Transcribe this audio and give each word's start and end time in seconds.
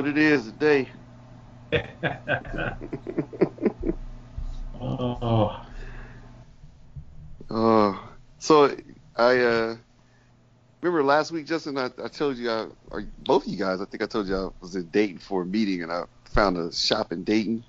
what 0.00 0.08
it 0.08 0.16
is 0.16 0.46
today. 0.46 0.88
oh, 4.80 5.66
Oh. 7.50 8.10
so 8.38 8.74
I 9.16 9.40
uh, 9.40 9.76
remember 10.80 11.04
last 11.04 11.32
week, 11.32 11.44
Justin. 11.44 11.76
I, 11.76 11.90
I 12.02 12.08
told 12.08 12.38
you, 12.38 12.50
I, 12.50 12.68
or 12.90 13.04
both 13.24 13.44
of 13.44 13.52
you 13.52 13.58
guys, 13.58 13.82
I 13.82 13.84
think 13.84 14.02
I 14.02 14.06
told 14.06 14.26
you 14.26 14.36
I 14.36 14.48
was 14.62 14.74
in 14.74 14.86
Dayton 14.86 15.18
for 15.18 15.42
a 15.42 15.46
meeting, 15.46 15.82
and 15.82 15.92
I 15.92 16.04
found 16.24 16.56
a 16.56 16.72
shop 16.72 17.12
in 17.12 17.22
Dayton, 17.22 17.62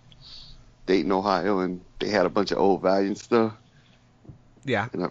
Dayton, 0.85 1.11
Ohio, 1.11 1.59
and 1.59 1.81
they 1.99 2.07
had 2.07 2.25
a 2.25 2.29
bunch 2.29 2.51
of 2.51 2.59
old 2.59 2.81
Valiant 2.81 3.17
stuff. 3.17 3.51
Yeah. 4.63 4.87
And 4.93 5.03
I 5.03 5.09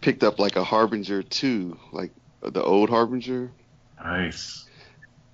picked 0.00 0.22
up 0.22 0.38
like 0.38 0.54
a 0.54 0.62
Harbinger 0.62 1.24
two, 1.24 1.76
like 1.90 2.12
the 2.40 2.62
old 2.62 2.88
Harbinger, 2.88 3.50
nice. 4.00 4.65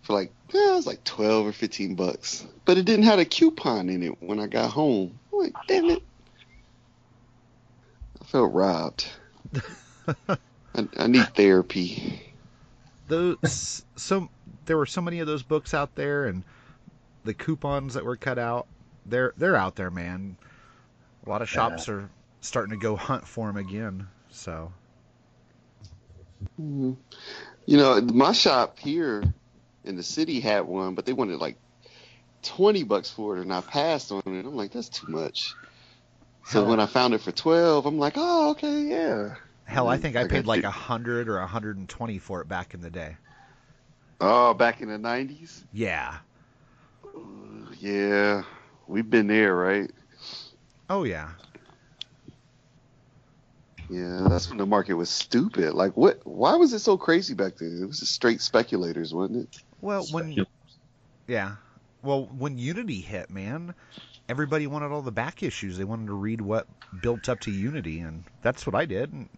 For 0.03 0.13
like 0.13 0.33
yeah, 0.53 0.73
it 0.73 0.77
was 0.77 0.87
like 0.87 1.03
twelve 1.05 1.47
or 1.47 1.53
fifteen 1.53 1.95
bucks, 1.95 2.47
but 2.65 2.77
it 2.77 2.85
didn't 2.85 3.05
have 3.05 3.19
a 3.19 3.25
coupon 3.25 3.89
in 3.89 4.03
it 4.03 4.23
when 4.23 4.39
I 4.39 4.47
got 4.47 4.71
home. 4.71 5.19
I'm 5.33 5.39
like, 5.39 5.55
damn 5.67 5.87
it! 5.87 6.03
I 8.21 8.25
felt 8.25 8.53
robbed. 8.53 9.09
I, 10.29 10.89
I 10.99 11.07
need 11.07 11.35
therapy. 11.35 12.21
Those 13.09 13.85
so 13.97 14.29
there 14.67 14.77
were 14.77 14.87
so 14.87 15.01
many 15.01 15.21
of 15.21 15.27
those 15.27 15.43
books 15.43 15.75
out 15.75 15.95
there, 15.95 16.27
and 16.27 16.45
the 17.25 17.35
coupons 17.35 17.95
that 17.95 18.05
were 18.05 18.17
cut 18.17 18.39
out. 18.39 18.67
They're 19.07 19.33
they're 19.37 19.57
out 19.57 19.75
there, 19.77 19.91
man. 19.91 20.37
A 21.27 21.31
lot 21.31 21.43
of 21.43 21.49
shops 21.49 21.89
are 21.89 22.09
starting 22.41 22.71
to 22.71 22.77
go 22.77 22.97
hunt 22.97 23.27
for 23.27 23.47
them 23.47 23.57
again. 23.57 24.07
So 24.31 24.73
Mhm. 26.61 26.97
You 27.67 27.77
know, 27.77 28.01
my 28.01 28.33
shop 28.33 28.79
here 28.79 29.23
in 29.85 29.97
the 29.97 30.03
city 30.03 30.41
had 30.41 30.63
one, 30.63 30.95
but 30.95 31.07
they 31.07 31.13
wanted 31.13 31.39
like 31.39 31.57
twenty 32.43 32.83
bucks 32.83 33.11
for 33.11 33.37
it, 33.37 33.43
and 33.43 33.53
I 33.53 33.61
passed 33.61 34.13
on 34.13 34.23
it. 34.27 34.47
I'm 34.47 34.57
like, 34.57 34.73
that's 34.73 34.89
too 34.89 35.09
much. 35.09 35.55
So 36.45 36.61
Hell. 36.61 36.71
when 36.71 36.81
I 36.81 36.87
found 36.87 37.15
it 37.15 37.21
for 37.21 37.33
twelve, 37.33 37.87
I'm 37.87 37.99
like, 37.99 38.15
oh, 38.17 38.51
okay, 38.51 38.83
yeah. 38.83 39.35
hell, 39.65 39.89
I 39.89 39.97
think 39.97 40.17
I 40.17 40.23
I 40.23 40.29
paid 40.29 40.47
like 40.47 40.65
a 40.65 40.71
hundred 40.71 41.29
or 41.29 41.39
a 41.39 41.47
hundred 41.47 41.79
and 41.79 41.89
twenty 41.89 42.19
for 42.19 42.41
it 42.41 42.49
back 42.49 42.75
in 42.75 42.81
the 42.81 42.91
day. 42.91 43.17
Oh, 44.21 44.55
back 44.55 44.81
in 44.81 44.89
the 44.89 44.99
'90s. 44.99 45.65
Yeah. 45.73 46.19
Uh, 47.05 47.19
yeah, 47.79 48.43
we've 48.87 49.09
been 49.09 49.27
there, 49.27 49.55
right? 49.55 49.91
Oh 50.89 51.05
yeah. 51.05 51.31
Yeah, 53.89 54.27
that's 54.29 54.49
when 54.49 54.57
the 54.57 54.65
market 54.65 54.95
was 54.95 55.11
stupid. 55.11 55.75
Like, 55.75 55.97
what? 55.99 56.27
Why 56.27 56.57
was 56.57 56.73
it 56.73 56.79
so 56.79 56.97
crazy 56.97 57.35
back 57.35 57.57
then? 57.57 57.79
It 57.83 57.87
was 57.87 58.01
just 58.01 58.15
straight 58.15 58.41
speculators, 58.41 59.13
wasn't 59.13 59.43
it? 59.43 59.63
Well, 59.83 60.07
when 60.13 60.25
Speculum. 60.33 60.47
yeah, 61.27 61.57
well 62.03 62.27
when 62.27 62.57
Unity 62.57 63.01
hit, 63.01 63.31
man, 63.31 63.75
everybody 64.29 64.67
wanted 64.67 64.93
all 64.93 65.03
the 65.03 65.13
back 65.13 65.43
issues. 65.43 65.77
They 65.77 65.85
wanted 65.85 66.07
to 66.07 66.15
read 66.15 66.41
what 66.41 66.67
built 67.03 67.29
up 67.29 67.41
to 67.41 67.51
Unity, 67.51 67.99
and 67.99 68.25
that's 68.41 68.65
what 68.65 68.75
I 68.75 68.87
did. 68.87 69.13
And 69.13 69.29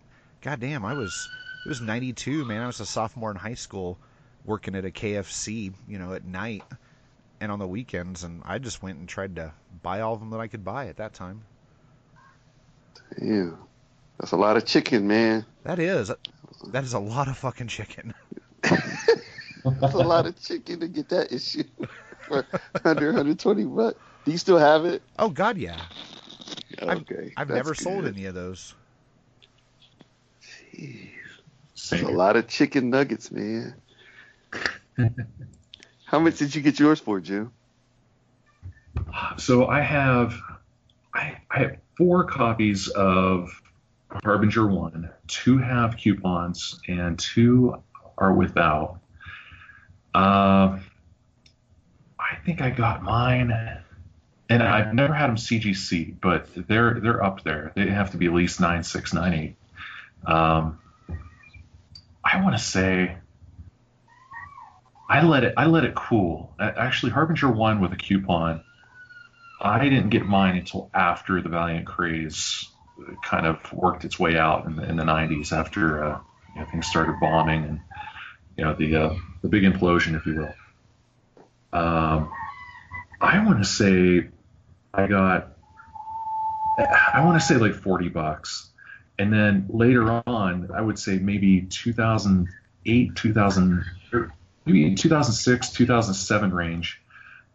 goddamn, 0.43 0.84
I 0.84 0.93
was 0.93 1.28
it 1.65 1.69
was 1.69 1.81
'92, 1.81 2.44
man. 2.44 2.62
I 2.62 2.66
was 2.66 2.78
a 2.78 2.87
sophomore 2.87 3.31
in 3.31 3.37
high 3.37 3.54
school, 3.54 3.99
working 4.44 4.77
at 4.77 4.84
a 4.84 4.91
KFC, 4.91 5.72
you 5.88 5.99
know, 5.99 6.12
at 6.12 6.25
night 6.25 6.62
and 7.41 7.50
on 7.50 7.59
the 7.59 7.66
weekends, 7.66 8.22
and 8.22 8.43
I 8.44 8.59
just 8.59 8.83
went 8.83 8.99
and 8.99 9.09
tried 9.09 9.37
to 9.37 9.53
buy 9.83 10.03
all 10.03 10.12
of 10.12 10.21
them 10.21 10.31
that 10.31 10.41
I 10.41 10.47
could 10.47 10.65
buy 10.65 10.88
at 10.88 10.99
that 10.99 11.15
time. 11.15 11.43
Yeah, 13.21 13.50
that's 14.19 14.33
a 14.33 14.37
lot 14.37 14.59
of 14.59 14.66
chicken, 14.66 15.06
man. 15.06 15.47
That 15.62 15.78
is 15.78 16.12
that 16.66 16.84
is 16.84 16.93
a 16.93 16.99
lot 16.99 17.28
of 17.28 17.38
fucking 17.38 17.69
chicken. 17.69 18.12
That's 19.64 19.94
a 19.94 19.98
lot 19.98 20.26
of 20.26 20.41
chicken 20.41 20.80
to 20.80 20.88
get 20.88 21.08
that 21.08 21.32
issue 21.32 21.64
for 22.28 22.44
under 22.84 23.06
120 23.06 23.64
bucks. 23.64 23.98
Do 24.25 24.32
you 24.32 24.38
still 24.38 24.58
have 24.58 24.84
it? 24.84 25.02
Oh 25.19 25.28
God, 25.30 25.56
yeah. 25.56 25.80
I've- 26.82 27.00
Okay, 27.00 27.32
I've 27.36 27.48
that's 27.48 27.56
never 27.56 27.74
sold 27.74 28.06
any 28.06 28.26
of 28.26 28.34
those. 28.34 28.74
Jeez, 30.74 31.10
That's 31.91 32.03
a 32.03 32.08
lot 32.08 32.36
of 32.36 32.48
chicken 32.48 32.91
nuggets, 32.91 33.30
man. 33.30 33.74
How 36.04 36.19
much 36.19 36.38
did 36.38 36.54
you 36.54 36.60
get 36.62 36.78
yours 36.78 37.00
for, 37.00 37.20
Jim? 37.20 37.53
So 39.38 39.66
I 39.66 39.80
have, 39.80 40.34
I, 41.14 41.36
I 41.50 41.58
have 41.58 41.76
four 41.97 42.24
copies 42.24 42.88
of 42.88 43.50
Harbinger 44.24 44.66
One. 44.66 45.10
Two 45.26 45.58
have 45.58 45.97
coupons, 45.97 46.78
and 46.88 47.19
two 47.19 47.82
are 48.19 48.32
without. 48.34 48.98
Uh, 50.14 50.78
I 52.19 52.36
think 52.44 52.60
I 52.60 52.70
got 52.70 53.02
mine, 53.02 53.52
and 54.48 54.62
I've 54.62 54.94
never 54.94 55.12
had 55.12 55.28
them 55.28 55.36
CGC, 55.36 56.20
but 56.20 56.48
they're 56.54 57.00
they're 57.00 57.22
up 57.22 57.42
there. 57.42 57.72
They 57.75 57.88
have 57.88 58.12
to 58.12 58.16
be 58.16 58.26
at 58.26 58.32
least 58.32 58.60
nine 58.60 58.84
six 58.84 59.12
nine 59.12 59.34
eight. 59.34 59.56
Um, 60.26 60.78
I 62.24 62.42
want 62.42 62.56
to 62.56 62.62
say. 62.62 63.16
I 65.08 65.22
let 65.22 65.44
it. 65.44 65.54
I 65.56 65.66
let 65.66 65.84
it 65.84 65.94
cool. 65.94 66.54
Actually, 66.58 67.12
Harbinger 67.12 67.50
One 67.50 67.80
with 67.80 67.92
a 67.92 67.97
coupon. 67.97 68.62
I 69.60 69.88
didn't 69.88 70.10
get 70.10 70.26
mine 70.26 70.56
until 70.56 70.91
after 70.94 71.41
the 71.41 71.48
Valiant 71.48 71.86
craze 71.86 72.69
uh, 73.00 73.14
kind 73.22 73.47
of 73.47 73.72
worked 73.72 74.04
its 74.04 74.19
way 74.19 74.36
out 74.36 74.66
in 74.66 74.76
the, 74.76 74.88
in 74.88 74.97
the 74.97 75.04
90s 75.04 75.53
after 75.53 76.04
uh, 76.04 76.20
you 76.54 76.60
know, 76.60 76.66
things 76.70 76.86
started 76.86 77.19
bombing 77.20 77.64
and 77.64 77.80
you 78.56 78.65
know 78.65 78.75
the 78.75 78.97
uh, 78.97 79.15
the 79.42 79.48
big 79.48 79.65
implosion, 79.65 80.16
if 80.16 80.26
you 80.26 80.37
will. 80.37 80.54
Um, 81.72 82.32
I 83.20 83.44
want 83.44 83.59
to 83.59 83.65
say 83.65 84.28
I 84.92 85.06
got 85.06 85.56
I 86.78 87.25
want 87.25 87.41
to 87.41 87.47
say 87.47 87.56
like 87.56 87.75
40 87.75 88.09
bucks, 88.09 88.70
and 89.19 89.32
then 89.32 89.66
later 89.69 90.22
on 90.26 90.70
I 90.75 90.81
would 90.81 90.98
say 90.98 91.19
maybe 91.19 91.62
2008, 91.62 93.16
2000, 93.16 93.84
maybe 94.66 94.95
2006, 94.95 95.71
2007 95.71 96.54
range 96.54 97.01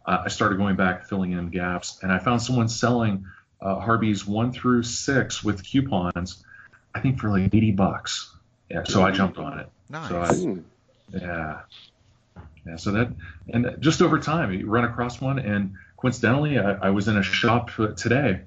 uh, 0.06 0.22
I 0.24 0.28
started 0.28 0.58
going 0.58 0.76
back, 0.76 1.06
filling 1.06 1.32
in 1.32 1.50
gaps, 1.50 1.98
and 2.02 2.10
I 2.10 2.18
found 2.18 2.42
someone 2.42 2.68
selling 2.68 3.26
uh, 3.60 3.76
Harbies 3.76 4.26
one 4.26 4.52
through 4.52 4.82
six 4.82 5.44
with 5.44 5.64
coupons. 5.64 6.44
I 6.94 7.00
think 7.00 7.20
for 7.20 7.28
like 7.28 7.54
eighty 7.54 7.70
bucks. 7.72 8.34
Yeah, 8.70 8.82
so 8.84 9.02
I 9.02 9.10
jumped 9.10 9.38
on 9.38 9.58
it. 9.58 9.68
Nice. 9.88 10.08
So 10.08 10.20
I. 10.20 10.62
yeah, 11.12 11.60
yeah. 12.66 12.76
So 12.76 12.92
that 12.92 13.14
and 13.48 13.76
just 13.80 14.02
over 14.02 14.18
time, 14.18 14.52
you 14.52 14.66
run 14.66 14.84
across 14.84 15.20
one, 15.20 15.38
and 15.38 15.74
coincidentally, 15.96 16.58
I, 16.58 16.72
I 16.72 16.90
was 16.90 17.08
in 17.08 17.16
a 17.16 17.22
shop 17.22 17.70
today, 17.96 18.42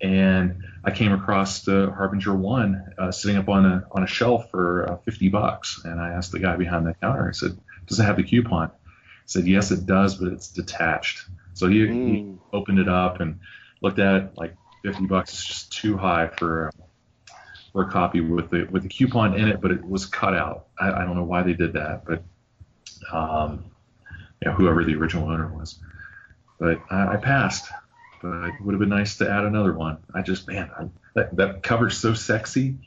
and 0.00 0.64
I 0.84 0.90
came 0.90 1.12
across 1.12 1.62
the 1.62 1.92
Harbinger 1.94 2.34
one 2.34 2.92
uh, 2.98 3.10
sitting 3.12 3.36
up 3.36 3.48
on 3.48 3.66
a 3.66 3.84
on 3.90 4.02
a 4.02 4.06
shelf 4.06 4.50
for 4.50 4.92
uh, 4.92 4.96
fifty 5.04 5.28
bucks, 5.28 5.82
and 5.84 6.00
I 6.00 6.10
asked 6.10 6.32
the 6.32 6.38
guy 6.38 6.56
behind 6.56 6.86
the 6.86 6.94
counter. 7.00 7.28
I 7.28 7.32
said, 7.32 7.58
"Does 7.86 8.00
it 8.00 8.04
have 8.04 8.16
the 8.16 8.24
coupon?" 8.24 8.68
He 8.68 8.72
said, 9.26 9.46
"Yes, 9.46 9.70
it 9.70 9.86
does, 9.86 10.16
but 10.16 10.32
it's 10.32 10.52
detached." 10.52 11.24
So 11.54 11.68
he, 11.68 11.78
he 11.80 12.22
Mm. 12.22 12.38
opened 12.52 12.78
it 12.78 12.88
up 12.88 13.20
and 13.20 13.40
looked 13.82 13.98
at 13.98 14.14
it. 14.16 14.30
Like 14.36 14.56
fifty 14.82 15.06
bucks 15.06 15.32
is 15.34 15.44
just 15.44 15.72
too 15.72 15.96
high 15.96 16.28
for 16.28 16.70
for 17.78 17.84
a 17.84 17.92
copy 17.92 18.20
with 18.20 18.50
the 18.50 18.64
with 18.72 18.82
the 18.82 18.88
coupon 18.88 19.34
in 19.34 19.46
it, 19.46 19.60
but 19.60 19.70
it 19.70 19.88
was 19.88 20.04
cut 20.04 20.34
out. 20.34 20.66
I, 20.80 20.90
I 20.90 21.04
don't 21.04 21.14
know 21.14 21.22
why 21.22 21.44
they 21.44 21.52
did 21.52 21.74
that, 21.74 22.04
but 22.04 22.24
um, 23.12 23.66
you 24.42 24.50
know, 24.50 24.56
whoever 24.56 24.82
the 24.82 24.96
original 24.96 25.30
owner 25.30 25.46
was. 25.46 25.78
But 26.58 26.80
I, 26.90 27.14
I 27.14 27.16
passed. 27.18 27.70
But 28.20 28.48
it 28.48 28.60
would 28.62 28.72
have 28.72 28.80
been 28.80 28.88
nice 28.88 29.16
to 29.18 29.30
add 29.30 29.44
another 29.44 29.74
one. 29.74 29.98
I 30.12 30.22
just 30.22 30.48
man, 30.48 30.68
I, 30.76 30.88
that 31.14 31.36
that 31.36 31.62
cover's 31.62 31.96
so 31.96 32.14
sexy. 32.14 32.78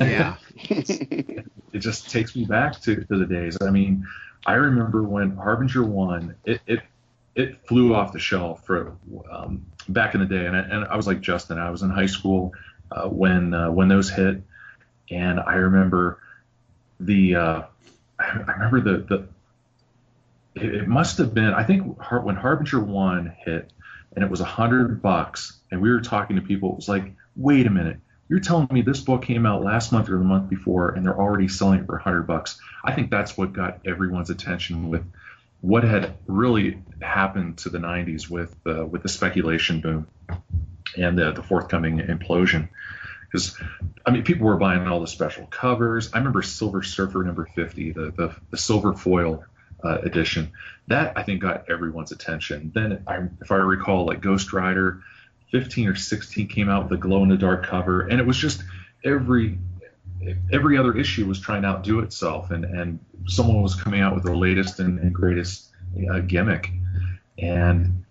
Yeah. 0.00 0.38
it 0.56 1.78
just 1.78 2.10
takes 2.10 2.34
me 2.34 2.46
back 2.46 2.80
to, 2.80 2.96
to 2.96 3.18
the 3.18 3.26
days. 3.26 3.56
I 3.62 3.70
mean, 3.70 4.04
I 4.44 4.54
remember 4.54 5.04
when 5.04 5.36
Harbinger 5.36 5.84
one, 5.84 6.34
it 6.44 6.60
it, 6.66 6.80
it 7.36 7.64
flew 7.68 7.94
off 7.94 8.12
the 8.12 8.18
shelf 8.18 8.66
for 8.66 8.96
um, 9.30 9.64
back 9.88 10.14
in 10.14 10.20
the 10.20 10.26
day, 10.26 10.46
and 10.46 10.56
I, 10.56 10.60
and 10.62 10.84
I 10.86 10.96
was 10.96 11.06
like 11.06 11.20
Justin, 11.20 11.58
I 11.58 11.70
was 11.70 11.82
in 11.82 11.90
high 11.90 12.06
school 12.06 12.52
uh, 12.90 13.08
when 13.08 13.54
uh, 13.54 13.70
when 13.70 13.88
those 13.88 14.10
hit, 14.10 14.42
and 15.10 15.40
I 15.40 15.54
remember 15.54 16.20
the 17.00 17.36
uh, 17.36 17.62
I 18.18 18.52
remember 18.52 18.80
the 18.80 18.96
the 18.98 20.62
it, 20.62 20.74
it 20.74 20.88
must 20.88 21.18
have 21.18 21.34
been 21.34 21.52
I 21.52 21.64
think 21.64 22.00
Har- 22.00 22.20
when 22.20 22.36
Harbinger 22.36 22.80
one 22.80 23.34
hit, 23.44 23.72
and 24.14 24.24
it 24.24 24.30
was 24.30 24.40
a 24.40 24.44
hundred 24.44 25.02
bucks, 25.02 25.58
and 25.70 25.80
we 25.80 25.90
were 25.90 26.00
talking 26.00 26.36
to 26.36 26.42
people, 26.42 26.70
it 26.70 26.76
was 26.76 26.88
like, 26.88 27.12
wait 27.34 27.66
a 27.66 27.70
minute. 27.70 27.98
You're 28.28 28.40
telling 28.40 28.66
me 28.72 28.82
this 28.82 29.00
book 29.00 29.22
came 29.22 29.46
out 29.46 29.62
last 29.62 29.92
month 29.92 30.08
or 30.08 30.18
the 30.18 30.24
month 30.24 30.50
before, 30.50 30.90
and 30.90 31.06
they're 31.06 31.16
already 31.16 31.46
selling 31.46 31.80
it 31.80 31.86
for 31.86 31.94
100 31.94 32.22
bucks. 32.22 32.60
I 32.84 32.92
think 32.92 33.08
that's 33.08 33.36
what 33.36 33.52
got 33.52 33.86
everyone's 33.86 34.30
attention 34.30 34.88
with 34.88 35.04
what 35.60 35.84
had 35.84 36.16
really 36.26 36.82
happened 37.00 37.58
to 37.58 37.70
the 37.70 37.78
90s 37.78 38.28
with 38.28 38.54
uh, 38.66 38.84
with 38.84 39.02
the 39.02 39.08
speculation 39.08 39.80
boom 39.80 40.08
and 40.96 41.18
the, 41.18 41.32
the 41.32 41.42
forthcoming 41.42 41.98
implosion. 41.98 42.68
Because 43.22 43.58
I 44.04 44.10
mean, 44.10 44.22
people 44.22 44.46
were 44.46 44.56
buying 44.56 44.86
all 44.86 45.00
the 45.00 45.06
special 45.06 45.46
covers. 45.46 46.12
I 46.12 46.18
remember 46.18 46.42
Silver 46.42 46.82
Surfer 46.82 47.22
number 47.24 47.46
50, 47.54 47.92
the 47.92 48.12
the, 48.16 48.36
the 48.50 48.56
silver 48.56 48.94
foil 48.94 49.44
uh, 49.84 49.98
edition. 50.02 50.52
That 50.88 51.12
I 51.16 51.22
think 51.22 51.42
got 51.42 51.68
everyone's 51.68 52.12
attention. 52.12 52.70
Then, 52.74 53.02
I, 53.06 53.22
if 53.40 53.50
I 53.50 53.56
recall, 53.56 54.06
like 54.06 54.20
Ghost 54.20 54.52
Rider 54.52 55.02
15 55.52 55.88
or 55.88 55.94
16 55.94 56.48
came 56.48 56.68
out 56.68 56.84
with 56.84 56.92
a 56.92 57.00
glow 57.00 57.22
in 57.22 57.28
the 57.28 57.36
dark 57.36 57.66
cover, 57.66 58.06
and 58.06 58.20
it 58.20 58.26
was 58.26 58.36
just 58.36 58.62
every 59.04 59.58
every 60.52 60.76
other 60.76 60.96
issue 60.96 61.26
was 61.26 61.40
trying 61.40 61.62
to 61.62 61.68
outdo 61.68 62.00
itself, 62.00 62.50
and 62.50 62.64
and 62.64 62.98
someone 63.26 63.62
was 63.62 63.74
coming 63.74 64.00
out 64.00 64.14
with 64.14 64.24
the 64.24 64.34
latest 64.34 64.80
and, 64.80 64.98
and 64.98 65.12
greatest 65.12 65.70
uh, 66.10 66.20
gimmick, 66.20 66.70
and 67.38 68.04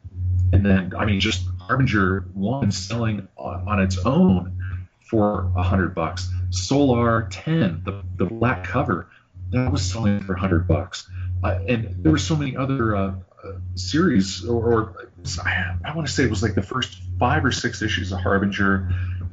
and 0.54 0.66
then 0.66 0.94
I 0.98 1.06
mean 1.06 1.20
just 1.20 1.48
Harbinger 1.68 2.26
one 2.34 2.72
selling 2.72 3.28
on, 3.38 3.80
its 3.80 3.98
own 4.06 4.88
for 5.10 5.52
a 5.56 5.64
hundred 5.64 5.96
bucks. 5.96 6.30
Solar 6.50 7.28
10, 7.30 7.82
the 7.84 8.04
the 8.18 8.26
black 8.26 8.64
cover, 8.64 9.10
that 9.52 9.72
was 9.72 9.84
selling 9.84 10.22
for 10.22 10.36
hundred 10.36 10.68
bucks, 10.68 11.10
uh, 11.44 11.60
and 11.68 12.04
there 12.04 12.12
were 12.12 12.18
so 12.18 12.36
many 12.36 12.56
other 12.56 12.96
uh, 12.96 13.16
uh 13.44 13.52
series 13.76 14.46
or, 14.46 14.74
or 14.74 15.10
I, 15.44 15.96
want 15.96 16.08
to 16.08 16.14
say 16.14 16.24
it 16.24 16.30
was 16.30 16.44
like 16.44 16.56
the 16.56 16.64
first 16.64 17.00
five 17.20 17.44
or 17.44 17.52
six 17.52 17.82
issues 17.82 18.12
of 18.12 18.20
Harbinger. 18.20 18.90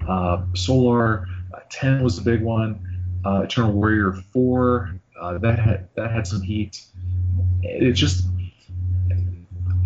Uh, 0.06 0.42
Solar 0.54 1.26
uh, 1.54 1.60
10 1.70 2.02
was 2.02 2.16
the 2.16 2.22
big 2.22 2.42
one. 2.42 2.88
Uh, 3.24 3.42
Eternal 3.42 3.72
Warrior 3.72 4.12
4 4.32 5.00
uh, 5.20 5.38
that 5.38 5.58
had 5.58 5.88
that 5.94 6.10
had 6.10 6.26
some 6.26 6.42
heat. 6.42 6.84
It 7.62 7.92
just 7.92 8.26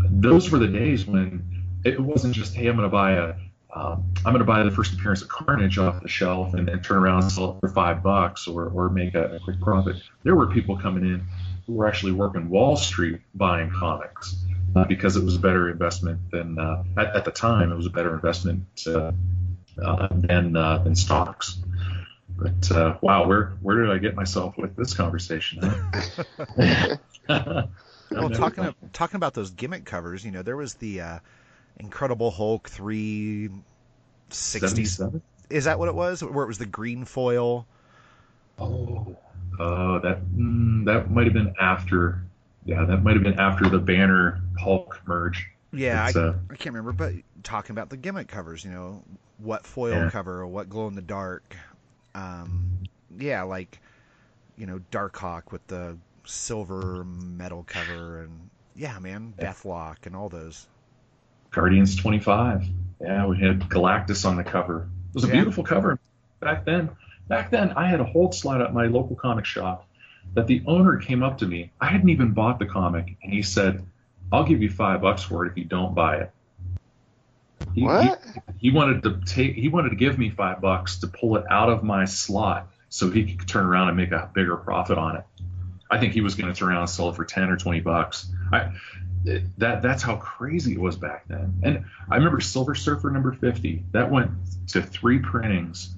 those 0.09 0.51
were 0.51 0.59
the 0.59 0.69
days 0.69 1.07
when 1.07 1.46
it 1.87 2.01
wasn't 2.01 2.35
just 2.35 2.55
hey 2.55 2.67
I'm 2.67 2.77
going 2.77 2.89
to 2.89 2.93
buy 2.93 3.13
a 3.13 3.35
um, 3.75 4.15
I'm 4.25 4.33
going 4.33 4.39
to 4.39 4.45
buy 4.45 4.63
the 4.63 4.71
first 4.71 4.95
appearance 4.95 5.21
of 5.21 5.29
Carnage 5.29 5.77
off 5.77 6.01
the 6.01 6.09
shelf 6.09 6.55
and, 6.55 6.67
and 6.69 6.83
turn 6.83 6.97
around 6.97 7.25
and 7.25 7.33
sell 7.33 7.53
it 7.53 7.61
for 7.61 7.69
five 7.69 8.03
bucks 8.03 8.49
or, 8.49 8.69
or 8.69 8.89
make 8.89 9.15
a, 9.15 9.37
a 9.37 9.41
quick 9.41 9.61
profit. 9.61 9.97
There 10.23 10.35
were 10.35 10.47
people 10.47 10.79
coming 10.79 11.05
in 11.05 11.27
who 11.67 11.75
were 11.75 11.87
actually 11.87 12.13
working 12.13 12.49
Wall 12.49 12.77
Street 12.77 13.21
buying 13.35 13.71
comics 13.71 14.35
uh, 14.75 14.85
because 14.85 15.17
it 15.17 15.25
was 15.25 15.37
a 15.37 15.39
better 15.39 15.69
investment 15.69 16.21
than 16.31 16.59
uh, 16.59 16.85
at, 16.97 17.17
at, 17.17 17.25
the 17.27 17.31
time 17.31 17.71
it 17.71 17.77
was 17.77 17.85
a 17.85 17.91
better 17.91 18.15
investment 18.15 18.67
uh, 18.87 19.13
uh 19.85 20.09
than 20.11 20.57
uh, 20.57 20.79
than 20.79 20.97
stocks. 20.97 21.59
But 22.31 22.71
uh, 22.71 22.97
wow, 23.03 23.27
where 23.27 23.57
where 23.61 23.83
did 23.83 23.91
I 23.91 23.99
get 23.99 24.15
myself 24.15 24.57
with 24.57 24.75
this 24.75 24.95
conversation? 24.95 25.61
well, 27.29 28.31
talking 28.33 28.75
talking 28.95 29.17
about 29.17 29.35
those 29.35 29.51
gimmick 29.51 29.85
covers, 29.85 30.25
you 30.25 30.31
know, 30.31 30.43
there 30.43 30.57
was 30.57 30.75
the 30.75 31.21
Incredible 31.79 32.31
Hulk 32.31 32.69
three 32.69 33.51
sixty 34.31 34.85
seven. 34.85 35.23
Is 35.51 35.65
that 35.65 35.79
what 35.79 35.89
it 35.89 35.95
was? 35.95 36.23
Where 36.23 36.45
it 36.45 36.49
was 36.49 36.59
the 36.59 36.67
green 36.67 37.05
foil? 37.05 37.67
Oh, 38.59 39.17
uh, 39.61 39.99
that 40.01 40.25
mm, 40.35 40.85
that 40.87 41.11
might 41.11 41.25
have 41.25 41.35
been 41.35 41.55
after 41.61 42.23
yeah, 42.67 42.85
that 42.85 43.03
might 43.03 43.15
have 43.15 43.23
been 43.23 43.39
after 43.39 43.69
the 43.69 43.79
Banner 43.79 44.41
Hulk 44.59 45.01
merge. 45.07 45.49
Yeah, 45.73 46.05
I, 46.05 46.19
uh, 46.19 46.35
I, 46.51 46.57
can't 46.57 46.75
remember, 46.75 46.93
but 46.93 47.13
talking 47.43 47.75
about 47.75 47.91
the 47.91 47.97
gimmick 47.97 48.29
covers, 48.29 48.65
you 48.65 48.71
know, 48.71 49.03
what 49.39 49.67
foil 49.67 50.05
yeah. 50.05 50.11
cover 50.11 50.41
or 50.41 50.47
what 50.47 50.69
glow 50.69 50.89
in 50.89 50.95
the 50.95 51.03
dark. 51.03 51.57
Um, 52.15 52.85
yeah, 53.19 53.43
like 53.43 53.79
you 54.57 54.67
know, 54.67 54.81
Darkhawk 54.91 55.53
with 55.53 55.67
the 55.69 55.97
silver 56.25 57.05
metal 57.05 57.65
cover, 57.67 58.23
and 58.23 58.51
yeah, 58.75 58.99
man, 58.99 59.33
Deathlok 59.39 60.07
and 60.07 60.17
all 60.17 60.29
those. 60.29 60.67
Guardians 61.57 61.97
25. 61.97 62.69
Yeah, 63.01 63.27
we 63.27 63.39
had 63.39 63.61
Galactus 63.61 64.29
on 64.29 64.37
the 64.37 64.45
cover. 64.45 64.91
It 65.09 65.15
was 65.15 65.25
a 65.25 65.29
yeah. 65.29 65.33
beautiful 65.33 65.65
cover 65.65 65.99
back 66.39 66.67
then. 66.67 66.91
Back 67.29 67.51
then, 67.51 67.73
I 67.73 67.87
had 67.87 67.99
a 67.99 68.05
hold 68.05 68.35
slot 68.35 68.61
at 68.61 68.75
my 68.75 68.85
local 68.87 69.17
comic 69.17 69.47
shop 69.47 69.89
that 70.35 70.47
the 70.47 70.63
owner 70.67 70.99
came 70.99 71.23
up 71.23 71.39
to 71.39 71.47
me. 71.47 71.73
I 71.81 71.87
hadn't 71.87 72.11
even 72.11 72.33
bought 72.33 72.59
the 72.59 72.67
comic, 72.67 73.17
and 73.23 73.33
he 73.33 73.41
said, 73.41 73.83
"I'll 74.31 74.45
give 74.45 74.61
you 74.61 74.69
five 74.69 75.01
bucks 75.01 75.23
for 75.23 75.47
it 75.47 75.51
if 75.51 75.57
you 75.57 75.65
don't 75.65 75.95
buy 75.95 76.17
it." 76.19 76.31
He, 77.75 77.83
what? 77.83 78.21
He, 78.59 78.69
he, 78.69 78.71
wanted 78.71 79.03
to 79.05 79.23
take. 79.25 79.55
He 79.55 79.69
wanted 79.69 79.91
to 79.91 79.97
give 79.97 80.19
me 80.19 80.29
five 80.29 80.61
bucks 80.61 80.99
to 81.01 81.07
pull 81.07 81.39
it 81.39 81.45
out 81.51 81.71
of 81.71 81.83
my 81.83 82.05
slot 82.05 82.69
so 82.91 83.11
he 83.11 83.35
could 83.35 83.49
turn 83.49 83.65
around 83.65 83.89
and 83.89 83.97
make 83.97 84.13
a 84.13 84.31
bigger 84.35 84.59
profit 84.59 84.99
on 84.99 85.17
it. 85.17 85.25
I 85.91 85.99
think 85.99 86.13
he 86.13 86.21
was 86.21 86.35
going 86.35 86.53
to 86.53 86.59
turn 86.59 86.69
around 86.69 86.81
and 86.81 86.91
sell 86.91 87.09
it 87.09 87.17
for 87.17 87.25
ten 87.25 87.49
or 87.49 87.57
twenty 87.57 87.81
bucks. 87.81 88.31
I, 88.53 88.73
that 89.59 89.83
that's 89.83 90.03
how 90.03 90.17
crazy 90.17 90.73
it 90.73 90.81
was 90.81 90.97
back 90.97 91.27
then. 91.29 91.61
And 91.63 91.85
I 92.11 92.17
remember 92.17 92.41
Silver 92.41 92.75
Surfer 92.75 93.11
number 93.11 93.33
fifty. 93.33 93.85
That 93.93 94.11
went 94.11 94.31
to 94.69 94.83
three 94.83 95.19
printings 95.19 95.97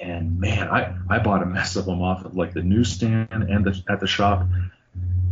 and 0.00 0.40
man, 0.40 0.68
I, 0.68 0.94
I 1.08 1.18
bought 1.18 1.42
a 1.42 1.46
mess 1.46 1.76
of 1.76 1.84
them 1.84 2.02
off 2.02 2.24
of 2.24 2.34
like 2.34 2.54
the 2.54 2.62
newsstand 2.62 3.28
and 3.32 3.64
the, 3.64 3.82
at 3.88 4.00
the 4.00 4.06
shop. 4.06 4.46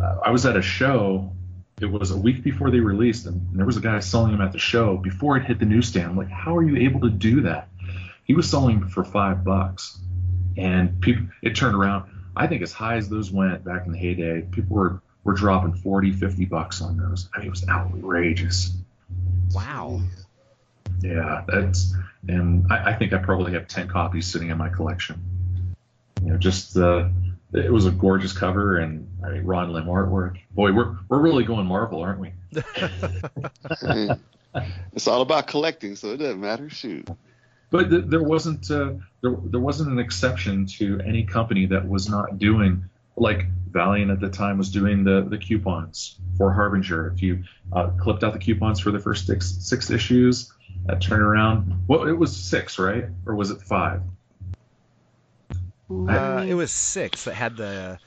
Uh, 0.01 0.19
I 0.25 0.31
was 0.31 0.47
at 0.47 0.57
a 0.57 0.63
show. 0.63 1.33
It 1.81 1.87
was 1.87 2.11
a 2.11 2.17
week 2.17 2.43
before 2.43 2.71
they 2.71 2.81
released 2.81 3.25
them, 3.25 3.47
and 3.51 3.59
there 3.59 3.67
was 3.67 3.77
a 3.77 3.81
guy 3.81 4.01
selling 4.01 4.33
them 4.33 4.41
at 4.41 4.53
the 4.53 4.59
show 4.59 4.97
before 4.97 5.37
it 5.37 5.45
hit 5.45 5.61
the 5.61 5.65
newsstand. 5.65 6.07
I'm 6.07 6.17
like, 6.17 6.29
how 6.29 6.57
are 6.57 6.63
you 6.63 6.77
able 6.89 7.01
to 7.03 7.11
do 7.11 7.43
that? 7.43 7.69
He 8.25 8.35
was 8.35 8.51
selling 8.51 8.89
for 8.89 9.05
five 9.05 9.45
bucks, 9.45 9.99
and 10.57 11.01
people. 11.01 11.27
It 11.41 11.55
turned 11.55 11.77
around. 11.77 12.11
I 12.37 12.47
think 12.47 12.63
as 12.63 12.73
high 12.73 12.97
as 12.97 13.09
those 13.09 13.31
went 13.31 13.65
back 13.65 13.87
in 13.87 13.93
the 13.93 13.99
heyday, 13.99 14.43
people 14.43 14.77
were 14.77 15.01
were 15.29 15.35
dropping 15.35 15.75
40, 15.75 16.13
50 16.13 16.47
bucks 16.47 16.81
on 16.81 16.97
those. 16.97 17.29
I 17.35 17.41
mean, 17.41 17.49
it 17.49 17.51
was 17.51 17.69
outrageous. 17.69 18.71
Wow. 19.53 20.01
Yeah, 21.03 21.45
that's 21.47 21.95
and 22.27 22.73
I, 22.73 22.93
I, 22.93 22.95
think 22.95 23.13
I 23.13 23.19
probably 23.19 23.53
have 23.53 23.69
ten 23.69 23.89
copies 23.89 24.27
sitting 24.27 24.49
in 24.49 24.57
my 24.57 24.71
collection. 24.71 25.21
You 26.23 26.31
know, 26.33 26.39
just 26.39 26.79
uh, 26.79 27.11
it 27.53 27.71
was 27.71 27.85
a 27.85 27.91
gorgeous 27.91 28.33
cover 28.33 28.79
and 28.79 29.07
I 29.23 29.33
mean, 29.33 29.45
Ron 29.45 29.71
Lim 29.71 29.85
artwork. 29.85 30.39
Boy, 30.51 30.73
we're 30.73 30.97
we're 31.11 31.21
really 31.21 31.45
going 31.45 31.67
Marvel, 31.67 32.01
aren't 32.01 32.21
we? 32.21 32.33
it's 34.95 35.07
all 35.07 35.21
about 35.21 35.47
collecting, 35.47 35.95
so 35.95 36.13
it 36.13 36.17
doesn't 36.17 36.41
matter. 36.41 36.71
Shoot. 36.71 37.07
But 37.71 37.91
th- 37.91 38.05
there 38.07 38.23
wasn't 38.23 38.71
uh, 38.71 38.95
there 39.21 39.37
there 39.45 39.61
wasn't 39.61 39.91
an 39.91 39.99
exception 39.99 40.65
to 40.79 41.01
any 41.05 41.25
company 41.25 41.67
that 41.67 41.87
was 41.87 42.09
not 42.09 42.39
doing 42.39 42.89
like 43.21 43.47
Valiant 43.71 44.11
at 44.11 44.21
the 44.21 44.31
time 44.31 44.59
was 44.59 44.71
doing 44.71 45.05
the 45.05 45.27
the 45.29 45.39
coupons 45.39 46.19
for 46.37 46.53
Harbinger. 46.53 47.13
If 47.15 47.23
you 47.23 47.45
uh, 47.73 47.91
clipped 47.99 48.25
out 48.25 48.33
the 48.33 48.39
coupons 48.39 48.81
for 48.81 48.91
the 48.91 48.99
first 48.99 49.27
six 49.27 49.57
six 49.61 49.91
issues, 49.91 50.53
that 50.87 51.01
turnaround. 51.01 51.81
Well, 51.87 52.09
it 52.09 52.13
was 52.13 52.35
six, 52.35 52.79
right? 52.79 53.05
Or 53.27 53.35
was 53.35 53.51
it 53.51 53.61
five? 53.61 54.03
Uh, 55.91 56.45
it 56.47 56.55
was 56.55 56.71
six 56.71 57.25
that 57.25 57.35
had 57.35 57.57
the 57.57 57.99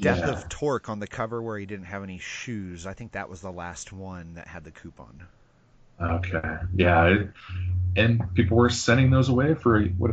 Death 0.00 0.18
yeah. 0.18 0.30
of 0.30 0.48
Torque 0.48 0.88
on 0.88 1.00
the 1.00 1.06
cover 1.06 1.42
where 1.42 1.58
he 1.58 1.66
didn't 1.66 1.86
have 1.86 2.02
any 2.02 2.18
shoes. 2.18 2.86
I 2.86 2.92
think 2.94 3.12
that 3.12 3.28
was 3.28 3.40
the 3.40 3.50
last 3.50 3.92
one 3.92 4.34
that 4.34 4.46
had 4.46 4.62
the 4.64 4.70
coupon. 4.70 5.24
Okay. 6.00 6.56
Yeah. 6.76 7.24
and 7.96 8.22
people 8.34 8.56
were 8.56 8.70
sending 8.70 9.10
those 9.10 9.28
away 9.28 9.54
for 9.54 9.82
what 9.82 10.12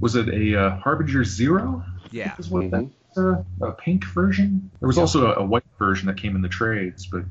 was 0.00 0.16
it 0.16 0.28
a 0.28 0.58
uh, 0.58 0.76
Harbinger 0.76 1.24
Zero? 1.24 1.84
Yeah. 2.10 2.34
Is 2.38 2.48
what 2.48 2.64
mm-hmm. 2.64 2.86
that, 2.86 2.90
uh, 3.16 3.42
a 3.60 3.72
pink 3.72 4.04
version. 4.04 4.70
There 4.80 4.86
was 4.86 4.98
also 4.98 5.32
a, 5.32 5.40
a, 5.40 5.44
white 5.44 5.64
version 5.78 6.06
that 6.06 6.16
came 6.16 6.36
in 6.36 6.42
the 6.42 6.48
trades, 6.48 7.06
but 7.06 7.24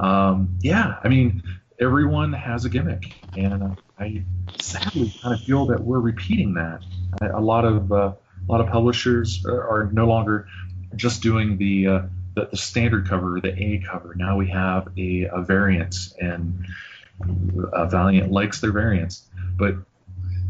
um, 0.00 0.58
yeah, 0.60 0.98
I 1.02 1.08
mean, 1.08 1.42
everyone 1.80 2.32
has 2.32 2.64
a 2.64 2.68
gimmick, 2.68 3.14
and 3.36 3.76
I 3.98 4.24
sadly 4.60 5.14
kind 5.22 5.34
of 5.34 5.40
feel 5.40 5.66
that 5.66 5.80
we're 5.80 6.00
repeating 6.00 6.54
that. 6.54 6.82
A 7.20 7.40
lot 7.40 7.64
of 7.64 7.92
uh, 7.92 8.12
a 8.48 8.52
lot 8.52 8.60
of 8.60 8.68
publishers 8.68 9.44
are, 9.46 9.90
no 9.92 10.06
longer 10.06 10.48
just 10.96 11.22
doing 11.22 11.58
the, 11.58 11.86
uh, 11.86 12.02
the, 12.34 12.48
the 12.50 12.56
standard 12.56 13.08
cover, 13.08 13.40
the 13.40 13.50
A 13.50 13.82
cover. 13.86 14.14
Now 14.14 14.36
we 14.36 14.48
have 14.48 14.88
a, 14.96 15.24
a 15.24 15.42
variant, 15.42 15.96
and 16.18 16.66
uh, 17.72 17.86
Valiant 17.86 18.30
likes 18.30 18.60
their 18.60 18.72
variants, 18.72 19.26
but 19.56 19.74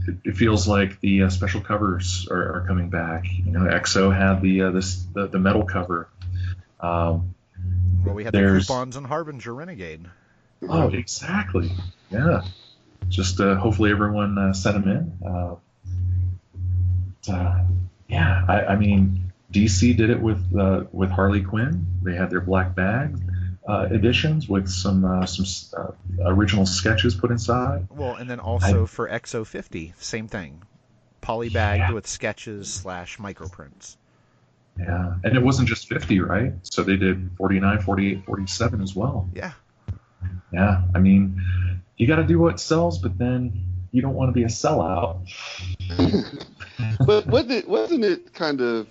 it, 0.08 0.16
it 0.24 0.36
feels 0.36 0.66
like 0.66 1.00
the 1.00 1.24
uh, 1.24 1.28
special 1.30 1.60
covers 1.60 2.26
are, 2.30 2.56
are, 2.56 2.64
coming 2.66 2.88
back. 2.88 3.26
You 3.26 3.52
know, 3.52 3.66
X-O 3.66 4.10
had 4.10 4.40
the 4.42 4.62
uh, 4.62 4.70
this 4.70 5.04
the, 5.14 5.26
the 5.26 5.38
metal 5.38 5.64
cover. 5.64 6.08
Um, 6.80 7.34
well, 8.04 8.14
we 8.14 8.24
had 8.24 8.32
the 8.32 8.60
coupons 8.60 8.96
on 8.96 9.04
Harbinger 9.04 9.54
Renegade. 9.54 10.06
Oh, 10.68 10.88
exactly. 10.88 11.70
Yeah. 12.10 12.42
Just 13.08 13.40
uh, 13.40 13.54
hopefully 13.56 13.90
everyone 13.90 14.38
uh, 14.38 14.52
sent 14.52 14.84
them 14.84 14.90
in. 14.90 15.28
Uh, 15.28 15.56
uh, 17.32 17.64
yeah, 18.08 18.44
I, 18.48 18.64
I, 18.64 18.76
mean, 18.76 19.32
DC 19.52 19.96
did 19.96 20.10
it 20.10 20.20
with 20.20 20.42
uh, 20.58 20.84
with 20.92 21.10
Harley 21.10 21.42
Quinn. 21.42 21.86
They 22.02 22.14
had 22.14 22.30
their 22.30 22.40
black 22.40 22.74
bag. 22.74 23.18
Uh, 23.68 23.86
editions 23.92 24.48
with 24.48 24.68
some 24.68 25.04
uh, 25.04 25.26
some 25.26 25.44
uh, 25.78 25.92
original 26.24 26.64
sketches 26.64 27.14
put 27.14 27.30
inside. 27.30 27.86
Well, 27.90 28.14
and 28.14 28.28
then 28.28 28.40
also 28.40 28.86
for 28.86 29.08
XO50, 29.08 29.92
same 30.02 30.26
thing, 30.26 30.62
polybagged 31.22 31.78
Yeah. 31.78 31.92
with 31.92 32.06
sketches 32.06 32.72
slash 32.72 33.18
microprints. 33.18 33.98
Yeah, 34.78 35.16
and 35.24 35.36
it 35.36 35.42
wasn't 35.42 35.68
just 35.68 35.88
50, 35.88 36.20
right? 36.20 36.52
So 36.62 36.82
they 36.82 36.96
did 36.96 37.30
49, 37.36 37.80
48, 37.82 38.24
47 38.24 38.80
as 38.80 38.94
well. 38.94 39.28
Yeah, 39.34 39.52
Yeah, 40.52 40.82
I 40.94 40.98
mean, 41.00 41.42
you 41.96 42.06
got 42.06 42.16
to 42.16 42.24
do 42.24 42.38
what 42.38 42.60
sells, 42.60 42.98
but 42.98 43.18
then 43.18 43.64
you 43.90 44.00
don't 44.00 44.14
want 44.14 44.28
to 44.28 44.32
be 44.32 44.44
a 44.44 44.46
sellout. 44.46 45.28
but 47.06 47.26
wasn't 47.26 47.50
it, 47.50 47.68
wasn't 47.68 48.04
it 48.04 48.32
kind 48.32 48.60
of 48.60 48.86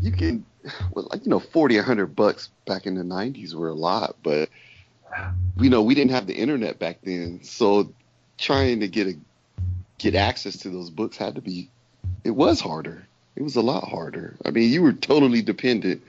you 0.00 0.10
can 0.10 0.44
well, 0.92 1.08
like 1.10 1.24
you 1.24 1.30
know 1.30 1.40
40 1.40 1.76
100 1.76 2.14
bucks 2.14 2.50
back 2.66 2.86
in 2.86 2.94
the 2.94 3.02
90s 3.02 3.54
were 3.54 3.68
a 3.68 3.74
lot 3.74 4.16
but 4.22 4.48
you 5.58 5.70
know 5.70 5.82
we 5.82 5.94
didn't 5.94 6.12
have 6.12 6.26
the 6.26 6.34
internet 6.34 6.78
back 6.78 6.98
then. 7.02 7.42
So 7.42 7.92
trying 8.38 8.80
to 8.80 8.88
get 8.88 9.06
a 9.08 9.14
get 9.98 10.14
access 10.14 10.56
to 10.58 10.70
those 10.70 10.90
books 10.90 11.16
had 11.16 11.34
to 11.36 11.40
be 11.40 11.68
it 12.24 12.30
was 12.30 12.60
harder. 12.60 13.06
It 13.36 13.42
was 13.42 13.56
a 13.56 13.62
lot 13.62 13.88
harder. 13.88 14.36
I 14.44 14.50
mean 14.50 14.70
you 14.70 14.82
were 14.82 14.92
totally 14.92 15.42
dependent 15.42 16.02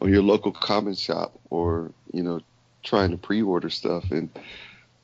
on 0.00 0.10
your 0.10 0.22
local 0.22 0.52
comic 0.52 0.98
shop 0.98 1.38
or 1.50 1.92
you 2.12 2.22
know 2.22 2.40
trying 2.82 3.10
to 3.10 3.16
pre-order 3.16 3.70
stuff. 3.70 4.10
And 4.10 4.28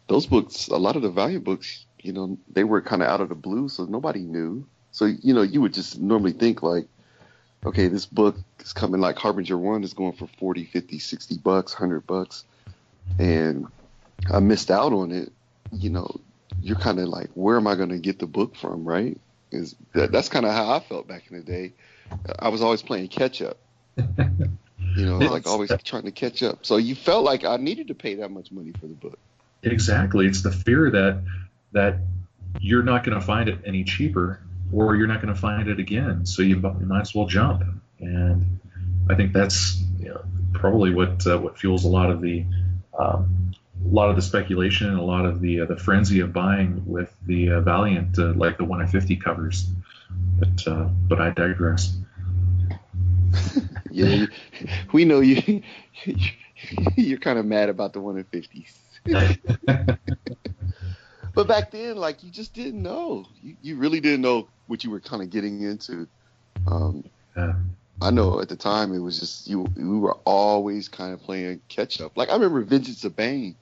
those 0.08 0.26
books 0.26 0.68
a 0.68 0.76
lot 0.76 0.96
of 0.96 1.02
the 1.02 1.10
value 1.10 1.40
books 1.40 1.86
you 2.02 2.12
know 2.12 2.38
they 2.52 2.64
were 2.64 2.80
kind 2.80 3.02
of 3.02 3.08
out 3.08 3.20
of 3.20 3.28
the 3.28 3.34
blue 3.34 3.68
so 3.68 3.84
nobody 3.84 4.20
knew. 4.20 4.66
So 4.92 5.06
you 5.06 5.34
know 5.34 5.42
you 5.42 5.60
would 5.60 5.74
just 5.74 6.00
normally 6.00 6.32
think 6.32 6.62
like 6.62 6.86
okay 7.64 7.88
this 7.88 8.06
book 8.06 8.36
is 8.60 8.72
coming 8.72 9.00
like 9.00 9.16
harbinger 9.16 9.58
one 9.58 9.84
is 9.84 9.94
going 9.94 10.12
for 10.12 10.26
40 10.38 10.64
50 10.64 10.98
60 10.98 11.38
bucks 11.38 11.72
100 11.72 12.06
bucks. 12.06 12.44
And 13.18 13.66
i 14.30 14.38
missed 14.38 14.70
out 14.70 14.92
on 14.92 15.12
it 15.12 15.32
you 15.72 15.90
know 15.90 16.20
you're 16.60 16.78
kind 16.78 16.98
of 16.98 17.08
like 17.08 17.30
where 17.34 17.56
am 17.56 17.66
i 17.66 17.74
going 17.74 17.90
to 17.90 17.98
get 17.98 18.18
the 18.18 18.26
book 18.26 18.56
from 18.56 18.84
right? 18.84 19.18
Is 19.52 19.74
that, 19.94 20.12
that's 20.12 20.28
kind 20.28 20.46
of 20.46 20.52
how 20.52 20.70
i 20.72 20.80
felt 20.80 21.08
back 21.08 21.24
in 21.30 21.36
the 21.36 21.42
day. 21.42 21.72
I 22.38 22.48
was 22.48 22.62
always 22.62 22.82
playing 22.82 23.08
catch 23.08 23.42
up. 23.42 23.56
You 24.96 25.06
know 25.06 25.18
like 25.18 25.46
always 25.46 25.70
trying 25.84 26.04
to 26.04 26.10
catch 26.10 26.42
up. 26.42 26.66
So 26.66 26.76
you 26.76 26.94
felt 26.94 27.24
like 27.24 27.44
i 27.44 27.56
needed 27.56 27.88
to 27.88 27.94
pay 27.94 28.16
that 28.16 28.30
much 28.30 28.50
money 28.50 28.72
for 28.72 28.86
the 28.86 28.94
book. 28.94 29.18
Exactly. 29.62 30.26
It's 30.26 30.42
the 30.42 30.50
fear 30.50 30.90
that 30.90 31.22
that 31.72 31.98
you're 32.58 32.82
not 32.82 33.04
going 33.04 33.18
to 33.18 33.24
find 33.24 33.48
it 33.48 33.60
any 33.64 33.84
cheaper, 33.84 34.40
or 34.72 34.96
you're 34.96 35.06
not 35.06 35.20
going 35.22 35.34
to 35.34 35.40
find 35.40 35.68
it 35.68 35.78
again. 35.78 36.26
So 36.26 36.42
you, 36.42 36.56
you 36.56 36.86
might 36.86 37.00
as 37.02 37.14
well 37.14 37.26
jump. 37.26 37.62
And 38.00 38.60
I 39.08 39.14
think 39.14 39.32
that's 39.32 39.82
you 39.98 40.08
know, 40.10 40.22
probably 40.52 40.92
what 40.94 41.26
uh, 41.26 41.38
what 41.38 41.58
fuels 41.58 41.84
a 41.84 41.88
lot 41.88 42.10
of 42.10 42.20
the 42.20 42.44
um, 42.98 43.52
a 43.84 43.88
lot 43.88 44.10
of 44.10 44.16
the 44.16 44.22
speculation 44.22 44.88
and 44.88 44.98
a 44.98 45.02
lot 45.02 45.24
of 45.24 45.40
the 45.40 45.60
uh, 45.62 45.64
the 45.66 45.76
frenzy 45.76 46.20
of 46.20 46.32
buying 46.32 46.82
with 46.86 47.14
the 47.26 47.50
uh, 47.50 47.60
Valiant, 47.60 48.18
uh, 48.18 48.32
like 48.34 48.58
the 48.58 48.64
one 48.64 48.86
fifty 48.86 49.16
covers. 49.16 49.66
But 50.38 50.66
uh, 50.66 50.84
but 51.08 51.20
I 51.20 51.30
digress. 51.30 51.96
yeah 53.90 54.06
you- 54.06 54.28
we 54.92 55.04
know 55.04 55.20
you 55.20 55.62
you're 56.96 57.18
kind 57.18 57.38
of 57.38 57.46
mad 57.46 57.68
about 57.68 57.92
the 57.92 58.00
one 58.00 58.18
in 58.18 58.24
50s 58.24 58.76
But 61.32 61.46
back 61.46 61.70
then, 61.70 61.96
like 61.96 62.24
you 62.24 62.30
just 62.30 62.54
didn't 62.54 62.82
know. 62.82 63.24
You, 63.40 63.56
you 63.62 63.76
really 63.76 64.00
didn't 64.00 64.20
know 64.22 64.48
what 64.70 64.84
you 64.84 64.90
were 64.90 65.00
kind 65.00 65.20
of 65.22 65.30
getting 65.30 65.60
into. 65.62 66.06
Um, 66.66 67.04
Yeah. 67.36 67.54
I 68.02 68.10
know 68.10 68.40
at 68.40 68.48
the 68.48 68.56
time 68.56 68.94
it 68.94 69.00
was 69.00 69.20
just 69.20 69.46
you. 69.46 69.60
We 69.76 69.98
were 69.98 70.14
always 70.24 70.88
kind 70.88 71.12
of 71.12 71.20
playing 71.20 71.60
catch 71.68 72.00
up. 72.00 72.16
Like 72.16 72.30
I 72.30 72.32
remember 72.32 72.62
Vengeance 72.62 73.04
of 73.04 73.14
Bane, 73.14 73.56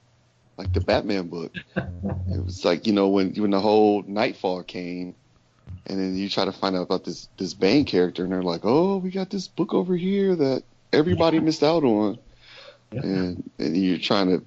like 0.57 0.71
the 0.71 0.79
Batman 0.79 1.27
book. 1.27 1.51
it 1.75 2.45
was 2.45 2.63
like 2.63 2.87
you 2.87 2.93
know 2.93 3.09
when 3.09 3.33
when 3.33 3.51
the 3.51 3.59
whole 3.59 4.01
Knightfall 4.03 4.63
came, 4.63 5.13
and 5.87 5.99
then 5.99 6.15
you 6.15 6.29
try 6.29 6.45
to 6.45 6.53
find 6.53 6.77
out 6.77 6.83
about 6.83 7.03
this 7.03 7.27
this 7.37 7.53
Bane 7.53 7.83
character, 7.83 8.23
and 8.23 8.31
they're 8.31 8.41
like, 8.41 8.61
oh, 8.63 8.97
we 8.97 9.09
got 9.11 9.29
this 9.29 9.49
book 9.49 9.73
over 9.73 9.97
here 9.97 10.35
that 10.37 10.63
everybody 10.93 11.39
missed 11.41 11.63
out 11.63 11.83
on, 11.83 12.17
Yeah. 12.93 13.01
and 13.01 13.49
and 13.59 13.75
you're 13.75 13.97
trying 13.97 14.27
to 14.29 14.45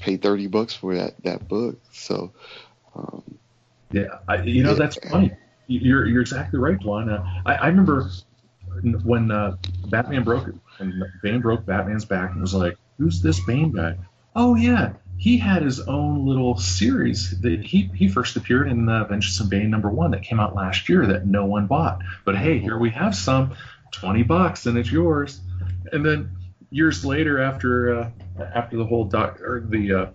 pay 0.00 0.18
thirty 0.18 0.48
bucks 0.48 0.74
for 0.74 0.94
that 0.96 1.14
that 1.22 1.48
book. 1.48 1.80
So. 1.92 2.32
Um, 2.94 3.22
Yeah, 3.92 4.18
I, 4.28 4.42
you 4.42 4.62
know 4.64 4.74
that's 4.74 4.96
funny. 5.08 5.32
You're 5.70 6.06
you're 6.06 6.20
exactly 6.20 6.58
right, 6.58 6.78
Dwan. 6.78 7.12
Uh, 7.12 7.24
I, 7.46 7.54
I 7.54 7.66
remember 7.68 8.10
when 9.04 9.30
uh, 9.30 9.56
Batman 9.86 10.24
broke 10.24 10.48
when 10.78 11.02
Bane 11.22 11.40
broke 11.40 11.64
Batman's 11.64 12.04
back 12.04 12.32
and 12.32 12.40
was 12.40 12.54
like, 12.54 12.76
"Who's 12.98 13.22
this 13.22 13.38
Bane 13.44 13.70
guy?" 13.70 13.96
Oh 14.34 14.56
yeah, 14.56 14.94
he 15.16 15.38
had 15.38 15.62
his 15.62 15.80
own 15.80 16.26
little 16.26 16.56
series 16.56 17.40
that 17.42 17.64
he 17.64 17.88
he 17.94 18.08
first 18.08 18.36
appeared 18.36 18.68
in 18.68 18.88
uh, 18.88 19.04
Vengeance 19.04 19.38
of 19.38 19.48
Bane 19.48 19.70
number 19.70 19.88
one 19.88 20.10
that 20.10 20.22
came 20.22 20.40
out 20.40 20.56
last 20.56 20.88
year 20.88 21.06
that 21.06 21.26
no 21.26 21.44
one 21.46 21.68
bought. 21.68 22.00
But 22.24 22.36
hey, 22.36 22.58
here 22.58 22.76
we 22.76 22.90
have 22.90 23.14
some, 23.14 23.54
twenty 23.92 24.24
bucks 24.24 24.66
and 24.66 24.76
it's 24.76 24.90
yours. 24.90 25.40
And 25.92 26.04
then 26.04 26.30
years 26.70 27.04
later, 27.04 27.40
after 27.40 27.94
uh, 27.94 28.10
after 28.54 28.76
the 28.76 28.84
whole 28.84 29.04
doc 29.04 29.40
or 29.40 29.64
the 29.68 29.92
uh, 29.92 30.06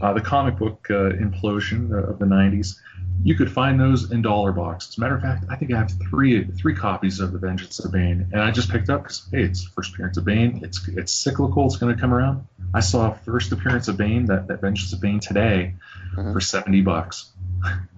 uh, 0.00 0.12
the 0.12 0.20
comic 0.20 0.56
book 0.56 0.86
uh, 0.90 1.10
implosion 1.10 1.92
of 2.08 2.18
the 2.18 2.26
90s, 2.26 2.76
you 3.24 3.34
could 3.34 3.50
find 3.50 3.78
those 3.80 4.10
in 4.12 4.22
dollar 4.22 4.52
boxes. 4.52 4.90
As 4.94 4.98
a 4.98 5.00
matter 5.00 5.14
of 5.16 5.22
fact, 5.22 5.44
I 5.50 5.56
think 5.56 5.72
I 5.72 5.78
have 5.78 5.90
three 6.10 6.44
three 6.44 6.74
copies 6.74 7.20
of 7.20 7.32
The 7.32 7.38
Vengeance 7.38 7.78
of 7.84 7.92
Bane, 7.92 8.28
and 8.32 8.40
I 8.40 8.50
just 8.50 8.70
picked 8.70 8.88
up 8.90 9.02
because 9.02 9.26
hey, 9.32 9.42
it's 9.42 9.64
first 9.64 9.94
appearance 9.94 10.16
of 10.16 10.24
Bane. 10.24 10.60
It's 10.62 10.86
it's 10.88 11.12
cyclical. 11.12 11.66
It's 11.66 11.76
going 11.76 11.94
to 11.94 12.00
come 12.00 12.12
around. 12.14 12.46
I 12.74 12.80
saw 12.80 13.12
first 13.12 13.52
appearance 13.52 13.88
of 13.88 13.96
Bane, 13.96 14.26
that, 14.26 14.48
that 14.48 14.60
Vengeance 14.60 14.92
of 14.92 15.00
Bane 15.00 15.20
today, 15.20 15.74
Uh-huh. 16.16 16.32
for 16.32 16.40
70 16.40 16.82
bucks. 16.82 17.30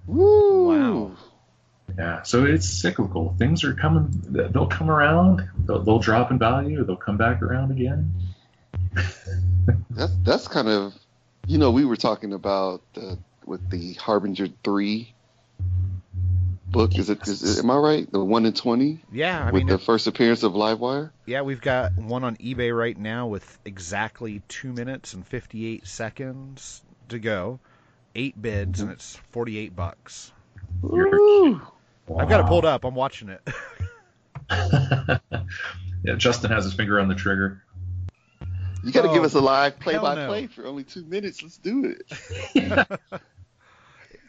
Woo! 0.05 0.67
Wow. 0.67 1.11
Yeah, 1.97 2.21
so 2.21 2.45
it's 2.45 2.69
cyclical. 2.69 3.33
Things 3.39 3.63
are 3.63 3.73
coming. 3.73 4.07
They'll 4.29 4.67
come 4.67 4.91
around. 4.91 5.49
They'll, 5.65 5.83
they'll 5.83 5.97
drop 5.99 6.29
in 6.29 6.37
value. 6.37 6.85
They'll 6.85 6.95
come 6.95 7.17
back 7.17 7.41
around 7.41 7.71
again. 7.71 8.13
That's 9.89 10.13
that's 10.23 10.47
kind 10.47 10.67
of, 10.69 10.93
you 11.47 11.57
know, 11.57 11.71
we 11.71 11.85
were 11.85 11.95
talking 11.97 12.33
about 12.33 12.83
uh, 12.95 13.15
with 13.49 13.69
the 13.69 13.93
Harbinger 13.95 14.47
three 14.63 15.13
book. 16.67 16.97
Is 16.97 17.09
it? 17.09 17.27
Is 17.27 17.57
it 17.57 17.63
am 17.63 17.71
I 17.71 17.77
right? 17.77 18.11
The 18.11 18.23
one 18.23 18.45
in 18.45 18.53
twenty 18.53 18.99
Yeah, 19.11 19.41
I 19.41 19.45
with 19.51 19.61
mean, 19.63 19.67
the 19.67 19.79
first 19.79 20.07
appearance 20.07 20.43
of 20.43 20.53
Livewire. 20.53 21.09
yeah, 21.25 21.41
we've 21.41 21.59
got 21.59 21.97
one 21.97 22.23
on 22.23 22.37
eBay 22.37 22.75
right 22.77 22.97
now 22.97 23.27
with 23.27 23.59
exactly 23.65 24.41
two 24.47 24.71
minutes 24.71 25.13
and 25.13 25.25
58 25.27 25.85
seconds 25.87 26.81
to 27.09 27.19
go. 27.19 27.59
Eight 28.15 28.39
bids, 28.41 28.79
and 28.81 28.91
it's 28.91 29.15
48 29.31 29.75
bucks. 29.75 30.31
You're- 30.83 31.59
I've 32.17 32.27
got 32.29 32.39
it 32.41 32.47
pulled 32.47 32.65
up. 32.65 32.83
I'm 32.85 32.95
watching 32.95 33.29
it. 33.29 33.41
yeah, 36.03 36.15
Justin 36.17 36.51
has 36.51 36.63
his 36.63 36.73
finger 36.73 36.99
on 36.99 37.07
the 37.07 37.13
trigger. 37.15 37.61
You 38.83 38.91
got 38.91 39.03
to 39.03 39.09
Oh, 39.09 39.13
give 39.13 39.23
us 39.23 39.35
a 39.35 39.41
live 39.41 39.79
play-by-play 39.79 40.41
no. 40.43 40.47
for 40.47 40.65
only 40.65 40.83
two 40.85 41.03
minutes. 41.03 41.43
Let's 41.43 41.57
do 41.57 41.95
it. 42.55 42.89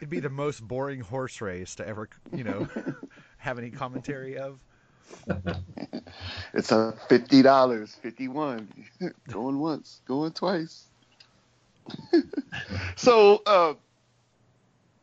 It'd 0.01 0.09
be 0.09 0.19
the 0.19 0.31
most 0.31 0.67
boring 0.67 0.99
horse 0.99 1.41
race 1.41 1.75
to 1.75 1.87
ever, 1.87 2.09
you 2.35 2.43
know, 2.43 2.67
have 3.37 3.59
any 3.59 3.69
commentary 3.69 4.39
of. 4.39 4.59
It's 6.55 6.71
a 6.71 6.95
fifty 7.07 7.43
dollars, 7.43 7.95
fifty-one. 8.01 8.67
going 9.31 9.59
once, 9.59 10.01
going 10.07 10.31
twice. 10.31 10.85
so, 12.95 13.43
uh, 13.45 13.75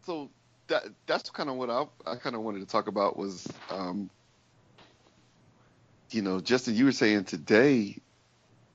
so 0.05 0.31
that 0.67 0.83
that's 1.07 1.31
kind 1.31 1.49
of 1.49 1.55
what 1.55 1.71
I 1.71 1.85
I 2.05 2.17
kind 2.17 2.35
of 2.35 2.43
wanted 2.43 2.59
to 2.61 2.67
talk 2.67 2.89
about 2.89 3.17
was, 3.17 3.47
um, 3.71 4.11
you 6.11 6.23
know, 6.23 6.41
Justin, 6.41 6.75
you 6.75 6.87
were 6.87 6.93
saying 6.93 7.25
today, 7.25 7.99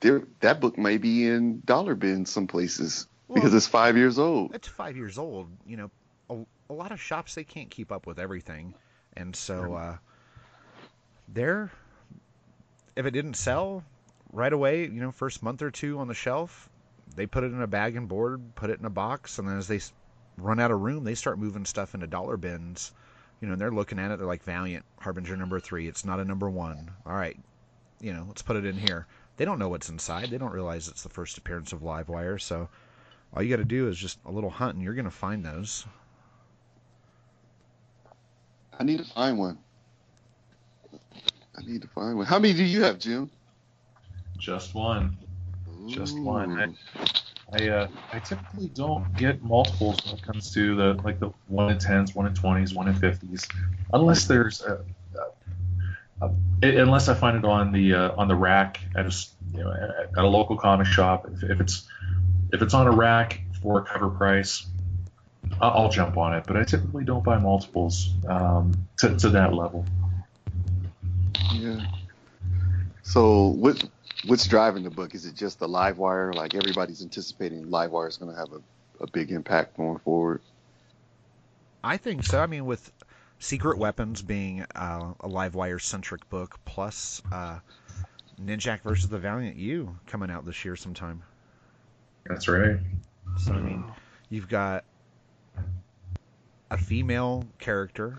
there 0.00 0.22
that 0.40 0.62
book 0.62 0.78
may 0.78 0.96
be 0.96 1.26
in 1.26 1.60
dollar 1.66 1.94
bins 1.94 2.30
some 2.30 2.46
places 2.46 3.08
because 3.30 3.52
it's 3.52 3.66
five 3.66 3.98
years 3.98 4.18
old. 4.18 4.54
It's 4.54 4.68
five 4.68 4.96
years 4.96 5.18
old. 5.18 5.48
You 5.66 5.76
know, 5.76 5.90
a, 6.30 6.36
a 6.70 6.72
lot 6.72 6.92
of 6.92 7.00
shops 7.00 7.34
they 7.34 7.44
can't 7.44 7.70
keep 7.70 7.92
up 7.92 8.06
with 8.06 8.18
everything, 8.18 8.74
and 9.16 9.34
so 9.34 9.74
uh, 9.74 9.96
they're 11.28 11.70
if 12.96 13.06
it 13.06 13.10
didn't 13.10 13.34
sell 13.34 13.82
right 14.32 14.52
away, 14.52 14.82
you 14.82 15.00
know, 15.00 15.12
first 15.12 15.42
month 15.42 15.62
or 15.62 15.70
two 15.70 15.98
on 15.98 16.08
the 16.08 16.14
shelf, 16.14 16.68
they 17.16 17.26
put 17.26 17.44
it 17.44 17.52
in 17.52 17.62
a 17.62 17.66
bag 17.66 17.96
and 17.96 18.08
board, 18.08 18.54
put 18.54 18.70
it 18.70 18.78
in 18.78 18.86
a 18.86 18.90
box, 18.90 19.38
and 19.38 19.48
then 19.48 19.58
as 19.58 19.68
they 19.68 19.80
run 20.36 20.60
out 20.60 20.70
of 20.70 20.80
room, 20.80 21.04
they 21.04 21.14
start 21.14 21.38
moving 21.38 21.64
stuff 21.64 21.94
into 21.94 22.06
dollar 22.06 22.36
bins. 22.36 22.92
You 23.40 23.48
know, 23.48 23.52
and 23.54 23.60
they're 23.60 23.70
looking 23.70 23.98
at 23.98 24.10
it. 24.10 24.18
They're 24.18 24.26
like 24.26 24.44
Valiant 24.44 24.84
Harbinger 25.00 25.36
number 25.36 25.60
three. 25.60 25.86
It's 25.86 26.04
not 26.04 26.20
a 26.20 26.24
number 26.24 26.48
one. 26.48 26.90
All 27.04 27.14
right, 27.14 27.38
you 28.00 28.12
know, 28.12 28.24
let's 28.26 28.42
put 28.42 28.56
it 28.56 28.64
in 28.64 28.76
here. 28.76 29.06
They 29.36 29.44
don't 29.44 29.58
know 29.58 29.68
what's 29.68 29.88
inside. 29.88 30.30
They 30.30 30.38
don't 30.38 30.52
realize 30.52 30.88
it's 30.88 31.02
the 31.02 31.08
first 31.08 31.36
appearance 31.36 31.72
of 31.72 31.80
Livewire. 31.80 32.40
So 32.40 32.68
all 33.32 33.42
you 33.42 33.50
got 33.50 33.56
to 33.56 33.64
do 33.64 33.88
is 33.88 33.98
just 33.98 34.18
a 34.24 34.30
little 34.30 34.50
hunt, 34.50 34.76
and 34.76 34.84
you're 34.84 34.94
going 34.94 35.04
to 35.04 35.10
find 35.10 35.44
those. 35.44 35.84
I 38.78 38.84
need 38.84 38.98
to 38.98 39.04
find 39.04 39.38
one. 39.38 39.58
I 41.56 41.62
need 41.64 41.82
to 41.82 41.88
find 41.88 42.16
one. 42.16 42.26
How 42.26 42.38
many 42.38 42.54
do 42.54 42.64
you 42.64 42.82
have, 42.82 42.98
Jim? 42.98 43.30
Just 44.38 44.74
one. 44.74 45.16
Just 45.86 46.18
one. 46.18 46.76
I, 47.52 47.56
I 47.56 47.68
uh, 47.68 47.88
I 48.12 48.18
typically 48.18 48.68
don't 48.68 49.14
get 49.16 49.42
multiples 49.42 50.04
when 50.04 50.16
it 50.16 50.22
comes 50.22 50.52
to 50.54 50.74
the 50.74 51.00
like 51.04 51.20
the 51.20 51.30
one 51.48 51.70
in 51.70 51.78
tens, 51.78 52.14
one 52.14 52.26
in 52.26 52.34
twenties, 52.34 52.74
one 52.74 52.88
in 52.88 52.94
fifties, 52.94 53.46
unless 53.92 54.24
there's 54.24 54.62
a, 54.62 54.84
a, 56.20 56.30
a, 56.62 56.76
unless 56.78 57.08
I 57.08 57.14
find 57.14 57.36
it 57.36 57.44
on 57.44 57.70
the 57.70 57.94
uh, 57.94 58.14
on 58.16 58.28
the 58.28 58.34
rack 58.34 58.80
at 58.96 59.06
a 59.06 59.14
you 59.52 59.62
know 59.62 59.72
at 59.72 60.24
a 60.24 60.26
local 60.26 60.56
comic 60.56 60.86
shop. 60.86 61.28
If, 61.32 61.44
if 61.44 61.60
it's 61.60 61.86
if 62.52 62.62
it's 62.62 62.74
on 62.74 62.86
a 62.86 62.92
rack 62.92 63.40
for 63.62 63.80
a 63.80 63.84
cover 63.84 64.08
price, 64.08 64.66
I'll, 65.60 65.70
I'll 65.70 65.88
jump 65.90 66.16
on 66.16 66.34
it. 66.34 66.44
But 66.46 66.56
I 66.56 66.64
typically 66.64 67.04
don't 67.04 67.24
buy 67.24 67.38
multiples 67.38 68.10
um, 68.28 68.72
to 68.98 69.16
to 69.16 69.30
that 69.30 69.54
level. 69.54 69.84
Yeah. 71.52 71.80
So 73.02 73.48
what 73.48 73.84
what's 74.26 74.46
driving 74.46 74.82
the 74.82 74.90
book? 74.90 75.14
Is 75.14 75.26
it 75.26 75.34
just 75.34 75.58
the 75.58 75.68
Livewire? 75.68 76.34
Like 76.34 76.54
everybody's 76.54 77.02
anticipating 77.02 77.66
Livewire 77.66 78.08
is 78.08 78.16
going 78.16 78.32
to 78.32 78.38
have 78.38 78.52
a, 78.52 78.60
a 79.04 79.10
big 79.10 79.30
impact 79.30 79.76
going 79.76 79.98
forward. 79.98 80.40
I 81.82 81.98
think 81.98 82.24
so. 82.24 82.40
I 82.40 82.46
mean, 82.46 82.64
with 82.64 82.90
Secret 83.38 83.76
Weapons 83.76 84.22
being 84.22 84.62
uh, 84.74 85.12
a 85.20 85.28
Livewire 85.28 85.80
centric 85.80 86.28
book, 86.30 86.58
plus 86.64 87.20
uh, 87.30 87.58
Ninjak 88.42 88.80
versus 88.82 89.08
the 89.08 89.18
Valiant 89.18 89.56
U 89.56 89.98
coming 90.06 90.30
out 90.30 90.46
this 90.46 90.64
year 90.64 90.76
sometime. 90.76 91.22
That's 92.26 92.48
right. 92.48 92.78
So 93.38 93.52
I 93.52 93.60
mean, 93.60 93.84
you've 94.30 94.48
got 94.48 94.84
a 96.70 96.76
female 96.76 97.46
character 97.58 98.18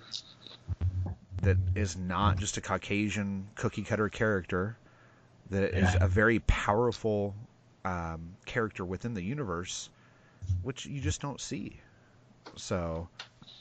that 1.41 1.57
is 1.75 1.95
not 1.97 2.37
just 2.37 2.57
a 2.57 2.61
Caucasian 2.61 3.47
cookie 3.55 3.83
cutter 3.83 4.09
character, 4.09 4.77
that 5.49 5.75
is 5.75 5.93
Yeah. 5.93 6.03
a 6.03 6.07
very 6.07 6.39
powerful 6.39 7.35
um, 7.83 8.35
character 8.45 8.83
within 8.83 9.13
the 9.13 9.21
universe, 9.21 9.89
which 10.63 10.87
you 10.87 10.99
just 10.99 11.21
don't 11.21 11.39
see. 11.39 11.79
So 12.55 13.07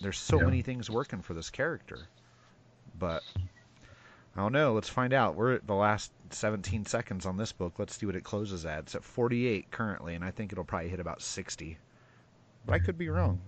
there's 0.00 0.18
so 0.18 0.38
Yeah. 0.38 0.46
many 0.46 0.62
things 0.62 0.88
working 0.88 1.20
for 1.20 1.34
this 1.34 1.50
character, 1.50 2.08
but 2.98 3.22
I 4.36 4.40
don't 4.40 4.52
know. 4.52 4.72
Let's 4.72 4.88
find 4.88 5.12
out. 5.12 5.34
We're 5.36 5.52
at 5.52 5.66
the 5.66 5.74
last 5.74 6.10
17 6.30 6.86
seconds 6.86 7.26
on 7.26 7.36
this 7.36 7.52
book. 7.52 7.78
Let's 7.78 7.96
see 7.96 8.06
what 8.06 8.16
it 8.16 8.24
closes 8.24 8.64
at. 8.64 8.80
It's 8.80 8.94
at 8.94 9.04
48 9.04 9.70
currently, 9.70 10.14
and 10.14 10.24
I 10.24 10.30
think 10.30 10.50
it'll 10.50 10.64
probably 10.64 10.88
hit 10.88 11.00
about 11.00 11.20
60. 11.22 11.78
But 12.66 12.72
I 12.72 12.78
could 12.78 12.96
be 12.98 13.10
wrong. 13.10 13.40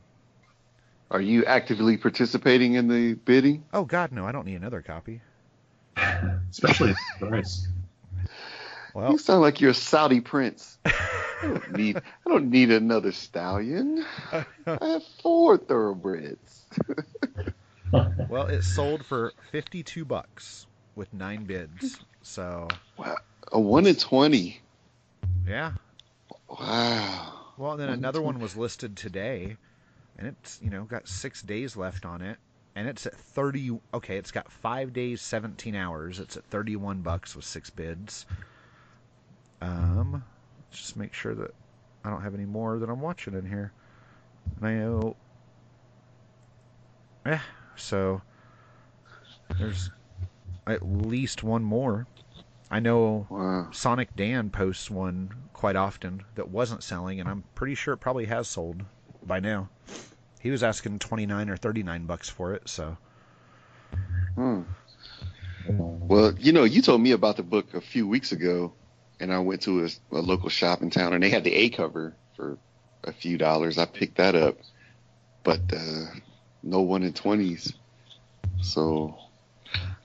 Are 1.10 1.20
you 1.20 1.44
actively 1.44 1.96
participating 1.96 2.74
in 2.74 2.88
the 2.88 3.14
bidding? 3.14 3.64
Oh 3.72 3.84
God, 3.84 4.12
no! 4.12 4.26
I 4.26 4.32
don't 4.32 4.44
need 4.46 4.56
another 4.56 4.82
copy. 4.82 5.20
Especially 6.50 6.90
at 6.90 6.96
the 7.20 7.26
price. 7.26 7.68
Well, 8.92 9.12
You 9.12 9.18
sound 9.18 9.42
like 9.42 9.60
you're 9.60 9.70
a 9.70 9.74
Saudi 9.74 10.20
prince. 10.20 10.78
I 10.84 10.92
don't 11.42 11.72
need 11.76 11.96
I 11.98 12.28
don't 12.28 12.50
need 12.50 12.70
another 12.70 13.12
stallion. 13.12 14.04
I 14.32 14.44
have 14.66 15.02
four 15.22 15.58
thoroughbreds. 15.58 16.64
well, 18.28 18.46
it 18.46 18.62
sold 18.62 19.04
for 19.04 19.32
52 19.52 20.04
bucks 20.04 20.66
with 20.94 21.12
nine 21.12 21.44
bids. 21.44 21.98
So 22.22 22.68
wow. 22.96 23.16
A 23.52 23.60
one 23.60 23.86
in 23.86 23.94
twenty. 23.96 24.60
yeah. 25.46 25.72
Wow. 26.48 27.32
Well, 27.58 27.72
and 27.72 27.80
then 27.80 27.88
One 27.90 27.98
another 27.98 28.20
one 28.22 28.38
was 28.40 28.56
listed 28.56 28.96
today, 28.96 29.56
and 30.18 30.26
it's 30.26 30.60
you 30.62 30.70
know 30.70 30.84
got 30.84 31.08
six 31.08 31.42
days 31.42 31.76
left 31.76 32.04
on 32.04 32.22
it, 32.22 32.38
and 32.74 32.88
it's 32.88 33.06
at 33.06 33.14
30. 33.14 33.78
Okay, 33.94 34.16
it's 34.16 34.30
got 34.30 34.50
five 34.50 34.92
days, 34.92 35.20
17 35.20 35.74
hours. 35.74 36.20
It's 36.20 36.36
at 36.36 36.44
31 36.44 37.02
bucks 37.02 37.34
with 37.36 37.44
six 37.44 37.70
bids. 37.70 38.26
Um, 39.60 40.22
just 40.70 40.96
make 40.96 41.14
sure 41.14 41.34
that 41.34 41.54
I 42.04 42.10
don't 42.10 42.22
have 42.22 42.34
any 42.34 42.44
more 42.44 42.78
that 42.78 42.88
I'm 42.88 43.00
watching 43.00 43.34
in 43.34 43.46
here. 43.46 43.72
And 44.60 44.68
I 44.68 44.74
know. 44.74 45.16
Yeah, 47.24 47.40
so 47.74 48.22
there's 49.58 49.90
at 50.66 50.82
least 50.82 51.42
one 51.42 51.64
more. 51.64 52.06
I 52.70 52.80
know 52.80 53.26
Wow. 53.30 53.68
Sonic 53.72 54.14
Dan 54.16 54.50
posts 54.50 54.90
one 54.90 55.32
quite 55.52 55.76
often 55.76 56.22
that 56.34 56.48
wasn't 56.50 56.82
selling, 56.82 57.20
and 57.20 57.28
I'm 57.28 57.44
pretty 57.54 57.74
sure 57.74 57.94
it 57.94 57.98
probably 57.98 58.26
has 58.26 58.48
sold 58.48 58.84
by 59.26 59.40
now. 59.40 59.68
He 60.40 60.50
was 60.50 60.62
asking 60.62 61.00
29 61.00 61.50
or 61.50 61.56
39 61.56 62.06
bucks 62.06 62.28
for 62.28 62.54
it, 62.54 62.68
so 62.68 62.96
Hmm. 64.36 64.62
Well, 65.66 66.34
you 66.38 66.52
know, 66.52 66.64
you 66.64 66.82
told 66.82 67.00
me 67.00 67.10
about 67.12 67.36
the 67.36 67.42
book 67.42 67.74
a 67.74 67.80
few 67.80 68.06
weeks 68.06 68.32
ago, 68.32 68.74
and 69.18 69.32
I 69.32 69.40
went 69.40 69.62
to 69.62 69.84
a, 69.84 69.88
a 70.12 70.20
local 70.20 70.50
shop 70.50 70.82
in 70.82 70.90
town, 70.90 71.12
and 71.12 71.22
they 71.22 71.30
had 71.30 71.42
the 71.42 71.54
A 71.54 71.70
cover 71.70 72.14
for 72.36 72.58
a 73.02 73.12
few 73.12 73.38
dollars. 73.38 73.78
I 73.78 73.86
picked 73.86 74.18
that 74.18 74.36
up, 74.36 74.58
but 75.42 75.60
uh, 75.72 76.04
no 76.62 76.82
one 76.82 77.02
in 77.02 77.14
twenties. 77.14 77.72
So 78.60 79.16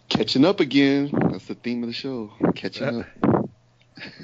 catching 0.10 0.46
up 0.46 0.62
again. 0.62 1.12
That's 1.30 1.46
the 1.46 1.56
theme 1.56 1.84
of 1.84 1.88
the 1.88 1.94
show. 1.94 2.32
Catching 2.56 3.02
up. 3.02 3.06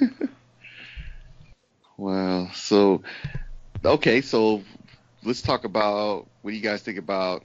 wow. 1.96 2.48
So 2.52 3.02
okay, 3.84 4.22
so 4.22 4.62
let's 5.28 5.42
talk 5.42 5.64
about 5.64 6.26
what 6.40 6.50
do 6.50 6.56
you 6.56 6.62
guys 6.62 6.80
think 6.82 6.96
about 6.96 7.42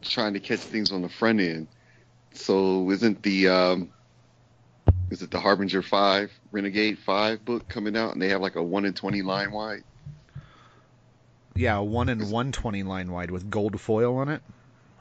trying 0.00 0.32
to 0.32 0.40
catch 0.40 0.60
things 0.60 0.90
on 0.90 1.02
the 1.02 1.10
front 1.10 1.38
end. 1.38 1.68
So 2.32 2.90
isn't 2.90 3.22
the 3.22 3.48
um 3.48 3.90
is 5.10 5.20
it 5.22 5.30
the 5.30 5.38
Harbinger 5.38 5.82
Five, 5.82 6.32
Renegade 6.50 6.98
Five 6.98 7.44
book 7.44 7.68
coming 7.68 7.96
out 7.96 8.14
and 8.14 8.22
they 8.22 8.28
have 8.30 8.40
like 8.40 8.56
a 8.56 8.62
one 8.62 8.86
in 8.86 8.94
twenty 8.94 9.20
line 9.20 9.52
wide? 9.52 9.84
yeah, 11.54 11.78
1 11.78 12.08
in 12.08 12.20
120 12.20 12.82
line 12.84 13.12
wide 13.12 13.30
with 13.30 13.50
gold 13.50 13.78
foil 13.78 14.16
on 14.16 14.30
it. 14.30 14.40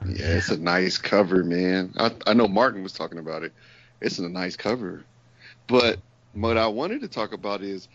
Yeah, 0.06 0.36
it's 0.36 0.50
a 0.50 0.58
nice 0.58 0.98
cover, 0.98 1.46
man. 1.46 1.94
I 1.98 2.12
I 2.28 2.34
know 2.34 2.50
Martin 2.50 2.84
was 2.84 2.92
talking 2.92 3.20
about 3.20 3.44
it. 3.44 3.54
It's 4.02 4.20
a 4.20 4.28
nice 4.28 4.58
cover. 4.58 5.06
But 5.68 6.00
what 6.34 6.58
I 6.58 6.68
wanted 6.68 7.02
to 7.02 7.08
talk 7.08 7.32
about 7.32 7.62
is 7.62 7.88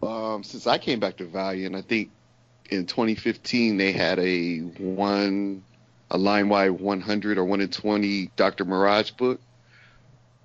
um 0.00 0.44
since 0.44 0.68
I 0.68 0.78
came 0.78 1.00
back 1.00 1.16
to 1.16 1.24
Valiant, 1.24 1.74
I 1.74 1.82
think 1.82 2.10
in 2.72 2.86
2015 2.86 3.76
they 3.76 3.92
had 3.92 4.18
a 4.18 4.58
one 4.58 5.62
a 6.10 6.18
line 6.18 6.48
wide 6.48 6.70
100 6.70 7.38
or 7.38 7.44
1 7.44 7.60
in 7.60 7.68
20 7.68 8.30
Dr. 8.36 8.64
Mirage 8.64 9.12
book 9.12 9.40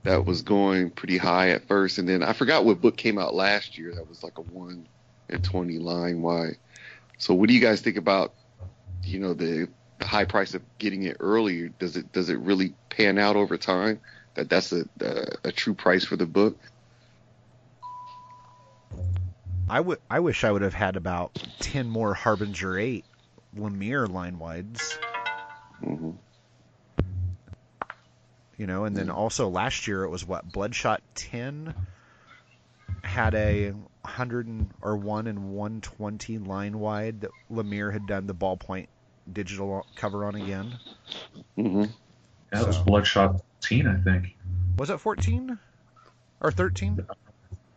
that 0.03 0.25
was 0.25 0.41
going 0.41 0.89
pretty 0.89 1.17
high 1.17 1.49
at 1.49 1.67
first 1.67 1.97
and 1.97 2.07
then 2.07 2.23
I 2.23 2.33
forgot 2.33 2.65
what 2.65 2.81
book 2.81 2.97
came 2.97 3.17
out 3.17 3.33
last 3.33 3.77
year 3.77 3.93
that 3.95 4.07
was 4.07 4.23
like 4.23 4.37
a 4.37 4.41
1 4.41 4.87
in 5.29 5.41
20 5.41 5.77
line 5.79 6.21
wide. 6.21 6.57
So 7.17 7.33
what 7.33 7.49
do 7.49 7.55
you 7.55 7.61
guys 7.61 7.81
think 7.81 7.97
about 7.97 8.33
you 9.03 9.19
know 9.19 9.33
the 9.33 9.67
the 9.99 10.05
high 10.05 10.25
price 10.25 10.53
of 10.53 10.61
getting 10.77 11.03
it 11.03 11.17
earlier 11.19 11.69
does 11.79 11.97
it 11.97 12.11
does 12.11 12.29
it 12.29 12.37
really 12.39 12.73
pan 12.89 13.17
out 13.17 13.35
over 13.35 13.57
time 13.57 13.99
that 14.35 14.49
that's 14.49 14.71
a 14.71 14.85
a, 15.01 15.25
a 15.45 15.51
true 15.51 15.73
price 15.73 16.05
for 16.05 16.15
the 16.15 16.25
book 16.25 16.57
I 19.69 19.79
would 19.79 19.99
I 20.09 20.19
wish 20.19 20.43
I 20.43 20.51
would 20.51 20.61
have 20.61 20.73
had 20.73 20.95
about 20.95 21.33
10 21.59 21.89
more 21.89 22.13
Harbinger 22.13 22.77
8 22.77 23.05
Lemire 23.55 24.09
line 24.09 24.39
wides, 24.39 24.97
hmm 25.83 26.11
you 28.57 28.65
know, 28.65 28.85
and 28.85 28.95
then 28.95 29.09
also 29.09 29.47
last 29.49 29.87
year 29.87 30.03
it 30.03 30.09
was 30.09 30.25
what 30.25 30.51
Bloodshot 30.51 31.01
10 31.15 31.73
had 33.03 33.35
a 33.35 33.69
100 33.69 34.47
and, 34.47 34.71
or 34.81 34.97
1 34.97 35.27
and 35.27 35.53
120 35.53 36.39
line 36.39 36.79
wide 36.79 37.21
that 37.21 37.31
Lemire 37.51 37.93
had 37.93 38.07
done 38.07 38.25
the 38.25 38.33
ballpoint 38.33 38.87
digital 39.31 39.85
cover 39.95 40.25
on 40.25 40.35
again. 40.35 40.73
Mm-hmm. 41.57 41.83
That 42.51 42.65
was 42.65 42.77
Bloodshot 42.79 43.41
14, 43.61 43.87
I 43.87 44.01
think. 44.01 44.35
Was 44.77 44.89
it 44.89 44.99
14 44.99 45.59
or 46.41 46.51
13? 46.51 47.05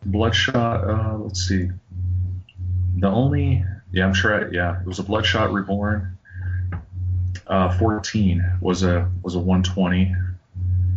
Bloodshot. 0.05 0.89
Uh, 0.89 1.17
let's 1.19 1.47
see. 1.47 1.71
The 2.99 3.09
only, 3.09 3.65
yeah, 3.93 4.07
I'm 4.07 4.15
sure. 4.15 4.47
I, 4.47 4.51
yeah, 4.51 4.81
it 4.81 4.87
was 4.87 4.99
a 4.99 5.03
Bloodshot 5.03 5.53
Reborn. 5.53 6.19
Uh, 7.47 7.77
14 7.79 8.59
was 8.61 8.83
a 8.83 9.11
was 9.23 9.35
a 9.35 9.39
120, 9.39 10.15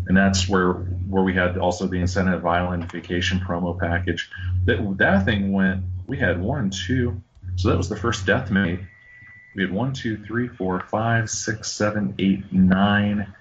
and 0.07 0.17
that's 0.17 0.47
where 0.47 0.73
where 0.73 1.23
we 1.23 1.33
had 1.33 1.57
also 1.57 1.87
the 1.87 1.99
incentive 1.99 2.45
island 2.45 2.91
vacation 2.91 3.39
promo 3.39 3.77
package. 3.77 4.29
That 4.65 4.97
that 4.97 5.25
thing 5.25 5.51
went. 5.51 5.83
We 6.07 6.17
had 6.17 6.41
one, 6.41 6.69
two. 6.69 7.21
So 7.55 7.69
that 7.69 7.77
was 7.77 7.89
the 7.89 7.95
first 7.95 8.25
death 8.25 8.51
mate. 8.51 8.79
We 9.55 9.63
had 9.63 9.71
one, 9.71 9.93
two, 9.93 10.17
three, 10.17 10.47
four, 10.47 10.79
five, 10.79 11.29
six, 11.29 11.71
seven, 11.71 12.15
eight, 12.17 12.51
nine, 12.51 13.33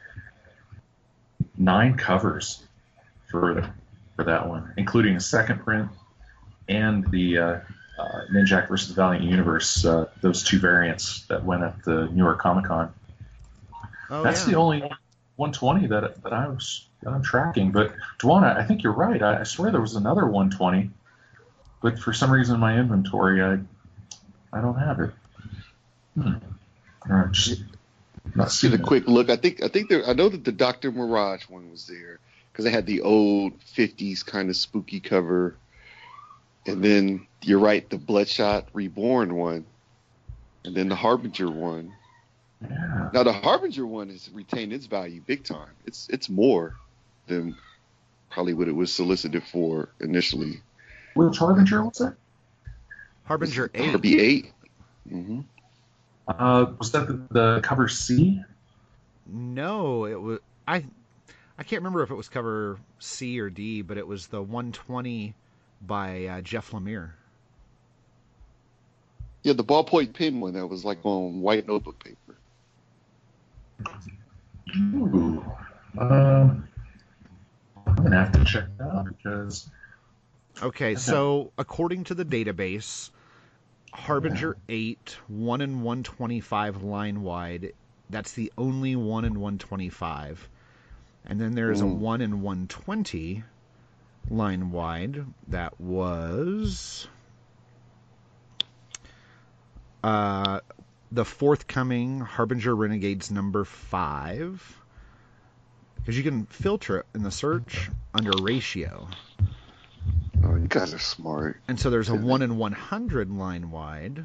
nine 1.56 1.96
covers 1.96 2.62
for 3.30 3.72
for 4.22 4.30
that 4.30 4.48
one, 4.48 4.72
including 4.76 5.16
a 5.16 5.20
second 5.20 5.60
print 5.64 5.88
and 6.68 7.10
the 7.10 7.38
uh, 7.38 7.60
uh, 7.98 8.20
Ninjak 8.32 8.68
versus 8.68 8.94
Valiant 8.94 9.24
Universe, 9.24 9.84
uh, 9.84 10.08
those 10.20 10.44
two 10.44 10.60
variants 10.60 11.22
that 11.26 11.44
went 11.44 11.62
at 11.64 11.82
the 11.84 12.06
New 12.06 12.22
York 12.22 12.38
Comic 12.38 12.66
Con. 12.66 12.92
Oh, 14.10 14.22
That's 14.22 14.46
yeah. 14.46 14.52
the 14.52 14.58
only 14.58 14.80
120 15.36 15.88
that 15.88 16.22
that 16.22 16.32
I 16.32 16.48
was 16.48 16.86
I'm 17.04 17.22
tracking. 17.22 17.72
But 17.72 17.94
Dwana, 18.20 18.56
I 18.56 18.64
think 18.64 18.84
you're 18.84 18.92
right. 18.92 19.20
I, 19.20 19.40
I 19.40 19.42
swear 19.42 19.72
there 19.72 19.80
was 19.80 19.96
another 19.96 20.24
120, 20.24 20.90
but 21.80 21.98
for 21.98 22.12
some 22.12 22.30
reason 22.30 22.54
in 22.54 22.60
my 22.60 22.78
inventory, 22.78 23.42
I 23.42 23.58
I 24.52 24.60
don't 24.60 24.78
have 24.78 25.00
it. 25.00 25.10
Hmm. 26.14 26.34
All 27.10 27.16
right, 27.16 27.32
just 27.32 27.62
not 28.36 28.44
Get 28.44 28.52
seeing 28.52 28.72
a 28.74 28.76
it. 28.76 28.82
quick 28.82 29.08
look. 29.08 29.30
I 29.30 29.36
think 29.36 29.64
I 29.64 29.68
think 29.68 29.88
there. 29.88 30.06
I 30.06 30.12
know 30.12 30.28
that 30.28 30.44
the 30.44 30.52
Doctor 30.52 30.92
Mirage 30.92 31.48
one 31.48 31.70
was 31.70 31.88
there 31.88 32.20
because 32.52 32.64
they 32.64 32.70
had 32.70 32.86
the 32.86 33.00
old 33.00 33.58
'50s 33.60 34.24
kind 34.24 34.50
of 34.50 34.56
spooky 34.56 35.00
cover, 35.00 35.56
and 36.66 36.84
then 36.84 37.26
you're 37.42 37.58
right, 37.58 37.88
the 37.88 37.98
Bloodshot 37.98 38.68
Reborn 38.72 39.34
one, 39.34 39.66
and 40.64 40.74
then 40.74 40.88
the 40.88 40.94
Harbinger 40.94 41.50
one. 41.50 41.92
Yeah. 42.60 43.10
Now 43.12 43.22
the 43.22 43.32
Harbinger 43.32 43.86
one 43.86 44.08
has 44.10 44.30
retained 44.32 44.72
its 44.72 44.86
value 44.86 45.20
big 45.26 45.44
time. 45.44 45.70
It's 45.86 46.08
it's 46.10 46.28
more 46.28 46.76
than 47.26 47.56
probably 48.30 48.54
what 48.54 48.68
it 48.68 48.74
was 48.74 48.92
solicited 48.92 49.42
for 49.44 49.88
initially. 50.00 50.60
Which 51.14 51.38
Harbinger 51.38 51.84
was 51.84 52.00
it? 52.00 52.14
Harbinger 53.24 53.70
eight. 53.74 53.90
Harby 53.90 54.20
8 54.20 54.52
Mm-hmm. 55.10 55.40
Uh, 56.28 56.66
was 56.78 56.92
that 56.92 57.08
the, 57.08 57.20
the 57.30 57.60
cover 57.62 57.88
C? 57.88 58.40
No, 59.26 60.06
it 60.06 60.20
was 60.20 60.38
I. 60.66 60.84
I 61.58 61.62
can't 61.62 61.82
remember 61.82 62.02
if 62.02 62.10
it 62.10 62.14
was 62.14 62.28
cover 62.28 62.78
C 62.98 63.40
or 63.40 63.50
D, 63.50 63.82
but 63.82 63.98
it 63.98 64.06
was 64.06 64.26
the 64.28 64.42
120 64.42 65.34
by 65.80 66.26
uh, 66.26 66.40
Jeff 66.40 66.70
Lemire. 66.70 67.10
Yeah, 69.42 69.54
the 69.54 69.64
ballpoint 69.64 70.14
pen 70.14 70.40
one 70.40 70.54
that 70.54 70.66
was 70.66 70.84
like 70.84 70.98
on 71.04 71.40
white 71.40 71.66
notebook 71.66 72.02
paper. 72.02 72.36
Ooh. 74.76 75.44
Um, 75.98 76.68
I'm 77.86 77.94
gonna 77.96 78.16
have 78.16 78.32
to 78.32 78.44
check 78.44 78.64
that 78.78 78.88
out 78.88 79.06
because 79.06 79.68
Okay, 80.62 80.94
so 80.94 81.50
according 81.58 82.04
to 82.04 82.14
the 82.14 82.24
database, 82.24 83.10
Harbinger 83.92 84.56
8, 84.68 85.16
1 85.28 85.60
and 85.60 85.82
125 85.82 86.82
line 86.82 87.22
wide, 87.22 87.72
that's 88.10 88.32
the 88.32 88.52
only 88.56 88.94
1 88.94 89.24
in 89.24 89.40
125. 89.40 90.48
And 91.26 91.40
then 91.40 91.54
there's 91.54 91.80
a 91.80 91.84
Mm. 91.84 91.96
1 91.98 92.20
in 92.20 92.42
120 92.42 93.44
line 94.30 94.70
wide 94.70 95.24
that 95.48 95.80
was 95.80 97.06
uh, 100.04 100.60
the 101.12 101.24
forthcoming 101.24 102.20
Harbinger 102.20 102.74
Renegades 102.74 103.30
number 103.30 103.64
5. 103.64 104.78
Because 105.96 106.16
you 106.16 106.24
can 106.24 106.46
filter 106.46 106.98
it 106.98 107.06
in 107.14 107.22
the 107.22 107.30
search 107.30 107.88
under 108.12 108.32
ratio. 108.42 109.06
Oh, 110.42 110.56
you 110.56 110.66
guys 110.66 110.92
are 110.92 110.98
smart. 110.98 111.60
And 111.68 111.78
so 111.78 111.90
there's 111.90 112.08
a 112.08 112.12
Mhm. 112.14 112.22
1 112.24 112.42
in 112.42 112.56
100 112.56 113.30
line 113.30 113.70
wide. 113.70 114.24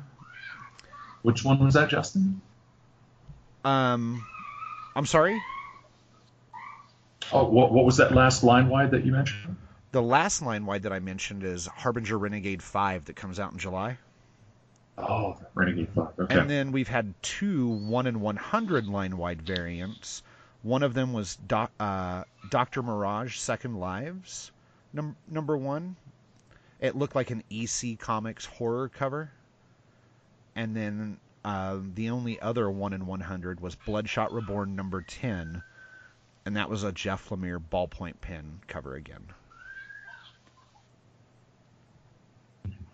which 1.23 1.43
one 1.43 1.59
was 1.59 1.73
that, 1.73 1.89
Justin? 1.89 2.41
Um, 3.65 4.25
I'm 4.95 5.05
sorry? 5.05 5.41
Oh, 7.31 7.45
what, 7.45 7.71
what 7.71 7.85
was 7.85 7.97
that 7.97 8.13
last 8.13 8.43
line 8.43 8.69
wide 8.69 8.91
that 8.91 9.05
you 9.05 9.11
mentioned? 9.11 9.57
The 9.91 10.01
last 10.01 10.41
line 10.41 10.65
wide 10.65 10.83
that 10.83 10.93
I 10.93 10.99
mentioned 10.99 11.43
is 11.43 11.65
Harbinger 11.65 12.17
Renegade 12.17 12.61
5 12.61 13.05
that 13.05 13.15
comes 13.15 13.39
out 13.39 13.51
in 13.51 13.57
July. 13.57 13.97
Oh, 14.97 15.37
Renegade 15.53 15.89
Five. 15.93 16.13
Okay. 16.19 16.39
And 16.39 16.49
then 16.49 16.71
we've 16.71 16.87
had 16.87 17.13
two 17.21 17.67
1 17.67 18.07
in 18.07 18.19
100 18.19 18.87
line 18.87 19.17
wide 19.17 19.41
variants. 19.43 20.23
One 20.63 20.81
of 20.81 20.93
them 20.93 21.13
was 21.13 21.35
doc, 21.35 21.71
uh, 21.79 22.23
Dr. 22.49 22.81
Mirage 22.81 23.37
Second 23.37 23.75
Lives, 23.75 24.51
num- 24.93 25.15
number 25.29 25.55
one. 25.55 25.95
It 26.79 26.95
looked 26.95 27.15
like 27.15 27.31
an 27.31 27.43
EC 27.49 27.99
Comics 27.99 28.45
horror 28.45 28.89
cover. 28.89 29.31
And 30.55 30.75
then 30.75 31.19
uh, 31.45 31.77
the 31.93 32.09
only 32.09 32.39
other 32.39 32.69
1 32.69 32.93
in 32.93 33.05
100 33.05 33.59
was 33.59 33.75
Bloodshot 33.75 34.33
Reborn 34.33 34.75
number 34.75 35.01
10. 35.01 35.61
And 36.47 36.55
that 36.55 36.69
was 36.69 36.83
a 36.85 36.93
Jeff 36.93 37.27
Lemire 37.27 37.59
ballpoint 37.59 38.21
pen 38.21 38.61
cover 38.69 38.95
again. 38.95 39.25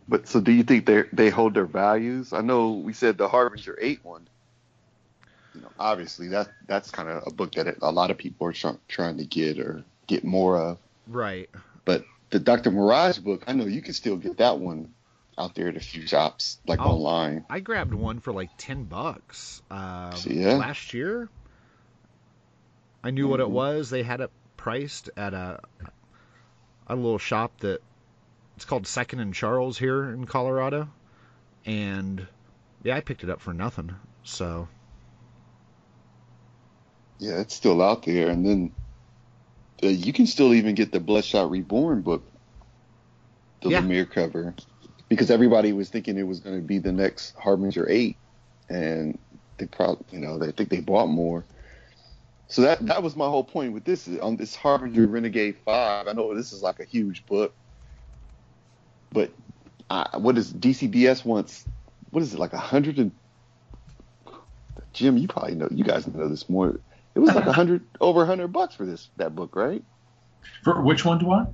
But 0.07 0.27
so, 0.27 0.41
do 0.41 0.51
you 0.51 0.63
think 0.63 0.87
they 0.87 1.03
they 1.13 1.29
hold 1.29 1.53
their 1.53 1.67
values? 1.67 2.33
I 2.33 2.41
know 2.41 2.71
we 2.71 2.93
said 2.93 3.19
the 3.19 3.27
Harbinger 3.27 3.77
Eight 3.79 4.03
one. 4.03 4.27
You 5.53 5.61
know, 5.61 5.71
obviously 5.77 6.29
that 6.29 6.51
that's 6.65 6.89
kind 6.89 7.07
of 7.07 7.25
a 7.27 7.29
book 7.31 7.51
that 7.51 7.77
a 7.83 7.91
lot 7.91 8.09
of 8.09 8.17
people 8.17 8.47
are 8.47 8.53
try, 8.53 8.73
trying 8.87 9.17
to 9.17 9.23
get 9.23 9.59
or 9.59 9.83
get 10.07 10.23
more 10.23 10.57
of. 10.57 10.79
Right. 11.07 11.47
But 11.85 12.05
the 12.31 12.39
Dr. 12.39 12.71
Mirage 12.71 13.19
book, 13.19 13.43
I 13.45 13.53
know 13.53 13.65
you 13.65 13.83
can 13.83 13.93
still 13.93 14.17
get 14.17 14.37
that 14.37 14.57
one 14.57 14.95
out 15.37 15.53
there 15.53 15.67
at 15.67 15.77
a 15.77 15.79
few 15.79 16.07
shops, 16.07 16.57
like 16.65 16.79
Oh. 16.79 16.93
online. 16.93 17.45
I 17.51 17.59
grabbed 17.59 17.93
one 17.93 18.19
for 18.19 18.33
like 18.33 18.49
ten 18.57 18.85
bucks 18.85 19.61
uh, 19.69 20.17
Yeah. 20.25 20.55
last 20.55 20.95
year. 20.95 21.29
I 23.03 23.11
knew 23.11 23.27
what 23.27 23.39
it 23.39 23.47
Mhm. 23.47 23.51
was. 23.51 23.89
They 23.89 24.03
had 24.03 24.21
it 24.21 24.31
priced 24.57 25.09
at 25.17 25.33
a 25.33 25.59
a 26.87 26.95
little 26.95 27.17
shop 27.17 27.59
that 27.61 27.81
it's 28.55 28.65
called 28.65 28.85
Second 28.85 29.19
and 29.19 29.33
Charles 29.33 29.77
here 29.77 30.03
in 30.11 30.25
Colorado, 30.25 30.89
and 31.65 32.27
yeah, 32.83 32.95
I 32.97 33.01
picked 33.01 33.23
it 33.23 33.29
up 33.29 33.39
for 33.41 33.53
nothing. 33.53 33.95
So 34.23 34.67
Yeah, 37.19 37.39
it's 37.39 37.55
still 37.55 37.81
out 37.81 38.03
there. 38.03 38.29
And 38.29 38.45
then 38.45 38.71
uh, 39.81 39.87
you 39.87 40.11
can 40.11 40.27
still 40.27 40.53
even 40.53 40.75
get 40.75 40.91
the 40.91 40.99
Bloodshot 40.99 41.49
Reborn 41.49 42.01
book, 42.01 42.23
the 43.61 43.69
Yeah. 43.69 43.81
Lemire 43.81 44.09
cover, 44.09 44.53
because 45.07 45.31
everybody 45.31 45.71
was 45.71 45.89
thinking 45.89 46.17
it 46.17 46.27
was 46.27 46.41
going 46.41 46.57
to 46.57 46.61
be 46.65 46.79
the 46.79 46.91
next 46.91 47.35
Harbinger 47.37 47.87
Eight, 47.89 48.17
and 48.67 49.17
they 49.57 49.67
probably, 49.67 50.05
you 50.11 50.19
know, 50.19 50.37
they 50.37 50.51
think 50.51 50.69
they 50.69 50.81
bought 50.81 51.07
more. 51.07 51.45
So 52.47 52.61
that 52.63 52.85
that 52.87 53.01
was 53.01 53.15
my 53.15 53.25
whole 53.25 53.43
point 53.43 53.73
with 53.73 53.83
this 53.83 54.07
on 54.21 54.35
this 54.35 54.55
Harbinger 54.55 55.07
Renegade 55.07 55.57
Five. 55.65 56.07
I 56.07 56.13
know 56.13 56.35
this 56.35 56.53
is 56.53 56.61
like 56.61 56.79
a 56.79 56.83
huge 56.83 57.25
book, 57.25 57.53
but 59.11 59.31
I, 59.89 60.17
what 60.17 60.37
is 60.37 60.53
DCBS 60.53 61.25
wants? 61.25 61.65
What 62.11 62.21
is 62.21 62.33
it 62.33 62.39
like 62.39 62.53
a 62.53 62.59
hundred 62.59 62.97
and? 62.99 63.11
Jim, 64.91 65.17
you 65.17 65.27
probably 65.27 65.55
know. 65.55 65.67
You 65.71 65.83
guys 65.83 66.07
know 66.07 66.27
this 66.27 66.47
more. 66.47 66.79
It 67.15 67.19
was 67.19 67.33
like 67.33 67.45
a 67.45 67.53
hundred 67.53 67.83
over 68.01 68.23
a 68.23 68.25
hundred 68.25 68.49
bucks 68.49 68.75
for 68.75 68.85
this 68.85 69.09
that 69.17 69.35
book, 69.35 69.55
right? 69.55 69.83
For 70.63 70.81
which 70.81 71.05
one 71.05 71.19
do 71.19 71.31
I? 71.31 71.45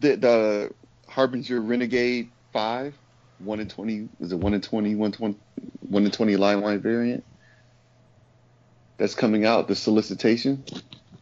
The 0.00 0.16
the 0.16 0.74
Harbinger 1.08 1.60
Renegade 1.60 2.30
Five, 2.52 2.94
one 3.38 3.60
in 3.60 3.68
twenty 3.68 4.08
Is 4.20 4.32
it 4.32 4.36
one 4.36 4.54
in 4.54 4.60
20, 4.60 4.94
120, 4.94 5.38
one 5.80 6.04
in 6.04 6.10
twenty 6.10 6.36
line 6.36 6.60
line 6.60 6.80
variant? 6.80 7.24
That's 8.98 9.14
coming 9.14 9.44
out 9.44 9.68
the 9.68 9.74
solicitation 9.74 10.64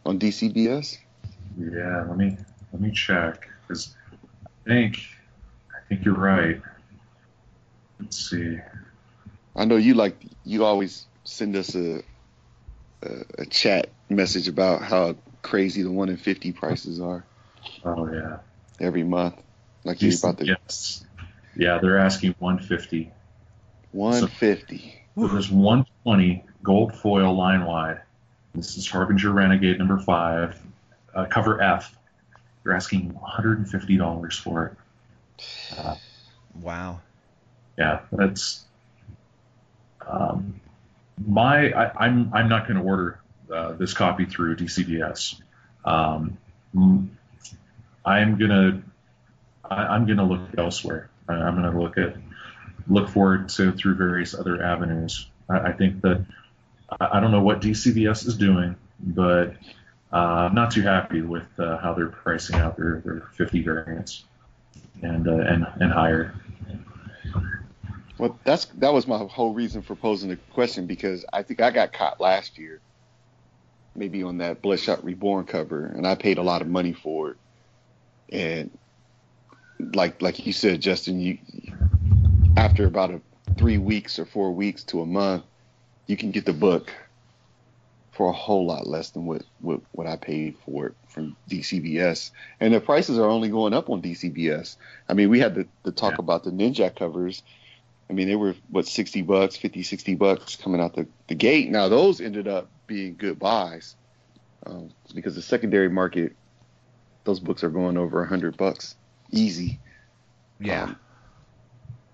on 0.05 0.19
DCBS. 0.19 0.97
Yeah, 1.57 2.05
let 2.07 2.17
me 2.17 2.37
let 2.71 2.81
me 2.81 2.91
check 2.91 3.47
because 3.61 3.95
I 4.45 4.69
think 4.69 4.99
I 5.71 5.79
think 5.87 6.05
you're 6.05 6.15
right. 6.15 6.61
Let's 7.99 8.29
see. 8.29 8.57
I 9.55 9.65
know 9.65 9.77
you 9.77 9.93
like 9.93 10.17
you 10.43 10.65
always 10.65 11.05
send 11.23 11.55
us 11.55 11.75
a 11.75 12.03
a, 13.03 13.09
a 13.39 13.45
chat 13.45 13.89
message 14.09 14.47
about 14.47 14.81
how 14.81 15.15
crazy 15.41 15.81
the 15.83 15.91
one 15.91 16.09
in 16.09 16.17
fifty 16.17 16.51
prices 16.51 16.99
are 16.99 17.25
Oh 17.83 18.11
yeah. 18.11 18.37
every 18.79 19.03
month. 19.03 19.35
Like 19.83 20.01
you're 20.01 20.13
about 20.15 20.39
to 20.39 20.45
Yes. 20.45 21.05
Yeah, 21.55 21.79
they're 21.81 21.99
asking 21.99 22.35
150. 22.39 23.11
one 23.91 24.27
fifty. 24.27 25.01
So 25.17 25.27
there's 25.27 25.49
120 25.51 26.43
gold 26.65 26.95
foil 26.95 27.33
line 27.35 27.63
wide. 27.63 28.01
This 28.53 28.75
is 28.75 28.89
Harbinger 28.89 29.31
Renegade 29.31 29.77
number 29.77 29.99
five, 29.99 30.59
uh, 31.13 31.25
cover 31.25 31.61
F. 31.61 31.95
You're 32.63 32.73
asking 32.73 33.13
150 33.13 33.97
dollars 33.97 34.37
for 34.37 34.65
it. 34.65 35.77
Uh, 35.77 35.95
wow. 36.59 36.99
yeah, 37.77 37.99
that's 38.11 38.65
um, 40.05 40.59
my. 41.25 41.71
I, 41.71 42.05
I'm 42.05 42.33
I'm 42.33 42.49
not 42.49 42.67
going 42.67 42.79
to 42.79 42.83
order 42.83 43.19
uh, 43.53 43.73
this 43.73 43.93
copy 43.93 44.25
through 44.25 44.55
DCBS. 44.55 45.39
Um, 45.85 46.37
I'm 46.73 48.37
gonna 48.37 48.81
I, 49.63 49.75
I'm 49.75 50.07
gonna 50.07 50.25
look 50.25 50.41
elsewhere. 50.57 51.09
I, 51.29 51.33
I'm 51.33 51.55
gonna 51.55 51.79
look 51.79 51.99
at 51.99 52.15
look 52.87 53.09
forward 53.09 53.49
to 53.49 53.71
through 53.73 53.95
various 53.95 54.33
other 54.33 54.63
avenues. 54.63 55.27
I, 55.47 55.59
I 55.59 55.71
think 55.73 56.01
that 56.01 56.25
I, 56.99 57.19
don't 57.19 57.31
know 57.31 57.41
what 57.41 57.61
DCBS 57.61 58.25
is 58.27 58.37
doing, 58.37 58.75
but 58.99 59.55
uh, 60.13 60.47
I'm 60.47 60.55
not 60.55 60.71
too 60.71 60.81
happy 60.81 61.21
with 61.21 61.47
uh, 61.57 61.77
how 61.77 61.93
they're 61.93 62.09
pricing 62.09 62.55
out 62.55 62.77
their, 62.77 63.01
their 63.03 63.27
50 63.33 63.61
variants 63.63 64.23
and 65.01 65.27
uh, 65.27 65.31
and 65.31 65.67
and 65.79 65.91
higher. 65.91 66.33
Well, 68.17 68.39
that's 68.45 68.65
that 68.65 68.93
was 68.93 69.07
my 69.07 69.17
whole 69.17 69.53
reason 69.53 69.81
for 69.81 69.95
posing 69.95 70.29
the 70.29 70.37
question 70.53 70.85
because 70.85 71.25
I 71.33 71.43
think 71.43 71.61
I 71.61 71.71
got 71.71 71.91
caught 71.91 72.21
last 72.21 72.57
year 72.57 72.79
maybe 73.95 74.23
on 74.23 74.37
that 74.39 74.61
Bloodshot 74.61 75.03
Reborn 75.03 75.45
cover, 75.45 75.85
and 75.85 76.05
I 76.05 76.15
paid 76.15 76.37
a 76.37 76.43
lot 76.43 76.61
of 76.61 76.67
money 76.67 76.93
for 76.93 77.31
it. 77.31 77.37
And 78.31 78.77
like 79.93 80.21
like 80.21 80.45
you 80.45 80.53
said, 80.53 80.81
Justin, 80.81 81.19
you 81.19 81.37
after 82.57 82.85
about 82.85 83.11
a 83.11 83.21
three 83.57 83.77
weeks 83.77 84.19
or 84.19 84.25
four 84.25 84.51
weeks 84.51 84.83
to 84.85 85.01
a 85.01 85.05
month, 85.05 85.43
you 86.07 86.17
can 86.17 86.31
get 86.31 86.45
the 86.45 86.53
book 86.53 86.91
for 88.11 88.29
a 88.29 88.33
whole 88.33 88.65
lot 88.65 88.87
less 88.87 89.09
than 89.09 89.25
what, 89.25 89.43
what, 89.59 89.81
what 89.91 90.07
I 90.07 90.15
paid 90.15 90.55
for 90.65 90.87
it 90.87 90.93
from 91.09 91.35
DCBS. 91.49 92.31
And 92.61 92.73
the 92.73 92.79
prices 92.79 93.17
are 93.19 93.29
only 93.29 93.49
going 93.49 93.73
up 93.73 93.89
on 93.89 94.01
DCBS. 94.01 94.77
I 95.09 95.13
mean, 95.13 95.29
we 95.29 95.39
had 95.39 95.55
to, 95.55 95.67
to 95.83 95.91
talk 95.91 96.13
Yeah. 96.13 96.19
about 96.19 96.43
the 96.45 96.51
Ninja 96.51 96.95
covers. 96.95 97.43
I 98.09 98.13
mean, 98.13 98.27
they 98.27 98.35
were, 98.35 98.55
what, 98.69 98.87
60 98.87 99.21
bucks, 99.23 99.57
50, 99.57 99.83
60 99.83 100.15
bucks 100.15 100.55
coming 100.55 100.79
out 100.79 100.95
the, 100.95 101.07
the 101.27 101.35
gate. 101.35 101.69
Now, 101.71 101.89
those 101.89 102.21
ended 102.21 102.47
up 102.47 102.69
being 102.87 103.15
good 103.17 103.37
buys 103.37 103.95
um, 104.65 104.91
because 105.13 105.35
the 105.35 105.41
secondary 105.41 105.89
market, 105.89 106.33
those 107.25 107.39
books 107.41 107.63
are 107.65 107.69
going 107.69 107.97
over 107.97 108.19
100 108.19 108.55
bucks 108.55 108.95
easy. 109.31 109.79
Yeah. 110.59 110.83
Um, 110.83 110.99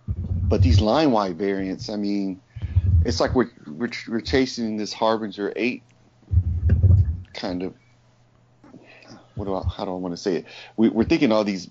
but 0.08 0.62
these 0.63 0.82
line 0.82 1.12
wide 1.12 1.38
variants, 1.38 1.89
I 1.89 1.95
mean, 1.95 2.41
it's 3.04 3.20
like 3.20 3.36
we're, 3.36 3.50
we're 3.68 3.90
we're 4.08 4.22
chasing 4.22 4.78
this 4.78 4.94
Harbinger 4.94 5.54
eight 5.56 5.84
kind 7.34 7.64
of. 7.64 7.74
What 9.36 9.46
do 9.46 9.56
I? 9.56 9.64
How 9.68 9.86
do 9.86 9.92
I 9.92 9.96
want 9.96 10.14
to 10.14 10.22
say 10.22 10.38
it? 10.38 10.46
We, 10.78 10.90
we're 10.90 11.06
thinking 11.06 11.32
all 11.32 11.44
these 11.44 11.70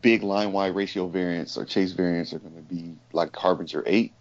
big 0.00 0.22
line 0.22 0.52
wide 0.52 0.74
ratio 0.74 1.08
variants 1.08 1.56
or 1.56 1.64
chase 1.64 1.92
variants 1.92 2.32
are 2.32 2.38
going 2.38 2.54
to 2.54 2.62
be 2.62 2.94
like 3.12 3.34
Harbinger 3.34 3.82
eight, 3.86 4.12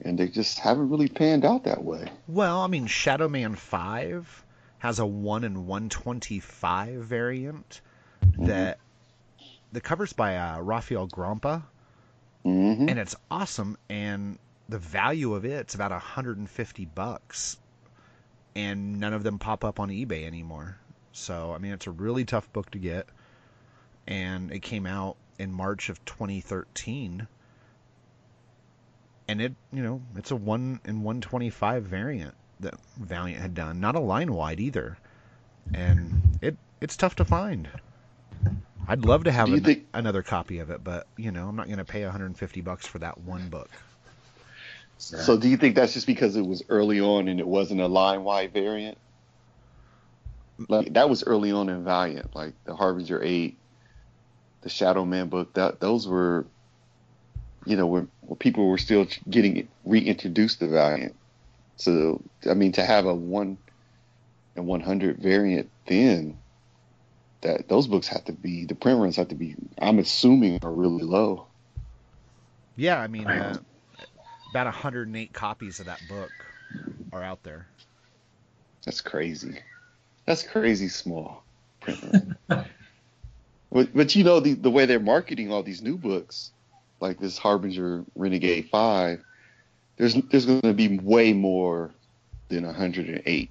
and 0.00 0.18
they 0.18 0.28
just 0.28 0.58
haven't 0.58 0.90
really 0.90 1.08
panned 1.08 1.44
out 1.44 1.64
that 1.64 1.84
way. 1.84 2.10
Well, 2.26 2.60
I 2.60 2.66
mean, 2.66 2.86
Shadow 2.86 3.28
Man 3.28 3.54
5 3.54 4.44
has 4.78 4.98
a 4.98 5.06
1 5.06 5.44
in 5.44 5.66
125 5.66 6.94
variant 7.04 7.80
that 8.38 8.78
the 9.72 9.80
cover's 9.80 10.12
by 10.12 10.36
uh, 10.36 10.60
Rafael 10.60 11.08
Grampá, 11.08 11.62
hmm 12.42 12.88
and 12.88 12.98
it's 12.98 13.16
awesome, 13.30 13.78
and 13.88 14.38
the 14.68 14.78
value 14.78 15.34
of 15.34 15.44
it's 15.44 15.74
about 15.74 15.90
150 15.90 16.84
bucks, 16.86 17.58
and 18.54 18.98
none 19.00 19.12
of 19.12 19.22
them 19.22 19.38
pop 19.38 19.64
up 19.64 19.80
on 19.80 19.90
eBay 19.90 20.24
anymore. 20.26 20.78
So, 21.12 21.52
I 21.52 21.58
mean, 21.58 21.72
it's 21.72 21.86
a 21.86 21.90
really 21.90 22.24
tough 22.24 22.52
book 22.52 22.70
to 22.72 22.78
get, 22.78 23.08
and 24.06 24.52
it 24.52 24.60
came 24.60 24.86
out 24.86 25.16
in 25.38 25.52
March 25.52 25.88
of 25.88 26.04
2013. 26.04 27.26
And 29.26 29.40
it, 29.40 29.54
you 29.72 29.82
know, 29.82 30.02
it's 30.16 30.30
a 30.30 30.36
1 30.36 30.80
in 30.84 31.02
125 31.02 31.84
variant 31.84 32.34
that 32.60 32.74
Valiant 32.98 33.40
had 33.40 33.54
done. 33.54 33.80
Not 33.80 33.94
a 33.94 34.00
line 34.00 34.32
wide 34.32 34.60
either. 34.60 34.98
And 35.72 36.38
it 36.42 36.56
it's 36.80 36.96
tough 36.96 37.16
to 37.16 37.24
find. 37.24 37.68
I'd 38.86 39.06
love 39.06 39.24
to 39.24 39.32
have 39.32 39.48
an- 39.48 39.64
think- 39.64 39.86
another 39.94 40.22
copy 40.22 40.58
of 40.58 40.70
it, 40.70 40.84
but 40.84 41.06
you 41.16 41.30
know, 41.30 41.48
I'm 41.48 41.56
not 41.56 41.66
going 41.66 41.78
to 41.78 41.84
pay 41.86 42.02
150 42.04 42.60
bucks 42.60 42.86
for 42.86 42.98
that 42.98 43.18
one 43.18 43.48
book. 43.48 43.70
So 44.96 45.36
do 45.36 45.48
you 45.48 45.56
think 45.56 45.74
that's 45.74 45.92
just 45.92 46.06
because 46.06 46.36
it 46.36 46.46
was 46.46 46.62
early 46.68 47.00
on 47.00 47.28
and 47.28 47.38
it 47.38 47.46
wasn't 47.46 47.80
a 47.80 47.86
line 47.86 48.24
wide 48.24 48.52
variant? 48.52 48.96
Like 50.68 50.94
that 50.94 51.10
was 51.10 51.24
early 51.24 51.50
on 51.50 51.68
in 51.68 51.84
Valiant, 51.84 52.34
like 52.34 52.54
the 52.64 52.74
Harbinger 52.74 53.22
Eight, 53.22 53.58
the 54.62 54.68
Shadow 54.68 55.04
Man 55.04 55.28
book. 55.28 55.54
That 55.54 55.80
those 55.80 56.06
were, 56.06 56.46
you 57.66 57.76
know, 57.76 57.86
when, 57.86 58.08
when 58.20 58.36
people 58.36 58.68
were 58.68 58.78
still 58.78 59.06
getting 59.28 59.68
reintroduced 59.84 60.60
to 60.60 60.68
Valiant. 60.68 61.16
So 61.76 62.22
I 62.48 62.54
mean, 62.54 62.72
to 62.72 62.84
have 62.84 63.04
a 63.04 63.14
one 63.14 63.58
and 64.54 64.66
one 64.66 64.80
hundred 64.80 65.18
variant 65.18 65.70
then, 65.86 66.38
that 67.40 67.68
those 67.68 67.88
books 67.88 68.06
have 68.08 68.24
to 68.26 68.32
be 68.32 68.64
the 68.64 68.76
print 68.76 69.00
runs 69.00 69.16
have 69.16 69.28
to 69.28 69.34
be. 69.34 69.56
I'm 69.76 69.98
assuming 69.98 70.60
are 70.62 70.72
really 70.72 71.04
low. 71.04 71.46
Yeah, 72.76 73.00
I 73.00 73.08
mean, 73.08 73.26
uh, 73.26 73.58
about 74.54 74.66
108 74.66 75.32
copies 75.32 75.80
of 75.80 75.86
that 75.86 76.00
book 76.08 76.30
are 77.12 77.24
out 77.24 77.42
there. 77.42 77.66
That's 78.84 79.00
crazy. 79.00 79.58
That's 80.26 80.44
crazy 80.44 80.86
small 80.86 81.42
print 81.80 82.36
but, 82.48 82.68
but 83.72 84.14
you 84.14 84.22
know 84.22 84.38
the 84.38 84.54
the 84.54 84.70
way 84.70 84.86
they're 84.86 85.00
marketing 85.00 85.52
all 85.52 85.64
these 85.64 85.82
new 85.82 85.98
books, 85.98 86.52
like 87.00 87.18
this 87.18 87.36
Harbinger 87.36 88.04
Renegade 88.14 88.68
Five, 88.70 89.24
there's 89.96 90.14
there's 90.30 90.46
going 90.46 90.60
to 90.60 90.72
be 90.72 91.00
way 91.00 91.32
more 91.32 91.90
than 92.46 92.64
108 92.64 93.50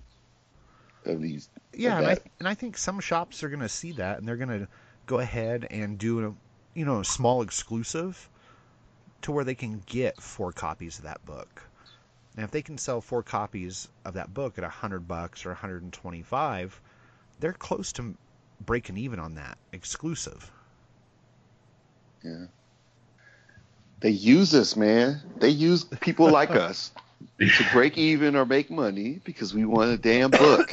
of 1.06 1.22
these. 1.22 1.50
Yeah, 1.74 2.00
of 2.00 2.06
and 2.06 2.08
I 2.08 2.18
and 2.40 2.48
I 2.48 2.54
think 2.54 2.78
some 2.78 3.02
shops 3.02 3.44
are 3.44 3.50
going 3.50 3.60
to 3.60 3.68
see 3.68 3.92
that 3.92 4.20
and 4.20 4.28
they're 4.28 4.38
going 4.38 4.58
to 4.58 4.70
go 5.06 5.20
ahead 5.20 5.68
and 5.70 5.98
do 5.98 6.26
a 6.26 6.34
you 6.80 6.86
know 6.86 7.02
a 7.02 7.06
small 7.06 7.42
exclusive 7.42 8.30
to 9.24 9.32
where 9.32 9.44
they 9.44 9.56
can 9.56 9.82
get 9.86 10.22
four 10.22 10.52
copies 10.52 11.00
of 11.00 11.06
that 11.06 11.26
book. 11.26 11.64
And 12.36 12.44
if 12.44 12.52
they 12.52 12.62
can 12.62 12.78
sell 12.78 13.02
four 13.02 13.24
copies 13.24 13.88
of 14.06 14.16
that 14.16 14.34
book 14.34 14.58
at 14.58 14.64
100 14.64 15.08
bucks 15.08 15.46
or 15.46 15.50
125, 15.50 16.82
they're 17.40 17.54
close 17.54 17.92
to 17.94 18.16
breaking 18.66 18.98
even 18.98 19.20
on 19.20 19.36
that 19.36 19.58
exclusive. 19.72 20.52
Yeah. 22.24 22.46
They 24.00 24.10
use 24.10 24.54
us, 24.54 24.76
man. 24.76 25.22
They 25.38 25.50
use 25.50 25.86
people 25.86 26.30
like 26.32 26.52
us 26.52 26.92
to 27.40 27.66
break 27.72 27.98
even 27.98 28.36
or 28.36 28.46
make 28.46 28.70
money 28.70 29.22
because 29.24 29.54
we 29.54 29.66
want 29.66 29.92
a 29.92 29.98
damn 29.98 30.32
book. 30.32 30.72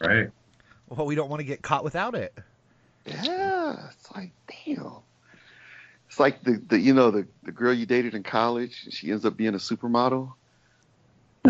right. 0.00 0.30
Well, 0.88 1.06
we 1.06 1.14
don't 1.14 1.28
want 1.28 1.40
to 1.40 1.46
get 1.46 1.62
caught 1.62 1.84
without 1.84 2.14
it. 2.14 2.32
Yeah, 3.04 3.88
it's 3.92 4.10
like 4.12 4.32
damn. 4.64 4.96
It's 6.08 6.20
like 6.20 6.42
the, 6.42 6.60
the 6.68 6.78
you 6.78 6.94
know 6.94 7.10
the, 7.10 7.26
the 7.42 7.52
girl 7.52 7.72
you 7.72 7.86
dated 7.86 8.14
in 8.14 8.22
college, 8.22 8.82
and 8.84 8.92
she 8.92 9.10
ends 9.10 9.24
up 9.24 9.36
being 9.36 9.54
a 9.54 9.58
supermodel. 9.58 10.32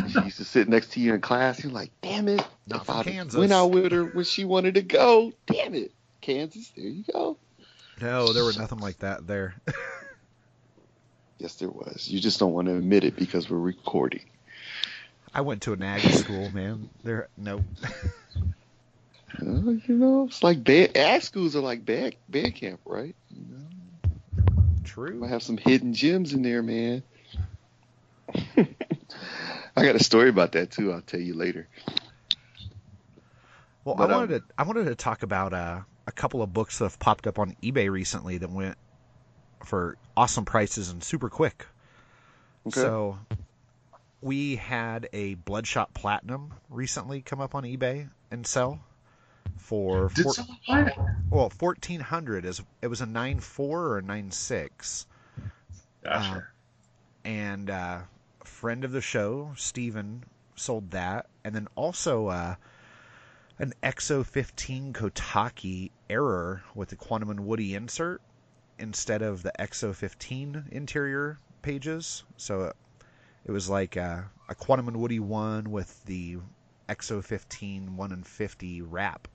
she 0.09 0.21
used 0.25 0.39
to 0.39 0.45
sit 0.45 0.69
next 0.69 0.93
to 0.93 1.01
you 1.01 1.15
in 1.15 1.21
class. 1.21 1.63
You're 1.63 1.73
like, 1.73 1.91
damn 2.03 2.29
it, 2.29 2.45
Not 2.67 2.81
if 2.81 2.87
from 2.87 2.97
I'd 2.99 3.07
Kansas. 3.07 3.39
went 3.39 3.53
out 3.53 3.69
with 3.71 3.93
her 3.93 4.05
when 4.05 4.25
she 4.25 4.45
wanted 4.45 4.75
to 4.75 4.83
go. 4.83 5.33
Damn 5.47 5.75
it, 5.75 5.93
Kansas. 6.21 6.73
There 6.77 6.85
you 6.87 7.05
go. 7.13 7.37
No, 8.01 8.33
there 8.33 8.45
was 8.45 8.59
nothing 8.59 8.79
like 8.79 8.99
that 9.01 9.27
there. 9.27 9.55
Yes, 11.39 11.57
there 11.57 11.69
was. 11.69 12.09
You 12.09 12.19
just 12.19 12.39
don't 12.39 12.55
want 12.55 12.67
to 12.69 12.77
admit 12.77 13.05
it 13.05 13.15
because 13.15 13.51
we're 13.51 13.59
recording. 13.59 14.23
I 15.35 15.43
went 15.43 15.61
to 15.63 15.75
an 15.75 15.83
ag 15.83 16.01
school, 16.13 16.51
man. 16.51 16.89
There, 17.05 17.29
no. 17.37 17.63
Uh, 19.39 19.43
you 19.43 19.83
know, 19.89 20.25
it's 20.25 20.43
like 20.43 20.65
band, 20.65 20.97
ag 20.97 21.21
schools 21.21 21.55
are 21.55 21.61
like 21.61 21.85
bad 21.85 22.17
band 22.31 22.55
camp, 22.55 22.81
right? 22.87 23.15
You 23.31 23.45
know, 23.51 23.67
True. 24.87 25.25
I 25.25 25.29
have 25.29 25.43
some 25.43 25.57
hidden 25.57 25.93
gems 25.93 26.33
in 26.33 26.43
there, 26.43 26.63
man. 26.63 27.03
I 29.77 29.85
got 29.85 29.95
a 29.95 30.03
story 30.03 30.29
about 30.29 30.53
that 30.53 30.71
too. 30.71 30.93
I'll 30.93 31.03
tell 31.03 31.21
you 31.21 31.35
later. 31.35 31.69
Well, 33.85 33.95
But, 33.95 34.11
I 34.11 34.15
um, 34.15 34.21
wanted 34.21 34.39
to 34.39 34.55
I 34.59 34.63
wanted 34.65 34.85
to 34.87 34.95
talk 34.95 35.23
about 35.23 35.53
uh, 35.53 35.81
a 36.07 36.13
couple 36.13 36.43
of 36.43 36.53
books 36.53 36.79
that 36.79 36.87
have 36.87 36.99
popped 36.99 37.27
up 37.27 37.39
on 37.39 37.57
eBay 37.63 37.91
recently 37.91 38.39
that 38.39 38.51
went 38.51 38.77
for 39.65 39.97
awesome 40.17 40.45
prices 40.45 40.91
and 40.91 41.03
super 41.03 41.29
quick. 41.29 41.67
Okay. 42.67 42.81
So 42.81 43.19
we 44.21 44.57
had 44.57 45.09
a 45.13 45.35
Bloodshot 45.35 45.95
Platinum 45.95 46.55
recently 46.71 47.23
come 47.23 47.41
up 47.41 47.55
on 47.55 47.65
eBay 47.65 48.09
and 48.31 48.47
sell 48.47 48.81
for 49.57 50.11
Did 50.15 50.25
four, 50.25 50.35
it? 50.69 50.95
well 51.31 51.51
fourteen 51.51 52.01
hundred 52.01 52.45
is 52.45 52.63
it 52.83 52.87
was 52.87 53.01
a 53.01 53.07
nine 53.07 53.41
four 53.41 53.83
or 53.83 53.99
a 53.99 54.03
nine 54.03 54.31
six. 54.31 55.07
Gotcha. 56.05 56.47
and 57.25 57.69
uh, 57.69 58.01
a 58.41 58.45
friend 58.45 58.85
of 58.85 58.93
the 58.93 59.01
show, 59.01 59.53
Steven, 59.57 60.23
sold 60.55 60.93
that, 60.93 61.27
and 61.43 61.53
then 61.53 61.67
also 61.75 62.29
uh, 62.29 62.55
an 63.59 63.73
X-O 63.83 64.23
15 64.23 64.93
Kotaki 64.93 65.91
error 66.09 66.63
with 66.75 66.91
the 66.91 66.97
Quantum 66.97 67.31
and 67.31 67.41
Woody 67.41 67.75
insert 67.75 68.21
instead 68.79 69.23
of 69.23 69.43
the 69.43 69.61
X-O 69.61 69.93
15 69.93 70.67
interior 70.71 71.39
pages. 71.63 72.23
So 72.37 72.73
it 73.45 73.51
was 73.51 73.69
like 73.69 73.97
uh, 73.97 74.21
a 74.49 74.55
Quantum 74.55 74.89
and 74.89 74.99
Woody 74.99 75.19
one 75.19 75.71
with 75.73 76.05
the 76.05 76.37
X-O 76.89 77.21
15 77.21 77.97
1 77.97 78.13
and 78.13 78.27
50 78.27 78.83
wrap 78.83 79.27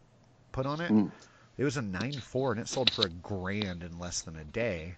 put 0.51 0.65
on 0.65 0.81
it. 0.81 0.91
Mm. 0.91 1.11
It 1.57 1.63
was 1.63 1.77
a 1.77 1.81
nine 1.81 2.19
four, 2.19 2.51
and 2.51 2.59
it 2.61 2.67
sold 2.67 2.91
for 2.91 3.05
a 3.05 3.09
grand 3.09 3.83
in 3.83 3.99
less 3.99 4.21
than 4.21 4.35
a 4.35 4.43
day. 4.43 4.95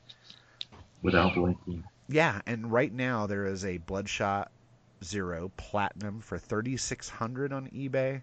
Without 1.02 1.36
blinking. 1.36 1.84
Yeah, 2.08 2.42
and 2.46 2.72
right 2.72 2.92
now 2.94 3.28
there 3.28 3.46
is 3.46 3.66
a 3.66 3.78
Bloodshot 3.78 4.52
Zero 5.04 5.52
Platinum 5.58 6.22
for 6.22 6.38
3600 6.38 7.52
on 7.54 7.68
eBay 7.70 8.22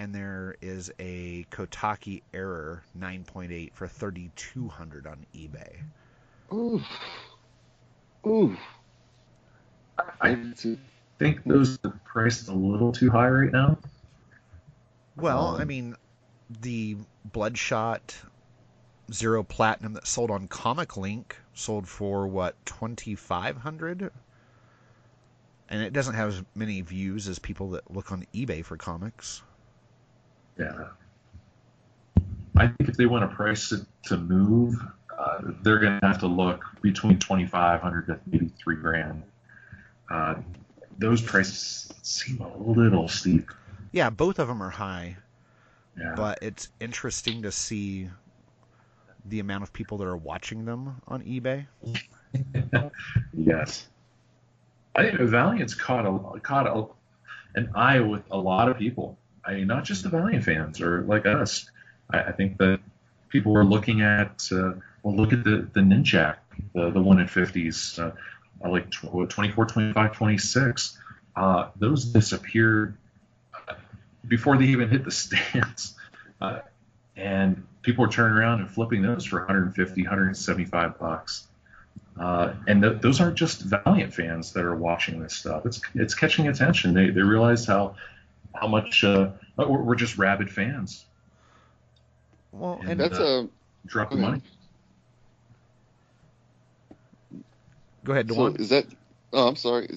and 0.00 0.14
there 0.14 0.56
is 0.62 0.90
a 0.98 1.44
Kotaki 1.50 2.22
Error 2.32 2.82
9.8 2.98 3.74
for 3.74 3.86
3200 3.86 5.06
on 5.06 5.26
eBay. 5.34 5.82
Ooh, 6.52 6.82
ooh. 8.26 8.56
I 10.20 10.36
think 11.18 11.44
those 11.44 11.78
are 11.84 12.00
priced 12.04 12.48
a 12.48 12.54
little 12.54 12.92
too 12.92 13.10
high 13.10 13.28
right 13.28 13.52
now. 13.52 13.78
Well, 15.16 15.56
I 15.58 15.62
Um, 15.62 15.68
mean, 15.68 15.96
the 16.60 16.96
Bloodshot 17.24 18.14
Zero 19.12 19.42
Platinum 19.42 19.94
that 19.94 20.06
sold 20.06 20.30
on 20.30 20.48
ComicLink 20.48 21.32
sold 21.54 21.88
for 21.88 22.26
what 22.26 22.54
twenty 22.64 23.14
five 23.14 23.56
hundred, 23.56 24.10
and 25.68 25.82
it 25.82 25.92
doesn't 25.92 26.14
have 26.14 26.28
as 26.28 26.42
many 26.54 26.80
views 26.80 27.28
as 27.28 27.38
people 27.38 27.70
that 27.70 27.90
look 27.90 28.12
on 28.12 28.26
eBay 28.34 28.64
for 28.64 28.76
comics. 28.76 29.42
Yeah. 30.58 30.88
I 32.56 32.66
think 32.66 32.88
if 32.88 32.96
they 32.96 33.06
want 33.06 33.28
to 33.28 33.34
price 33.34 33.72
it 33.72 33.86
to 34.04 34.16
move, 34.18 34.76
uh, 35.18 35.38
they're 35.62 35.78
going 35.78 35.98
to 36.00 36.06
have 36.06 36.18
to 36.20 36.26
look 36.26 36.64
between 36.82 37.18
2500 37.18 38.06
to 38.06 38.20
maybe 38.26 38.50
three 38.62 38.76
grand. 38.76 39.22
Uh, 40.10 40.34
those 40.98 41.22
prices 41.22 41.92
seem 42.02 42.40
a 42.40 42.56
little 42.58 43.08
steep. 43.08 43.50
Yeah, 43.92 44.10
both 44.10 44.38
of 44.38 44.48
them 44.48 44.62
are 44.62 44.70
high, 44.70 45.16
Yeah. 45.98 46.14
but 46.16 46.38
it's 46.40 46.68
interesting 46.80 47.42
to 47.42 47.52
see 47.52 48.08
the 49.26 49.40
amount 49.40 49.62
of 49.62 49.72
people 49.72 49.98
that 49.98 50.06
are 50.06 50.16
watching 50.16 50.64
them 50.64 51.00
on 51.06 51.22
eBay. 51.22 51.66
yes. 53.32 53.86
I 54.94 55.04
think 55.04 55.20
Valiant's 55.20 55.74
caught 55.74 56.06
a 56.06 56.40
caught 56.40 56.66
a, 56.66 56.86
an 57.58 57.70
eye 57.74 58.00
with 58.00 58.22
a 58.30 58.36
lot 58.38 58.68
of 58.68 58.78
people. 58.78 59.18
I 59.44 59.54
mean, 59.54 59.66
not 59.66 59.84
just 59.84 60.02
the 60.02 60.08
Valiant 60.08 60.44
fans 60.44 60.80
or 60.80 61.02
like 61.02 61.26
us. 61.26 61.70
I, 62.10 62.24
I 62.24 62.32
think 62.32 62.58
that 62.58 62.80
people 63.28 63.56
are 63.56 63.64
looking 63.64 64.02
at 64.02 64.48
uh, 64.52 64.72
well, 65.02 65.16
look 65.16 65.32
at 65.32 65.44
the 65.44 65.68
the 65.72 65.80
Ninjak, 65.80 66.36
the 66.74 66.90
the 66.90 67.00
one 67.00 67.20
in 67.20 67.28
fifties, 67.28 67.98
uh, 67.98 68.12
like 68.68 68.90
tw- 68.90 69.28
24, 69.28 69.66
25, 69.66 70.12
26. 70.12 70.98
Uh, 71.36 71.68
those 71.76 72.06
disappeared 72.06 72.96
before 74.26 74.56
they 74.56 74.66
even 74.66 74.88
hit 74.88 75.04
the 75.04 75.10
stands. 75.10 75.94
Uh, 76.40 76.60
and 77.16 77.66
people 77.82 78.04
are 78.04 78.08
turning 78.08 78.36
around 78.36 78.60
and 78.60 78.70
flipping 78.70 79.02
those 79.02 79.24
for 79.24 79.38
150, 79.40 80.02
175 80.02 80.98
bucks. 80.98 81.46
Uh, 82.18 82.54
and 82.66 82.82
th- 82.82 83.00
those 83.00 83.20
aren't 83.20 83.36
just 83.36 83.62
Valiant 83.62 84.12
fans 84.12 84.52
that 84.52 84.64
are 84.64 84.76
watching 84.76 85.22
this 85.22 85.34
stuff. 85.34 85.64
It's 85.66 85.80
it's 85.94 86.14
catching 86.14 86.48
attention. 86.48 86.92
They 86.92 87.10
they 87.10 87.22
realize 87.22 87.66
how 87.66 87.96
how 88.54 88.66
much 88.66 89.04
uh, 89.04 89.30
we're, 89.56 89.82
we're 89.82 89.94
just 89.94 90.18
rabid 90.18 90.50
fans. 90.50 91.04
Well, 92.52 92.78
And 92.80 92.90
and 92.90 93.00
That's 93.00 93.18
uh, 93.18 93.46
a 93.46 93.48
Drop 93.86 94.10
the 94.10 94.16
Okay. 94.16 94.24
money. 94.24 94.42
go 98.04 98.12
ahead, 98.12 98.30
so 98.30 98.46
is 98.46 98.68
that? 98.70 98.86
Oh, 99.32 99.48
I'm 99.48 99.56
sorry. 99.56 99.88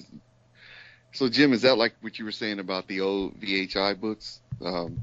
So 1.14 1.28
Jim, 1.28 1.52
is 1.52 1.62
that 1.62 1.78
like 1.78 1.94
what 2.00 2.18
you 2.18 2.24
were 2.24 2.32
saying 2.32 2.58
about 2.58 2.88
the 2.88 3.00
old 3.00 3.40
VH1 3.40 4.00
books, 4.00 4.40
um, 4.60 5.00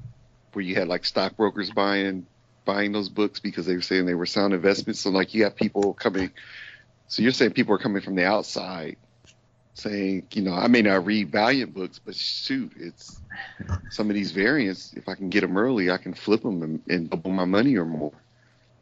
where 0.52 0.64
you 0.64 0.76
had 0.76 0.90
like 0.90 1.06
stockbrokers 1.06 1.72
buying 1.72 2.28
buying 2.66 2.92
those 2.92 3.10
books 3.10 3.40
because 3.40 3.66
they 3.66 3.76
were 3.76 3.82
saying 3.82 4.06
they 4.06 4.14
were 4.14 4.26
sound 4.26 4.54
investments? 4.54 5.00
So 5.00 5.10
like 5.10 5.34
you 5.34 5.46
have 5.46 5.56
people 5.56 5.94
coming. 5.94 6.32
So 7.08 7.22
you're 7.22 7.32
saying 7.32 7.54
people 7.54 7.74
are 7.76 7.78
coming 7.78 8.02
from 8.02 8.16
the 8.16 8.26
outside, 8.26 8.98
saying, 9.74 10.28
you 10.34 10.42
know, 10.42 10.54
I 10.54 10.68
may 10.68 10.82
not 10.82 11.06
read 11.06 11.32
Valiant 11.32 11.74
books, 11.74 12.00
but 12.00 12.16
shoot, 12.16 12.74
it's 12.76 13.22
some 13.90 14.10
of 14.10 14.14
these 14.14 14.32
variants. 14.32 14.92
If 14.94 15.08
I 15.08 15.16
can 15.16 15.30
get 15.30 15.42
them 15.42 15.58
early, 15.58 15.92
I 15.92 15.98
can 15.98 16.14
flip 16.14 16.42
them 16.42 16.62
and, 16.62 16.82
and 16.90 17.10
double 17.10 17.32
my 17.32 17.46
money 17.46 17.78
or 17.78 17.86
more. 17.86 18.12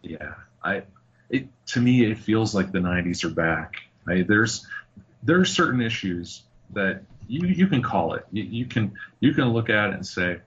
Yeah, 0.02 0.34
I 0.64 0.82
it 1.30 1.48
to 1.68 1.80
me 1.80 2.10
it 2.10 2.18
feels 2.18 2.56
like 2.56 2.72
the 2.72 2.80
'90s 2.80 3.24
are 3.24 3.30
back. 3.30 3.76
I, 4.08 4.24
there's 4.24 4.66
there 5.22 5.40
are 5.40 5.46
certain 5.46 5.82
issues 5.82 6.42
that 6.72 7.04
you 7.30 7.48
you 7.48 7.68
can 7.68 7.82
call 7.82 8.16
it. 8.16 8.26
You, 8.32 8.44
you 8.44 8.66
can 8.66 8.94
you 9.20 9.34
can 9.34 9.46
look 9.46 9.70
at 9.70 9.90
it 9.90 9.94
and 9.94 10.06
say, 10.06 10.40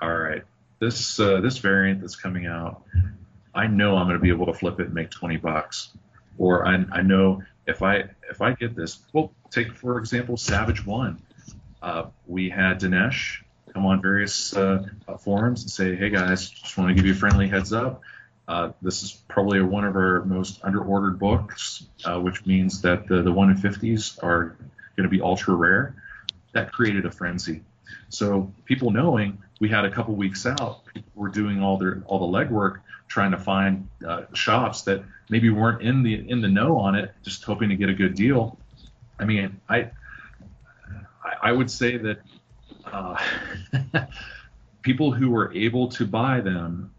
all 0.00 0.14
right, 0.14 0.42
this 0.78 1.18
uh, 1.18 1.40
this 1.40 1.58
variant 1.58 2.00
that's 2.00 2.16
coming 2.16 2.46
out, 2.46 2.82
I 3.54 3.66
know 3.66 3.96
I'm 3.96 4.06
going 4.06 4.18
to 4.18 4.22
be 4.22 4.30
able 4.30 4.46
to 4.46 4.54
flip 4.54 4.80
it 4.80 4.86
and 4.86 4.94
make 4.94 5.10
20 5.10 5.36
bucks, 5.38 5.90
or 6.38 6.66
I, 6.66 6.84
I 6.92 7.02
know 7.02 7.42
if 7.66 7.82
I 7.82 8.04
if 8.30 8.40
I 8.40 8.54
get 8.54 8.74
this. 8.74 9.00
Well, 9.12 9.32
take 9.50 9.74
for 9.74 9.98
example 9.98 10.36
Savage 10.36 10.86
One. 10.86 11.20
Uh, 11.82 12.06
we 12.26 12.48
had 12.48 12.80
Dinesh 12.80 13.42
come 13.72 13.86
on 13.86 14.02
various 14.02 14.54
uh, 14.54 14.86
forums 15.18 15.62
and 15.62 15.70
say, 15.70 15.94
hey 15.94 16.10
guys, 16.10 16.50
just 16.50 16.76
want 16.76 16.90
to 16.90 16.94
give 16.94 17.06
you 17.06 17.12
a 17.12 17.16
friendly 17.16 17.48
heads 17.48 17.72
up. 17.72 18.02
Uh, 18.48 18.72
this 18.82 19.02
is 19.02 19.12
probably 19.28 19.62
one 19.62 19.84
of 19.84 19.94
our 19.94 20.24
most 20.24 20.60
underordered 20.62 21.18
books, 21.18 21.86
uh, 22.04 22.18
which 22.18 22.44
means 22.46 22.82
that 22.82 23.06
the, 23.06 23.22
the 23.22 23.30
1 23.30 23.50
in 23.50 23.56
50s 23.56 24.22
are 24.24 24.56
going 24.96 25.04
to 25.04 25.08
be 25.08 25.20
ultra 25.20 25.54
rare. 25.54 25.94
That 26.52 26.72
created 26.72 27.06
a 27.06 27.10
frenzy. 27.10 27.62
So 28.08 28.52
people 28.64 28.90
knowing 28.90 29.38
we 29.60 29.68
had 29.68 29.84
a 29.84 29.90
couple 29.90 30.14
weeks 30.14 30.46
out, 30.46 30.84
people 30.86 31.10
were 31.14 31.28
doing 31.28 31.62
all 31.62 31.78
their 31.78 32.02
all 32.06 32.30
the 32.30 32.38
legwork, 32.38 32.80
trying 33.08 33.30
to 33.32 33.38
find 33.38 33.88
uh, 34.06 34.22
shops 34.32 34.82
that 34.82 35.02
maybe 35.28 35.50
weren't 35.50 35.82
in 35.82 36.02
the 36.02 36.28
in 36.28 36.40
the 36.40 36.48
know 36.48 36.78
on 36.78 36.94
it, 36.94 37.12
just 37.22 37.44
hoping 37.44 37.68
to 37.68 37.76
get 37.76 37.88
a 37.88 37.94
good 37.94 38.14
deal. 38.14 38.58
I 39.18 39.24
mean, 39.24 39.60
I 39.68 39.90
I, 41.42 41.52
would 41.52 41.70
say 41.70 41.96
that 41.98 42.18
uh, 42.84 43.22
people 44.82 45.12
who 45.12 45.30
were 45.30 45.52
able 45.54 45.88
to 45.88 46.06
buy 46.06 46.40
them 46.40 46.92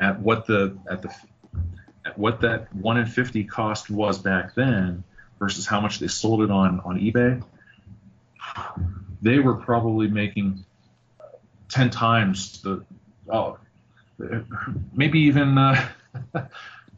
at 0.00 0.18
what 0.18 0.46
the 0.46 0.76
at 0.90 1.02
the 1.02 1.14
at 2.04 2.18
what 2.18 2.40
that 2.40 2.74
one 2.74 2.96
in 2.96 3.06
fifty 3.06 3.44
cost 3.44 3.90
was 3.90 4.18
back 4.18 4.54
then 4.54 5.04
versus 5.38 5.66
how 5.66 5.80
much 5.80 5.98
they 5.98 6.08
sold 6.08 6.42
it 6.42 6.50
on 6.50 6.80
on 6.80 6.98
eBay, 6.98 7.42
they 9.20 9.38
were 9.38 9.54
probably 9.54 10.08
making 10.08 10.64
ten 11.68 11.90
times 11.90 12.60
the 12.62 12.84
oh 13.30 13.58
maybe 14.92 15.20
even 15.20 15.56
uh, 15.58 15.88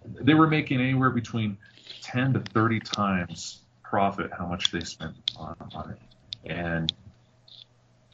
they 0.05 0.35
were 0.35 0.47
making 0.47 0.81
anywhere 0.81 1.11
between 1.11 1.57
ten 2.03 2.33
to 2.33 2.41
thirty 2.41 2.81
times 2.81 3.61
profit 3.83 4.31
how 4.37 4.47
much 4.47 4.73
they 4.73 4.81
spent 4.81 5.15
on, 5.37 5.57
on 5.75 5.91
it. 5.91 6.51
And 6.51 6.93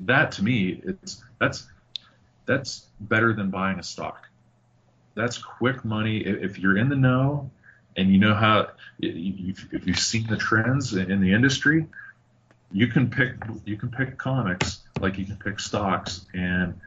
that 0.00 0.32
to 0.32 0.44
me 0.44 0.80
it's 0.84 1.22
that's 1.38 1.66
that's 2.46 2.86
better 3.00 3.32
than 3.32 3.50
buying 3.50 3.78
a 3.78 3.82
stock. 3.82 4.28
That's 5.14 5.38
quick 5.38 5.84
money. 5.84 6.18
If 6.18 6.58
you're 6.58 6.76
in 6.76 6.88
the 6.88 6.96
know 6.96 7.50
and 7.96 8.12
you 8.12 8.18
know 8.18 8.34
how 8.34 8.68
if 9.00 9.86
you've 9.86 9.98
seen 9.98 10.26
the 10.26 10.36
trends 10.36 10.94
in 10.94 11.20
the 11.20 11.32
industry 11.32 11.86
you 12.72 12.86
can 12.86 13.10
pick 13.10 13.34
you 13.64 13.76
can 13.76 13.88
pick 13.90 14.16
comics 14.16 14.80
like 15.00 15.18
you 15.18 15.24
can 15.24 15.36
pick 15.36 15.58
stocks 15.58 16.26
and 16.34 16.78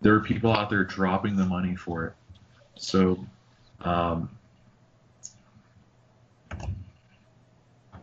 there 0.00 0.14
are 0.14 0.20
people 0.20 0.52
out 0.52 0.70
there 0.70 0.84
dropping 0.84 1.36
the 1.36 1.44
money 1.44 1.76
for 1.76 2.06
it 2.06 2.12
so 2.76 3.18
um, 3.82 4.30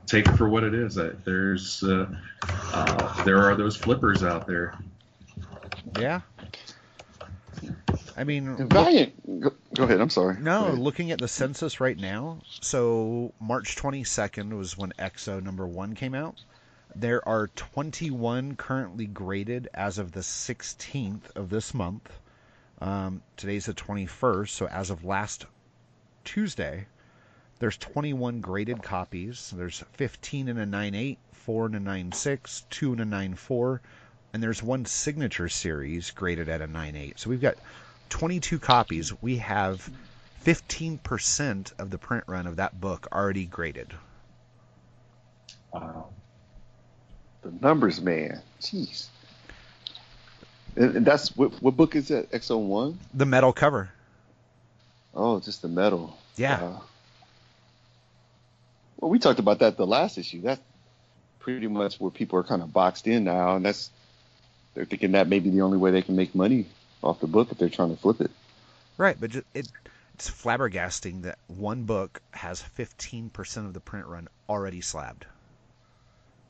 take 0.06 0.28
it 0.28 0.36
for 0.38 0.48
what 0.50 0.64
it 0.64 0.74
is 0.74 0.98
Uh, 0.98 1.16
there's 1.26 1.84
uh, 1.84 2.06
uh, 2.74 3.24
there 3.24 3.40
are 3.40 3.56
those 3.56 3.76
flippers 3.76 4.24
out 4.24 4.46
there 4.48 4.76
Yeah. 6.00 6.22
I 8.18 8.24
mean, 8.24 8.48
And 8.48 8.72
look- 8.74 9.08
go, 9.40 9.52
go 9.76 9.84
ahead. 9.86 10.02
I'm 10.02 10.10
sorry. 10.10 10.38
No, 10.40 10.72
looking 10.72 11.12
at 11.12 11.20
the 11.20 11.28
census 11.28 11.80
right 11.80 11.98
now, 11.98 12.40
so 12.60 13.34
March 13.40 13.76
22nd 13.78 14.56
was 14.56 14.78
when 14.78 14.92
X-O 15.00 15.40
number 15.40 15.66
one 15.66 15.96
came 15.96 16.14
out. 16.14 16.44
There 16.96 17.26
are 17.26 17.48
21 17.48 18.58
currently 18.58 19.08
graded 19.08 19.70
as 19.74 19.98
of 19.98 20.12
the 20.12 20.20
16th 20.20 21.34
of 21.38 21.50
this 21.50 21.74
month. 21.74 22.20
Um, 22.80 23.24
today's 23.38 23.68
the 23.68 23.74
21st, 23.74 24.50
so 24.50 24.68
as 24.68 24.90
of 24.90 25.06
last 25.06 25.46
Tuesday, 26.26 26.88
there's 27.60 27.78
21 27.78 28.42
graded 28.42 28.84
copies. 28.84 29.54
There's 29.56 29.86
15 29.94 30.50
in 30.50 30.58
a 30.58 30.66
9.8, 30.66 31.18
4 31.32 31.66
in 31.68 31.76
a 31.76 31.80
9.6, 31.80 32.64
2 32.70 32.94
in 32.94 33.00
a 33.00 33.06
9.4, 33.06 33.80
and 34.34 34.44
there's 34.44 34.62
one 34.62 34.84
signature 34.86 35.48
series 35.48 36.12
graded 36.12 36.50
at 36.50 36.62
a 36.62 36.68
9.8. 36.68 37.18
So 37.18 37.30
we've 37.30 37.40
got 37.40 37.56
22 38.10 38.60
copies. 38.60 39.14
We 39.22 39.38
have 39.38 39.90
15% 40.44 41.80
of 41.80 41.90
the 41.90 41.98
print 41.98 42.26
run 42.28 42.48
of 42.48 42.58
that 42.58 42.82
book 42.82 43.08
already 43.14 43.46
graded. 43.46 43.94
wow 45.72 46.10
The 47.42 47.52
numbers, 47.62 48.02
man. 48.02 48.42
Jeez. 48.62 49.08
And, 50.76 50.98
and 50.98 51.06
that's 51.06 51.36
what 51.36 51.62
what 51.62 51.76
book 51.76 51.96
is 51.96 52.10
that? 52.10 52.34
X-O 52.34 52.58
one. 52.58 53.00
The 53.14 53.26
metal 53.26 53.54
cover. 53.54 53.90
Oh, 55.14 55.40
just 55.40 55.62
the 55.62 55.68
metal. 55.68 56.18
Yeah. 56.38 56.62
Wow. 56.62 56.84
Well, 59.00 59.12
we 59.12 59.20
talked 59.20 59.40
about 59.40 59.60
that 59.60 59.78
the 59.78 59.88
last 59.88 60.18
issue. 60.18 60.42
That's 60.42 60.62
pretty 61.40 61.68
much 61.68 62.00
where 62.00 62.12
people 62.12 62.40
are 62.40 62.44
kind 62.44 62.62
of 62.62 62.72
boxed 62.72 63.08
in 63.08 63.24
now, 63.24 63.56
and 63.56 63.66
that's 63.66 63.90
they're 64.74 64.86
thinking 64.86 65.14
that 65.14 65.28
may 65.28 65.40
be 65.40 65.50
the 65.50 65.62
only 65.62 65.78
way 65.78 65.92
they 65.92 66.04
can 66.04 66.16
make 66.16 66.34
money 66.36 66.68
off 67.04 67.20
the 67.20 67.28
book 67.28 67.52
if 67.52 67.58
they're 67.58 67.70
trying 67.70 67.94
to 67.96 68.02
flip 68.02 68.22
it. 68.22 68.32
Right, 68.98 69.18
but 69.20 69.32
ju- 69.32 69.44
it 69.54 69.68
it's 70.14 70.30
flabbergasting 70.30 71.24
that 71.24 71.40
one 71.48 71.84
book 71.86 72.22
has 72.32 72.64
15% 72.78 73.58
of 73.66 73.74
the 73.74 73.80
print 73.80 74.06
run 74.06 74.28
already 74.48 74.82
slabbed. 74.82 75.26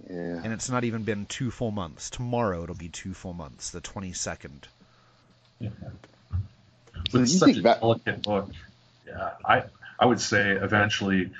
Yeah. 0.10 0.42
And 0.44 0.52
it's 0.54 0.70
not 0.70 0.84
even 0.84 1.04
been 1.04 1.26
two 1.26 1.52
full 1.52 1.72
months. 1.72 2.10
Tomorrow 2.10 2.64
it'll 2.64 2.76
be 2.76 2.90
two 2.90 3.14
full 3.14 3.34
months, 3.34 3.70
the 3.72 3.82
22nd. 3.82 4.64
So 5.62 5.70
With 7.20 7.22
you 7.22 7.26
such 7.28 7.58
a 7.58 7.62
that- 7.62 7.82
delicate 7.82 8.24
book, 8.24 8.50
yeah, 9.08 9.32
I 9.46 9.64
I 10.00 10.06
would 10.06 10.20
say 10.20 10.52
eventually 10.52 11.32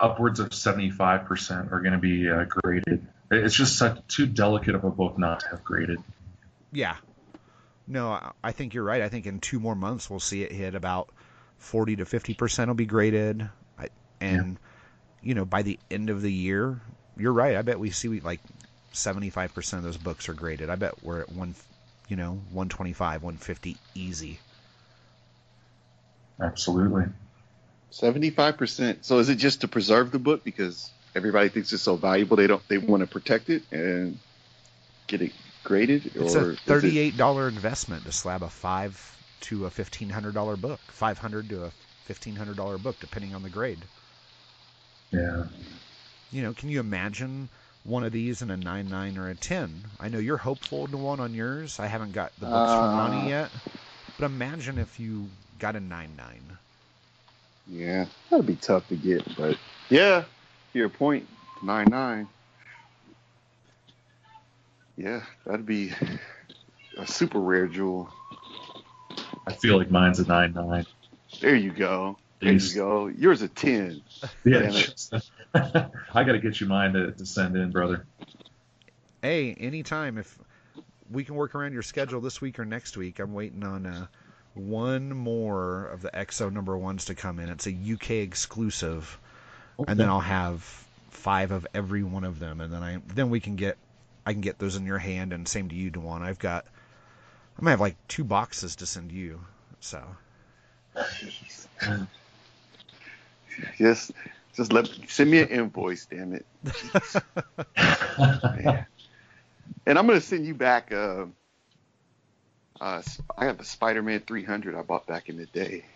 upwards 0.00 0.40
of 0.40 0.54
seventy 0.54 0.90
five 0.90 1.24
percent 1.24 1.72
are 1.72 1.80
going 1.80 1.92
to 1.92 1.98
be 1.98 2.28
uh, 2.30 2.44
graded. 2.44 3.06
It's 3.30 3.54
just 3.54 3.76
such 3.76 3.98
too 4.08 4.26
delicate 4.26 4.74
of 4.74 4.84
a 4.84 4.90
book 4.90 5.18
not 5.18 5.40
to 5.40 5.48
have 5.48 5.64
graded. 5.64 5.98
Yeah. 6.72 6.96
No, 7.86 8.10
I- 8.10 8.32
I 8.42 8.52
think 8.52 8.74
you're 8.74 8.84
right. 8.84 9.02
I 9.02 9.08
think 9.08 9.26
in 9.26 9.40
two 9.40 9.60
more 9.60 9.74
months 9.74 10.08
we'll 10.08 10.20
see 10.20 10.42
it 10.42 10.52
hit 10.52 10.74
about 10.74 11.10
40 11.58 11.96
to 11.96 12.04
50 12.04 12.34
percent 12.34 12.68
will 12.68 12.74
be 12.74 12.86
graded, 12.86 13.48
I, 13.78 13.88
and 14.20 14.58
you 15.22 15.34
know 15.34 15.44
by 15.44 15.62
the 15.62 15.78
end 15.90 16.10
of 16.10 16.22
the 16.22 16.32
year, 16.32 16.80
you're 17.18 17.32
right. 17.32 17.56
I 17.56 17.62
bet 17.62 17.78
we 17.78 17.90
see 17.90 18.20
like 18.20 18.40
75 18.92 19.54
percent 19.54 19.78
of 19.78 19.84
those 19.84 19.96
books 19.96 20.28
are 20.28 20.34
graded. 20.34 20.70
I 20.70 20.76
bet 20.76 21.02
we're 21.02 21.20
at 21.20 21.32
one, 21.32 21.54
you 22.08 22.16
know, 22.16 22.32
125, 22.52 23.22
150 23.22 23.76
easy. 23.94 24.38
Absolutely. 26.40 27.04
Seventy-five 27.90 28.56
percent. 28.56 29.04
So 29.04 29.18
is 29.18 29.28
it 29.28 29.36
just 29.36 29.62
to 29.62 29.68
preserve 29.68 30.10
the 30.12 30.18
book 30.18 30.44
because 30.44 30.90
everybody 31.14 31.48
thinks 31.48 31.72
it's 31.72 31.82
so 31.82 31.96
valuable 31.96 32.36
they 32.36 32.46
don't 32.46 32.66
they 32.68 32.78
want 32.78 33.00
to 33.00 33.06
protect 33.06 33.50
it 33.50 33.62
and 33.72 34.18
get 35.06 35.22
it 35.22 35.32
graded, 35.64 36.12
It's 36.14 36.34
or 36.34 36.52
a 36.52 36.56
thirty-eight 36.56 37.16
dollar 37.16 37.48
investment 37.48 38.04
to 38.04 38.12
slab 38.12 38.42
a 38.42 38.48
five 38.48 39.16
to 39.42 39.66
a 39.66 39.70
fifteen 39.70 40.10
hundred 40.10 40.34
dollar 40.34 40.56
book, 40.56 40.80
five 40.88 41.18
hundred 41.18 41.48
to 41.48 41.64
a 41.64 41.70
fifteen 42.04 42.36
hundred 42.36 42.56
dollar 42.56 42.78
book, 42.78 43.00
depending 43.00 43.34
on 43.34 43.42
the 43.42 43.50
grade. 43.50 43.78
Yeah. 45.10 45.44
You 46.30 46.42
know, 46.42 46.52
can 46.52 46.68
you 46.68 46.80
imagine 46.80 47.48
one 47.84 48.04
of 48.04 48.12
these 48.12 48.42
in 48.42 48.50
a 48.50 48.56
nine 48.56 48.88
nine 48.88 49.16
or 49.16 49.28
a 49.30 49.34
ten? 49.34 49.82
I 49.98 50.08
know 50.08 50.18
you're 50.18 50.36
hopeful 50.36 50.86
to 50.88 50.96
one 50.96 51.20
on 51.20 51.34
yours. 51.34 51.78
I 51.80 51.86
haven't 51.86 52.12
got 52.12 52.32
the 52.38 52.46
books 52.46 52.72
from 52.72 52.84
Uh. 52.84 52.96
Ronnie 52.96 53.28
yet, 53.30 53.50
but 54.18 54.26
imagine 54.26 54.78
if 54.78 55.00
you 55.00 55.28
got 55.58 55.76
a 55.76 55.80
nine 55.80 56.10
nine. 56.16 56.58
Yeah, 57.66 58.06
that'd 58.30 58.46
be 58.46 58.56
tough 58.56 58.88
to 58.88 58.96
get, 58.96 59.36
but 59.36 59.58
yeah, 59.90 60.24
to 60.72 60.78
your 60.78 60.88
point, 60.88 61.26
nine 61.62 61.88
nine. 61.90 62.28
Yeah, 64.96 65.22
that'd 65.46 65.66
be 65.66 65.92
a 66.98 67.06
super 67.06 67.38
rare 67.38 67.66
jewel. 67.68 68.10
I 69.46 69.52
feel 69.52 69.78
like 69.78 69.90
mine's 69.90 70.18
a 70.18 70.26
nine 70.26 70.52
nine. 70.52 70.86
There 71.40 71.54
you 71.54 71.70
go. 71.72 72.18
There 72.40 72.52
Jeez. 72.52 72.70
you 72.74 72.80
go. 72.80 73.06
Yours 73.08 73.42
a 73.42 73.48
ten. 73.48 74.02
Yeah. 74.44 74.60
Damn 74.60 74.70
it. 74.70 74.72
just- 74.72 75.14
I 75.54 76.24
got 76.24 76.32
to 76.32 76.38
get 76.38 76.60
you 76.60 76.66
mine 76.66 76.92
to, 76.92 77.10
to 77.12 77.26
send 77.26 77.56
in, 77.56 77.70
brother. 77.70 78.06
Hey, 79.22 79.54
anytime 79.54 80.18
if 80.18 80.38
we 81.10 81.24
can 81.24 81.34
work 81.34 81.54
around 81.54 81.72
your 81.72 81.82
schedule 81.82 82.20
this 82.20 82.40
week 82.40 82.58
or 82.58 82.64
next 82.64 82.96
week. 82.96 83.18
I'm 83.18 83.32
waiting 83.32 83.64
on 83.64 83.86
uh, 83.86 84.06
one 84.54 85.10
more 85.10 85.86
of 85.86 86.02
the 86.02 86.16
X-O 86.16 86.48
number 86.48 86.76
ones 86.76 87.06
to 87.06 87.14
come 87.14 87.38
in. 87.38 87.48
It's 87.48 87.66
a 87.66 87.72
UK 87.72 88.10
exclusive, 88.10 89.18
and 89.86 89.98
then 89.98 90.08
I'll 90.08 90.20
have 90.20 90.62
five 91.10 91.50
of 91.50 91.66
every 91.74 92.02
one 92.02 92.24
of 92.24 92.38
them, 92.38 92.60
and 92.60 92.72
then 92.72 92.82
I 92.82 92.98
then 93.14 93.30
we 93.30 93.40
can 93.40 93.56
get 93.56 93.76
I 94.26 94.32
can 94.32 94.40
get 94.40 94.58
those 94.58 94.76
in 94.76 94.84
your 94.86 94.98
hand, 94.98 95.32
and 95.32 95.46
same 95.48 95.68
to 95.70 95.74
you, 95.74 95.90
Dewan. 95.90 96.22
I've 96.22 96.38
got 96.38 96.66
I'm 97.56 97.62
gonna 97.62 97.70
have 97.70 97.80
like 97.80 97.96
two 98.08 98.24
boxes 98.24 98.76
to 98.76 98.86
send 98.86 99.12
you, 99.12 99.40
so 99.80 100.02
Just, 103.78 104.12
just 104.54 104.72
let 104.72 104.88
send 105.08 105.30
me 105.30 105.40
an 105.40 105.48
invoice. 105.48 106.06
Damn 106.06 106.32
it. 106.34 106.46
And 109.88 109.98
I'm 109.98 110.06
gonna 110.06 110.20
send 110.20 110.44
you 110.46 110.52
back. 110.52 110.92
Uh, 110.92 111.26
uh, 112.78 113.02
I 113.38 113.46
have 113.46 113.56
the 113.56 113.64
Spider-Man 113.64 114.20
300 114.26 114.74
I 114.74 114.82
bought 114.82 115.06
back 115.06 115.30
in 115.30 115.38
the 115.38 115.46
day. 115.46 115.86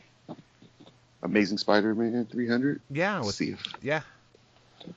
Amazing 1.22 1.58
Spider-Man 1.58 2.26
300. 2.32 2.80
yeah, 2.90 3.16
Let's 3.16 3.26
with, 3.26 3.34
see 3.34 3.50
if 3.50 3.62
yeah, 3.82 4.00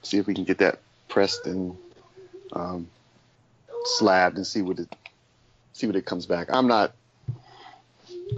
see 0.01 0.17
if 0.17 0.27
we 0.27 0.33
can 0.33 0.45
get 0.45 0.59
that 0.59 0.79
pressed 1.09 1.45
and 1.45 1.75
um, 2.53 2.89
slabbed 3.83 4.37
and 4.37 4.47
see 4.47 4.61
what 4.61 4.79
it 4.79 4.87
see 5.73 5.85
what 5.85 5.97
it 5.97 6.05
comes 6.05 6.25
back. 6.25 6.47
I'm 6.49 6.67
not. 6.67 6.93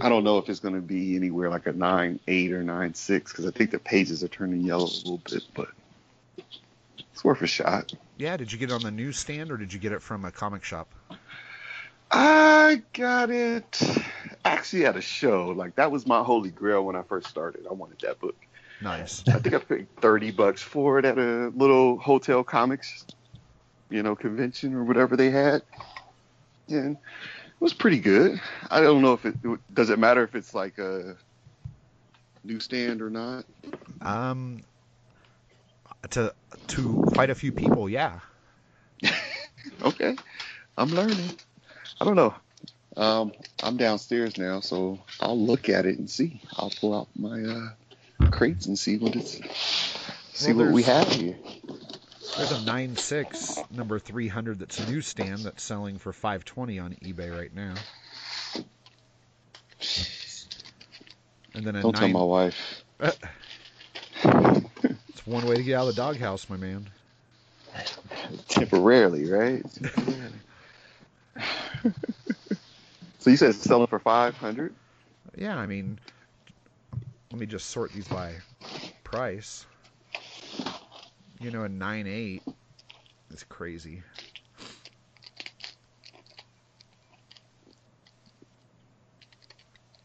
I 0.00 0.08
don't 0.08 0.24
know 0.24 0.38
if 0.38 0.48
it's 0.48 0.60
going 0.60 0.74
to 0.74 0.80
be 0.80 1.16
anywhere 1.16 1.50
like 1.50 1.66
a 1.66 1.72
nine 1.72 2.20
eight 2.28 2.52
or 2.52 2.62
nine 2.62 2.94
six 2.94 3.32
because 3.32 3.46
I 3.46 3.50
think 3.50 3.70
the 3.70 3.78
pages 3.78 4.22
are 4.22 4.28
turning 4.28 4.60
yellow 4.60 4.84
a 4.84 4.98
little 5.08 5.20
bit, 5.30 5.42
but 5.54 5.68
it's 7.12 7.24
worth 7.24 7.42
a 7.42 7.46
shot. 7.46 7.92
yeah. 8.16 8.36
Did 8.36 8.52
you 8.52 8.58
get 8.58 8.70
it 8.70 8.74
on 8.74 8.82
the 8.82 8.90
newsstand 8.90 9.50
or 9.50 9.56
did 9.56 9.72
you 9.72 9.78
get 9.78 9.92
it 9.92 10.02
from 10.02 10.24
a 10.24 10.30
comic 10.30 10.62
shop? 10.64 10.88
I 12.10 12.82
got 12.92 13.30
it 13.30 13.82
actually 14.44 14.86
at 14.86 14.96
a 14.96 15.00
show. 15.00 15.48
Like 15.48 15.74
that 15.76 15.90
was 15.90 16.06
my 16.06 16.22
holy 16.22 16.50
grail 16.50 16.84
when 16.84 16.96
I 16.96 17.02
first 17.02 17.28
started. 17.28 17.66
I 17.68 17.72
wanted 17.72 17.98
that 18.00 18.20
book. 18.20 18.36
Nice. 18.80 19.24
I 19.28 19.38
think 19.40 19.54
I 19.54 19.58
paid 19.58 19.86
thirty 19.96 20.30
bucks 20.30 20.62
for 20.62 20.98
it 20.98 21.04
at 21.04 21.18
a 21.18 21.48
little 21.56 21.98
hotel 21.98 22.44
comics, 22.44 23.04
you 23.90 24.02
know, 24.02 24.14
convention 24.14 24.74
or 24.74 24.84
whatever 24.84 25.16
they 25.16 25.30
had. 25.30 25.62
And 26.68 26.96
was 27.60 27.74
pretty 27.74 27.98
good. 27.98 28.40
I 28.70 28.80
don't 28.80 29.02
know 29.02 29.14
if 29.14 29.24
it 29.24 29.36
does 29.72 29.90
it 29.90 29.98
matter 29.98 30.22
if 30.22 30.34
it's 30.34 30.54
like 30.54 30.78
a 30.78 31.16
newsstand 32.44 33.02
or 33.02 33.10
not. 33.10 33.44
Um, 34.00 34.62
to 36.10 36.34
to 36.68 37.04
quite 37.14 37.30
a 37.30 37.34
few 37.34 37.52
people, 37.52 37.88
yeah. 37.88 38.20
Okay, 39.82 40.16
I'm 40.76 40.88
learning. 40.88 41.30
I 42.00 42.04
don't 42.04 42.16
know. 42.16 42.34
Um, 42.96 43.32
I'm 43.62 43.76
downstairs 43.76 44.36
now, 44.38 44.60
so 44.60 44.98
I'll 45.20 45.38
look 45.38 45.68
at 45.68 45.86
it 45.86 45.98
and 45.98 46.10
see. 46.10 46.40
I'll 46.56 46.70
pull 46.80 46.98
out 46.98 47.08
my 47.16 47.42
uh, 47.42 48.30
crates 48.30 48.66
and 48.66 48.78
see 48.78 48.96
what 48.98 49.14
it's 49.14 49.40
see 50.32 50.52
Well, 50.52 50.66
what 50.66 50.74
we 50.74 50.82
have 50.84 51.06
here. 51.08 51.36
There's 52.36 52.52
a 52.52 52.60
nine 52.64 52.96
six 52.96 53.62
number 53.70 53.98
three 53.98 54.28
hundred 54.28 54.58
that's 54.58 54.78
a 54.78 54.90
newsstand 54.90 55.40
that's 55.40 55.62
selling 55.62 55.98
for 55.98 56.12
five 56.12 56.44
twenty 56.44 56.78
on 56.78 56.94
eBay 57.02 57.36
right 57.36 57.54
now. 57.54 57.74
And 61.54 61.64
then 61.64 61.76
a 61.76 61.82
Don't 61.82 61.96
tell 61.96 62.08
my 62.08 62.22
wife. 62.22 62.84
It's 65.08 65.26
one 65.26 65.46
way 65.46 65.56
to 65.56 65.62
get 65.62 65.74
out 65.74 65.88
of 65.88 65.94
the 65.94 66.00
doghouse, 66.00 66.48
my 66.48 66.56
man. 66.56 66.88
Temporarily, 68.48 69.30
right? 69.30 69.64
so 73.18 73.30
you 73.30 73.36
said 73.36 73.50
it's 73.50 73.62
selling 73.62 73.86
for 73.86 73.98
five 73.98 74.36
hundred? 74.36 74.74
Yeah, 75.36 75.56
I 75.56 75.66
mean, 75.66 75.98
let 77.30 77.40
me 77.40 77.46
just 77.46 77.70
sort 77.70 77.92
these 77.92 78.08
by 78.08 78.34
price. 79.04 79.66
You 81.40 81.50
know, 81.52 81.62
a 81.62 81.68
nine 81.68 82.06
eight 82.06 82.42
is 83.30 83.44
crazy. 83.44 84.02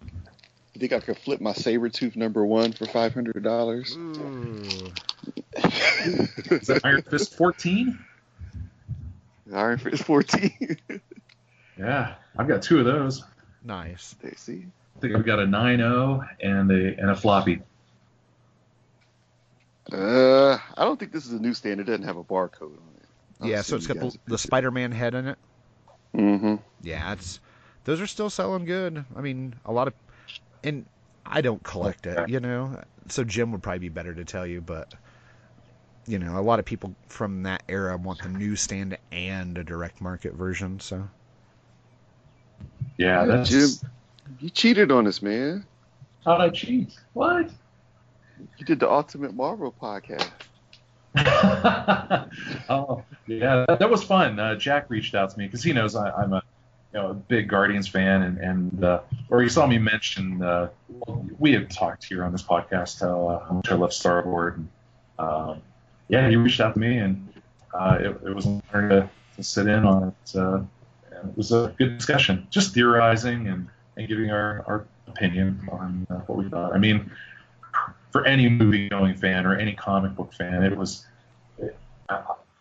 You 0.03 0.79
think 0.79 0.93
I 0.93 0.99
could 0.99 1.17
flip 1.17 1.41
my 1.41 1.53
saber 1.53 1.89
tooth 1.89 2.15
number 2.15 2.45
one 2.45 2.71
for 2.73 2.86
five 2.86 3.13
hundred 3.13 3.41
dollars? 3.43 3.95
Hmm. 3.95 4.63
Is 5.63 6.67
that 6.67 6.81
Iron 6.84 7.01
Fist 7.03 7.36
14? 7.36 7.97
Iron 9.53 9.77
Fist 9.77 10.03
fourteen. 10.03 10.77
Yeah, 11.77 12.15
I've 12.38 12.47
got 12.47 12.61
two 12.61 12.79
of 12.79 12.86
those. 12.86 13.23
Nice. 13.63 14.15
there, 14.21 14.34
see. 14.36 14.65
I 14.95 14.99
think 14.99 15.15
I've 15.15 15.25
got 15.25 15.39
a 15.39 15.45
9.0 15.45 16.27
and 16.41 16.71
a 16.71 16.99
and 16.99 17.09
a 17.09 17.15
floppy. 17.15 17.61
Uh, 19.94 20.58
I 20.76 20.84
don't 20.84 21.00
think 21.00 21.12
this 21.12 21.28
is 21.28 21.34
a 21.34 21.39
newsstand. 21.39 21.80
It 21.80 21.84
doesn't 21.84 22.04
have 22.04 22.18
a 22.18 22.24
barcode 22.24 22.64
on 22.64 22.89
it. 22.98 23.48
Yeah, 23.48 23.62
so 23.62 23.76
it's 23.76 23.86
got 23.86 24.00
the, 24.00 24.18
the. 24.26 24.38
Spider-Man 24.38 24.91
head 24.91 25.14
in 25.14 25.28
it. 25.28 25.38
Mm-hmm. 26.16 26.56
Yeah, 26.82 27.14
it's 27.14 27.39
those 27.84 28.02
are 28.02 28.08
still 28.08 28.30
selling 28.30 28.66
good. 28.66 29.06
I 29.16 29.22
mean, 29.22 29.56
a 29.66 29.72
lot 29.72 29.88
of 29.88 29.94
and 30.64 30.86
I 31.26 31.41
don't 31.41 31.62
collect 31.64 32.08
it, 32.08 32.30
you 32.30 32.39
know. 32.39 32.82
So 33.10 33.24
Jim 33.24 33.52
would 33.52 33.62
probably 33.62 33.80
be 33.80 33.89
better 33.89 34.14
to 34.14 34.26
tell 34.26 34.48
you, 34.48 34.62
but 34.62 34.94
you 36.08 36.20
know, 36.20 36.39
a 36.39 36.41
lot 36.41 36.60
of 36.60 36.66
people 36.66 36.96
from 37.08 37.44
that 37.44 37.64
era 37.70 37.96
want 37.98 38.22
the 38.22 38.30
newsstand 38.30 38.98
and 39.12 39.58
a 39.58 39.64
direct 39.64 40.02
market 40.02 40.34
version. 40.34 40.80
So 40.80 41.08
Yeah, 42.98 43.22
Yeah, 43.22 43.26
that's 43.26 43.50
Jim. 43.50 43.70
You 44.39 44.50
cheated 44.50 44.91
on 44.91 45.06
us, 45.06 45.22
man. 45.22 45.66
how'd 46.26 46.41
I 46.41 46.50
cheat? 46.50 46.98
What? 47.14 47.50
You 48.57 48.65
did 48.65 48.79
the 48.79 48.89
Ultimate 48.89 49.34
Marvel 49.34 49.73
podcast. 49.81 50.29
oh, 52.69 53.03
yeah, 53.27 53.65
that, 53.67 53.79
that 53.79 53.89
was 53.89 54.03
fun. 54.03 54.39
Uh, 54.39 54.55
Jack 54.55 54.89
reached 54.89 55.13
out 55.13 55.29
to 55.29 55.38
me 55.38 55.45
because 55.45 55.63
he 55.63 55.73
knows 55.73 55.95
I, 55.95 56.09
I'm 56.09 56.34
a, 56.34 56.41
you 56.93 56.99
know, 56.99 57.09
a 57.11 57.13
big 57.13 57.47
Guardians 57.49 57.88
fan, 57.88 58.23
and, 58.23 58.38
and 58.39 58.84
uh, 58.84 59.01
or 59.29 59.41
he 59.41 59.49
saw 59.49 59.67
me 59.67 59.77
mention. 59.77 60.41
Uh, 60.41 60.69
we 61.38 61.53
have 61.53 61.69
talked 61.69 62.05
here 62.05 62.23
on 62.23 62.31
this 62.31 62.43
podcast 62.43 63.01
how, 63.01 63.27
uh, 63.27 63.53
much 63.53 63.69
I 63.69 63.75
love 63.75 63.93
Star 63.93 64.23
Lord. 64.25 64.57
And, 64.57 64.69
um, 65.19 65.61
yeah, 66.07 66.27
he 66.29 66.36
reached 66.36 66.59
out 66.59 66.73
to 66.73 66.79
me, 66.79 66.97
and 66.97 67.31
uh, 67.73 67.97
it, 67.99 68.21
it 68.25 68.36
was 68.36 68.45
an 68.45 68.63
honor 68.73 68.89
to, 68.89 69.09
to 69.36 69.43
sit 69.43 69.67
in 69.67 69.86
on 69.86 70.07
it. 70.09 70.36
Uh, 70.36 70.61
it 71.11 71.38
was 71.38 71.51
a 71.51 71.73
good 71.77 71.97
discussion, 71.97 72.47
just 72.49 72.73
theorizing 72.73 73.47
and, 73.47 73.67
and 73.97 74.07
giving 74.07 74.31
our, 74.31 74.63
our 74.67 74.88
opinion 75.07 75.67
on 75.71 76.05
what 76.25 76.38
we 76.38 76.49
thought. 76.49 76.73
I 76.73 76.77
mean, 76.77 77.11
for 78.14 78.26
any 78.26 78.47
movie 78.47 78.88
going 78.88 79.16
fan 79.16 79.45
or 79.45 79.57
any 79.57 79.74
comic 79.74 80.16
book 80.16 80.32
fan, 80.32 80.64
it 80.64 80.78
was 80.78 81.05
it, 81.57 81.76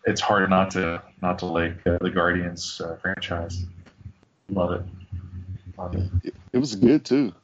it's 0.07 0.21
hard 0.21 0.49
not 0.51 0.71
to 0.73 1.01
not 1.21 1.39
to 1.41 1.47
like 1.47 1.87
uh, 1.87 1.99
the 2.01 2.11
Guardians 2.11 2.81
uh, 2.81 2.97
franchise. 2.97 3.67
Love 4.49 4.73
it. 4.73 4.83
Love 5.79 5.95
it. 5.95 6.11
It, 6.25 6.35
it 6.55 6.59
was 6.59 6.75
good 6.75 7.05
too. 7.05 7.35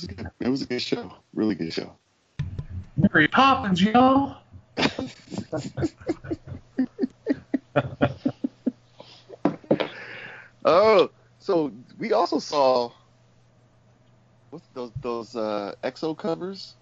was, 0.00 0.06
good. 0.06 0.30
it 0.40 0.48
was 0.48 0.62
a 0.62 0.66
good 0.66 0.80
show. 0.80 1.12
Really 1.34 1.56
good 1.56 1.72
show. 1.72 1.92
Mary 2.96 3.28
Poppins, 3.28 3.82
yo. 3.82 4.36
Oh, 10.64 11.08
so 11.38 11.72
we 11.98 12.12
also 12.12 12.38
saw 12.38 12.90
what's 14.50 14.66
those 14.74 14.90
those 15.00 15.34
uh, 15.34 15.74
X-O 15.82 16.14
covers 16.14 16.74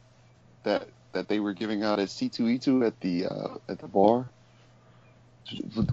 that 0.66 0.88
that 1.12 1.28
they 1.28 1.40
were 1.40 1.54
giving 1.54 1.82
out 1.82 1.98
at 1.98 2.08
C2E2 2.08 2.86
at 2.86 3.00
the 3.00 3.26
uh, 3.26 3.54
at 3.68 3.78
the 3.78 3.88
bar. 3.88 4.28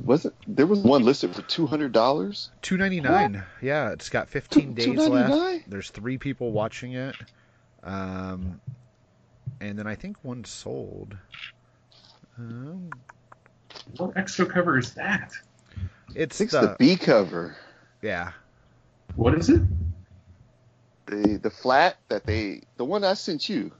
Was 0.03 0.25
it? 0.25 0.33
There 0.47 0.65
was 0.65 0.79
one 0.79 1.03
listed 1.03 1.33
for 1.35 1.43
two 1.43 1.67
hundred 1.67 1.91
dollars. 1.91 2.49
Two 2.61 2.75
ninety 2.75 2.99
nine. 2.99 3.43
Yeah, 3.61 3.91
it's 3.91 4.09
got 4.09 4.27
fifteen 4.27 4.73
days 4.73 4.87
left. 5.07 5.69
There's 5.69 5.91
three 5.91 6.17
people 6.17 6.51
watching 6.51 6.93
it, 6.93 7.15
um, 7.83 8.59
and 9.61 9.77
then 9.77 9.85
I 9.87 9.95
think 9.95 10.17
one 10.23 10.43
sold. 10.43 11.15
Um, 12.37 12.89
What 13.97 14.17
extra 14.17 14.47
cover 14.47 14.79
is 14.79 14.95
that? 14.95 15.33
it's 16.15 16.41
It's 16.41 16.51
the, 16.51 16.61
the 16.61 16.75
B 16.79 16.95
cover, 16.95 17.55
yeah. 18.01 18.31
What 19.15 19.35
is 19.35 19.49
it? 19.49 19.61
the 21.05 21.37
the 21.37 21.51
flat 21.51 21.97
that 22.07 22.25
they, 22.25 22.61
the 22.77 22.85
one 22.85 23.03
I 23.03 23.13
sent 23.13 23.49
you. 23.49 23.71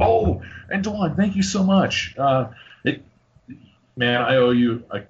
Oh, 0.00 0.42
and 0.70 0.82
Dawn, 0.82 1.16
thank 1.16 1.36
you 1.36 1.42
so 1.42 1.62
much. 1.62 2.14
Uh, 2.18 2.48
it, 2.84 3.02
man, 3.96 4.22
I 4.22 4.36
owe 4.36 4.50
you 4.50 4.84
a, 4.90 5.02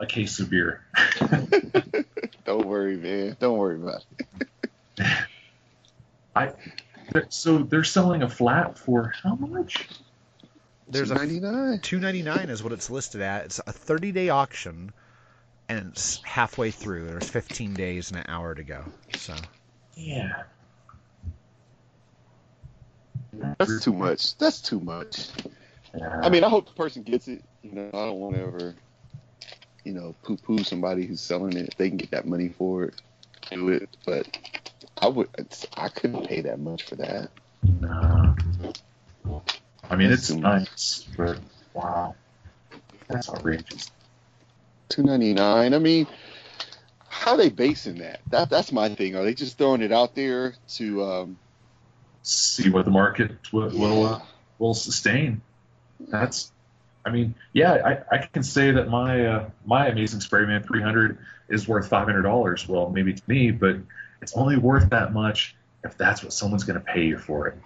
a 0.00 0.06
case 0.06 0.38
of 0.40 0.50
beer. 0.50 0.84
Don't 2.44 2.66
worry, 2.66 2.96
man. 2.96 3.36
Don't 3.40 3.58
worry 3.58 3.76
about 3.76 4.04
it. 4.18 5.06
I 6.36 6.52
so 7.28 7.58
they're 7.58 7.84
selling 7.84 8.22
a 8.22 8.28
flat 8.28 8.78
for 8.78 9.12
how 9.22 9.36
much? 9.36 9.88
There's 10.88 11.10
a 11.10 11.14
ninety 11.14 11.40
nine. 11.40 11.80
two 11.80 11.98
ninety 11.98 12.22
nine 12.22 12.50
is 12.50 12.62
what 12.62 12.72
it's 12.72 12.90
listed 12.90 13.22
at. 13.22 13.46
It's 13.46 13.60
a 13.66 13.72
thirty 13.72 14.12
day 14.12 14.28
auction, 14.28 14.92
and 15.68 15.88
it's 15.90 16.22
halfway 16.22 16.70
through. 16.70 17.06
There's 17.06 17.28
fifteen 17.28 17.74
days 17.74 18.10
and 18.10 18.20
an 18.20 18.26
hour 18.28 18.54
to 18.54 18.62
go. 18.62 18.84
So 19.14 19.34
Yeah. 19.94 20.42
That's 23.40 23.84
too 23.84 23.92
much. 23.92 24.36
That's 24.38 24.60
too 24.60 24.80
much. 24.80 25.28
Yeah. 25.94 26.20
I 26.22 26.28
mean, 26.28 26.44
I 26.44 26.48
hope 26.48 26.66
the 26.66 26.74
person 26.74 27.02
gets 27.02 27.28
it. 27.28 27.42
You 27.62 27.72
know, 27.72 27.88
I 27.88 28.06
don't 28.06 28.18
want 28.18 28.34
to 28.36 28.42
ever, 28.42 28.74
you 29.84 29.92
know, 29.92 30.14
poo-poo 30.22 30.58
somebody 30.62 31.06
who's 31.06 31.20
selling 31.20 31.56
it. 31.56 31.68
If 31.68 31.76
they 31.76 31.88
can 31.88 31.96
get 31.96 32.10
that 32.10 32.26
money 32.26 32.48
for 32.48 32.84
it, 32.84 33.00
do 33.50 33.68
it. 33.70 33.88
But 34.04 34.36
I 35.00 35.08
would, 35.08 35.28
I 35.76 35.88
couldn't 35.88 36.26
pay 36.28 36.42
that 36.42 36.58
much 36.60 36.84
for 36.84 36.96
that. 36.96 37.30
no. 37.62 38.34
I 39.88 39.96
mean, 39.96 40.10
That's 40.10 40.22
it's 40.22 40.28
too 40.28 40.38
much. 40.40 40.60
nice, 40.60 41.04
but 41.16 41.38
wow, 41.72 42.14
that's 43.08 43.28
outrageous. 43.30 43.90
Two 44.88 45.02
ninety 45.04 45.32
nine. 45.34 45.74
I 45.74 45.78
mean, 45.78 46.06
how 47.08 47.32
are 47.32 47.36
they 47.36 47.50
basing 47.50 47.98
that? 47.98 48.20
That 48.30 48.50
that's 48.50 48.72
my 48.72 48.88
thing. 48.88 49.14
Are 49.16 49.24
they 49.24 49.34
just 49.34 49.58
throwing 49.58 49.82
it 49.82 49.92
out 49.92 50.14
there 50.14 50.54
to? 50.76 51.04
um 51.04 51.38
See 52.28 52.70
what 52.70 52.84
the 52.84 52.90
market 52.90 53.30
will 53.52 53.70
will, 53.70 54.04
uh, 54.04 54.20
will 54.58 54.74
sustain. 54.74 55.42
That's, 56.00 56.50
I 57.04 57.10
mean, 57.10 57.36
yeah, 57.52 57.74
I, 58.10 58.16
I 58.16 58.18
can 58.26 58.42
say 58.42 58.72
that 58.72 58.88
my 58.88 59.26
uh, 59.26 59.50
my 59.64 59.86
Amazing 59.86 60.20
Spider-Man 60.20 60.64
300 60.64 61.18
is 61.48 61.68
worth 61.68 61.88
five 61.88 62.06
hundred 62.06 62.22
dollars. 62.22 62.66
Well, 62.66 62.90
maybe 62.90 63.14
to 63.14 63.22
me, 63.28 63.52
but 63.52 63.76
it's 64.20 64.36
only 64.36 64.56
worth 64.56 64.90
that 64.90 65.12
much 65.12 65.54
if 65.84 65.96
that's 65.96 66.22
what 66.22 66.32
someone's 66.32 66.64
going 66.64 66.78
to 66.80 66.84
pay 66.84 67.04
you 67.04 67.16
for 67.16 67.46
it. 67.46 67.58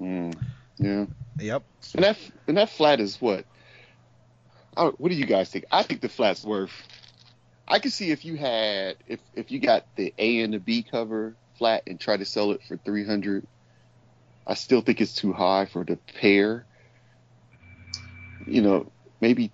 Mm, 0.00 0.34
yeah. 0.78 1.06
yep. 1.38 1.62
And 1.94 2.04
that 2.04 2.16
and 2.46 2.56
that 2.56 2.70
flat 2.70 3.00
is 3.00 3.20
what? 3.20 3.44
I 4.76 4.86
what 4.86 5.10
do 5.10 5.14
you 5.16 5.26
guys 5.26 5.50
think? 5.50 5.66
I 5.70 5.82
think 5.82 6.00
the 6.00 6.08
flat's 6.08 6.44
worth. 6.44 6.72
I 7.66 7.80
could 7.80 7.92
see 7.92 8.10
if 8.10 8.24
you 8.24 8.36
had 8.36 8.96
if 9.06 9.20
if 9.34 9.50
you 9.50 9.60
got 9.60 9.84
the 9.96 10.14
A 10.18 10.40
and 10.40 10.54
the 10.54 10.58
B 10.58 10.82
cover 10.82 11.34
flat 11.58 11.82
and 11.86 12.00
try 12.00 12.16
to 12.16 12.24
sell 12.24 12.52
it 12.52 12.62
for 12.66 12.76
three 12.76 13.04
hundred. 13.04 13.46
I 14.48 14.54
still 14.54 14.80
think 14.80 15.00
it's 15.00 15.14
too 15.14 15.32
high 15.32 15.66
for 15.66 15.84
the 15.84 15.96
pair. 15.96 16.66
You 18.46 18.62
know, 18.62 18.92
maybe 19.20 19.52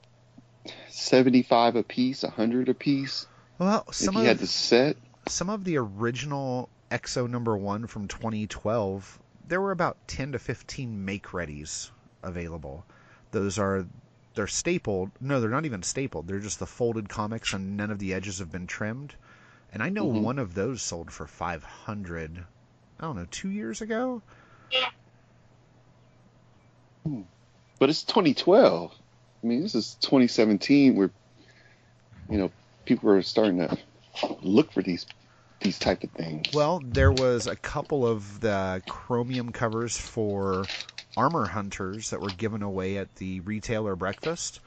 seventy 0.89 1.43
five 1.43 1.77
a 1.77 1.83
piece, 1.83 2.25
a 2.25 2.31
hundred 2.31 2.69
a 2.69 2.75
piece. 2.75 3.27
Well, 3.59 3.85
If 3.89 3.93
some 3.93 4.17
you 4.17 4.23
of 4.23 4.27
had 4.29 4.39
the 4.39 4.47
set. 4.47 4.97
some 5.27 5.51
of 5.51 5.65
the 5.65 5.77
original 5.77 6.71
X-O 6.91 7.27
number 7.27 7.57
one 7.57 7.87
from 7.89 8.09
2012, 8.09 9.19
there 9.49 9.61
were 9.61 9.73
about 9.73 9.97
10 10.07 10.33
to 10.33 10.39
15 10.39 11.05
make 11.05 11.27
readies 11.29 11.91
available. 12.23 12.87
Those 13.33 13.59
are 13.59 13.87
they're 14.35 14.47
stapled. 14.47 15.11
No, 15.21 15.41
they're 15.41 15.51
not 15.51 15.65
even 15.67 15.83
stapled. 15.83 16.29
They're 16.29 16.39
just 16.41 16.59
the 16.61 16.67
folded 16.67 17.09
comics, 17.09 17.53
and 17.53 17.77
none 17.77 17.91
of 17.91 17.99
the 17.99 18.15
edges 18.15 18.39
have 18.39 18.53
been 18.53 18.67
trimmed. 18.69 19.17
And 19.73 19.83
I 19.83 19.89
know 19.89 20.05
Mhm. 20.05 20.23
one 20.23 20.39
of 20.39 20.55
those 20.55 20.81
sold 20.83 21.11
for 21.13 21.27
500. 21.27 22.47
I 22.99 23.03
don't 23.03 23.17
know, 23.17 23.27
two 23.31 23.51
years 23.51 23.81
ago. 23.83 24.23
But 27.79 27.91
it's 27.91 28.05
2012. 28.05 28.93
I 29.43 29.47
mean, 29.47 29.63
this 29.63 29.75
is 29.75 29.97
2017 30.01 30.97
where, 30.97 31.11
you 32.31 32.39
know, 32.39 32.51
people 32.87 33.11
are 33.11 33.21
starting 33.23 33.59
to 33.59 33.77
look 34.43 34.73
for 34.73 34.83
these 34.83 35.07
these 35.61 35.79
type 35.79 36.03
of 36.05 36.11
things. 36.11 36.53
Well, 36.55 36.83
there 36.85 37.13
was 37.13 37.47
a 37.47 37.57
couple 37.57 38.07
of 38.07 38.41
the 38.41 38.83
chromium 38.87 39.51
covers 39.51 39.97
for 39.97 40.67
Armor 41.17 41.47
Hunters 41.47 42.11
that 42.11 42.21
were 42.21 42.31
given 42.31 42.63
away 42.63 42.99
at 42.99 43.17
the 43.17 43.41
retailer 43.41 43.97
breakfast. 43.97 44.61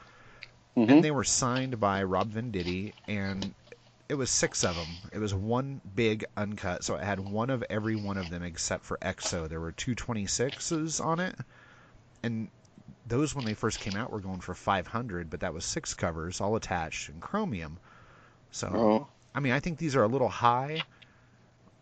Mhm. 0.76 0.90
and 0.90 1.04
they 1.04 1.10
were 1.10 1.24
signed 1.24 1.80
by 1.80 2.04
Rob 2.04 2.32
Venditti, 2.32 2.92
and 3.08 3.52
it 4.08 4.14
was 4.14 4.30
six 4.30 4.64
of 4.64 4.76
them. 4.76 4.98
It 5.12 5.18
was 5.18 5.34
one 5.34 5.80
big 5.94 6.24
uncut, 6.36 6.84
so 6.84 6.96
it 6.96 7.04
had 7.04 7.20
one 7.20 7.50
of 7.50 7.64
every 7.70 7.96
one 7.96 8.16
of 8.16 8.30
them 8.30 8.42
except 8.42 8.84
for 8.84 8.98
X-O. 9.02 9.46
There 9.48 9.60
were 9.60 9.72
two 9.72 9.94
26s 9.94 11.00
on 11.00 11.20
it, 11.20 11.36
and 12.22 12.50
those 13.06 13.34
when 13.34 13.44
they 13.44 13.54
first 13.54 13.80
came 13.80 13.96
out 13.96 14.10
were 14.12 14.20
going 14.20 14.40
for 14.40 14.54
500, 14.54 15.30
but 15.30 15.40
that 15.40 15.54
was 15.54 15.64
six 15.64 15.94
covers 15.94 16.40
all 16.40 16.56
attached 16.56 17.08
and 17.08 17.20
chromium. 17.20 17.78
So 18.50 18.78
Oh, 18.78 19.08
I 19.34 19.40
mean, 19.40 19.52
I 19.52 19.60
think 19.60 19.78
these 19.78 19.96
are 19.96 20.02
a 20.04 20.08
little 20.08 20.28
high, 20.28 20.84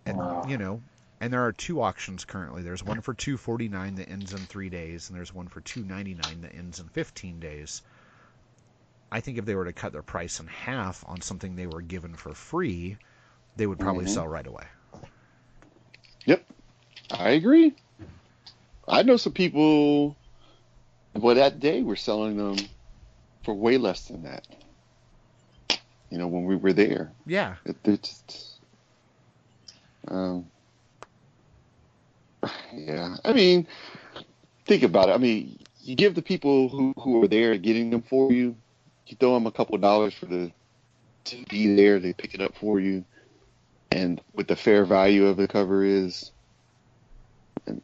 and 0.07 0.17
Wow. 0.17 0.43
you 0.43 0.59
know. 0.59 0.83
And 1.21 1.33
there 1.33 1.45
are 1.47 1.53
two 1.53 1.81
auctions 1.81 2.25
currently. 2.27 2.63
There's 2.63 2.85
one 2.85 3.01
for 3.01 3.15
249 3.15 3.95
that 3.95 4.09
ends 4.11 4.35
in 4.35 4.47
three 4.47 4.69
days, 4.69 5.09
and 5.09 5.17
there's 5.17 5.33
one 5.33 5.49
for 5.49 5.61
299 5.63 6.43
that 6.43 6.55
ends 6.55 6.79
in 6.79 6.89
15 6.89 7.41
days. 7.41 7.83
I 9.11 9.21
think 9.21 9.39
if 9.39 9.45
they 9.45 9.55
were 9.55 9.65
to 9.65 9.73
cut 9.73 9.93
their 9.93 10.03
price 10.03 10.41
in 10.41 10.47
half 10.47 11.05
on 11.07 11.21
something 11.21 11.57
they 11.57 11.67
were 11.67 11.83
given 11.83 12.15
for 12.15 12.35
free, 12.35 12.97
they 13.57 13.67
would 13.67 13.79
probably 13.81 14.05
Mhm. 14.05 14.09
sell 14.09 14.29
right 14.29 14.47
away. 14.47 14.65
Yep, 16.27 16.45
I 17.11 17.31
agree. 17.31 17.75
I 18.89 19.03
know 19.03 19.17
some 19.17 19.33
people. 19.33 20.17
Well, 21.15 21.35
that 21.35 21.61
day 21.61 21.83
we're 21.83 21.97
selling 21.97 22.37
them 22.37 22.57
for 23.45 23.55
way 23.55 23.79
less 23.79 24.07
than 24.09 24.23
that. 24.25 24.47
You 26.11 26.19
know, 26.19 26.29
when 26.29 26.45
we 26.45 26.57
were 26.57 26.73
there, 26.73 27.13
Yeah, 27.27 27.57
it. 27.65 28.51
Um, 30.09 30.47
yeah, 32.73 33.17
I 33.25 33.33
mean, 33.33 33.67
think 34.67 34.83
about 34.83 35.09
it. 35.09 35.13
I 35.13 35.19
mean, 35.19 35.59
you 35.81 35.97
give 35.97 36.15
the 36.15 36.23
people 36.23 36.69
who 36.69 36.93
who 36.99 37.23
are 37.23 37.29
there 37.29 37.57
getting 37.59 37.91
them 37.91 38.03
for 38.03 38.33
you, 38.33 38.57
you 39.07 39.17
throw 39.19 39.35
them 39.35 39.47
a 39.47 39.53
couple 39.53 39.79
dollars 39.79 40.15
for 40.15 40.27
the 40.27 40.53
to 41.25 41.45
be 41.49 41.75
there. 41.75 41.99
They 41.99 42.13
pick 42.13 42.35
it 42.35 42.41
up 42.41 42.57
for 42.57 42.81
you, 42.81 43.05
and 43.91 44.21
what 44.33 44.49
the 44.49 44.57
fair 44.57 44.85
value 44.85 45.27
of 45.27 45.37
the 45.37 45.49
cover 45.49 45.85
is. 45.85 46.31
And, 47.67 47.83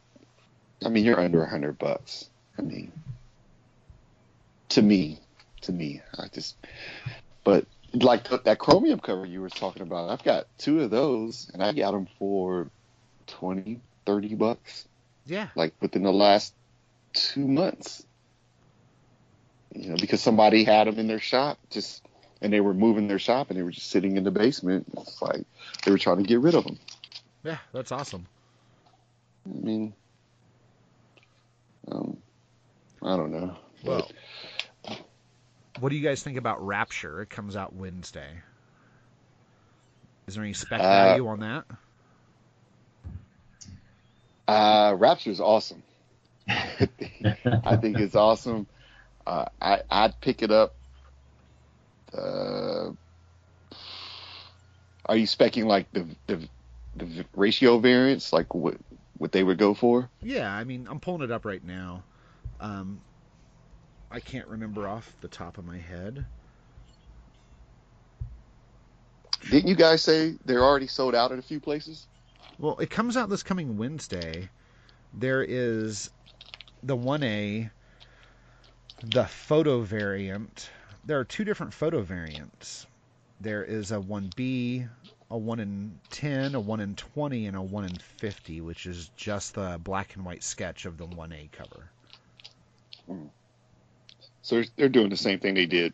I 0.83 0.89
mean, 0.89 1.05
you're 1.05 1.19
under 1.19 1.43
a 1.43 1.49
hundred 1.49 1.77
bucks. 1.77 2.29
I 2.57 2.61
mean, 2.61 2.91
to 4.69 4.81
me, 4.81 5.19
to 5.61 5.71
me, 5.71 6.01
I 6.17 6.27
just. 6.27 6.55
But 7.43 7.65
like 7.93 8.27
th- 8.27 8.43
that 8.43 8.59
chromium 8.59 8.99
cover 8.99 9.25
you 9.25 9.41
were 9.41 9.49
talking 9.49 9.81
about, 9.81 10.09
I've 10.09 10.23
got 10.23 10.47
two 10.57 10.81
of 10.81 10.89
those, 10.89 11.49
and 11.53 11.63
I 11.63 11.73
got 11.73 11.91
them 11.91 12.07
for 12.17 12.69
20, 13.27 13.79
30 14.05 14.35
bucks, 14.35 14.87
yeah, 15.25 15.49
like 15.55 15.73
within 15.81 16.03
the 16.03 16.13
last 16.13 16.53
two 17.13 17.47
months. 17.47 18.05
You 19.73 19.89
know, 19.89 19.95
because 19.99 20.21
somebody 20.21 20.63
had 20.63 20.87
them 20.87 20.99
in 20.99 21.07
their 21.07 21.19
shop, 21.19 21.57
just 21.69 22.03
and 22.41 22.51
they 22.53 22.61
were 22.61 22.73
moving 22.73 23.07
their 23.07 23.19
shop, 23.19 23.49
and 23.49 23.57
they 23.57 23.63
were 23.63 23.71
just 23.71 23.89
sitting 23.89 24.17
in 24.17 24.23
the 24.23 24.31
basement. 24.31 24.85
It's 24.97 25.21
like 25.21 25.45
they 25.83 25.91
were 25.91 25.97
trying 25.97 26.17
to 26.17 26.23
get 26.23 26.39
rid 26.41 26.55
of 26.55 26.63
them. 26.65 26.77
Yeah, 27.43 27.57
that's 27.73 27.91
awesome. 27.91 28.27
I 29.45 29.65
mean, 29.65 29.93
um, 31.91 32.17
I 33.01 33.17
don't 33.17 33.31
know. 33.31 33.57
Well, 33.83 34.09
what 35.79 35.89
do 35.89 35.95
you 35.95 36.03
guys 36.03 36.23
think 36.23 36.37
about 36.37 36.65
Rapture? 36.65 37.21
It 37.21 37.29
comes 37.29 37.55
out 37.55 37.73
Wednesday. 37.73 38.29
Is 40.27 40.35
there 40.35 40.43
any 40.43 40.53
spec 40.53 40.79
Uh, 40.79 40.83
value 40.83 41.27
on 41.27 41.39
that? 41.41 41.65
Uh, 44.47 44.95
Rapture 44.97 45.31
is 45.31 45.41
awesome. 45.41 45.83
I 46.47 47.77
think 47.77 47.97
it's 47.99 48.15
awesome. 48.15 48.67
Uh, 49.25 49.45
I 49.61 49.81
I'd 49.89 50.19
pick 50.21 50.41
it 50.41 50.51
up. 50.51 50.75
Uh, 52.15 52.91
are 55.05 55.17
you 55.17 55.27
specking 55.27 55.65
like 55.65 55.91
the 55.93 56.05
the 56.27 56.47
the 56.95 57.25
ratio 57.35 57.79
variance, 57.79 58.33
like 58.33 58.53
what 58.53 58.77
what 59.17 59.31
they 59.31 59.43
would 59.43 59.57
go 59.57 59.73
for? 59.73 60.09
Yeah, 60.21 60.53
I 60.53 60.63
mean, 60.63 60.87
I'm 60.89 60.99
pulling 60.99 61.21
it 61.21 61.31
up 61.31 61.45
right 61.45 61.63
now. 61.63 62.03
Um, 62.59 63.01
I 64.11 64.19
can't 64.19 64.47
remember 64.47 64.87
off 64.87 65.13
the 65.21 65.27
top 65.27 65.57
of 65.57 65.65
my 65.65 65.77
head. 65.77 66.25
Didn't 69.49 69.67
you 69.67 69.75
guys 69.75 70.01
say 70.01 70.35
they're 70.45 70.63
already 70.63 70.87
sold 70.87 71.15
out 71.15 71.31
at 71.31 71.39
a 71.39 71.41
few 71.41 71.59
places? 71.59 72.07
Well, 72.59 72.77
it 72.79 72.89
comes 72.89 73.17
out 73.17 73.29
this 73.29 73.43
coming 73.43 73.77
Wednesday. 73.77 74.49
There 75.13 75.43
is 75.43 76.09
the 76.81 76.95
1A, 76.95 77.69
the 79.03 79.25
photo 79.25 79.81
variant. 79.81 80.69
There 81.05 81.19
are 81.19 81.25
two 81.25 81.43
different 81.43 81.73
photo 81.73 82.01
variants. 82.01 82.87
There 83.41 83.63
is 83.63 83.91
a 83.91 83.97
1B, 83.99 84.87
a 85.29 85.37
1 85.37 85.59
in 85.59 85.99
10, 86.11 86.55
a 86.55 86.59
1 86.59 86.79
in 86.79 86.95
20, 86.95 87.47
and 87.47 87.57
a 87.57 87.61
1 87.61 87.85
in 87.85 87.95
50, 88.17 88.61
which 88.61 88.85
is 88.85 89.11
just 89.17 89.55
the 89.55 89.79
black 89.83 90.15
and 90.15 90.25
white 90.25 90.43
sketch 90.43 90.85
of 90.85 90.97
the 90.97 91.05
1A 91.05 91.51
cover. 91.51 91.89
So 94.41 94.55
they're, 94.55 94.65
they're 94.77 94.89
doing 94.89 95.09
the 95.09 95.17
same 95.17 95.39
thing 95.39 95.55
they 95.55 95.65
did 95.65 95.93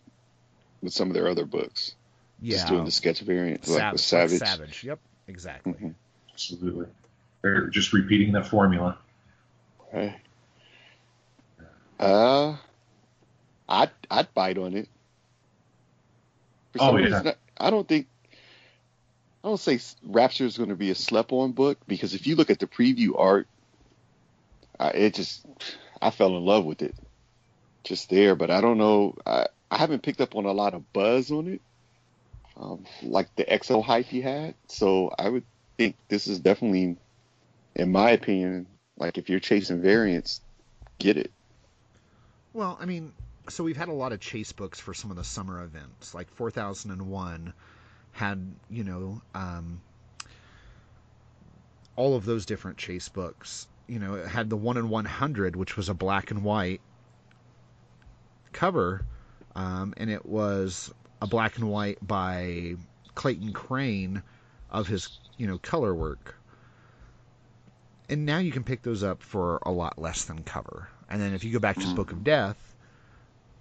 with 0.82 0.94
some 0.94 1.08
of 1.08 1.14
their 1.16 1.28
other 1.28 1.46
books. 1.46 1.96
Yeah. 2.42 2.58
Just 2.58 2.68
doing 2.68 2.86
the 2.86 2.92
sketch 2.92 3.22
variant, 3.22 3.68
like 3.68 3.80
Sav- 3.80 3.92
with 3.94 4.02
Savage. 4.02 4.40
Savage. 4.40 4.84
Yep, 4.84 5.00
exactly. 5.28 5.74
Mhm. 5.74 5.94
Absolutely. 6.32 6.86
They're 7.42 7.68
just 7.68 7.92
repeating 7.94 8.32
that 8.34 8.48
formula. 8.48 8.98
Right. 9.92 10.16
Uh, 12.00 12.56
I'd 13.70 13.92
I'd 14.10 14.34
bite 14.34 14.58
on 14.58 14.76
it. 14.76 14.90
For 16.74 16.80
Oh, 16.82 16.98
yeah. 16.98 17.06
reason, 17.06 17.28
I, 17.28 17.68
I 17.68 17.70
don't 17.70 17.88
think 17.88 18.08
I 19.44 19.48
don't 19.48 19.60
say 19.60 19.80
Rapture 20.04 20.46
is 20.46 20.58
going 20.58 20.70
to 20.70 20.76
be 20.76 20.92
a 20.92 20.96
slept-on 20.96 21.54
book 21.54 21.78
because 21.88 22.14
if 22.14 22.28
you 22.28 22.36
look 22.36 22.50
at 22.50 22.60
the 22.60 22.68
preview 22.68 23.18
art, 23.18 23.48
I, 24.80 24.90
it 24.90 25.14
just 25.14 25.46
I 26.02 26.10
fell 26.10 26.36
in 26.36 26.46
love 26.46 26.66
with 26.66 26.82
it, 26.82 26.96
just 27.84 28.10
there. 28.10 28.36
But 28.36 28.50
I 28.52 28.60
don't 28.60 28.78
know. 28.78 29.16
I 29.26 29.48
I 29.72 29.78
haven't 29.78 30.02
picked 30.04 30.20
up 30.20 30.36
on 30.36 30.46
a 30.46 30.52
lot 30.52 30.74
of 30.74 30.92
buzz 30.92 31.32
on 31.32 31.48
it, 31.48 31.62
um, 32.58 32.84
like 33.04 33.34
the 33.36 33.52
X-O 33.52 33.82
hype 33.82 34.08
he 34.08 34.20
had. 34.20 34.56
So 34.68 35.14
I 35.18 35.30
would 35.30 35.44
think 35.78 35.96
this 36.10 36.28
is 36.28 36.40
definitely, 36.40 36.98
in 37.76 37.92
my 37.92 38.10
opinion, 38.12 38.66
like 38.98 39.18
if 39.18 39.30
you're 39.30 39.40
chasing 39.40 39.82
variants, 39.82 40.42
get 40.98 41.18
it. 41.18 41.32
Well, 42.54 42.78
I 42.82 42.86
mean, 42.86 43.14
so 43.50 43.64
we've 43.64 43.78
had 43.78 43.90
a 43.90 43.94
lot 43.94 44.12
of 44.12 44.20
chase 44.20 44.52
books 44.52 44.80
for 44.80 44.94
some 44.94 45.12
of 45.12 45.18
the 45.18 45.24
summer 45.24 45.64
events. 45.64 46.14
Like 46.14 46.30
4001 46.30 47.54
had, 48.12 48.54
you 48.70 48.84
know, 48.84 49.22
um, 49.34 49.82
all 51.96 52.16
of 52.16 52.26
those 52.26 52.46
different 52.46 52.78
chase 52.78 53.10
books. 53.10 53.68
You 53.88 54.00
know, 54.00 54.16
it 54.16 54.28
had 54.28 54.50
the 54.50 54.58
1 54.58 54.78
in 54.78 54.90
100, 54.90 55.56
which 55.56 55.76
was 55.76 55.90
a 55.90 55.94
black 55.94 56.32
and 56.32 56.44
white 56.44 56.82
cover, 58.54 59.06
um, 59.56 59.94
and 59.98 60.10
it 60.10 60.26
was 60.26 60.94
a 61.22 61.28
black 61.28 61.58
and 61.58 61.70
white 61.70 61.98
by 62.06 62.76
Clayton 63.16 63.54
Crain 63.54 64.24
of 64.70 64.88
his, 64.88 65.20
you 65.38 65.48
know, 65.48 65.58
color 65.58 65.94
work. 65.94 66.36
And 68.08 68.26
now 68.26 68.38
you 68.40 68.52
can 68.52 68.64
pick 68.64 68.82
those 68.82 69.04
up 69.04 69.22
for 69.22 69.60
a 69.64 69.72
lot 69.72 70.00
less 70.00 70.26
than 70.26 70.44
cover. 70.44 70.88
And 71.10 71.22
then 71.22 71.34
if 71.34 71.44
you 71.44 71.52
go 71.52 71.60
back 71.60 71.78
to. 71.78 71.96
Book 71.96 72.12
of 72.12 72.24
Death, 72.24 72.69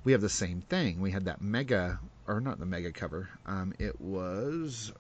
we 0.09 0.13
have 0.13 0.23
the 0.23 0.29
same 0.31 0.63
thing. 0.63 1.03
We 1.03 1.11
had 1.11 1.27
that 1.27 1.43
mega, 1.43 2.01
or 2.27 2.41
not 2.41 2.59
the 2.59 2.65
mega 2.65 2.93
cover. 2.93 3.29
Um, 3.45 3.75
it 3.79 4.01
was 4.01 4.91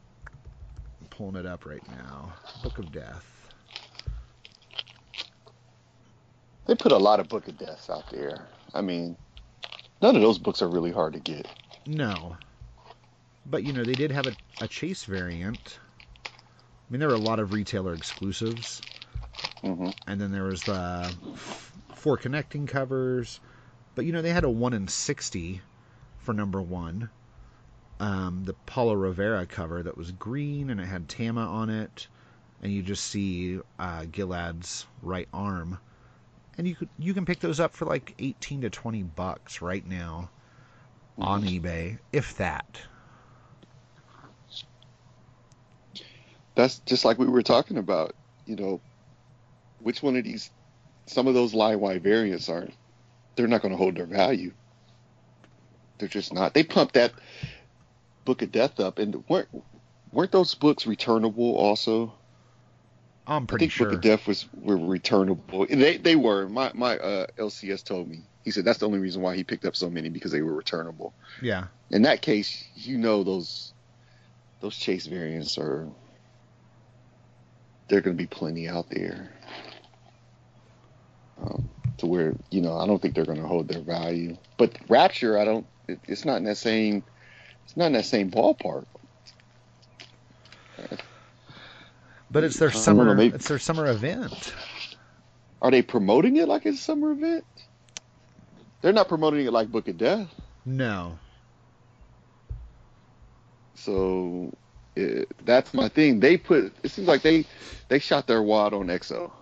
I'm 1.00 1.06
pulling 1.06 1.36
it 1.36 1.46
up 1.46 1.64
right 1.64 1.82
now. 1.88 2.34
Book 2.62 2.78
of 2.78 2.92
Death. 2.92 3.24
They 6.66 6.74
put 6.74 6.92
a 6.92 6.98
lot 6.98 7.20
of 7.20 7.28
Book 7.30 7.48
of 7.48 7.56
Deaths 7.56 7.88
out 7.88 8.10
there. 8.10 8.46
I 8.74 8.82
mean, 8.82 9.16
none 10.02 10.14
of 10.14 10.20
those 10.20 10.36
books 10.36 10.60
are 10.60 10.68
really 10.68 10.92
hard 10.92 11.14
to 11.14 11.20
get. 11.20 11.46
No, 11.86 12.36
but 13.46 13.64
you 13.64 13.72
know 13.72 13.84
they 13.84 13.94
did 13.94 14.10
have 14.12 14.26
a, 14.26 14.36
a 14.60 14.68
chase 14.68 15.04
variant. 15.04 15.78
I 16.26 16.30
mean, 16.90 17.00
there 17.00 17.08
were 17.08 17.14
a 17.14 17.18
lot 17.18 17.40
of 17.40 17.54
retailer 17.54 17.94
exclusives, 17.94 18.82
hmm 19.62 19.88
and 20.06 20.20
then 20.20 20.32
there 20.32 20.44
was 20.44 20.64
the 20.64 21.10
four 21.94 22.18
connecting 22.18 22.66
covers. 22.66 23.40
But 23.94 24.04
you 24.04 24.12
know 24.12 24.22
they 24.22 24.32
had 24.32 24.44
a 24.44 24.50
one 24.50 24.74
in 24.74 24.88
sixty 24.88 25.60
for 26.18 26.32
number 26.32 26.62
one. 26.62 27.10
Um, 28.00 28.44
the 28.44 28.54
Paolo 28.54 28.94
Rivera 28.94 29.44
cover 29.46 29.82
that 29.82 29.96
was 29.96 30.12
green 30.12 30.70
and 30.70 30.80
it 30.80 30.86
had 30.86 31.08
Tama 31.08 31.40
on 31.40 31.68
it, 31.68 32.06
and 32.62 32.72
you 32.72 32.82
just 32.82 33.04
see 33.04 33.58
uh, 33.78 34.04
Gilad's 34.04 34.86
right 35.02 35.28
arm, 35.32 35.78
and 36.56 36.68
you 36.68 36.76
could 36.76 36.88
you 36.98 37.12
can 37.14 37.24
pick 37.24 37.40
those 37.40 37.60
up 37.60 37.74
for 37.74 37.86
like 37.86 38.14
eighteen 38.18 38.60
to 38.60 38.70
twenty 38.70 39.02
bucks 39.02 39.60
right 39.60 39.84
now 39.86 40.30
on 41.20 41.42
eBay, 41.42 41.98
if 42.12 42.36
that. 42.36 42.80
That's 46.54 46.78
just 46.80 47.04
like 47.04 47.18
we 47.18 47.26
were 47.26 47.42
talking 47.42 47.78
about. 47.78 48.14
You 48.46 48.56
know, 48.56 48.80
which 49.80 50.02
one 50.02 50.16
of 50.16 50.24
these, 50.24 50.50
some 51.06 51.26
of 51.26 51.34
those 51.34 51.54
line 51.54 51.80
wide 51.80 52.02
variants 52.02 52.48
aren't. 52.48 52.74
They're 53.38 53.46
not 53.46 53.62
going 53.62 53.72
to 53.72 53.78
hold 53.78 53.96
their 53.96 54.06
value. 54.06 54.52
They're 55.98 56.08
just 56.08 56.34
not. 56.34 56.52
They 56.52 56.64
pumped 56.64 56.94
that 56.94 57.12
Book 58.24 58.42
of 58.42 58.52
Death 58.52 58.80
up, 58.80 58.98
and 58.98 59.24
weren't 59.28 59.48
weren't 60.12 60.32
those 60.32 60.54
books 60.54 60.86
returnable 60.86 61.54
also? 61.56 62.12
I'm 63.26 63.44
I 63.44 63.46
pretty 63.46 63.64
think 63.66 63.72
sure. 63.72 63.86
Book 63.86 63.94
of 63.96 64.00
Death 64.02 64.26
was 64.26 64.46
were 64.60 64.76
returnable. 64.76 65.66
They 65.70 65.96
they 65.96 66.16
were. 66.16 66.48
My 66.48 66.72
my 66.74 66.98
uh, 66.98 67.26
LCS 67.38 67.84
told 67.84 68.08
me. 68.08 68.22
He 68.44 68.50
said 68.50 68.64
that's 68.64 68.78
the 68.78 68.86
only 68.86 68.98
reason 68.98 69.22
why 69.22 69.36
he 69.36 69.44
picked 69.44 69.64
up 69.64 69.76
so 69.76 69.88
many 69.88 70.08
because 70.08 70.32
they 70.32 70.42
were 70.42 70.54
returnable. 70.54 71.14
Yeah. 71.40 71.66
In 71.90 72.02
that 72.02 72.22
case, 72.22 72.66
you 72.74 72.98
know 72.98 73.22
those 73.22 73.72
those 74.60 74.76
chase 74.76 75.06
variants 75.06 75.56
are. 75.58 75.88
they're 77.88 78.00
going 78.00 78.16
to 78.16 78.22
be 78.22 78.26
plenty 78.26 78.68
out 78.68 78.88
there. 78.90 79.30
Um, 81.42 81.68
to 81.98 82.06
where 82.06 82.34
you 82.50 82.60
know 82.60 82.76
I 82.76 82.86
don't 82.86 83.00
think 83.00 83.14
they're 83.14 83.24
going 83.24 83.40
to 83.40 83.46
hold 83.46 83.68
their 83.68 83.82
value. 83.82 84.36
But 84.56 84.76
Rapture, 84.88 85.38
I 85.38 85.44
don't. 85.44 85.66
It, 85.86 86.00
it's 86.08 86.24
not 86.24 86.36
in 86.38 86.44
that 86.44 86.56
same. 86.56 87.02
It's 87.64 87.76
not 87.76 87.86
in 87.86 87.92
that 87.92 88.06
same 88.06 88.30
ballpark. 88.30 88.86
But 92.30 92.44
it's 92.44 92.58
their 92.58 92.70
summer. 92.70 93.04
know, 93.04 93.14
maybe- 93.14 93.34
It's 93.34 93.48
their 93.48 93.58
summer 93.58 93.86
event. 93.86 94.54
Are 95.60 95.70
they 95.70 95.82
promoting 95.82 96.36
it 96.36 96.46
like 96.46 96.66
it's 96.66 96.78
a 96.78 96.82
summer 96.82 97.10
event? 97.10 97.44
They're 98.80 98.92
not 98.92 99.08
promoting 99.08 99.44
it 99.44 99.52
like 99.52 99.72
Book 99.72 99.88
of 99.88 99.98
Death. 99.98 100.28
No. 100.64 101.18
So 103.74 104.52
it, 104.94 105.28
that's 105.44 105.72
my 105.74 105.88
thing. 105.88 106.20
They 106.20 106.36
put 106.36 106.72
it 106.82 106.90
seems 106.90 107.08
like 107.08 107.22
they 107.22 107.44
they 107.88 107.98
shot 107.98 108.26
their 108.26 108.42
wad 108.42 108.72
on 108.74 108.90
X-O. 108.90 109.32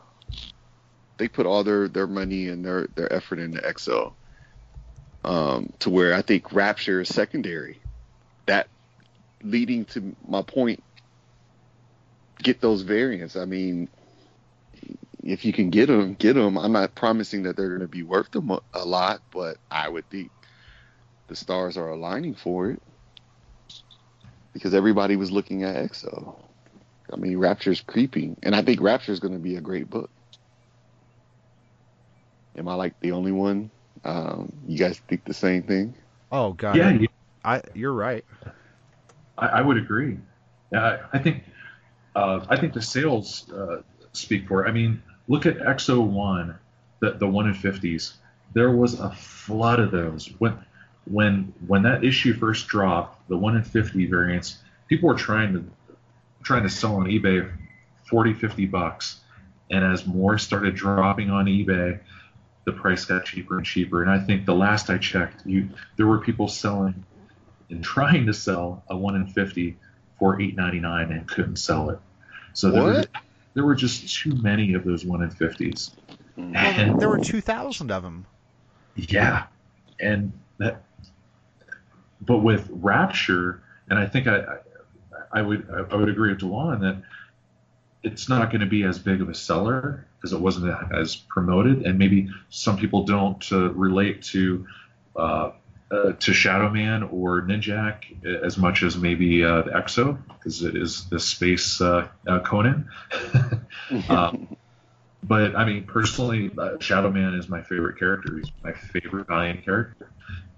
They 1.18 1.28
put 1.28 1.46
all 1.46 1.64
their 1.64 1.88
their 1.88 2.06
money 2.06 2.48
and 2.48 2.64
their 2.64 2.88
their 2.94 3.12
effort 3.12 3.38
into 3.38 3.66
X-O. 3.66 4.12
Um, 5.24 5.72
to 5.80 5.90
where 5.90 6.14
I 6.14 6.22
think 6.22 6.52
Rapture 6.52 7.00
is 7.00 7.08
secondary. 7.08 7.80
That 8.46 8.68
leading 9.42 9.84
to 9.86 10.14
my 10.26 10.42
point. 10.42 10.82
Get 12.42 12.60
those 12.60 12.82
variants. 12.82 13.34
I 13.34 13.46
mean, 13.46 13.88
if 15.22 15.44
you 15.44 15.52
can 15.52 15.70
get 15.70 15.86
them, 15.86 16.14
get 16.14 16.34
them. 16.34 16.56
I'm 16.58 16.72
not 16.72 16.94
promising 16.94 17.44
that 17.44 17.56
they're 17.56 17.68
going 17.68 17.80
to 17.80 17.88
be 17.88 18.02
worth 18.02 18.30
them 18.30 18.50
a, 18.50 18.60
a 18.74 18.84
lot, 18.84 19.22
but 19.32 19.56
I 19.70 19.88
would 19.88 20.08
think 20.10 20.30
the 21.28 21.36
stars 21.36 21.76
are 21.76 21.88
aligning 21.88 22.34
for 22.34 22.70
it 22.70 22.82
because 24.52 24.74
everybody 24.74 25.16
was 25.16 25.32
looking 25.32 25.64
at 25.64 25.76
X-O. 25.76 26.36
I 27.12 27.16
mean, 27.16 27.38
Rapture's 27.38 27.80
creeping, 27.80 28.36
and 28.42 28.54
I 28.54 28.62
think 28.62 28.80
Rapture's 28.80 29.20
going 29.20 29.34
to 29.34 29.40
be 29.40 29.56
a 29.56 29.60
great 29.60 29.88
book. 29.90 30.10
Am 32.56 32.68
I 32.68 32.74
like 32.74 32.98
the 33.00 33.12
only 33.12 33.32
one? 33.32 33.70
Um, 34.04 34.52
you 34.66 34.78
guys 34.78 34.98
think 35.08 35.24
the 35.24 35.34
same 35.34 35.62
thing? 35.62 35.94
Oh 36.32 36.52
god. 36.52 36.76
Yeah, 36.76 36.90
you- 36.90 37.08
I 37.44 37.62
you're 37.74 37.92
right. 37.92 38.24
I, 39.38 39.46
I 39.46 39.60
would 39.62 39.76
agree. 39.76 40.18
Yeah, 40.72 40.98
I, 41.12 41.16
I 41.16 41.22
think 41.22 41.44
uh, 42.14 42.44
I 42.48 42.56
think 42.56 42.72
the 42.72 42.82
sales 42.82 43.50
uh, 43.52 43.82
speak 44.12 44.48
for 44.48 44.64
it. 44.64 44.68
I 44.68 44.72
mean, 44.72 45.02
look 45.28 45.46
at 45.46 45.60
X-O 45.64 46.00
One, 46.00 46.58
the 47.00 47.12
the 47.12 47.26
one 47.26 47.46
in 47.46 47.54
fifties. 47.54 48.14
There 48.54 48.70
was 48.70 48.98
a 48.98 49.10
flood 49.12 49.78
of 49.80 49.90
those 49.90 50.26
when 50.38 50.58
when 51.04 51.52
when 51.66 51.82
that 51.82 52.04
issue 52.04 52.34
first 52.34 52.66
dropped. 52.68 53.28
The 53.28 53.36
one 53.36 53.56
in 53.56 53.62
fifty 53.62 54.06
variants, 54.06 54.58
people 54.88 55.08
were 55.08 55.14
trying 55.14 55.52
to 55.52 55.64
trying 56.42 56.62
to 56.62 56.68
sell 56.70 56.96
on 56.96 57.06
eBay 57.06 57.50
40, 58.08 58.34
50 58.34 58.66
bucks, 58.66 59.18
and 59.68 59.84
as 59.84 60.06
more 60.06 60.38
started 60.38 60.76
dropping 60.76 61.28
on 61.28 61.46
eBay, 61.46 61.98
the 62.66 62.72
price 62.72 63.04
got 63.04 63.24
cheaper 63.24 63.56
and 63.56 63.64
cheaper. 63.64 64.02
And 64.02 64.10
I 64.10 64.18
think 64.18 64.44
the 64.44 64.54
last 64.54 64.90
I 64.90 64.98
checked, 64.98 65.46
you 65.46 65.70
there 65.96 66.06
were 66.06 66.18
people 66.18 66.48
selling 66.48 67.04
and 67.70 67.82
trying 67.82 68.26
to 68.26 68.34
sell 68.34 68.82
a 68.88 68.96
one 68.96 69.14
in 69.14 69.26
fifty 69.28 69.78
for 70.18 70.40
eight 70.40 70.56
ninety 70.56 70.80
nine 70.80 71.12
and 71.12 71.26
couldn't 71.26 71.56
sell 71.56 71.90
it. 71.90 71.98
So 72.52 72.70
there 72.70 72.82
were, 72.82 72.94
What? 72.94 73.08
there 73.54 73.64
were 73.64 73.76
just 73.76 74.12
too 74.14 74.34
many 74.34 74.74
of 74.74 74.84
those 74.84 75.04
one 75.04 75.22
in 75.22 75.30
fifties. 75.30 75.92
Mm-hmm. 76.36 76.52
Well, 76.90 76.98
there 76.98 77.08
were 77.08 77.18
two 77.18 77.40
thousand 77.40 77.90
of 77.90 78.02
them. 78.02 78.26
Yeah, 78.96 79.44
and 80.00 80.32
that, 80.58 80.82
but 82.20 82.38
with 82.38 82.68
Rapture, 82.70 83.62
and 83.88 83.98
I 83.98 84.06
think 84.06 84.26
I, 84.26 84.38
I, 84.38 84.58
I 85.34 85.42
would, 85.42 85.68
I 85.90 85.94
would 85.94 86.08
agree 86.08 86.30
with 86.30 86.40
Dewan 86.40 86.80
that 86.80 87.02
it's 88.02 88.28
not 88.28 88.50
going 88.50 88.62
to 88.62 88.66
be 88.66 88.84
as 88.84 88.98
big 88.98 89.20
of 89.20 89.28
a 89.28 89.34
seller 89.34 90.06
because 90.26 90.38
it 90.38 90.42
wasn't 90.42 90.92
as 90.92 91.14
promoted, 91.14 91.86
and 91.86 91.98
maybe 91.98 92.30
some 92.50 92.76
people 92.76 93.04
don't 93.04 93.44
uh, 93.52 93.70
relate 93.70 94.22
to. 94.22 94.66
Uh, 95.14 95.52
uh, 95.88 96.10
to 96.14 96.32
Shadowman 96.32 97.12
or 97.12 97.42
Ninjak 97.42 98.24
as 98.44 98.58
much 98.58 98.82
as 98.82 98.96
maybe 98.96 99.44
uh, 99.44 99.62
the 99.62 99.76
X-O 99.76 100.18
because 100.36 100.64
it 100.64 100.74
is 100.74 101.08
the 101.10 101.20
space 101.20 101.80
uh, 101.80 102.08
uh, 102.26 102.40
Conan. 102.40 102.90
um, 104.08 104.56
but 105.22 105.54
I 105.54 105.64
mean, 105.64 105.84
personally, 105.84 106.50
uh, 106.58 106.78
Shadowman 106.78 107.38
is 107.38 107.48
my 107.48 107.62
favorite 107.62 108.00
character. 108.00 108.36
He's 108.36 108.50
my 108.64 108.72
favorite 108.72 109.28
Valiant 109.28 109.64
character, 109.64 110.10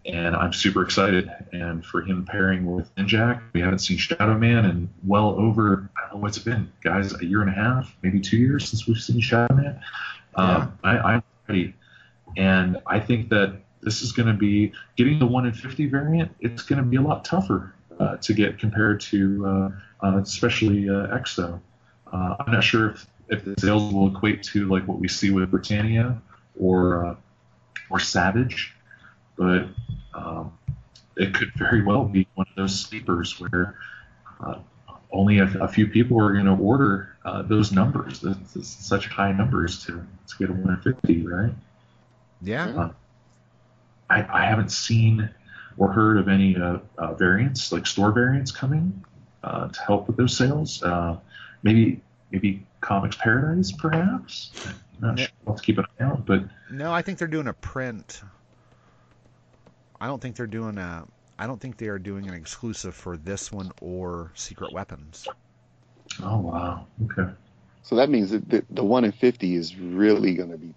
and 0.07 0.35
I'm 0.35 0.53
super 0.53 0.83
excited. 0.83 1.31
And 1.53 1.85
for 1.85 2.03
him 2.03 2.25
pairing 2.25 2.67
with 2.67 2.95
Ninjak, 2.97 3.43
we 3.53 3.61
haven't 3.61 3.81
seen 3.81 3.99
Shadowman 3.99 4.69
in 4.69 4.89
well 5.05 5.31
over 5.39 5.91
I 5.97 6.09
don't 6.09 6.15
know 6.15 6.23
what's 6.23 6.37
it 6.37 6.45
been, 6.45 6.73
guys, 6.83 7.15
a 7.21 7.25
year 7.25 7.43
and 7.43 7.51
a 7.51 7.55
half, 7.55 7.95
maybe 8.03 8.21
two 8.21 8.37
years 8.37 8.69
since 8.69 8.87
we've 8.87 8.99
seen 8.99 9.21
Shadowman. 9.21 9.81
Um, 10.35 10.79
I, 10.85 10.99
I'm 10.99 11.23
ready, 11.49 11.75
and 12.37 12.79
I 12.87 13.01
think 13.01 13.29
that 13.31 13.61
this 13.81 14.03
is 14.03 14.13
going 14.13 14.29
to 14.29 14.35
be 14.35 14.73
getting 14.97 15.19
the 15.19 15.27
one 15.27 15.47
in 15.47 15.53
50 15.53 15.87
variant. 15.87 16.35
It's 16.41 16.63
going 16.63 16.83
to 16.83 16.89
be 16.89 16.97
a 16.97 17.03
lot 17.03 17.25
tougher 17.25 17.75
uh, 17.99 18.17
to 18.19 18.33
get 18.33 18.59
compared 18.59 19.01
to, 19.01 19.47
uh, 19.47 20.07
uh, 20.07 20.19
especially 20.19 20.89
uh, 20.89 21.15
X-O. 21.15 21.61
Uh, 22.13 22.37
I'm 22.41 22.53
not 22.53 22.65
sure 22.65 22.91
if, 22.91 23.07
if 23.29 23.45
the 23.45 23.55
sales 23.59 23.93
will 23.93 24.15
equate 24.15 24.43
to 24.45 24.69
like 24.69 24.87
what 24.87 24.99
we 24.99 25.09
see 25.09 25.31
with 25.31 25.51
Britannia 25.51 26.21
or 26.59 27.07
uh, 27.07 27.15
or 27.91 27.99
Savage, 27.99 28.75
but 29.39 29.67
um, 30.15 30.53
it 31.17 31.33
could 31.33 31.53
very 31.57 31.83
well 31.85 32.05
be 32.05 32.27
one 32.35 32.47
of 32.51 32.57
those 32.57 32.79
sleepers 32.79 33.39
where 33.41 33.79
uh, 34.45 34.57
only 35.13 35.39
a, 35.39 35.45
a 35.61 35.69
few 35.69 35.87
people 35.87 36.21
are 36.21 36.33
going 36.33 36.45
to 36.45 36.53
order 36.63 37.17
uh, 37.25 37.43
those 37.43 37.73
numbers, 37.73 38.25
such 38.63 39.07
high 39.07 39.33
numbers 39.33 39.85
to, 39.87 39.93
to 40.27 40.39
get 40.39 40.51
a 40.51 40.53
150, 40.53 41.27
right? 41.27 41.53
Yeah. 42.43 42.67
Uh, 42.69 42.93
I, 44.11 44.43
I 44.43 44.45
haven't 44.47 44.71
seen 44.71 45.31
or 45.77 45.93
heard 45.93 46.19
of 46.19 46.29
any 46.29 46.57
uh, 46.57 46.79
uh, 46.99 47.15
variants, 47.15 47.71
like 47.73 47.87
store 47.87 48.11
variants, 48.11 48.51
coming 48.51 49.05
uh, 49.45 49.69
to 49.69 49.81
help 49.83 50.09
with 50.09 50.17
those 50.17 50.37
sales. 50.37 50.83
Uh, 50.83 51.17
maybe 51.63 52.01
maybe 52.33 52.67
Comics 52.81 53.17
Paradise, 53.17 53.73
perhaps. 53.73 54.51
I'm 54.67 54.75
not 55.01 55.19
Yeah. 55.19 55.27
sure. 55.27 55.33
I'll 55.47 55.53
have 55.55 55.61
to 55.61 55.67
keep 55.67 55.79
an 55.79 55.85
eye 56.01 56.05
out, 56.05 56.27
but 56.27 56.43
No, 56.71 56.93
I 56.93 57.03
think 57.03 57.19
they're 57.19 57.29
doing 57.29 57.47
a 57.49 57.53
print. 57.55 58.23
I 60.01 60.07
don't 60.07 60.21
think 60.21 60.37
they're 60.37 60.47
doing 60.47 60.79
a. 60.79 61.07
I 61.39 61.47
don't 61.47 61.61
think 61.61 61.77
they 61.77 61.89
are 61.89 61.99
doing 61.99 62.27
an 62.29 62.35
exclusive 62.35 62.95
for 62.95 63.17
this 63.17 63.53
one 63.53 63.73
or 63.81 64.33
Secret 64.35 64.73
Weapons. 64.73 65.31
oh 66.23 66.39
wow, 66.39 66.87
okay. 67.05 67.33
So 67.83 67.97
that 67.97 68.11
means 68.11 68.31
that 68.31 68.49
the, 68.49 68.65
the 68.71 68.85
one 68.85 69.05
in 69.05 69.13
fifty 69.13 69.55
is 69.55 69.77
really 69.77 70.35
going 70.35 70.51
to 70.51 70.59
be 70.59 70.75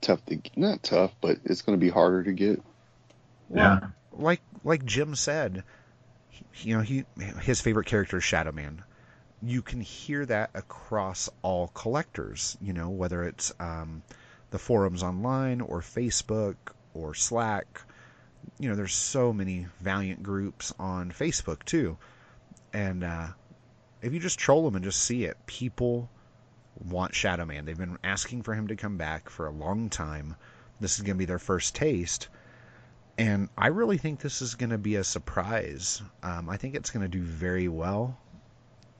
tough 0.00 0.24
to 0.26 0.40
not 0.56 0.82
tough, 0.82 1.12
but 1.20 1.38
it's 1.44 1.62
going 1.62 1.78
to 1.78 1.84
be 1.84 1.90
harder 1.90 2.22
to 2.24 2.32
get. 2.32 2.62
Yeah, 3.54 3.80
Like 4.12 4.42
like 4.64 4.84
Jim 4.84 5.14
said, 5.14 5.64
he- 6.28 6.70
you 6.70 6.76
know 6.76 6.82
he 6.82 7.04
his 7.42 7.60
favorite 7.60 7.86
character 7.86 8.18
is 8.18 8.24
Shadowman. 8.24 8.80
You 9.42 9.62
can 9.62 9.80
hear 9.80 10.24
that 10.26 10.50
across 10.54 11.28
all 11.42 11.68
collectors. 11.68 12.56
You 12.60 12.72
know 12.72 12.90
whether 12.90 13.22
it's 13.24 13.52
um, 13.60 14.02
the 14.50 14.58
forums 14.58 15.02
online 15.02 15.60
or 15.60 15.80
Facebook 15.80 16.56
or 16.94 17.14
Slack. 17.14 17.82
You 18.58 18.68
know 18.68 18.74
there's 18.74 18.94
so 18.94 19.32
many 19.32 19.66
Valiant 19.80 20.22
groups 20.22 20.72
on 20.78 21.10
Facebook 21.10 21.64
too, 21.64 21.96
and 22.72 23.04
uh, 23.04 23.28
if 24.02 24.12
you 24.12 24.20
just 24.20 24.38
troll 24.38 24.64
them 24.64 24.74
and 24.74 24.84
just 24.84 25.02
see 25.02 25.24
it, 25.24 25.36
people 25.46 26.10
want 26.88 27.12
Shadowman. 27.12 27.64
They've 27.64 27.78
been 27.78 27.98
asking 28.02 28.42
for 28.42 28.54
him 28.54 28.68
to 28.68 28.76
come 28.76 28.96
back 28.96 29.28
for 29.28 29.46
a 29.46 29.52
long 29.52 29.90
time. 29.90 30.36
This 30.80 30.96
is 30.96 31.02
going 31.02 31.16
to 31.16 31.18
be 31.18 31.26
their 31.26 31.38
first 31.38 31.74
taste. 31.74 32.28
And 33.18 33.50
I 33.56 33.68
really 33.68 33.98
think 33.98 34.20
this 34.20 34.42
is 34.42 34.54
going 34.54 34.70
to 34.70 34.78
be 34.78 34.96
a 34.96 35.04
surprise. 35.04 36.02
Um, 36.22 36.48
I 36.48 36.56
think 36.56 36.74
it's 36.74 36.90
going 36.90 37.02
to 37.02 37.08
do 37.08 37.22
very 37.22 37.68
well. 37.68 38.18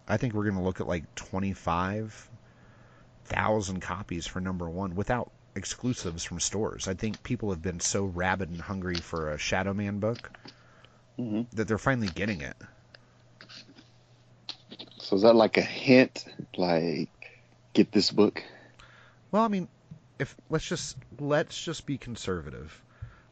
I 0.06 0.18
think 0.18 0.34
we're 0.34 0.44
going 0.44 0.56
to 0.56 0.62
look 0.62 0.80
at 0.80 0.86
like 0.86 1.14
25,000 1.14 3.80
copies 3.80 4.26
for 4.26 4.40
number 4.40 4.68
one 4.68 4.94
without 4.94 5.30
exclusives 5.54 6.24
from 6.24 6.40
stores. 6.40 6.86
I 6.88 6.94
think 6.94 7.22
people 7.22 7.50
have 7.50 7.62
been 7.62 7.80
so 7.80 8.04
rabid 8.04 8.50
and 8.50 8.60
hungry 8.62 9.00
for 9.00 9.30
a 9.32 9.36
Shadowman 9.38 10.00
book 10.00 10.30
Mhm. 11.18 11.46
that 11.52 11.68
they're 11.68 11.78
finally 11.78 12.08
getting 12.08 12.40
it. 12.40 12.56
So 14.98 15.16
is 15.16 15.22
that 15.22 15.34
like 15.34 15.56
a 15.58 15.62
hint, 15.62 16.24
like 16.56 17.10
get 17.74 17.92
this 17.92 18.10
book? 18.10 18.42
Well, 19.30 19.42
I 19.42 19.48
mean, 19.48 19.68
if 20.18 20.36
let's 20.48 20.66
just 20.68 20.96
let's 21.18 21.62
just 21.64 21.86
be 21.86 21.98
conservative. 21.98 22.82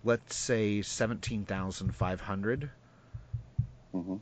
Let's 0.04 0.34
say 0.36 0.82
seventeen 0.82 1.44
thousand 1.44 1.94
five 1.94 2.22
hundred. 2.22 2.70
hmm 3.92 4.16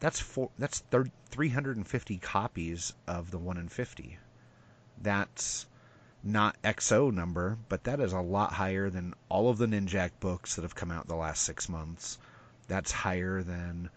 That's 0.00 0.20
four. 0.20 0.50
That's 0.58 0.80
thir- 0.80 1.10
three 1.30 1.48
hundred 1.50 1.76
and 1.76 1.86
fifty 1.86 2.18
copies 2.18 2.92
of 3.06 3.30
the 3.30 3.38
one 3.38 3.56
in 3.56 3.68
fifty. 3.68 4.18
That's 5.00 5.66
not 6.24 6.56
X-O 6.64 7.10
number, 7.10 7.58
but 7.68 7.84
that 7.84 8.00
is 8.00 8.12
a 8.12 8.20
lot 8.20 8.52
higher 8.52 8.90
than 8.90 9.14
all 9.28 9.50
of 9.50 9.58
the 9.58 9.66
Ninjak 9.66 10.10
books 10.20 10.56
that 10.56 10.62
have 10.62 10.74
come 10.74 10.90
out 10.90 11.06
the 11.06 11.14
last 11.14 11.42
six 11.42 11.68
months. 11.68 12.18
That's 12.66 12.90
higher 12.90 13.42
than 13.42 13.90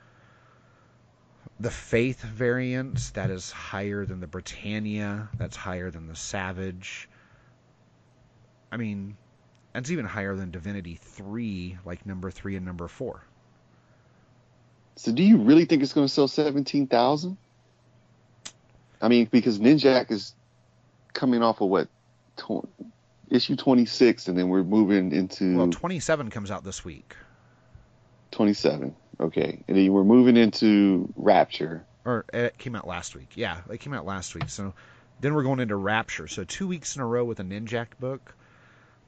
the 1.60 1.72
Faith 1.72 2.22
variants. 2.22 3.12
That 3.12 3.32
is 3.32 3.50
higher 3.52 4.06
than 4.06 4.20
the 4.20 4.28
Britannia. 4.28 5.30
That's 5.38 5.56
higher 5.56 5.90
than 5.90 6.08
the 6.08 6.16
Savage. 6.16 7.08
I 8.72 8.78
mean, 8.78 9.16
that's 9.74 9.92
even 9.92 10.06
higher 10.06 10.36
than 10.36 10.52
Divinity 10.52 11.00
3, 11.02 11.78
like 11.86 12.06
number 12.06 12.30
3 12.30 12.58
and 12.58 12.66
number 12.66 12.88
4. 12.88 13.24
So 14.98 15.12
do 15.12 15.24
you 15.24 15.38
really 15.38 15.66
think 15.66 15.84
it's 15.84 15.94
going 15.94 16.08
to 16.08 16.14
sell 16.14 16.28
seventeen 16.28 16.88
thousand? 16.88 17.38
I 19.00 19.08
mean, 19.10 19.28
because 19.32 19.60
Ninjak 19.60 20.10
is 20.12 20.34
coming 21.14 21.44
off 21.44 21.62
of 21.62 21.70
what 21.70 21.88
tw- 22.38 22.68
issue 23.30 23.56
twenty 23.56 23.86
six, 23.86 24.28
and 24.28 24.38
then 24.38 24.50
we're 24.50 24.64
moving 24.64 25.12
into 25.12 25.58
Well, 25.58 25.68
27 25.70 26.30
comes 26.30 26.50
out 26.52 26.64
this 26.64 26.86
week. 26.86 27.16
twenty 28.32 28.54
seven. 28.54 28.96
Okay, 29.20 29.64
and 29.68 29.76
then 29.78 29.92
we're 29.92 30.04
moving 30.04 30.38
into 30.38 31.12
Rapture. 31.16 31.84
Or 32.06 32.24
eh, 32.32 32.46
it 32.46 32.58
came 32.58 32.76
out 32.76 32.88
last 32.88 33.16
week. 33.16 33.30
Yeah, 33.36 33.62
it 33.70 33.80
came 33.80 33.94
out 33.94 34.06
last 34.06 34.34
week. 34.36 34.50
So 34.50 34.74
then 35.20 35.34
we're 35.34 35.44
going 35.44 35.60
into 35.60 35.76
Rapture. 35.76 36.28
So 36.28 36.44
two 36.44 36.68
weeks 36.68 36.96
in 36.96 37.02
a 37.02 37.06
row 37.06 37.26
with 37.26 37.40
a 37.40 37.44
Ninjak 37.44 37.88
book. 38.00 38.36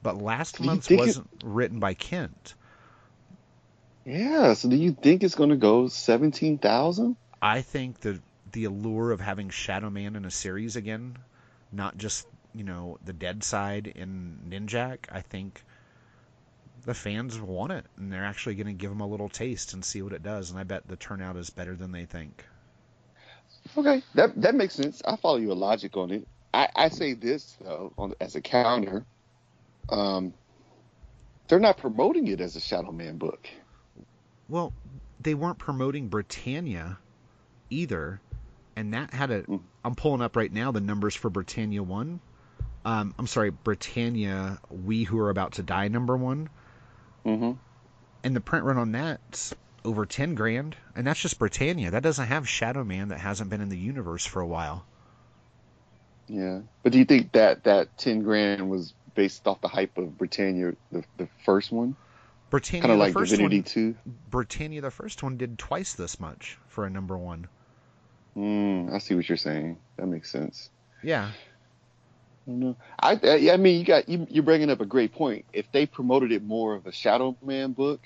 But 0.02 0.18
last 0.22 0.58
Do 0.58 0.64
month's 0.64 0.90
it- 0.90 0.98
wasn't 0.98 1.30
written 1.44 1.80
by 1.80 1.94
Kindt. 1.94 2.56
Yeah. 4.06 4.54
So 4.54 4.70
do 4.70 4.76
you 4.76 4.92
think 4.94 5.24
it's 5.24 5.36
going 5.36 5.50
to 5.52 5.56
go 5.58 5.88
seventeen 5.88 6.58
thousand? 6.58 7.16
I 7.42 7.62
think 7.62 8.00
the 8.00 8.20
the 8.52 8.66
allure 8.66 9.12
of 9.12 9.22
having 9.22 9.50
Shadowman 9.50 10.16
in 10.16 10.26
a 10.26 10.32
series 10.32 10.76
again, 10.76 11.18
not 11.72 11.98
just 11.98 12.28
you 12.54 12.64
know 12.64 12.97
the 13.04 13.14
Deadside 13.14 13.88
in 13.88 14.39
Ninjak. 14.50 15.00
I 15.12 15.22
think 15.22 15.64
the 16.86 16.93
fans 16.93 17.39
want 17.39 17.72
it, 17.72 17.86
and 17.97 18.12
they're 18.12 18.26
actually 18.26 18.56
going 18.56 18.68
to 18.68 18.74
give 18.74 18.89
them 18.89 19.02
a 19.02 19.08
little 19.08 19.30
taste 19.30 19.74
and 19.74 19.84
see 19.84 20.02
what 20.02 20.14
it 20.14 20.24
does. 20.24 20.50
And 20.50 20.60
I 20.60 20.64
bet 20.64 20.88
the 20.88 20.95
turnout 20.95 21.36
is 21.36 21.50
better 21.50 21.76
than 21.76 21.91
they 21.91 22.06
think. 22.06 22.45
Okay, 23.78 24.02
that 24.16 24.39
that 24.41 24.56
makes 24.56 24.76
sense. 24.76 25.02
I 25.06 25.16
follow 25.16 25.38
your 25.38 25.56
logic 25.56 25.97
on 25.97 26.12
it. 26.12 26.28
I, 26.54 26.70
I 26.76 26.89
say 26.89 27.14
this 27.14 27.58
though, 27.62 27.93
on, 27.97 28.14
as 28.20 28.36
a 28.36 28.41
counter, 28.41 29.06
um, 29.89 30.34
they're 31.47 31.60
not 31.60 31.78
promoting 31.78 32.28
it 32.28 32.41
as 32.41 32.56
a 32.56 32.60
Shadowman 32.60 33.20
book. 33.20 33.47
Well, 34.47 34.74
they 35.20 35.34
weren't 35.34 35.60
promoting 35.60 36.08
Britannia 36.08 36.97
either, 37.70 38.22
and 38.76 38.93
that 38.93 39.14
had 39.14 39.32
a. 39.32 39.43
Mm. 39.43 39.62
I'm 39.84 39.95
pulling 39.95 40.22
up 40.22 40.36
right 40.36 40.52
now 40.52 40.72
the 40.72 40.82
numbers 40.82 41.16
for 41.16 41.30
Britannia 41.30 41.84
one. 41.84 42.20
Um, 42.86 43.14
I'm 43.20 43.28
sorry, 43.28 43.50
Britannia. 43.50 44.60
We 44.70 45.04
who 45.04 45.20
are 45.20 45.30
about 45.30 45.54
to 45.54 45.64
die 45.64 45.88
number 45.90 46.16
one, 46.18 46.50
hmm 47.24 47.54
and 48.24 48.36
the 48.36 48.42
print 48.42 48.66
run 48.66 48.78
on 48.78 48.92
that's 48.92 49.54
over 49.86 50.06
ten 50.06 50.36
grand, 50.36 50.76
and 50.96 51.06
that's 51.08 51.20
just 51.20 51.40
Britannia. 51.40 51.92
That 51.92 52.04
doesn't 52.04 52.28
have 52.28 52.46
Shadowman 52.46 53.10
that 53.10 53.20
hasn't 53.20 53.50
been 53.50 53.62
in 53.62 53.70
the 53.70 53.78
universe 53.78 54.26
for 54.26 54.42
a 54.42 54.48
while. 54.48 54.86
Yeah, 56.28 56.62
but 56.84 56.92
do 56.92 57.00
you 57.00 57.06
think 57.06 57.32
that 57.34 57.64
that 57.64 57.98
ten 57.98 58.22
grand 58.24 58.70
was 58.70 58.94
based 59.16 59.48
off 59.48 59.62
the 59.62 59.68
hype 59.68 59.98
of 59.98 60.18
Britannia, 60.18 60.74
the 60.92 61.04
the 61.18 61.28
first 61.46 61.72
one, 61.72 61.96
Britannia, 62.50 62.82
kind 62.82 62.92
of 62.94 62.98
the 63.00 63.04
like 63.06 63.14
first 63.14 63.32
Divinity 63.32 63.58
one, 63.58 63.64
Two? 63.64 63.96
Britannia, 64.30 64.82
the 64.82 64.92
first 64.92 65.24
one, 65.24 65.38
did 65.38 65.58
twice 65.58 65.94
this 65.94 66.20
much 66.20 66.58
for 66.68 66.86
a 66.86 66.90
number 66.90 67.18
one. 67.18 67.48
Mm, 68.38 68.94
I 68.94 69.00
see 69.00 69.16
what 69.16 69.28
you're 69.28 69.38
saying. 69.38 69.78
That 69.98 70.08
makes 70.08 70.32
sense. 70.32 70.70
Yeah, 71.02 71.32
I. 73.00 73.20
I 73.24 73.52
I 73.54 73.58
mean, 73.58 73.80
you 73.80 73.86
got 73.86 74.10
you 74.10 74.28
you're 74.30 74.43
bringing 74.43 74.70
up 74.70 74.82
a 74.82 74.86
great 74.86 75.14
point. 75.14 75.45
If 75.54 75.72
they 75.72 75.86
promoted 75.86 76.32
it 76.32 76.43
more 76.43 76.76
of 76.76 76.86
a 76.86 76.91
Shadowman 76.91 77.76
book, 77.76 78.02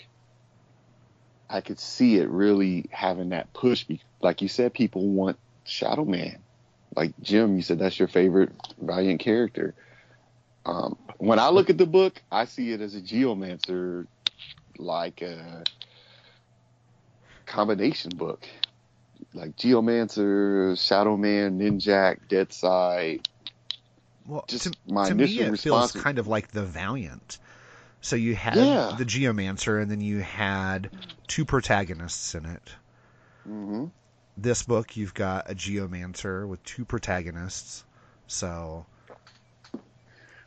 I 1.50 1.62
could 1.62 1.80
see 1.80 2.18
it 2.18 2.30
really 2.30 2.86
having 2.92 3.30
that 3.30 3.54
push. 3.54 3.86
Like 4.22 4.42
you 4.42 4.48
said, 4.48 4.74
people 4.74 5.08
want 5.08 5.38
Shadowman. 5.66 6.40
Like 6.96 7.14
Jim, 7.22 7.56
you 7.56 7.62
said 7.62 7.80
that's 7.80 7.98
your 7.98 8.08
favorite 8.08 8.52
Valiant 8.82 9.20
character. 9.20 9.74
Um, 10.66 10.98
when 11.18 11.40
I 11.40 11.50
look 11.50 11.70
at 11.70 11.78
the 11.78 11.86
book, 11.86 12.22
I 12.32 12.46
see 12.46 12.72
it 12.72 12.82
as 12.82 12.96
a 12.96 13.02
Geomancer, 13.02 14.08
like 14.78 15.22
a 15.22 15.64
combination 17.46 18.12
book, 18.16 18.48
like 19.34 19.56
Geomancer, 19.58 20.76
Shadow 20.80 21.18
Man, 21.18 21.60
Ninjak, 21.60 22.20
Deadside. 22.30 23.28
Well, 24.26 24.48
Just 24.48 24.64
to, 24.64 24.76
my 24.86 25.10
to 25.10 25.16
me 25.16 25.42
it 25.42 25.58
feels 25.58 25.92
kind 25.92 26.20
of 26.20 26.28
like 26.28 26.50
the 26.50 26.64
Valiant. 26.66 27.40
So 28.02 28.16
you 28.16 28.36
had 28.36 28.60
Yeah. 28.60 28.92
the 28.92 29.06
Geomancer, 29.06 29.82
and 29.82 29.92
then 29.92 30.02
you 30.02 30.22
had 30.22 30.92
two 31.28 31.46
protagonists 31.46 32.36
in 32.36 32.46
it. 32.46 32.76
hmm 33.46 33.86
This 34.38 34.62
book, 34.62 34.96
you've 34.96 35.16
got 35.16 35.50
a 35.50 35.56
Geomancer 35.56 36.48
with 36.48 36.62
two 36.64 36.86
protagonists. 36.86 37.84
So, 38.28 38.86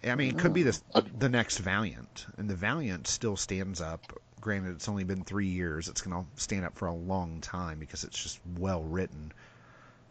I 0.03 0.15
mean, 0.15 0.31
it 0.31 0.39
could 0.39 0.55
be 0.55 0.63
this 0.63 0.83
the 0.95 1.29
next 1.29 1.59
Valiant, 1.59 2.27
and 2.39 2.49
the 2.49 2.55
Valiant 2.55 3.07
still 3.07 3.37
stands 3.37 3.79
up. 3.79 4.19
Granted, 4.41 4.77
it's 4.77 4.89
only 4.89 5.05
been 5.05 5.23
three 5.23 5.49
years. 5.49 5.87
It's 5.89 6.01
going 6.01 6.25
to 6.25 6.41
stand 6.41 6.65
up 6.65 6.79
for 6.79 6.87
a 6.89 6.95
long 6.95 7.43
time 7.43 7.79
because 7.79 8.03
it's 8.05 8.23
just 8.23 8.41
well 8.47 8.83
written. 8.83 9.33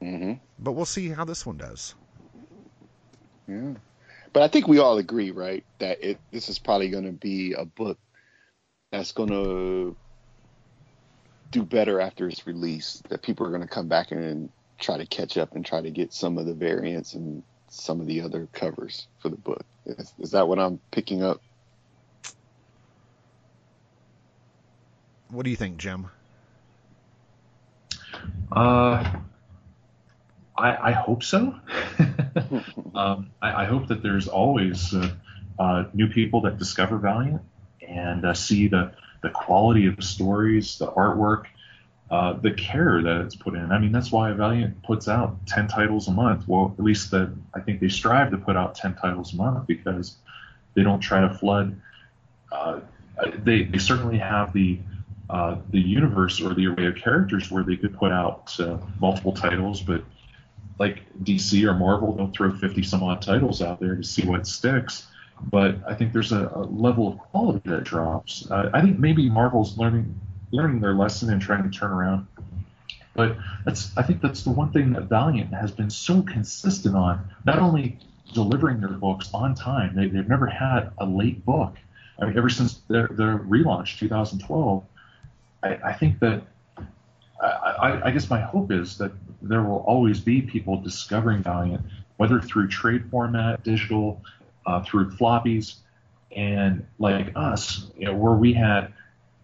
hmm 0.02 0.40
But 0.60 0.74
we'll 0.74 0.84
see 0.86 1.08
how 1.10 1.24
this 1.24 1.46
one 1.46 1.56
does. 1.58 1.96
Yeah. 3.48 3.74
But 4.34 4.44
I 4.44 4.48
think 4.48 4.68
we 4.68 4.80
all 4.80 4.98
agree, 4.98 5.32
right, 5.32 5.64
that 5.80 6.04
it 6.04 6.20
this 6.32 6.50
is 6.50 6.60
probably 6.60 6.90
going 6.90 7.06
to 7.06 7.12
be 7.12 7.54
a 7.54 7.66
book 7.66 7.98
that's 8.92 9.12
going 9.12 9.30
to 9.30 9.96
do 11.52 11.64
better 11.64 12.02
after 12.02 12.28
its 12.28 12.46
release. 12.46 13.02
That 13.10 13.24
people 13.24 13.46
are 13.46 13.52
going 13.52 13.62
to 13.62 13.68
come 13.68 13.88
back 13.88 14.12
and 14.12 14.50
try 14.80 14.98
to 14.98 15.06
catch 15.06 15.38
up 15.38 15.56
and 15.56 15.66
try 15.66 15.82
to 15.82 15.90
get 15.90 16.14
some 16.14 16.38
of 16.38 16.46
the 16.46 16.54
variants 16.54 17.14
and 17.14 17.44
some 17.70 18.02
of 18.02 18.08
the 18.08 18.22
other 18.22 18.48
covers 18.54 19.08
for 19.20 19.30
the 19.30 19.38
book. 19.38 19.66
Is, 19.86 20.14
is 20.20 20.32
that 20.32 20.48
what 20.48 20.60
I'm 20.60 20.80
picking 20.92 21.24
up? 21.24 21.42
What 25.30 25.44
do 25.44 25.50
you 25.50 25.56
think, 25.56 25.78
Jim? 25.78 26.08
Uh, 28.52 29.14
I, 30.58 30.90
I 30.90 30.92
hope 30.92 31.24
so. 31.24 31.56
um, 32.96 33.32
I, 33.42 33.64
I 33.64 33.66
hope 33.66 33.88
that 33.88 34.02
there's 34.02 34.28
always 34.28 34.94
uh, 34.94 35.12
uh, 35.60 35.86
new 35.94 36.08
people 36.08 36.42
that 36.42 36.58
discover 36.58 36.98
Valiant 36.98 37.42
and 37.88 38.26
uh, 38.26 38.34
see 38.34 38.68
the, 38.68 38.94
the 39.22 39.30
quality 39.30 39.88
of 39.88 40.04
stories, 40.04 40.78
the 40.78 40.88
artwork, 40.88 41.46
uh, 42.10 42.34
the 42.34 42.52
care 42.52 43.02
that 43.02 43.22
it's 43.22 43.36
put 43.36 43.56
in. 43.56 43.72
I 43.72 43.80
mean, 43.80 43.92
that's 43.92 44.12
why 44.12 44.32
Valiant 44.32 44.82
puts 44.84 45.08
out 45.08 45.46
10 45.48 45.68
titles 45.68 46.08
a 46.08 46.12
month. 46.12 46.48
Well, 46.48 46.74
at 46.78 46.84
least 46.84 47.12
the, 47.12 47.34
I 47.54 47.60
think 47.60 47.80
they 47.80 47.90
strive 47.90 48.32
to 48.32 48.38
put 48.38 48.56
out 48.56 48.76
10 48.76 48.96
titles 48.96 49.34
a 49.34 49.38
month 49.38 49.68
because 49.68 50.16
they 50.74 50.84
don't 50.84 51.00
try 51.00 51.22
to 51.22 51.34
flood. 51.34 51.80
Uh, 52.52 52.82
they, 53.40 53.64
they 53.64 53.78
certainly 53.78 54.18
have 54.18 54.54
the 54.54 54.80
uh, 55.28 55.58
the 55.72 55.80
universe 55.80 56.40
or 56.40 56.54
the 56.54 56.68
array 56.68 56.86
of 56.86 56.96
characters 56.96 57.50
where 57.50 57.64
they 57.64 57.76
could 57.76 57.98
put 57.98 58.12
out 58.12 58.56
multiple 59.00 59.32
titles, 59.32 59.82
but 59.82 60.04
like 60.80 61.02
DC 61.24 61.64
or 61.68 61.74
Marvel 61.74 62.14
don't 62.14 62.34
throw 62.34 62.52
50 62.52 62.84
some 62.84 63.04
odd 63.04 63.22
titles 63.22 63.62
out 63.62 63.80
there 63.80 63.96
to 63.96 64.04
see 64.04 64.26
what 64.26 64.48
sticks. 64.48 65.08
But 65.42 65.76
I 65.88 65.94
think 65.96 66.14
there's 66.14 66.32
a, 66.32 66.50
a 66.54 66.64
level 66.64 67.08
of 67.08 67.18
quality 67.18 67.70
that 67.70 67.84
drops. 67.84 68.50
Uh, 68.50 68.70
I 68.74 68.82
think 68.82 69.00
maybe 69.00 69.30
Marvel's 69.30 69.78
learning 69.78 70.20
learning 70.52 70.80
their 70.80 70.94
lesson 70.94 71.32
and 71.32 71.42
trying 71.42 71.64
to 71.64 71.70
turn 71.70 71.92
around. 71.92 72.28
But 73.14 73.38
that's 73.66 73.96
I 73.98 74.04
think 74.04 74.22
that's 74.22 74.44
the 74.44 74.52
one 74.52 74.72
thing 74.72 74.94
that 74.94 75.04
Valiant 75.04 75.54
has 75.54 75.72
been 75.72 75.90
so 75.90 76.22
consistent 76.22 76.96
on, 76.96 77.30
not 77.46 77.60
only 77.60 78.00
delivering 78.34 78.80
their 78.80 78.90
books 78.90 79.30
on 79.34 79.56
time. 79.56 79.96
They, 79.96 80.08
they've 80.08 80.28
never 80.28 80.48
had 80.48 80.92
a 80.98 81.06
late 81.06 81.46
book. 81.46 81.76
I 82.20 82.26
mean, 82.26 82.38
ever 82.38 82.50
since 82.50 82.76
their, 82.88 83.08
their 83.08 83.40
relaunch, 83.40 84.00
2012, 84.00 84.84
I, 85.64 85.68
I 85.84 85.94
think 85.94 86.20
that 86.20 86.44
I, 87.42 88.02
I 88.06 88.12
guess 88.12 88.30
my 88.30 88.40
hope 88.40 88.72
is 88.72 88.98
that 88.98 89.12
there 89.48 89.64
will 89.64 89.84
always 89.88 90.20
be 90.20 90.42
people 90.42 90.82
discovering 90.82 91.44
Valiant, 91.44 91.86
whether 92.18 92.40
through 92.42 92.68
trade 92.68 93.10
format, 93.10 93.64
digital, 93.64 94.22
uh, 94.66 94.84
through 94.84 95.12
floppies, 95.12 95.76
and 96.36 96.86
like 97.00 97.32
us, 97.36 97.92
you 97.98 98.06
know, 98.06 98.16
where 98.16 98.34
we 98.34 98.54
had 98.54 98.92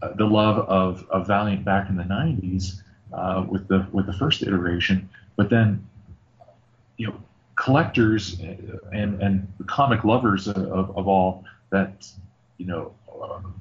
uh, 0.01 0.13
the 0.13 0.25
love 0.25 0.57
of, 0.67 1.05
of 1.09 1.27
Valiant 1.27 1.63
back 1.63 1.89
in 1.89 1.95
the 1.95 2.03
90s 2.03 2.81
uh, 3.13 3.45
with 3.47 3.67
the 3.67 3.85
with 3.91 4.05
the 4.05 4.13
first 4.13 4.41
iteration, 4.41 5.09
but 5.35 5.49
then 5.49 5.87
you 6.97 7.07
know 7.07 7.15
collectors 7.55 8.39
and 8.91 9.21
and 9.21 9.47
comic 9.67 10.03
lovers 10.03 10.47
of, 10.47 10.57
of 10.97 11.07
all 11.07 11.43
that 11.69 12.07
you 12.57 12.65
know 12.65 12.93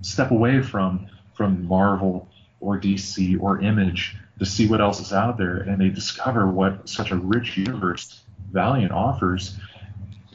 step 0.03 0.31
away 0.31 0.63
from 0.63 1.07
from 1.35 1.67
Marvel 1.67 2.29
or 2.61 2.79
DC 2.79 3.41
or 3.41 3.61
Image 3.61 4.17
to 4.41 4.47
see 4.47 4.67
what 4.67 4.81
else 4.81 5.01
is 5.01 5.13
out 5.13 5.37
there, 5.37 5.59
and 5.59 5.79
they 5.81 5.91
discover 5.91 6.49
what 6.49 6.89
such 6.89 7.11
a 7.13 7.17
rich 7.17 7.57
universe 7.57 8.23
Valiant 8.51 8.91
offers, 8.91 9.57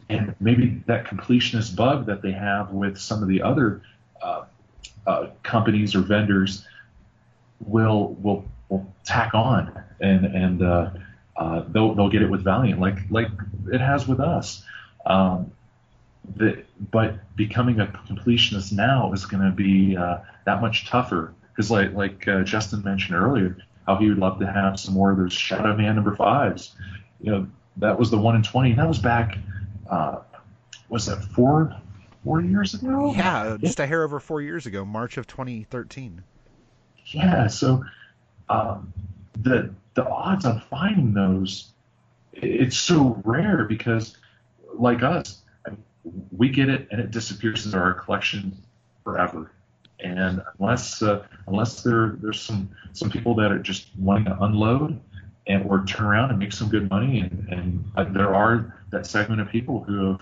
and 0.07 0.33
maybe 0.39 0.81
that 0.85 1.05
completionist 1.05 1.75
bug 1.75 2.05
that 2.05 2.21
they 2.21 2.31
have 2.31 2.71
with 2.71 2.97
some 2.97 3.21
of 3.21 3.27
the 3.27 3.41
other 3.41 3.81
uh, 4.21 4.45
uh, 5.07 5.27
companies 5.43 5.95
or 5.95 6.01
vendors 6.01 6.65
will 7.65 8.13
will 8.21 8.45
will 8.69 8.85
tack 9.03 9.33
on, 9.33 9.83
and 9.99 10.25
and 10.25 10.61
uh, 10.61 10.91
uh, 11.35 11.63
they'll 11.69 11.95
they'll 11.95 12.09
get 12.09 12.21
it 12.21 12.29
with 12.29 12.43
Valiant 12.43 12.79
like 12.79 12.99
like 13.09 13.27
it 13.73 13.81
has 13.81 14.07
with 14.07 14.19
us. 14.19 14.63
Um, 15.05 15.51
the, 16.35 16.63
but 16.91 17.35
becoming 17.35 17.79
a 17.79 17.87
completionist 17.87 18.71
now 18.71 19.11
is 19.13 19.25
going 19.25 19.43
to 19.43 19.51
be 19.51 19.97
uh, 19.97 20.19
that 20.45 20.61
much 20.61 20.87
tougher 20.87 21.33
because 21.49 21.71
like 21.71 21.93
like 21.93 22.27
uh, 22.27 22.43
Justin 22.43 22.83
mentioned 22.83 23.17
earlier, 23.17 23.57
how 23.86 23.97
he 23.97 24.09
would 24.09 24.17
love 24.17 24.39
to 24.39 24.51
have 24.51 24.79
some 24.79 24.93
more 24.93 25.11
of 25.11 25.17
those 25.17 25.33
Shadowman 25.33 25.95
number 25.95 26.15
fives. 26.15 26.75
You 27.21 27.31
know, 27.31 27.47
that 27.77 27.99
was 27.99 28.11
the 28.11 28.17
one 28.17 28.36
in 28.36 28.43
twenty. 28.43 28.73
That 28.73 28.88
was 28.88 28.99
back. 28.99 29.38
Uh, 29.89 30.19
was 30.89 31.05
that 31.07 31.23
four 31.23 31.75
four 32.23 32.41
years 32.41 32.73
ago? 32.73 33.13
Yeah, 33.15 33.57
just 33.59 33.79
a 33.79 33.86
hair 33.86 34.03
over 34.03 34.19
four 34.19 34.41
years 34.41 34.65
ago, 34.65 34.83
March 34.83 35.17
of 35.17 35.27
2013. 35.27 36.23
Yeah. 37.05 37.47
So 37.47 37.86
um, 38.49 38.93
the 39.39 39.73
the 39.93 40.05
odds 40.07 40.45
on 40.45 40.61
finding 40.69 41.13
those, 41.13 41.71
it's 42.33 42.77
so 42.77 43.21
rare 43.23 43.65
because, 43.65 44.17
like 44.73 45.03
us, 45.03 45.41
we 46.36 46.49
get 46.49 46.69
it 46.69 46.88
and 46.91 46.99
it 46.99 47.11
disappears 47.11 47.65
into 47.65 47.77
our 47.77 47.93
collection 47.93 48.57
forever. 49.03 49.51
And 50.05 50.41
unless 50.59 51.01
uh, 51.01 51.25
unless 51.47 51.81
there 51.81 52.17
there's 52.21 52.39
some 52.39 52.69
some 52.93 53.09
people 53.09 53.33
that 53.35 53.51
are 53.51 53.59
just 53.59 53.87
wanting 53.97 54.25
to 54.25 54.37
unload 54.43 54.99
and 55.47 55.65
or 55.65 55.83
turn 55.85 56.05
around 56.05 56.29
and 56.29 56.39
make 56.39 56.51
some 56.51 56.69
good 56.69 56.89
money, 56.89 57.21
and, 57.21 57.47
and 57.49 57.85
uh, 57.95 58.03
there 58.03 58.33
are 58.33 58.75
that 58.91 59.05
segment 59.07 59.41
of 59.41 59.49
people 59.49 59.83
who 59.83 60.11
have 60.11 60.21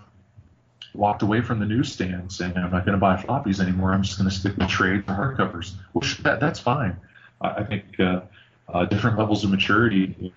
walked 0.94 1.22
away 1.22 1.42
from 1.42 1.60
the 1.60 1.66
newsstand 1.66 2.32
saying 2.32 2.56
I'm 2.56 2.72
not 2.72 2.86
going 2.86 2.94
to 2.94 3.00
buy 3.00 3.18
floppies 3.18 3.60
anymore. 3.60 3.94
I'm 3.94 4.04
just 4.04 4.18
going 4.18 4.30
to 4.30 4.36
stick 4.36 4.56
with 4.58 4.70
trade 4.70 5.04
or 5.08 5.14
hardcovers. 5.14 5.74
Well, 5.94 6.10
that, 6.22 6.40
that's 6.40 6.60
fine. 6.60 6.96
I, 7.42 7.50
I 7.50 7.64
think 7.66 8.00
uh, 8.00 8.22
uh, 8.70 8.86
different 8.86 9.18
levels 9.18 9.44
of 9.44 9.50
maturity 9.50 10.34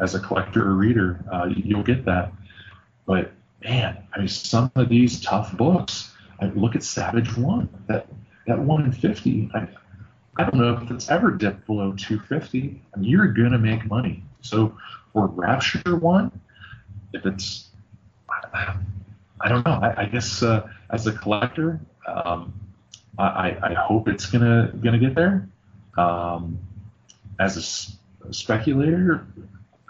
as 0.00 0.14
a 0.14 0.20
collector 0.20 0.66
or 0.66 0.74
reader, 0.74 1.24
uh, 1.32 1.46
you'll 1.46 1.82
get 1.82 2.04
that. 2.04 2.32
But 3.06 3.32
man, 3.62 3.96
I 4.14 4.18
mean, 4.18 4.28
some 4.28 4.70
of 4.74 4.88
these 4.88 5.20
tough 5.20 5.56
books. 5.56 6.12
I 6.40 6.46
look 6.46 6.74
at 6.74 6.82
Savage 6.82 7.36
One. 7.36 7.68
That 7.86 8.06
in 8.58 8.92
fifty. 8.92 9.50
I, 9.54 9.68
I 10.36 10.44
don't 10.44 10.56
know 10.56 10.78
if 10.82 10.90
it's 10.90 11.10
ever 11.10 11.32
dipped 11.32 11.66
below 11.66 11.92
250. 11.92 12.80
I 12.94 12.98
mean, 12.98 13.10
you're 13.10 13.28
gonna 13.28 13.58
make 13.58 13.84
money. 13.86 14.22
So 14.40 14.76
for 15.12 15.26
Rapture 15.26 15.96
one, 15.96 16.30
if 17.12 17.26
it's, 17.26 17.68
I 18.52 19.48
don't 19.48 19.64
know. 19.66 19.72
I, 19.72 20.02
I 20.02 20.04
guess 20.06 20.42
uh, 20.42 20.68
as 20.90 21.06
a 21.06 21.12
collector, 21.12 21.80
um, 22.06 22.52
I, 23.18 23.56
I 23.62 23.74
hope 23.74 24.08
it's 24.08 24.26
gonna 24.26 24.72
gonna 24.82 24.98
get 24.98 25.14
there. 25.14 25.48
Um, 25.98 26.58
as 27.38 27.56
a 27.56 27.60
s- 27.60 27.96
a 28.28 28.32
speculator, 28.32 29.26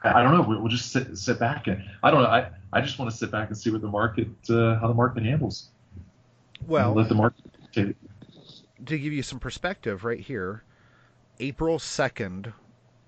I, 0.02 0.22
don't 0.22 0.32
know. 0.36 0.42
We'll, 0.42 0.68
just 0.68 0.92
sit, 0.92 1.16
sit 1.18 1.38
back 1.38 1.66
and 1.66 1.84
I 2.02 2.10
don't 2.10 2.22
know. 2.22 2.28
I, 2.28 2.48
I 2.72 2.80
just 2.80 2.98
want 2.98 3.10
to 3.10 3.16
sit 3.16 3.30
back 3.30 3.48
and 3.48 3.58
see 3.58 3.70
what 3.70 3.82
the 3.82 3.88
market 3.88 4.28
uh, 4.48 4.78
how 4.78 4.88
the 4.88 4.94
market 4.94 5.24
handles. 5.24 5.68
Well, 6.66 6.94
let 6.94 7.08
the 7.08 7.14
market 7.14 7.44
dictate. 7.72 7.96
To 8.86 8.98
give 8.98 9.12
you 9.12 9.22
some 9.22 9.38
perspective, 9.38 10.04
right 10.04 10.20
here, 10.20 10.64
April 11.38 11.78
2nd, 11.78 12.52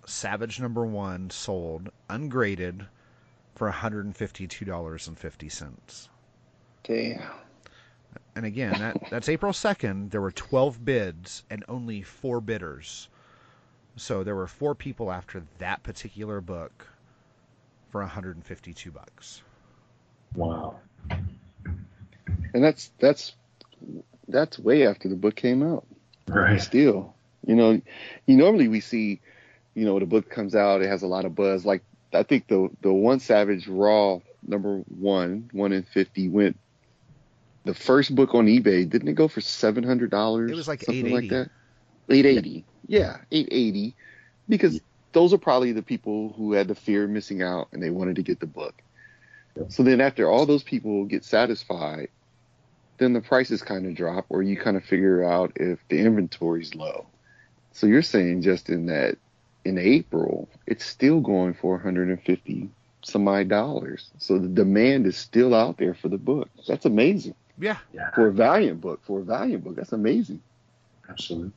Savage 0.05 0.61
number 0.61 0.85
one 0.85 1.31
sold 1.31 1.89
ungraded 2.11 2.85
for 3.55 3.71
$152.50. 3.71 6.09
Damn. 6.83 7.23
And 8.35 8.45
again, 8.45 8.81
that, 8.81 8.97
that's 9.11 9.29
April 9.29 9.53
2nd. 9.53 10.11
There 10.11 10.21
were 10.21 10.33
12 10.33 10.85
bids 10.85 11.45
and 11.51 11.65
only 11.69 12.03
four 12.03 12.41
bidders. 12.41 13.09
So 13.97 14.25
there 14.25 14.35
were 14.35 14.49
four 14.49 14.75
people 14.75 15.13
after 15.13 15.45
that 15.59 15.83
particular 15.83 16.41
book 16.41 16.87
for 17.91 18.01
152 18.01 18.91
bucks. 18.91 19.43
Wow. 20.35 20.81
And 21.11 22.65
that's 22.65 22.91
that's 22.99 23.35
that's 24.29 24.59
way 24.59 24.87
after 24.87 25.09
the 25.09 25.17
book 25.17 25.37
came 25.37 25.63
out. 25.63 25.87
Right. 26.29 26.61
Still, 26.61 27.15
you 27.47 27.55
know, 27.55 27.81
you 28.27 28.37
normally 28.37 28.69
we 28.69 28.81
see, 28.81 29.21
you 29.75 29.85
know, 29.85 29.99
the 29.99 30.07
book 30.07 30.31
comes 30.31 30.55
out, 30.55 30.83
it 30.83 30.89
has 30.89 31.03
a 31.03 31.07
lot 31.07 31.25
of 31.25 31.35
buzz. 31.35 31.67
Like 31.67 31.83
I 32.13 32.23
think 32.23 32.49
the 32.49 32.71
the 32.81 32.93
one 32.93 33.21
Savage 33.21 33.69
Raw 33.69 34.21
number 34.47 34.79
one, 34.89 35.51
one 35.53 35.73
in 35.73 35.83
fifty 35.83 36.29
went. 36.29 36.59
The 37.65 37.75
first 37.75 38.15
book 38.15 38.35
on 38.35 38.47
eBay 38.47 38.89
didn't 38.89 39.09
it 39.09 39.15
go 39.15 39.29
for 39.29 39.41
seven 39.41 39.85
hundred 39.85 40.11
dollars? 40.11 40.51
It 40.51 40.57
was 40.57 40.69
like 40.69 40.83
something 40.83 41.07
880. 41.07 41.35
like 41.35 41.47
that. 41.47 41.51
Eight 42.13 42.27
eighty, 42.27 42.65
yeah, 42.89 43.19
eight 43.31 43.49
eighty, 43.53 43.95
because 44.49 44.81
those 45.13 45.33
are 45.33 45.39
probably 45.39 45.73
the 45.73 45.83
people 45.83 46.35
who 46.37 46.53
had 46.53 46.69
the 46.69 46.75
fear 46.75 47.05
of 47.05 47.11
missing 47.11 47.43
out 47.43 47.69
and 47.73 47.83
they 47.83 47.91
wanted 47.91 48.17
to 48.17 48.23
get 48.23 48.41
the 48.41 48.47
book. 48.47 48.75
So 49.69 49.83
then 49.83 50.01
after 50.01 50.29
all 50.29 50.47
those 50.47 50.63
people 50.63 51.05
get 51.05 51.25
satisfied, 51.25 52.09
then 52.99 53.13
the 53.13 53.21
prices 53.21 53.63
kind 53.63 53.87
of 53.87 53.95
drop 53.95 54.27
or 54.29 54.43
you 54.43 54.57
kind 54.57 54.77
of 54.77 54.85
figure 54.85 55.25
out 55.25 55.53
if 55.57 55.79
the 55.89 55.99
inventory's 55.99 56.75
low. 56.75 57.07
So 57.73 57.87
you're 57.87 58.03
saying 58.03 58.43
just 58.43 58.69
in 58.69 58.87
that 58.87 59.17
in 59.65 59.79
April, 59.79 60.49
it's 60.67 60.85
still 60.85 61.21
going 61.21 61.55
for 61.55 61.73
150 61.75 62.71
some 63.05 63.27
odd 63.27 63.49
dollars. 63.49 64.11
So 64.19 64.39
the 64.39 64.49
demand 64.49 65.07
is 65.07 65.17
still 65.17 65.55
out 65.55 65.77
there 65.79 65.95
for 65.95 66.09
the 66.09 66.19
book. 66.19 66.49
That's 66.69 66.85
amazing. 66.85 67.35
Yeah, 67.59 67.79
Yeah. 67.93 68.11
For 68.13 68.29
a 68.29 68.33
Valiant 68.33 68.81
book, 68.81 69.01
for 69.05 69.21
a 69.21 69.25
Valiant 69.25 69.65
book, 69.65 69.77
that's 69.77 69.93
amazing. 69.93 70.41
Absolutely. 71.09 71.53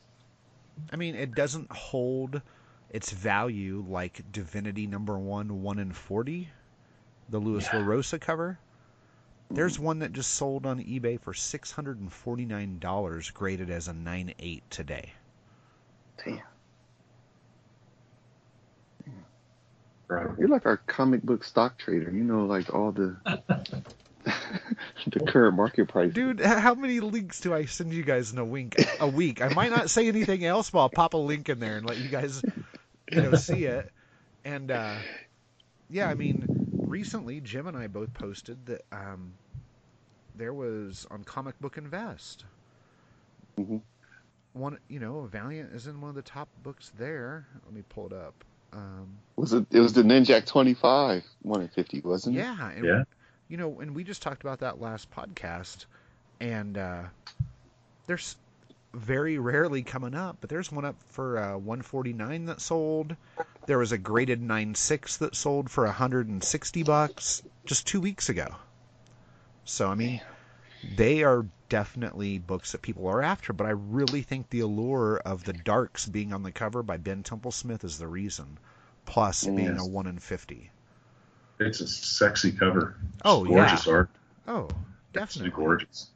I 0.92 0.96
mean, 0.96 1.14
it 1.14 1.34
doesn't 1.34 1.70
hold 1.72 2.42
its 2.90 3.10
value 3.10 3.84
like 3.88 4.20
Divinity 4.30 4.86
number 4.86 5.18
one, 5.18 5.62
one 5.62 5.78
in 5.78 5.92
forty, 5.92 6.48
the 7.28 7.38
Lewis 7.38 7.66
Yeah. 7.72 7.80
LaRosa 7.80 8.20
cover. 8.20 8.58
There's 9.50 9.78
one 9.78 10.00
that 10.00 10.12
just 10.12 10.34
sold 10.34 10.66
on 10.66 10.80
eBay 10.80 11.20
for 11.20 11.32
six 11.32 11.70
hundred 11.70 12.00
and 12.00 12.12
forty 12.12 12.44
nine 12.44 12.78
dollars, 12.78 13.30
graded 13.30 13.70
as 13.70 13.88
a 13.88 13.92
nine 13.92 14.34
eight 14.38 14.68
today. 14.70 15.12
Damn. 16.24 16.40
Right. 20.08 20.26
You're 20.38 20.48
like 20.48 20.66
our 20.66 20.76
comic 20.76 21.22
book 21.22 21.42
stock 21.42 21.78
trader. 21.78 22.10
You 22.10 22.24
know, 22.24 22.44
like 22.44 22.72
all 22.72 22.92
the 22.92 23.16
the 24.24 25.20
current 25.26 25.56
market 25.56 25.88
price. 25.88 26.12
Dude, 26.12 26.40
how 26.40 26.74
many 26.74 27.00
links 27.00 27.40
do 27.40 27.54
I 27.54 27.64
send 27.64 27.92
you 27.92 28.02
guys 28.02 28.32
in 28.32 28.38
a 28.38 28.44
week? 28.44 28.74
A 29.00 29.08
week. 29.08 29.42
I 29.42 29.48
might 29.48 29.70
not 29.70 29.90
say 29.90 30.08
anything 30.08 30.44
else, 30.44 30.70
but 30.70 30.80
I'll 30.80 30.88
pop 30.88 31.14
a 31.14 31.18
link 31.18 31.48
in 31.48 31.58
there 31.58 31.76
and 31.76 31.86
let 31.86 31.98
you 31.98 32.08
guys, 32.08 32.42
you 33.10 33.22
know, 33.22 33.34
see 33.34 33.64
it. 33.64 33.90
And 34.44 34.70
uh, 34.70 34.94
yeah, 35.90 36.08
I 36.08 36.14
mean, 36.14 36.55
recently 36.86 37.40
Jim 37.40 37.66
and 37.66 37.76
I 37.76 37.86
both 37.86 38.12
posted 38.14 38.66
that 38.66 38.82
um, 38.92 39.32
there 40.34 40.54
was 40.54 41.06
on 41.10 41.24
Comic 41.24 41.58
Book 41.60 41.76
Invest. 41.78 42.44
Mhm. 43.58 43.80
One, 44.52 44.78
you 44.88 45.00
know, 45.00 45.22
Valiant 45.22 45.72
is 45.74 45.86
in 45.86 46.00
one 46.00 46.08
of 46.08 46.14
the 46.14 46.22
top 46.22 46.48
books 46.62 46.92
there. 46.98 47.46
Let 47.64 47.74
me 47.74 47.82
pull 47.88 48.06
it 48.06 48.12
up. 48.12 48.34
Um, 48.72 49.18
Was 49.36 49.52
it? 49.52 49.66
It 49.70 49.80
was 49.80 49.92
the 49.92 50.02
Ninjak 50.02 50.46
25, 50.46 51.24
one 51.42 51.60
in 51.62 51.68
50, 51.68 52.00
wasn't 52.00 52.36
it? 52.36 52.40
yeah, 52.40 52.70
and 52.70 52.84
Yeah. 52.84 53.04
you 53.48 53.56
know, 53.56 53.80
and 53.80 53.94
we 53.94 54.02
just 54.04 54.22
talked 54.22 54.42
about 54.42 54.60
that 54.60 54.80
last 54.80 55.10
podcast, 55.10 55.86
and 56.40 56.76
uh, 56.76 57.04
there's 58.06 58.36
very 58.94 59.38
rarely 59.38 59.82
coming 59.82 60.14
up, 60.14 60.38
but 60.40 60.48
there's 60.50 60.72
one 60.72 60.84
up 60.84 60.96
for 61.08 61.38
uh, 61.38 61.52
149 61.58 62.46
that 62.46 62.60
sold. 62.60 63.16
There 63.66 63.78
was 63.78 63.92
a 63.92 63.98
graded 63.98 64.40
9.6 64.40 65.18
that 65.18 65.34
sold 65.34 65.70
for 65.70 65.84
160 65.84 66.82
bucks 66.82 67.42
just 67.64 67.86
two 67.86 68.00
weeks 68.00 68.28
ago. 68.28 68.48
So 69.64 69.88
I 69.90 69.94
mean, 69.94 70.20
they 70.96 71.22
are 71.24 71.46
definitely 71.68 72.38
books 72.38 72.72
that 72.72 72.82
people 72.82 73.08
are 73.08 73.22
after, 73.22 73.52
but 73.52 73.66
I 73.66 73.70
really 73.70 74.22
think 74.22 74.48
the 74.48 74.60
allure 74.60 75.18
of 75.24 75.42
the 75.44 75.52
Darks 75.52 76.06
being 76.06 76.32
on 76.32 76.42
the 76.44 76.52
cover 76.52 76.82
by 76.82 76.96
Ben 76.96 77.22
Templesmith 77.24 77.82
is 77.84 77.98
the 77.98 78.06
reason. 78.06 78.58
Plus 79.04 79.44
being 79.44 79.58
Yes. 79.76 79.80
a 79.82 79.88
one 79.88 80.06
in 80.06 80.18
fifty. 80.18 80.70
It's 81.58 81.80
a 81.80 81.86
sexy 81.88 82.52
cover. 82.52 82.96
Oh, 83.24 83.44
It's 83.44 83.50
gorgeous 83.54 83.88
art. 83.88 84.10
Oh, 84.46 84.68
definitely. 85.12 85.50
gorgeous. 85.50 86.10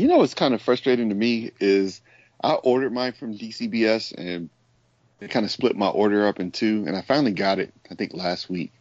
You 0.00 0.08
know 0.08 0.16
what's 0.16 0.32
kind 0.32 0.54
of 0.54 0.62
frustrating 0.62 1.10
to 1.10 1.14
me 1.14 1.50
is 1.60 2.00
I 2.42 2.54
ordered 2.54 2.90
mine 2.90 3.12
from 3.12 3.36
DCBS 3.36 4.14
and 4.16 4.48
they 5.18 5.28
kind 5.28 5.44
of 5.44 5.52
split 5.52 5.76
my 5.76 5.88
order 5.88 6.26
up 6.26 6.40
in 6.40 6.52
two, 6.52 6.84
and 6.86 6.96
I 6.96 7.02
finally 7.02 7.32
got 7.32 7.58
it. 7.58 7.70
I 7.90 7.96
think 7.96 8.14
last 8.14 8.48
week, 8.48 8.72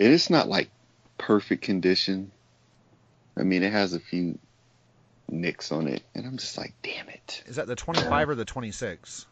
and 0.00 0.08
it's 0.10 0.30
not 0.30 0.48
like 0.48 0.70
perfect 1.18 1.62
condition. 1.62 2.32
I 3.36 3.42
mean, 3.42 3.62
it 3.62 3.70
has 3.70 3.92
a 3.92 4.00
few 4.00 4.38
nicks 5.28 5.70
on 5.70 5.88
it, 5.88 6.02
and 6.14 6.24
I'm 6.24 6.38
just 6.38 6.56
like, 6.56 6.72
damn 6.82 7.10
it. 7.10 7.42
Is 7.46 7.56
that 7.56 7.66
the 7.66 7.76
25 7.76 8.30
or 8.30 8.34
the 8.34 8.46
26? 8.46 9.26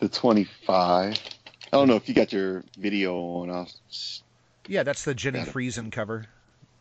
The 0.00 0.10
25. 0.10 0.68
I 0.68 1.14
don't 1.70 1.88
know 1.88 1.96
if 1.96 2.06
you 2.06 2.14
got 2.14 2.34
your 2.34 2.64
video 2.76 3.16
on. 3.16 3.48
I'll, 3.48 3.70
Yeah, 4.68 4.82
that's 4.82 5.04
the 5.04 5.14
Jenny. 5.14 5.40
Frison 5.40 5.90
cover 5.90 6.26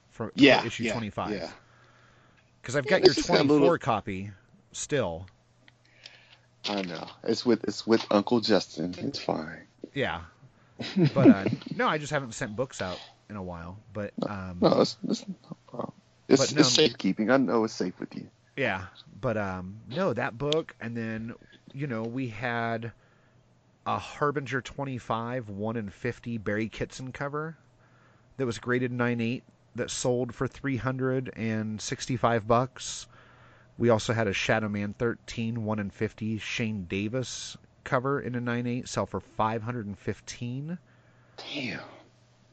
for 0.10 0.34
yeah, 0.36 0.66
issue 0.66 0.84
yeah, 0.84 0.92
25. 0.92 1.32
Yeah. 1.32 1.50
Because 2.62 2.76
I've 2.76 2.86
Yeah, 2.86 2.92
got 2.92 3.06
your 3.06 3.14
just 3.14 3.28
got 3.28 3.34
a 3.36 3.44
24 3.44 3.60
little- 3.60 3.78
copy 3.78 4.32
still. 4.72 5.28
I 6.70 6.84
know. 6.84 7.08
It's 7.24 7.46
with 7.46 7.64
it's 7.64 7.88
with 7.88 8.06
Uncle 8.12 8.40
Justin. 8.40 8.94
It's 9.00 9.20
fine. 9.20 9.62
Yeah. 9.94 10.22
But 11.14 11.28
uh, 11.30 11.46
no, 11.76 11.88
I 11.88 11.98
just 11.98 12.12
haven't 12.12 12.34
sent 12.34 12.56
books 12.56 12.82
out 12.82 13.00
in 13.30 13.36
a 13.36 13.44
while. 13.44 13.78
But 13.94 14.14
um, 14.28 14.58
No, 14.62 14.82
it's, 14.82 14.98
it's 15.08 15.28
no 15.28 15.58
problem. 15.68 15.94
It's, 16.28 16.54
no- 16.54 16.60
it's 16.62 16.70
safekeeping. 16.70 17.30
I 17.32 17.38
know 17.38 17.64
it's 17.64 17.74
safe 17.74 18.00
with 18.00 18.16
you. 18.16 18.28
yeah, 18.56 18.86
but 19.20 19.38
um, 19.38 19.78
no, 19.90 20.14
that 20.14 20.38
book, 20.38 20.76
and 20.80 20.96
then 20.96 21.34
you 21.74 21.88
know 21.88 22.04
we 22.04 22.28
had 22.30 22.92
a 23.86 23.98
Harbinger 23.98 24.62
25 24.62 25.50
one 25.50 25.76
in 25.76 25.90
50 25.90 26.38
Barry 26.38 26.70
Kitson 26.70 27.12
cover 27.12 27.58
that 28.38 28.46
was 28.46 28.60
graded 28.60 28.92
9.8 28.92 29.42
that 29.76 29.92
sold 29.92 30.34
for 30.36 30.48
365 30.48 32.48
bucks. 32.48 33.08
We 33.78 33.90
also 33.90 34.14
had 34.14 34.28
a 34.28 34.34
Shadowman 34.34 34.96
13 34.96 35.64
1 35.64 35.80
in 35.80 35.90
50 35.90 36.38
Shane 36.40 36.86
Davis 36.86 37.58
cover 37.84 38.22
in 38.22 38.36
a 38.36 38.42
9.8 38.42 38.88
sell 38.88 39.08
for 39.08 39.20
515 39.20 40.78
Damn. 41.54 41.80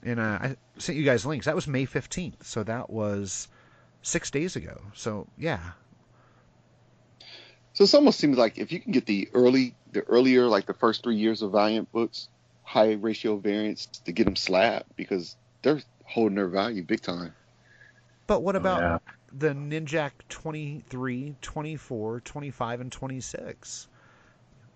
and 0.03 0.21
uh, 0.21 0.39
I 0.41 0.57
sent 0.79 0.97
you 0.97 1.05
guys 1.05 1.27
links. 1.27 1.45
That 1.47 1.55
was 1.55 1.69
May 1.69 1.85
15th, 1.87 2.45
so 2.45 2.63
that 2.63 2.89
was 2.89 3.49
6 4.03 4.31
days 4.31 4.57
ago. 4.57 4.81
So, 4.95 5.27
yeah. 5.37 5.61
So 7.75 7.85
it 7.85 7.95
almost 7.95 8.19
seems 8.19 8.39
like 8.39 8.59
if 8.59 8.73
you 8.73 8.81
can 8.81 8.93
get 8.93 9.07
the 9.07 9.29
early, 9.35 9.75
the 9.93 10.01
earlier, 10.03 10.47
like 10.47 10.67
the 10.67 10.75
first 10.75 11.03
three 11.03 11.17
years 11.17 11.43
of 11.43 11.53
Valiant 11.53 11.93
books, 11.93 12.29
high 12.63 12.93
ratio 12.93 13.37
variants 13.37 13.87
to 13.87 14.13
get 14.13 14.25
them 14.25 14.37
slapped 14.37 14.97
because 14.97 15.37
they're 15.63 15.81
holding 16.09 16.37
their 16.37 16.49
value 16.49 16.83
big 16.83 17.01
time. 17.01 17.35
But 18.27 18.43
what 18.43 18.57
oh, 18.57 18.59
about 18.59 18.81
yeah. 18.81 19.13
the 19.33 19.49
Ninjak 19.55 20.11
23, 20.29 21.37
24, 21.41 22.21
25, 22.21 22.81
and 22.81 22.93
26? 22.93 23.89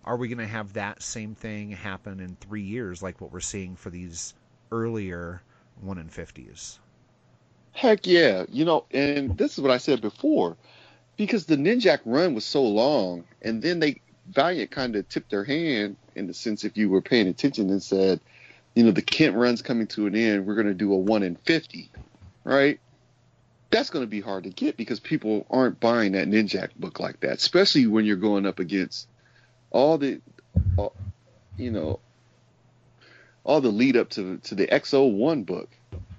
Are 0.05 0.17
we 0.17 0.29
going 0.29 0.39
to 0.39 0.47
have 0.47 0.73
that 0.75 1.03
same 1.03 1.35
thing 1.35 1.71
happen 1.71 2.21
in 2.21 2.37
three 2.37 2.63
years, 2.63 3.03
like 3.03 3.21
what 3.21 3.33
we're 3.33 3.41
seeing 3.41 3.77
for 3.77 3.91
these 3.91 4.35
earlier 4.71 5.43
1 5.81 5.99
in 5.99 6.09
50s? 6.09 6.79
Heck 7.73 8.07
yeah, 8.07 8.45
you 8.51 8.65
know, 8.65 8.85
and 8.91 9.37
this 9.39 9.53
is 9.53 9.61
what 9.61 9.71
I 9.71 9.79
said 9.79 10.03
before, 10.03 10.57
because 11.17 11.47
the 11.47 11.57
Ninjak 11.57 12.01
run 12.05 12.35
was 12.35 12.45
so 12.45 12.63
long, 12.63 13.25
and 13.41 13.63
then 13.63 13.79
they 13.79 14.01
Valiant 14.31 14.71
kind 14.71 14.95
of 14.97 15.09
tipped 15.09 15.31
their 15.31 15.45
hand 15.45 15.97
in 16.15 16.27
the 16.27 16.35
sense 16.35 16.65
if 16.65 16.77
you 16.77 16.89
were 16.89 17.03
paying 17.03 17.29
attention 17.29 17.71
and 17.71 17.83
said, 17.83 18.21
you 18.75 18.85
know, 18.85 18.91
the 18.91 19.03
Kindt 19.03 19.35
run's 19.35 19.63
coming 19.63 19.87
to 19.89 20.07
an 20.07 20.15
end. 20.15 20.47
We're 20.47 20.55
going 20.55 20.67
to 20.67 20.75
do 20.75 20.93
a 20.93 20.97
one 20.97 21.23
in 21.23 21.37
fifty, 21.37 21.91
right? 22.45 22.81
That's 23.71 23.91
going 23.91 24.05
to 24.05 24.11
be 24.11 24.21
hard 24.21 24.45
to 24.45 24.51
get 24.51 24.77
because 24.77 25.01
people 25.01 25.47
aren't 25.51 25.81
buying 25.81 26.13
that 26.13 26.29
Ninjak 26.29 26.75
book 26.77 27.01
like 27.01 27.21
that, 27.21 27.39
especially 27.39 27.87
when 27.87 28.05
you're 28.05 28.17
going 28.17 28.47
up 28.47 28.59
against 28.59 29.09
all 29.71 29.97
the, 29.97 30.21
all, 30.77 30.95
you 31.57 31.71
know, 31.71 32.01
all 33.45 33.61
the 33.61 33.71
lead 33.71 33.97
up 33.97 34.11
to 34.11 34.39
to 34.39 34.55
the 34.55 34.67
XO1 34.67 35.45
book. 35.47 35.69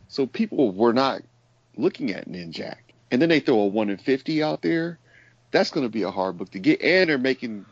So 0.07 0.27
people 0.27 0.71
were 0.71 0.93
not 0.93 1.21
looking 1.75 2.11
at 2.11 2.29
Ninjak, 2.29 2.77
and 3.09 3.21
then 3.21 3.29
they 3.29 3.39
throw 3.39 3.59
a 3.61 3.67
one 3.67 3.89
in 3.89 3.97
fifty 3.97 4.43
out 4.43 4.61
there. 4.61 4.99
That's 5.51 5.69
going 5.69 5.85
to 5.85 5.91
be 5.91 6.03
a 6.03 6.11
hard 6.11 6.37
book 6.37 6.51
to 6.51 6.59
get, 6.59 6.81
and 6.81 7.09
they're 7.09 7.17
making, 7.19 7.65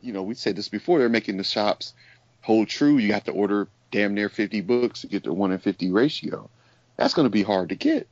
you 0.00 0.12
know, 0.12 0.22
we 0.22 0.34
said 0.34 0.56
this 0.56 0.68
before. 0.68 0.98
They're 0.98 1.08
making 1.08 1.36
the 1.36 1.44
shops 1.44 1.94
hold 2.40 2.68
true. 2.68 2.98
You 2.98 3.12
have 3.12 3.24
to 3.24 3.32
order 3.32 3.68
damn 3.90 4.14
near 4.14 4.28
fifty 4.28 4.60
books 4.60 5.00
to 5.02 5.06
get 5.06 5.24
the 5.24 5.32
one 5.32 5.52
in 5.52 5.58
fifty 5.58 5.90
ratio. 5.90 6.48
That's 6.96 7.14
going 7.14 7.26
to 7.26 7.30
be 7.30 7.42
hard 7.42 7.68
to 7.70 7.74
get. 7.76 8.08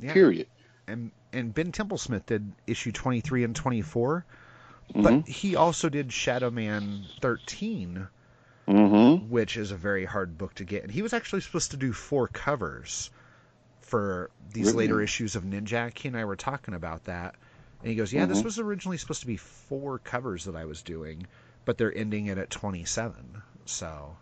Yeah. 0.00 0.12
Period. 0.12 0.46
And 0.86 1.10
and 1.32 1.54
Ben 1.54 1.70
Templesmith 1.72 2.26
did 2.26 2.50
issue 2.66 2.90
23 2.90 3.44
and 3.44 3.54
24, 3.54 4.24
Mhm. 4.94 5.02
but 5.02 5.28
he 5.28 5.54
also 5.54 5.88
did 5.88 6.08
Shadowman 6.08 7.04
13, 7.20 8.08
Mm-hmm. 8.66 9.28
which 9.30 9.56
is 9.56 9.70
a 9.70 9.76
very 9.76 10.04
hard 10.04 10.36
book 10.38 10.54
to 10.54 10.64
get. 10.64 10.82
And 10.82 10.90
he 10.92 11.02
was 11.02 11.12
actually 11.12 11.40
supposed 11.42 11.70
to 11.72 11.76
do 11.76 11.92
four 11.92 12.26
covers 12.28 13.10
for 13.80 14.30
these 14.52 14.66
Really? 14.68 14.86
later 14.86 15.00
issues 15.00 15.36
of 15.36 15.44
Ninjak. 15.44 15.98
He 15.98 16.08
and 16.08 16.16
I 16.16 16.24
were 16.24 16.36
talking 16.36 16.74
about 16.74 17.04
that. 17.04 17.34
And 17.80 17.88
he 17.88 17.94
goes, 17.96 18.12
Yeah, 18.12 18.26
this 18.26 18.40
Mhm. 18.40 18.44
was 18.44 18.58
originally 18.58 18.96
supposed 18.98 19.20
to 19.22 19.26
be 19.26 19.36
four 19.36 19.98
covers 20.00 20.44
that 20.44 20.54
I 20.56 20.64
was 20.64 20.82
doing, 20.82 21.26
but 21.64 21.78
they're 21.78 21.96
ending 21.96 22.26
it 22.26 22.38
at 22.38 22.50
27. 22.50 23.42
So 23.66 24.16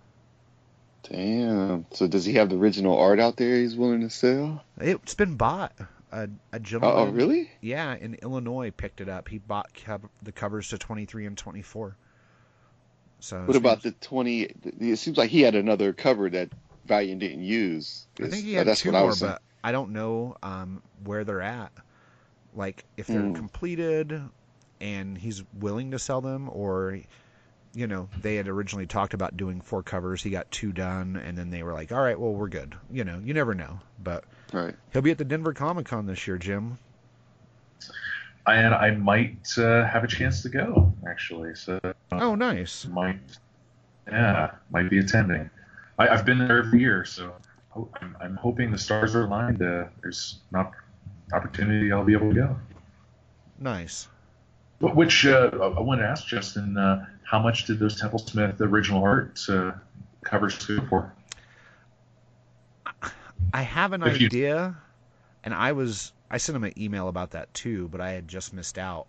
Damn. 1.10 1.86
So 1.92 2.06
does 2.06 2.24
he 2.24 2.34
have 2.34 2.50
the 2.50 2.56
original 2.56 2.98
art 2.98 3.20
out 3.20 3.36
there 3.36 3.56
he's 3.56 3.76
willing 3.76 4.00
to 4.02 4.10
sell? 4.10 4.62
it's 4.80 5.14
been 5.14 5.36
bought. 5.36 5.72
A, 6.10 6.22
a 6.22 6.28
Oh, 6.56 6.60
gentleman, 6.62 7.08
oh 7.08 7.10
really? 7.12 7.50
yeah, 7.60 7.94
in 7.94 8.14
Illinois 8.14 8.70
picked 8.70 9.00
it 9.02 9.08
up. 9.10 9.28
He 9.28 9.38
bought 9.38 9.68
the 10.22 10.32
covers 10.32 10.68
to 10.70 10.78
23 10.78 11.26
and 11.26 11.36
24. 11.36 11.96
So 13.20 13.42
What 13.44 13.56
about 13.56 13.82
the 13.82 13.92
20? 13.92 14.42
It 14.80 14.96
seems 14.96 15.18
like 15.18 15.28
he 15.30 15.42
had 15.42 15.54
another 15.54 15.92
cover 15.92 16.30
that 16.30 16.48
Valiant 16.86 17.20
didn't 17.20 17.42
use. 17.42 18.06
I 18.18 18.28
think 18.28 18.44
he 18.44 18.54
Uh, 18.54 18.58
had 18.58 18.66
That's 18.68 18.80
two 18.80 18.90
what 18.90 18.96
I 18.98 19.00
more, 19.02 19.10
was 19.10 19.18
saying. 19.18 19.32
but 19.32 19.42
I 19.62 19.72
don't 19.72 19.92
know 19.92 20.36
um, 20.42 20.82
where 21.04 21.24
they're 21.24 21.42
at. 21.42 21.72
Like 22.54 22.84
if 22.96 23.06
they're 23.08 23.24
Hmm. 23.24 23.32
completed 23.34 24.22
and 24.80 25.18
he's 25.18 25.42
willing 25.60 25.90
to 25.90 25.98
sell 25.98 26.20
them, 26.22 26.48
or 26.50 26.98
you 27.74 27.86
know 27.86 28.08
they 28.20 28.36
had 28.36 28.48
originally 28.48 28.86
talked 28.86 29.14
about 29.14 29.36
doing 29.36 29.60
four 29.60 29.82
covers. 29.82 30.22
He 30.22 30.30
got 30.30 30.50
two 30.50 30.72
done, 30.72 31.16
and 31.16 31.36
then 31.36 31.50
they 31.50 31.62
were 31.62 31.72
like, 31.72 31.92
"All 31.92 32.00
right, 32.00 32.18
well 32.18 32.32
we're 32.32 32.48
good." 32.48 32.74
You 32.90 33.04
know, 33.04 33.20
you 33.24 33.34
never 33.34 33.54
know. 33.54 33.80
But 34.02 34.24
Right. 34.52 34.74
he'll 34.92 35.02
be 35.02 35.10
at 35.10 35.18
the 35.18 35.24
Denver 35.24 35.52
Comic 35.52 35.86
Con 35.86 36.06
this 36.06 36.26
year, 36.26 36.38
Jim. 36.38 36.78
and 38.46 38.74
I 38.74 38.92
might 38.92 39.46
uh, 39.58 39.84
have 39.86 40.04
a 40.04 40.08
chance 40.08 40.42
to 40.42 40.48
go 40.48 40.92
actually. 41.08 41.54
So 41.54 41.78
Oh, 42.12 42.34
nice. 42.34 42.86
might 42.86 43.20
yeah 44.10 44.52
might 44.70 44.88
be 44.90 44.98
attending. 44.98 45.50
I, 45.98 46.08
I've 46.08 46.24
been 46.24 46.38
there 46.38 46.58
every 46.64 46.80
year, 46.80 47.04
so 47.04 47.34
I'm, 48.00 48.16
I'm 48.20 48.36
hoping 48.36 48.70
the 48.70 48.78
stars 48.78 49.14
are 49.14 49.24
aligned. 49.24 49.60
Uh, 49.62 49.84
there's 50.02 50.40
an 50.52 50.60
op- 50.60 50.74
opportunity 51.32 51.92
I'll 51.92 52.04
be 52.04 52.14
able 52.14 52.30
to 52.30 52.34
go. 52.34 52.56
Nice. 53.58 54.08
But 54.80 54.94
Which 54.94 55.26
uh, 55.26 55.50
I 55.60 55.80
want 55.80 56.00
to 56.00 56.06
ask 56.06 56.26
Justin, 56.26 56.76
uh, 56.78 57.04
how 57.28 57.38
much 57.38 57.66
did 57.66 57.78
those 57.78 58.00
Templesmith 58.00 58.58
original 58.60 59.02
art 59.04 59.38
uh, 59.50 59.72
covers 60.24 60.56
go 60.64 60.80
for? 60.88 61.12
I 63.52 63.62
have 63.62 63.92
an 63.92 64.02
If 64.02 64.20
you- 64.20 64.26
idea, 64.26 64.76
and 65.44 65.52
I 65.54 65.72
was 65.72 66.12
I 66.30 66.38
sent 66.38 66.56
him 66.56 66.64
an 66.64 66.72
email 66.78 67.08
about 67.08 67.30
that 67.32 67.52
too, 67.54 67.88
but 67.88 68.00
I 68.00 68.10
had 68.10 68.28
just 68.28 68.52
missed 68.52 68.78
out. 68.78 69.08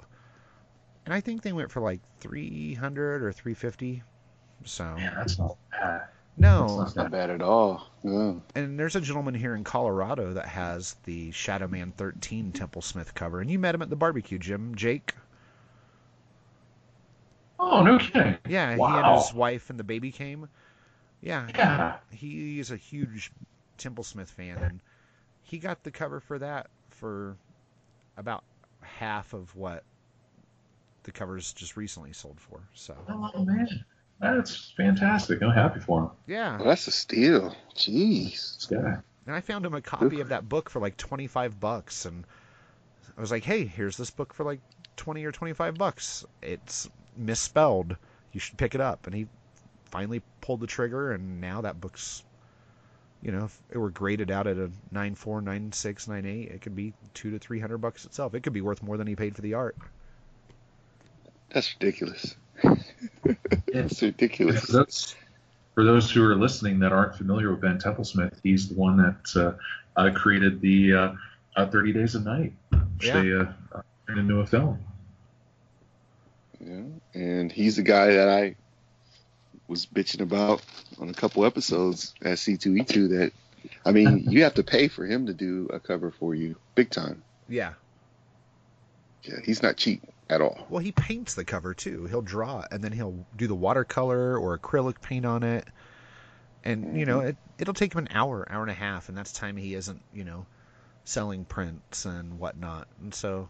And 1.05 1.13
I 1.13 1.21
think 1.21 1.41
they 1.41 1.53
went 1.53 1.71
for 1.71 1.81
like 1.81 1.99
three 2.19 2.73
hundred 2.73 3.23
or 3.23 3.31
three 3.31 3.53
fifty. 3.53 4.03
So 4.65 4.83
Man, 4.95 5.13
that's 5.15 5.39
not 5.39 5.55
bad. 5.71 6.01
no, 6.37 6.79
That's 6.79 6.95
not 6.97 7.11
bad 7.11 7.29
at 7.29 7.41
all. 7.41 7.87
Yeah. 8.03 8.33
and 8.55 8.77
there's 8.77 8.95
a 8.97 9.01
gentleman 9.01 9.33
here 9.33 9.55
in 9.55 9.63
Colorado 9.63 10.33
that 10.33 10.47
has 10.47 10.95
the 11.05 11.31
Shadowman 11.31 11.93
13 11.93 12.51
Templesmith 12.51 13.13
cover, 13.13 13.39
and 13.39 13.49
you 13.49 13.57
met 13.59 13.73
him 13.75 13.81
at 13.81 13.89
the 13.89 13.95
barbecue, 13.95 14.37
Jim. 14.37 14.75
Jake. 14.75 15.13
Oh, 17.59 17.83
no 17.83 17.97
kidding. 17.99 18.37
Yeah, 18.47 18.71
he 18.73 18.77
Wow. 18.79 19.11
and 19.13 19.21
his 19.21 19.33
wife 19.33 19.69
and 19.69 19.77
the 19.79 19.83
baby 19.83 20.11
came. 20.11 20.47
Yeah, 21.21 21.47
Yeah. 21.53 21.97
he 22.11 22.59
is 22.59 22.71
a 22.71 22.77
huge 22.77 23.31
Templesmith 23.77 24.29
fan, 24.29 24.57
and 24.59 24.79
he 25.43 25.57
got 25.59 25.83
the 25.83 25.91
cover 25.91 26.19
for 26.19 26.39
that 26.39 26.67
for 26.89 27.35
about 28.17 28.43
half 28.81 29.33
of 29.33 29.55
what 29.55 29.83
the 31.03 31.11
covers 31.11 31.51
just 31.53 31.75
recently 31.77 32.13
sold 32.13 32.39
for. 32.39 32.61
So 32.73 32.95
Oh 33.09 33.43
man, 33.43 33.67
that's 34.19 34.71
fantastic. 34.77 35.41
I'm 35.41 35.51
happy 35.51 35.79
for 35.81 36.03
him. 36.03 36.09
yeah, 36.27 36.57
Well, 36.57 36.67
that's 36.69 36.87
a 36.87 36.91
steal. 36.91 37.55
Jeez. 37.75 38.55
This 38.55 38.65
guy. 38.69 38.97
and 39.25 39.35
I 39.35 39.41
found 39.41 39.65
him 39.65 39.73
a 39.73 39.81
copy 39.81 40.21
of 40.21 40.29
that 40.29 40.47
book 40.47 40.69
for 40.69 40.79
like 40.79 40.95
25 40.97 41.59
bucks, 41.59 42.05
and 42.05 42.25
I 43.17 43.21
was 43.21 43.31
like, 43.31 43.43
hey, 43.43 43.65
here's 43.65 43.97
this 43.97 44.11
book 44.11 44.33
for 44.33 44.43
like 44.45 44.61
20 44.95 45.23
or 45.25 45.31
25 45.31 45.75
bucks. 45.75 46.25
It's 46.41 46.89
misspelled. 47.19 47.95
You 48.31 48.39
should 48.39 48.57
pick 48.57 48.75
it 48.75 48.81
up. 48.81 49.05
And 49.05 49.15
he 49.15 49.27
finally 49.85 50.21
pulled 50.41 50.59
the 50.61 50.67
trigger, 50.67 51.11
and 51.11 51.41
now 51.41 51.61
that 51.61 51.81
book's, 51.81 52.23
you 53.21 53.31
know, 53.31 53.45
if 53.45 53.59
it 53.71 53.77
were 53.77 53.89
graded 53.89 54.29
out 54.31 54.47
at 54.47 54.57
a 54.57 54.69
9.4, 54.93 55.43
9.6, 55.43 56.07
9.8, 56.07 56.53
it 56.53 56.61
could 56.61 56.75
be 56.75 56.93
two 57.13 57.31
to 57.31 57.39
300 57.39 57.77
bucks 57.79 58.05
itself. 58.05 58.33
It 58.35 58.41
could 58.43 58.53
be 58.53 58.61
worth 58.61 58.83
more 58.83 58.97
than 58.97 59.07
he 59.07 59.15
paid 59.15 59.35
for 59.35 59.41
the 59.41 59.53
art. 59.55 59.75
That's 61.51 61.73
ridiculous. 61.79 62.35
It's 62.63 62.83
That's 63.73 64.01
ridiculous. 64.01 64.65
for 64.65 64.71
those, 64.71 65.15
for 65.73 65.83
those 65.83 66.11
who 66.11 66.23
are 66.23 66.35
listening 66.35 66.79
that 66.79 66.91
aren't 66.91 67.15
familiar 67.15 67.49
with 67.51 67.61
Ben 67.61 67.79
Templesmith, 67.79 68.33
he's 68.43 68.69
the 68.69 68.75
one 68.75 68.97
that 68.97 69.35
uh, 69.97 69.99
uh, 69.99 70.11
created 70.13 70.61
the 70.61 70.93
uh, 70.93 71.11
uh, 71.55 71.65
30 71.67 71.93
Days 71.93 72.15
of 72.15 72.25
Night, 72.25 72.53
which 72.71 73.07
Yeah. 73.07 73.21
they 73.21 73.33
uh, 73.33 73.45
uh, 73.73 73.81
turned 74.07 74.19
into 74.19 74.39
a 74.41 74.45
film. 74.45 74.77
Yeah. 76.59 76.81
And 77.13 77.51
he's 77.51 77.77
the 77.77 77.83
guy 77.83 78.13
that 78.13 78.29
I 78.29 78.55
was 79.67 79.85
bitching 79.85 80.21
about 80.21 80.61
on 80.99 81.09
a 81.09 81.13
couple 81.13 81.45
episodes 81.45 82.13
at 82.21 82.37
C2E2 82.37 83.09
that, 83.09 83.31
I 83.85 83.91
mean, 83.91 84.25
you 84.29 84.43
have 84.43 84.55
to 84.55 84.63
pay 84.63 84.87
for 84.87 85.05
him 85.05 85.27
to 85.27 85.33
do 85.33 85.69
a 85.71 85.79
cover 85.79 86.11
for 86.11 86.35
you 86.35 86.55
big 86.75 86.89
time. 86.89 87.23
Yeah. 87.47 87.73
Yeah, 89.23 89.35
he's 89.43 89.61
not 89.61 89.77
cheap 89.77 90.01
at 90.29 90.41
all. 90.41 90.65
Well, 90.69 90.79
he 90.79 90.91
paints 90.91 91.35
the 91.35 91.43
cover 91.43 91.73
too. 91.73 92.05
He'll 92.05 92.21
draw 92.21 92.61
it, 92.61 92.67
and 92.71 92.83
then 92.83 92.91
he'll 92.91 93.25
do 93.35 93.47
the 93.47 93.55
watercolor 93.55 94.37
or 94.37 94.57
acrylic 94.57 95.01
paint 95.01 95.25
on 95.25 95.43
it. 95.43 95.65
And 96.63 96.97
you 96.97 97.05
know, 97.05 97.19
mm-hmm. 97.19 97.29
it 97.29 97.37
it'll 97.57 97.73
take 97.73 97.93
him 97.93 97.99
an 97.99 98.09
hour, 98.11 98.45
hour 98.49 98.61
and 98.61 98.71
a 98.71 98.75
half, 98.75 99.09
and 99.09 99.17
that's 99.17 99.33
time 99.33 99.57
he 99.57 99.73
isn't, 99.73 100.01
you 100.13 100.23
know, 100.23 100.45
selling 101.03 101.45
prints 101.45 102.05
and 102.05 102.39
whatnot. 102.39 102.87
And 103.01 103.13
so 103.13 103.49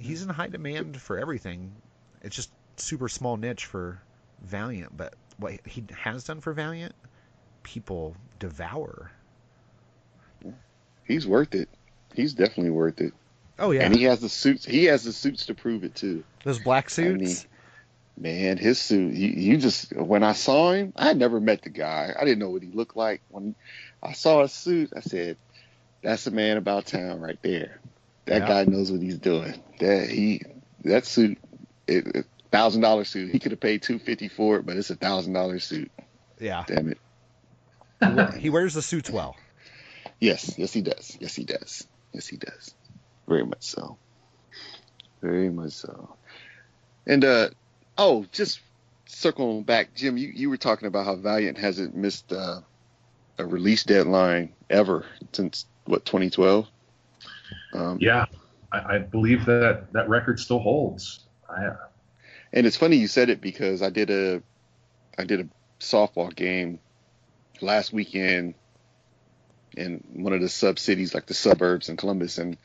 he's 0.00 0.22
in 0.22 0.28
high 0.28 0.48
demand 0.48 1.00
for 1.00 1.18
everything. 1.18 1.72
It's 2.22 2.36
just 2.36 2.50
super 2.76 3.08
small 3.08 3.36
niche 3.36 3.66
for 3.66 4.00
Valiant, 4.42 4.96
but 4.96 5.14
what 5.38 5.54
he 5.66 5.84
has 6.02 6.24
done 6.24 6.40
for 6.40 6.52
Valiant, 6.52 6.94
people 7.62 8.16
devour. 8.38 9.10
He's 11.04 11.26
worth 11.26 11.54
it. 11.54 11.68
He's 12.14 12.34
definitely 12.34 12.70
worth 12.70 13.00
it. 13.00 13.12
Oh 13.58 13.72
yeah, 13.72 13.82
And 13.82 13.94
he 13.94 14.04
has 14.04 14.20
the 14.20 14.28
suits. 14.28 14.64
He 14.64 14.84
has 14.86 15.04
the 15.04 15.12
suits 15.12 15.46
to 15.46 15.54
prove 15.54 15.84
it 15.84 15.94
too. 15.94 16.24
those 16.44 16.58
black 16.60 16.86
I 16.86 16.88
suits. 16.88 17.20
mean, 17.20 17.36
man, 18.16 18.56
his 18.56 18.78
suit. 18.80 19.12
You, 19.14 19.28
you 19.28 19.56
just 19.58 19.94
when 19.94 20.22
I 20.22 20.32
saw 20.32 20.72
him, 20.72 20.92
I 20.96 21.06
had 21.08 21.18
never 21.18 21.40
met 21.40 21.62
the 21.62 21.70
guy. 21.70 22.14
I 22.18 22.24
didn't 22.24 22.38
know 22.38 22.50
what 22.50 22.62
he 22.62 22.70
looked 22.70 22.96
like. 22.96 23.20
When 23.28 23.54
I 24.02 24.12
saw 24.12 24.42
his 24.42 24.52
suit, 24.52 24.92
I 24.96 25.00
said, 25.00 25.36
"That's 26.02 26.26
a 26.26 26.30
man 26.30 26.56
about 26.56 26.86
town 26.86 27.20
right 27.20 27.38
there. 27.42 27.80
That 28.26 28.42
Yeah. 28.42 28.48
guy 28.48 28.64
knows 28.64 28.92
what 28.92 29.00
he's 29.02 29.18
doing. 29.18 29.60
That 29.80 30.08
he 30.08 30.42
that 30.84 31.06
suit, 31.06 31.38
it, 31.86 32.26
thousand 32.52 32.82
dollar 32.82 33.04
suit. 33.04 33.30
He 33.32 33.38
could 33.38 33.52
have 33.52 33.60
paid 33.60 33.82
two 33.82 33.98
fifty 33.98 34.28
for 34.28 34.56
it, 34.58 34.66
but 34.66 34.76
it's 34.76 34.90
a 34.90 34.96
thousand 34.96 35.32
dollar 35.32 35.58
suit. 35.58 35.90
yeah, 36.38 36.64
Damn 36.66 36.90
it. 36.92 36.98
he, 38.38 38.48
wears 38.50 38.74
the 38.74 38.82
suits 38.82 39.10
well. 39.10 39.36
Yes, 40.20 40.54
yes 40.58 40.72
he 40.72 40.80
does. 40.80 41.16
Yes 41.20 41.34
he 41.34 41.44
does. 41.44 41.86
Yes 42.12 42.26
he 42.26 42.36
does. 42.36 42.74
Very 43.28 43.44
much 43.44 43.62
so. 43.62 43.98
Very 45.20 45.50
much 45.50 45.72
so. 45.72 46.16
And 47.06 47.24
uh 47.24 47.50
oh, 47.98 48.24
just 48.32 48.60
circling 49.06 49.64
back, 49.64 49.94
Jim, 49.94 50.16
you, 50.16 50.28
you 50.34 50.48
were 50.50 50.56
talking 50.56 50.88
about 50.88 51.04
how 51.04 51.16
Valiant 51.16 51.58
hasn't 51.58 51.94
missed 51.96 52.32
uh, 52.32 52.60
a 53.38 53.44
release 53.44 53.84
deadline 53.84 54.52
ever 54.70 55.04
since 55.32 55.66
what 55.84 56.04
2012. 56.06 56.66
Um, 57.72 57.98
Yeah, 58.00 58.26
I, 58.72 58.96
I 58.96 58.98
believe 58.98 59.46
that 59.46 59.92
that 59.92 60.08
record 60.08 60.40
still 60.40 60.58
holds. 60.58 61.26
I, 61.48 61.70
And 62.52 62.66
it's 62.66 62.76
funny 62.76 62.96
you 62.96 63.08
said 63.08 63.30
it 63.30 63.40
because 63.40 63.82
I 63.82 63.90
did 63.90 64.10
a 64.10 64.42
I 65.18 65.24
did 65.24 65.40
a 65.40 65.48
softball 65.80 66.34
game 66.34 66.80
last 67.60 67.92
weekend 67.92 68.54
in 69.76 70.02
one 70.14 70.32
of 70.32 70.40
the 70.40 70.48
sub 70.48 70.78
cities, 70.78 71.14
like 71.14 71.26
the 71.26 71.34
suburbs 71.34 71.88
in 71.88 71.96
Columbus, 71.96 72.38
and 72.38 72.56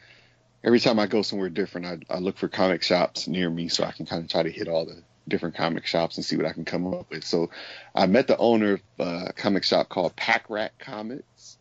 every 0.63 0.79
time 0.79 0.99
I 0.99 1.05
go 1.05 1.21
somewhere 1.21 1.49
different, 1.49 2.05
I, 2.09 2.15
I 2.15 2.19
look 2.19 2.37
for 2.37 2.47
comic 2.47 2.81
shops 2.81 3.27
near 3.27 3.49
me 3.49 3.67
so 3.67 3.83
I 3.83 3.91
can 3.91 4.05
kind 4.05 4.23
of 4.23 4.29
try 4.29 4.43
to 4.43 4.51
hit 4.51 4.67
all 4.67 4.85
the 4.85 5.03
different 5.27 5.55
comic 5.55 5.85
shops 5.85 6.17
and 6.17 6.25
see 6.25 6.37
what 6.37 6.45
I 6.45 6.53
can 6.53 6.65
come 6.65 6.91
up 6.93 7.09
with. 7.09 7.23
So 7.23 7.49
I 7.93 8.05
met 8.07 8.27
the 8.27 8.37
owner 8.37 8.79
of 8.99 9.07
a 9.07 9.33
comic 9.33 9.63
shop 9.63 9.89
called 9.89 10.15
Pack 10.15 10.49
Rat 10.49 10.73
Comics, 10.79 11.57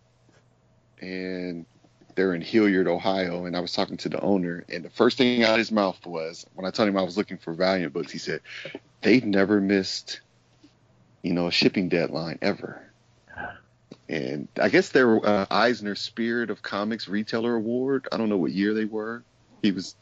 and 1.01 1.66
they're 2.14 2.34
in 2.34 2.40
Hilliard, 2.40 2.88
Ohio. 2.88 3.44
And 3.44 3.56
I 3.56 3.60
was 3.60 3.72
talking 3.72 3.96
to 3.98 4.08
the 4.08 4.20
owner, 4.20 4.64
and 4.68 4.84
the 4.84 4.90
first 4.90 5.18
thing 5.18 5.42
out 5.42 5.52
of 5.52 5.58
his 5.58 5.72
mouth 5.72 6.04
was 6.06 6.46
when 6.54 6.66
I 6.66 6.70
told 6.70 6.88
him 6.88 6.96
I 6.96 7.02
was 7.02 7.16
looking 7.16 7.38
for 7.38 7.52
Valiant 7.52 7.92
books, 7.92 8.12
he 8.12 8.18
said, 8.18 8.40
"They've 9.02 9.24
never 9.24 9.60
missed, 9.60 10.20
you 11.22 11.32
know, 11.32 11.46
a 11.46 11.52
shipping 11.52 11.88
deadline 11.88 12.38
ever." 12.42 12.80
And 14.08 14.48
I 14.60 14.68
guess 14.68 14.90
they're 14.90 15.24
uh, 15.26 15.46
Eisner 15.50 15.94
Spirit 15.94 16.50
of 16.50 16.62
Comics 16.62 17.08
Retailer 17.08 17.54
Award. 17.54 18.06
I 18.12 18.16
don't 18.18 18.28
know 18.28 18.36
what 18.36 18.52
year 18.52 18.74
they 18.74 18.84
were. 18.84 19.24
He 19.62 19.72
was 19.72 19.96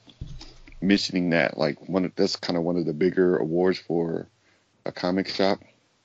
mentioning 0.80 1.30
that 1.30 1.56
like 1.56 1.88
one 1.88 2.04
of 2.04 2.14
that's 2.16 2.36
kind 2.36 2.56
of 2.56 2.64
one 2.64 2.76
of 2.76 2.84
the 2.84 2.92
bigger 2.92 3.36
awards 3.36 3.78
for 3.78 4.26
a 4.84 4.92
comic 4.92 5.28
shop. 5.28 5.60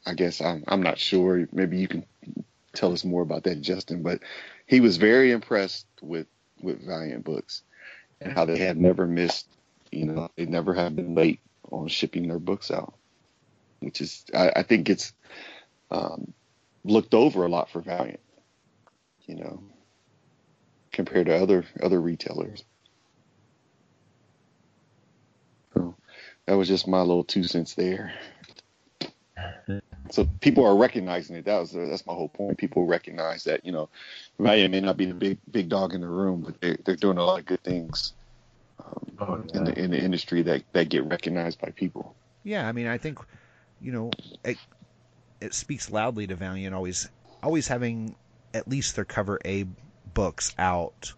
I 0.05 0.13
guess 0.13 0.41
I'm 0.41 0.63
I'm 0.67 0.84
not 0.84 0.99
sure. 0.99 1.47
Maybe 1.51 1.79
you 1.79 1.88
can 1.88 2.05
tell 2.73 2.93
us 2.93 3.03
more 3.03 3.23
about 3.23 3.43
that, 3.43 3.61
Justin. 3.61 4.03
But 4.03 4.21
he 4.68 4.81
was 4.81 4.98
very 4.98 5.31
impressed 5.31 5.88
with 6.02 6.27
with 6.61 6.85
Valiant 6.85 7.23
Books 7.23 7.64
and 8.22 8.34
how 8.34 8.45
they 8.45 8.57
had 8.57 8.77
never 8.77 9.07
missed. 9.07 9.48
You 9.91 10.06
know, 10.06 10.30
they 10.35 10.45
never 10.45 10.73
have 10.73 10.95
been 10.95 11.15
late 11.15 11.39
on 11.72 11.88
shipping 11.88 12.27
their 12.27 12.39
books 12.39 12.69
out, 12.69 12.94
which 13.80 14.02
is 14.02 14.26
I, 14.35 14.52
I 14.57 14.64
think 14.64 14.89
it's 14.89 15.14
um, 15.89 16.34
looked 16.84 17.14
over 17.14 17.45
a 17.45 17.49
lot 17.49 17.69
for 17.69 17.81
Valiant. 17.81 18.19
You 19.26 19.35
know, 19.35 19.64
compared 20.91 21.27
to 21.27 21.35
other 21.41 21.65
other 21.81 22.02
retailers. 22.02 22.64
So 25.73 25.95
that 26.45 26.57
was 26.57 26.68
just 26.68 26.88
my 26.88 27.02
little 27.02 27.23
two 27.23 27.44
cents 27.44 27.76
there. 27.76 28.14
So 30.09 30.26
people 30.39 30.65
are 30.65 30.76
recognizing 30.77 31.35
it. 31.35 31.45
That 31.45 31.59
was 31.59 31.72
that's 31.72 32.05
my 32.05 32.14
whole 32.14 32.30
point. 32.30 32.57
People 32.57 32.85
recognize 32.85 33.43
that 33.43 33.65
you 33.65 33.72
know, 33.72 33.89
Valiant 34.39 34.72
may 34.72 34.80
not 34.80 34.97
be 34.97 35.05
the 35.05 35.14
big 35.14 35.38
big 35.51 35.69
dog 35.69 35.93
in 35.93 36.01
the 36.01 36.07
room, 36.07 36.41
but 36.41 36.59
they 36.61 36.77
they're 36.85 36.95
doing 36.95 37.18
a 37.18 37.23
lot 37.23 37.39
of 37.39 37.45
good 37.45 37.64
things 37.64 38.14
um, 38.80 39.07
Oh, 39.19 39.43
in 39.53 39.64
the 39.65 39.77
in 39.77 39.91
the 39.91 39.99
industry 39.99 40.41
that 40.43 40.64
that 40.73 40.89
get 40.89 41.03
recognized 41.05 41.59
by 41.59 41.72
people. 41.72 42.15
Yeah, 42.43 42.68
I 42.68 42.72
mean, 42.72 42.88
I 42.88 42.97
think, 42.97 43.19
you 43.81 43.91
know, 43.91 44.11
it, 44.45 44.57
it 45.41 45.53
speaks 45.53 45.89
loudly 45.91 46.27
to 46.27 46.35
Valiant 46.35 46.73
always 46.73 47.09
always 47.43 47.68
having 47.68 48.15
at 48.53 48.68
least 48.68 48.95
their 48.95 49.05
cover 49.05 49.39
A 49.45 49.65
books 50.14 50.53
out 50.57 51.14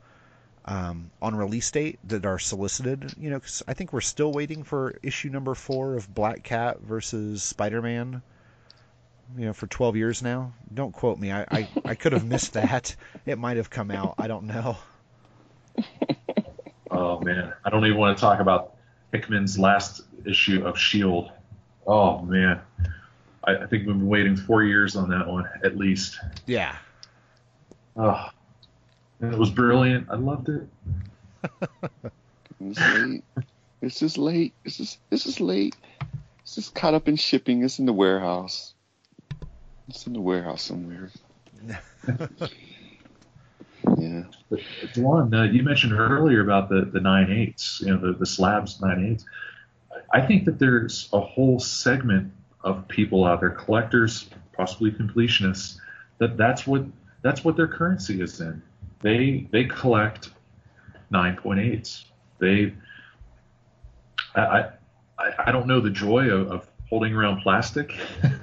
um, 0.70 1.12
on 1.22 1.36
release 1.36 1.70
date 1.72 2.00
that 2.06 2.26
are 2.26 2.40
solicited. 2.40 3.14
You 3.18 3.32
know, 3.32 3.40
cause 3.40 3.64
I 3.68 3.74
think 3.74 3.92
we're 3.92 4.02
still 4.02 4.32
waiting 4.32 4.64
for 4.64 4.98
issue 5.04 5.30
number 5.30 5.56
four 5.56 5.96
of 5.96 6.14
Black 6.14 6.44
Cat 6.44 6.80
versus 6.82 7.44
Spider-Man. 7.44 8.22
You 9.38 9.46
know, 9.46 9.54
for 9.54 9.68
12 9.68 9.96
years 9.96 10.24
now. 10.24 10.54
Don't 10.74 10.92
quote 10.92 11.20
me. 11.20 11.32
I, 11.32 11.42
I, 11.52 11.70
I 11.86 11.96
could 11.96 12.14
have 12.14 12.26
missed 12.26 12.54
that. 12.54 12.96
It 13.26 13.38
might 13.38 13.58
have 13.58 13.70
come 13.70 13.92
out. 13.92 14.16
I 14.18 14.28
don't 14.28 14.46
know. 14.46 14.78
Oh 16.92 17.20
man, 17.20 17.54
I 17.64 17.70
don't 17.70 17.86
even 17.86 17.98
want 17.98 18.18
to 18.18 18.22
talk 18.22 18.40
about 18.40 18.76
Hickman's 19.12 19.60
last 19.60 20.02
issue 20.26 20.66
of 20.66 20.78
Shield. 20.78 21.32
Oh 21.86 22.22
man, 22.22 22.60
I, 23.44 23.58
I 23.58 23.68
think 23.68 23.86
we've 23.86 23.98
been 23.98 24.08
waiting 24.08 24.36
four 24.36 24.64
years 24.64 24.96
on 24.96 25.10
that 25.10 25.28
one 25.28 25.48
at 25.64 25.78
least. 25.78 26.20
Yeah. 26.48 26.76
Oh, 27.96 28.30
and 29.22 29.34
it 29.34 29.40
was 29.40 29.50
brilliant. 29.50 30.08
I 30.10 30.16
loved 30.16 30.50
it. 30.50 30.68
It's 32.62 32.80
late. 32.80 33.24
it's 33.82 34.00
just 34.00 34.18
late. 34.18 34.54
It's 34.66 34.78
just 34.78 35.00
it's 35.12 35.24
just 35.24 35.40
late. 35.40 35.76
It's 36.42 36.56
just 36.56 36.76
caught 36.76 36.94
up 36.94 37.08
in 37.08 37.16
shipping. 37.16 37.64
It's 37.64 37.80
in 37.80 37.86
the 37.86 37.94
warehouse. 37.94 38.74
It's 39.88 40.06
in 40.08 40.14
the 40.14 40.22
warehouse 40.22 40.64
somewhere. 40.64 41.10
yeah. 43.98 44.24
But 44.50 44.60
Juan, 44.96 45.34
uh, 45.34 45.44
you 45.44 45.64
mentioned 45.64 45.94
earlier 45.94 46.42
about 46.42 46.70
the 46.70 46.82
the 46.82 47.00
nine 47.00 47.32
eights, 47.32 47.82
you 47.82 47.94
know, 47.94 47.98
the 47.98 48.14
the 48.18 48.26
slabs 48.26 48.82
nine 48.82 49.06
eights. 49.12 49.26
I 50.12 50.22
think 50.22 50.46
that 50.46 50.60
there's 50.60 51.10
a 51.14 51.20
whole 51.20 51.60
segment 51.60 52.34
of 52.64 52.88
people 52.88 53.26
out 53.26 53.40
there, 53.40 53.52
collectors, 53.52 54.30
possibly 54.54 54.92
completionists, 54.92 55.78
that 56.18 56.38
that's 56.38 56.68
what 56.68 56.86
that's 57.22 57.44
what 57.44 57.56
their 57.56 57.68
currency 57.68 58.22
is 58.22 58.40
in. 58.42 58.62
They 59.02 59.48
they 59.52 59.66
collect 59.66 60.32
nine 61.10 61.36
point 61.38 61.60
eights. 61.60 62.06
They 62.40 62.74
I, 64.36 64.70
I 65.18 65.32
I 65.46 65.52
don't 65.52 65.68
know 65.68 65.80
the 65.80 65.90
joy 65.90 66.30
of, 66.30 66.52
of 66.52 66.70
holding 66.90 67.14
around 67.14 67.42
plastic 67.42 67.94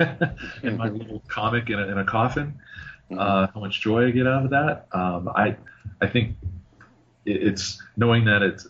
in 0.63 0.77
my 0.77 0.89
little 0.89 1.23
comic 1.29 1.69
in 1.69 1.79
a, 1.79 1.87
in 1.89 1.99
a 1.99 2.05
coffin. 2.05 2.59
Uh, 3.17 3.47
how 3.55 3.61
much 3.61 3.81
joy 3.81 4.07
I 4.07 4.11
get 4.11 4.27
out 4.27 4.45
of 4.45 4.51
that. 4.51 4.87
Um, 4.93 5.29
I 5.35 5.57
I 6.01 6.07
think 6.07 6.37
it, 7.25 7.43
it's 7.43 7.81
knowing 7.97 8.25
that 8.25 8.43
it's 8.43 8.67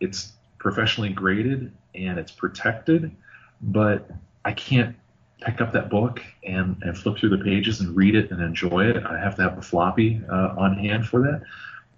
it's 0.00 0.32
professionally 0.58 1.10
graded 1.10 1.72
and 1.94 2.18
it's 2.18 2.32
protected, 2.32 3.14
but 3.60 4.10
I 4.44 4.52
can't 4.52 4.96
pick 5.40 5.60
up 5.60 5.72
that 5.72 5.90
book 5.90 6.22
and, 6.44 6.76
and 6.82 6.96
flip 6.96 7.18
through 7.18 7.36
the 7.36 7.44
pages 7.44 7.80
and 7.80 7.94
read 7.94 8.14
it 8.14 8.30
and 8.30 8.42
enjoy 8.42 8.86
it. 8.86 9.04
I 9.04 9.18
have 9.18 9.36
to 9.36 9.42
have 9.42 9.58
a 9.58 9.62
floppy 9.62 10.20
uh, 10.30 10.54
on 10.56 10.76
hand 10.78 11.06
for 11.06 11.20
that. 11.22 11.42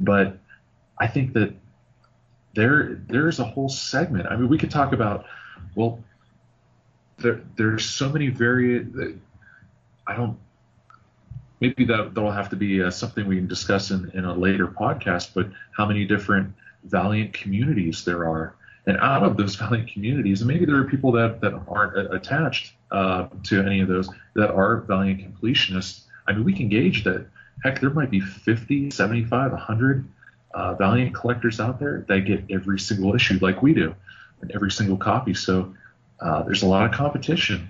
But 0.01 0.39
I 0.98 1.06
think 1.06 1.32
that 1.35 1.55
there 2.55 3.01
there's 3.06 3.39
a 3.39 3.44
whole 3.44 3.69
segment. 3.69 4.27
I 4.27 4.36
mean, 4.36 4.48
we 4.48 4.59
could 4.59 4.70
talk 4.70 4.93
about 4.93 5.27
well, 5.74 6.02
there 7.19 7.43
there's 7.56 7.85
so 7.85 8.09
many 8.09 8.28
very 8.28 8.86
I 10.06 10.16
don't 10.16 10.39
maybe 11.60 11.85
that 11.85 12.15
that'll 12.15 12.31
have 12.31 12.51
to 12.51 12.56
be 12.56 12.82
uh, 12.82 12.90
something 12.90 13.27
we 13.27 13.36
can 13.36 13.47
discuss 13.47 13.90
in, 13.90 14.10
in 14.15 14.24
a 14.24 14.35
later 14.35 14.66
podcast. 14.66 15.31
But 15.35 15.51
how 15.77 15.86
many 15.86 16.05
different 16.05 16.55
Valiant 16.85 17.32
communities 17.32 18.05
there 18.05 18.28
are, 18.28 18.55
and 18.89 18.97
out 18.98 19.23
of 19.23 19.36
those 19.36 19.55
Valiant 19.60 19.93
communities, 19.93 20.40
and 20.40 20.48
maybe 20.48 20.65
there 20.65 20.77
are 20.77 20.85
people 20.85 21.12
that 21.12 21.40
that 21.40 21.55
aren't 21.69 22.12
attached 22.12 22.73
uh, 22.90 23.28
to 23.44 23.62
any 23.62 23.81
of 23.81 23.89
those 23.89 24.09
that 24.35 24.51
are 24.51 24.78
Valiant 24.78 25.20
completionists. 25.20 26.02
I 26.27 26.32
mean, 26.32 26.44
we 26.44 26.52
can 26.52 26.69
gauge 26.69 27.05
that. 27.05 27.27
Heck, 27.65 27.81
there 27.81 27.90
might 27.90 28.10
be 28.10 28.20
50, 28.20 28.90
75, 28.90 29.51
100 29.52 30.09
uh, 30.55 30.74
Valiant 30.74 31.15
collectors 31.15 31.60
out 31.60 31.78
there 31.78 32.05
that 32.09 32.20
get 32.20 32.44
every 32.51 32.78
single 32.78 33.15
issue 33.15 33.39
like 33.40 33.62
we 33.62 33.74
do, 33.74 33.94
and 34.40 34.51
every 34.52 34.70
single 34.70 34.97
copy. 34.97 35.35
So 35.35 35.74
uh, 36.20 36.43
there's 36.43 36.62
a 36.62 36.66
lot 36.66 36.85
of 36.85 36.93
competition 36.93 37.69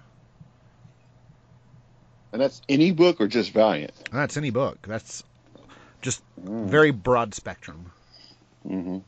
And 2.32 2.40
that's 2.40 2.60
any 2.68 2.90
book 2.92 3.20
or 3.20 3.28
just 3.28 3.52
Valiant? 3.52 3.92
That's 4.12 4.36
any 4.36 4.50
book. 4.50 4.86
That's 4.86 5.22
just 6.02 6.22
Mm. 6.40 6.66
very 6.66 6.90
broad 6.90 7.34
spectrum. 7.34 7.92
hmm 8.66 8.98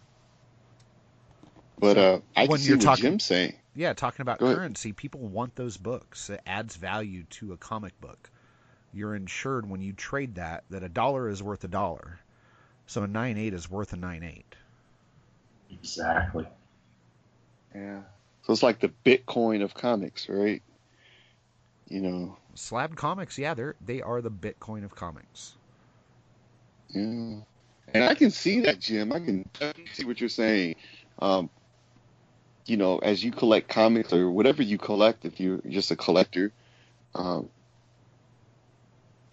But 1.78 1.96
uh, 1.98 2.20
I 2.36 2.42
can 2.42 2.50
When 2.50 2.60
see 2.60 2.68
you're 2.68 2.76
what 2.78 2.84
talking- 2.84 3.02
Jim's 3.02 3.24
saying. 3.24 3.54
Yeah, 3.74 3.92
talking 3.92 4.22
about 4.22 4.38
Go 4.40 4.46
ahead. 4.46 4.56
currency, 4.58 4.92
people 4.92 5.20
want 5.20 5.54
those 5.54 5.76
books. 5.76 6.30
It 6.30 6.40
adds 6.46 6.74
value 6.76 7.22
to 7.30 7.52
a 7.52 7.56
comic 7.56 8.00
book. 8.00 8.30
You're 8.92 9.14
insured 9.14 9.68
when 9.68 9.80
you 9.82 9.92
trade 9.92 10.36
that 10.36 10.64
that 10.70 10.82
a 10.82 10.88
dollar 10.88 11.28
is 11.28 11.42
worth 11.42 11.62
a 11.62 11.68
dollar. 11.68 12.18
So 12.86 13.02
a 13.02 13.06
nine 13.06 13.36
eight 13.36 13.52
is 13.54 13.70
worth 13.70 13.92
a 13.92 13.96
nine 13.96 14.22
eight. 14.24 14.56
Exactly. 15.70 16.46
Yeah. 17.74 18.00
So 18.44 18.52
it's 18.54 18.62
like 18.62 18.80
the 18.80 18.90
Bitcoin 19.04 19.62
of 19.62 19.74
comics, 19.74 20.28
right? 20.28 20.62
You 21.88 22.00
know, 22.00 22.37
Slab 22.54 22.96
comics, 22.96 23.38
yeah, 23.38 23.54
they're 23.54 23.76
they 23.84 24.02
are 24.02 24.20
the 24.20 24.30
Bitcoin 24.30 24.84
of 24.84 24.94
comics. 24.94 25.56
yeah. 26.88 27.40
And 27.94 28.04
I 28.04 28.14
can 28.14 28.30
see 28.30 28.60
that, 28.60 28.80
Jim. 28.80 29.12
I 29.12 29.18
can 29.20 29.48
see 29.94 30.04
what 30.04 30.20
you're 30.20 30.28
saying. 30.28 30.76
Um, 31.20 31.48
you 32.66 32.76
know, 32.76 32.98
as 32.98 33.24
you 33.24 33.32
collect 33.32 33.68
comics 33.68 34.12
or 34.12 34.30
whatever 34.30 34.62
you 34.62 34.76
collect, 34.76 35.24
if 35.24 35.40
you're 35.40 35.60
just 35.68 35.90
a 35.90 35.96
collector, 35.96 36.52
um, 37.14 37.48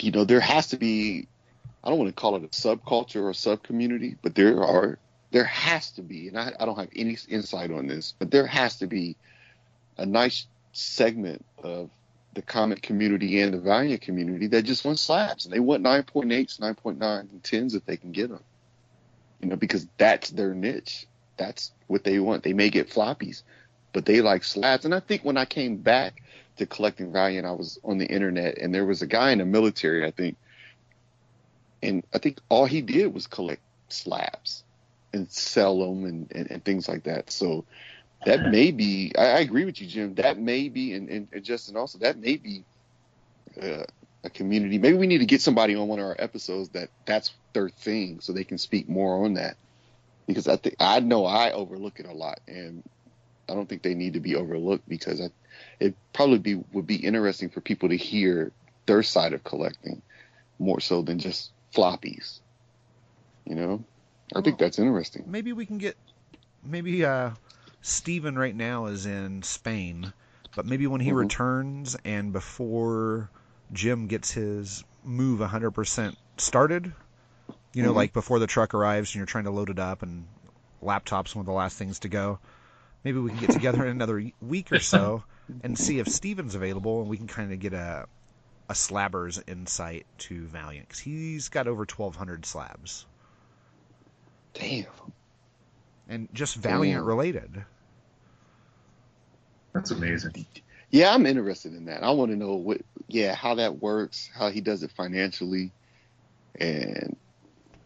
you 0.02 0.12
know, 0.12 0.24
there 0.24 0.40
has 0.40 0.68
to 0.68 0.78
be, 0.78 1.28
I 1.84 1.90
don't 1.90 2.00
want 2.00 2.10
to 2.10 2.20
call 2.20 2.36
it 2.38 2.44
a 2.44 2.48
subculture 2.48 3.24
or 3.24 3.34
sub 3.34 3.62
community, 3.62 4.16
but 4.22 4.36
there 4.36 4.64
are, 4.64 4.98
there 5.32 5.44
has 5.44 5.92
to 5.92 6.02
be, 6.02 6.30
and 6.30 6.40
I, 6.40 6.54
I 6.60 6.66
don't 6.66 6.78
have 6.78 6.90
any 6.96 7.18
insight 7.28 7.72
on 7.72 7.88
this, 7.88 8.14
but 8.18 8.32
there 8.32 8.48
has 8.48 8.78
to 8.78 8.88
be 8.88 9.18
a 9.98 10.06
nice 10.06 10.48
segment 10.72 11.46
of 11.62 11.90
the 12.36 12.42
comic 12.42 12.82
community 12.82 13.42
and 13.42 13.54
the 13.54 13.60
Valiant 13.60 14.02
community 14.02 14.48
that 14.48 14.64
just 14.64 14.86
want 14.86 15.00
slabs 15.00 15.46
and 15.46 15.54
they 15.54 15.60
want 15.60 15.84
9.8s, 15.84 16.60
9.9s, 16.60 17.32
and 17.32 17.42
10s 17.42 17.76
if 17.76 17.86
they 17.86 17.98
can 17.98 18.12
get 18.12 18.30
them. 18.30 18.44
You 19.42 19.50
know, 19.50 19.56
because 19.56 19.88
that's 19.98 20.30
their 20.30 20.54
niche. 20.54 21.08
That's 21.38 21.72
what 21.88 22.04
they 22.04 22.20
want. 22.20 22.44
They 22.44 22.54
may 22.54 22.70
get 22.70 22.90
floppies, 22.90 23.44
but 23.94 24.06
they 24.06 24.22
like 24.22 24.44
slabs. 24.44 24.86
And 24.86 24.94
I 24.94 25.00
think 25.00 25.24
when 25.24 25.38
I 25.38 25.46
came 25.46 25.78
back 25.78 26.22
to 26.58 26.66
collecting 26.66 27.12
Valiant, 27.12 27.48
I 27.48 27.52
was 27.52 27.80
on 27.84 27.98
the 27.98 28.06
internet 28.06 28.58
and 28.58 28.74
there 28.74 28.86
was 28.86 29.02
a 29.02 29.08
guy 29.08 29.32
in 29.32 29.40
the 29.40 29.46
military, 29.46 30.06
I 30.06 30.12
think, 30.12 30.38
and 31.82 32.04
I 32.14 32.18
think 32.18 32.40
all 32.50 32.66
he 32.66 32.82
did 32.82 33.14
was 33.14 33.28
collect 33.28 33.62
slabs 33.90 34.64
and 35.14 35.32
sell 35.32 35.80
them 35.80 36.06
and, 36.06 36.32
and, 36.34 36.52
and 36.52 36.66
things 36.66 36.90
like 36.90 37.04
that. 37.04 37.32
So 37.32 37.66
that 38.26 38.50
may 38.52 38.72
be, 38.72 39.14
I, 39.18 39.26
I 39.26 39.40
agree 39.40 39.66
with 39.66 39.80
you, 39.80 39.88
Jim. 39.88 40.16
That 40.16 40.38
may 40.40 40.70
be, 40.70 40.94
and, 40.94 41.10
and, 41.10 41.28
and 41.32 41.44
Justin 41.44 41.78
also, 41.78 42.00
that 42.00 42.18
may 42.18 42.38
be 42.38 42.64
uh, 43.62 43.84
a 44.24 44.30
community. 44.30 44.78
Maybe 44.78 44.98
we 44.98 45.08
need 45.08 45.20
to 45.20 45.26
get 45.26 45.42
somebody 45.42 45.76
on 45.76 45.88
one 45.88 46.00
of 46.00 46.06
our 46.06 46.16
episodes 46.18 46.70
that 46.70 46.90
that's 47.06 47.32
their 47.54 47.70
thing 47.70 48.20
so 48.20 48.34
they 48.34 48.44
can 48.44 48.58
speak 48.58 48.90
more 48.90 49.24
on 49.24 49.36
that. 49.36 49.56
Because 50.28 50.48
I 50.48 50.56
think, 50.58 50.76
I 50.80 51.00
know 51.00 51.26
I 51.26 51.52
overlook 51.52 52.00
it 52.00 52.08
a 52.08 52.12
lot 52.12 52.40
and 52.48 52.84
I 53.48 53.54
don't 53.54 53.70
think 53.70 53.84
they 53.84 53.94
need 53.94 54.14
to 54.14 54.20
be 54.20 54.36
overlooked 54.36 54.90
because 54.90 55.22
I, 55.22 55.30
it 55.80 55.96
probably 56.14 56.40
be, 56.40 56.56
would 56.74 56.88
be 56.88 56.96
interesting 56.96 57.50
for 57.50 57.62
people 57.62 57.90
to 57.90 57.98
hear 57.98 58.52
their 58.88 59.04
side 59.04 59.34
of 59.34 59.44
collecting 59.44 60.02
more 60.58 60.80
so 60.80 61.04
than 61.04 61.20
just 61.20 61.52
floppies. 61.74 62.40
You 63.46 63.56
know, 63.56 63.84
I 64.36 64.42
think 64.42 64.58
that's 64.58 64.80
interesting. 64.80 65.26
Maybe 65.28 65.54
we 65.54 65.68
can 65.68 65.78
get 65.78 65.96
maybe 66.64 67.06
uh 67.06 67.30
Steven 67.88 68.36
right 68.36 68.56
now 68.56 68.88
is 68.88 69.06
in 69.06 69.44
Spain, 69.44 70.12
but 70.56 70.66
maybe 70.66 70.88
when 70.88 71.02
he 71.02 71.12
Mhm. 71.12 71.18
returns 71.18 71.96
and 72.04 72.34
before 72.34 73.30
Jim 73.72 74.08
gets 74.08 74.32
his 74.32 74.84
move 75.04 75.40
100% 75.40 76.18
started, 76.38 76.92
you 77.74 77.84
know, 77.84 77.92
Mhm. 77.92 77.96
like 77.96 78.12
before 78.14 78.40
the 78.40 78.48
truck 78.48 78.74
arrives 78.74 79.10
and 79.12 79.18
you're 79.18 79.28
trying 79.28 79.44
to 79.44 79.52
load 79.52 79.70
it 79.70 79.78
up 79.78 80.02
and 80.02 80.26
laptop's 80.82 81.36
one 81.36 81.42
of 81.42 81.46
the 81.46 81.52
last 81.52 81.78
things 81.78 82.00
to 82.00 82.10
go. 82.10 82.40
Maybe 83.04 83.20
we 83.20 83.30
can 83.30 83.40
get 83.40 83.52
together 83.52 83.84
in 83.84 83.90
another 83.92 84.32
week 84.42 84.72
or 84.72 84.80
so 84.80 85.24
and 85.62 85.78
see 85.78 86.00
if 86.00 86.10
Steven's 86.10 86.56
available 86.56 87.02
and 87.02 87.10
we 87.10 87.18
can 87.18 87.28
kind 87.28 87.54
of 87.54 87.60
get 87.60 87.74
a 87.74 88.08
a 88.68 88.74
slabber's 88.74 89.40
insight 89.46 90.08
to 90.18 90.48
Valiant 90.48 90.90
cuz 90.90 90.98
he's 91.02 91.50
got 91.50 91.68
over 91.68 91.86
1200 91.86 92.48
slabs 92.48 93.06
Damn. 94.56 94.88
and 96.08 96.30
just 96.34 96.56
Valiant 96.56 97.02
Damn. 97.02 97.06
related. 97.06 97.66
That's 99.76 99.92
amazing. 99.92 100.46
Yeah, 100.90 101.14
I'm 101.14 101.26
interested 101.26 101.74
in 101.76 101.86
that. 101.86 102.02
I 102.02 102.12
want 102.12 102.32
to 102.32 102.38
know 102.38 102.56
what, 102.56 102.82
yeah, 103.10 103.36
how 103.36 103.56
that 103.56 103.82
works, 103.82 104.30
how 104.34 104.50
he 104.50 104.62
does 104.62 104.84
it 104.84 104.92
financially, 104.92 105.74
and 106.58 107.18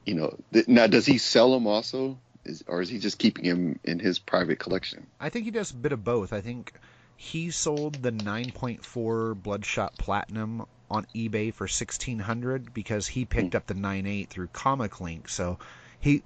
you 0.05 0.13
know, 0.13 0.37
th- 0.53 0.67
now 0.67 0.85
does 0.85 1.07
he 1.07 1.17
sell 1.17 1.51
them 1.51 1.65
also, 1.65 2.19
is, 2.45 2.63
or 2.67 2.83
is 2.83 2.89
he 2.89 2.99
just 2.99 3.17
keeping 3.17 3.43
him 3.43 3.79
in 3.83 3.97
his 3.97 4.19
private 4.19 4.59
collection? 4.59 5.07
I 5.19 5.29
think 5.29 5.45
he 5.45 5.51
does 5.51 5.71
a 5.71 5.75
bit 5.75 5.91
of 5.91 6.03
both. 6.03 6.31
I 6.31 6.41
think 6.41 6.73
he 7.17 7.49
sold 7.49 7.95
the 8.03 8.11
9.4 8.11 9.41
Bloodshot 9.41 9.97
Platinum 9.97 10.65
on 10.91 11.07
eBay 11.15 11.51
for 11.51 11.63
1600 11.63 12.71
because 12.71 13.07
he 13.07 13.25
picked 13.25 13.53
hmm. 13.53 13.57
up 13.57 13.65
the 13.65 13.73
9.8 13.73 14.27
through 14.27 14.47
ComicLink. 14.49 15.27
So 15.27 15.57
he 15.99 16.21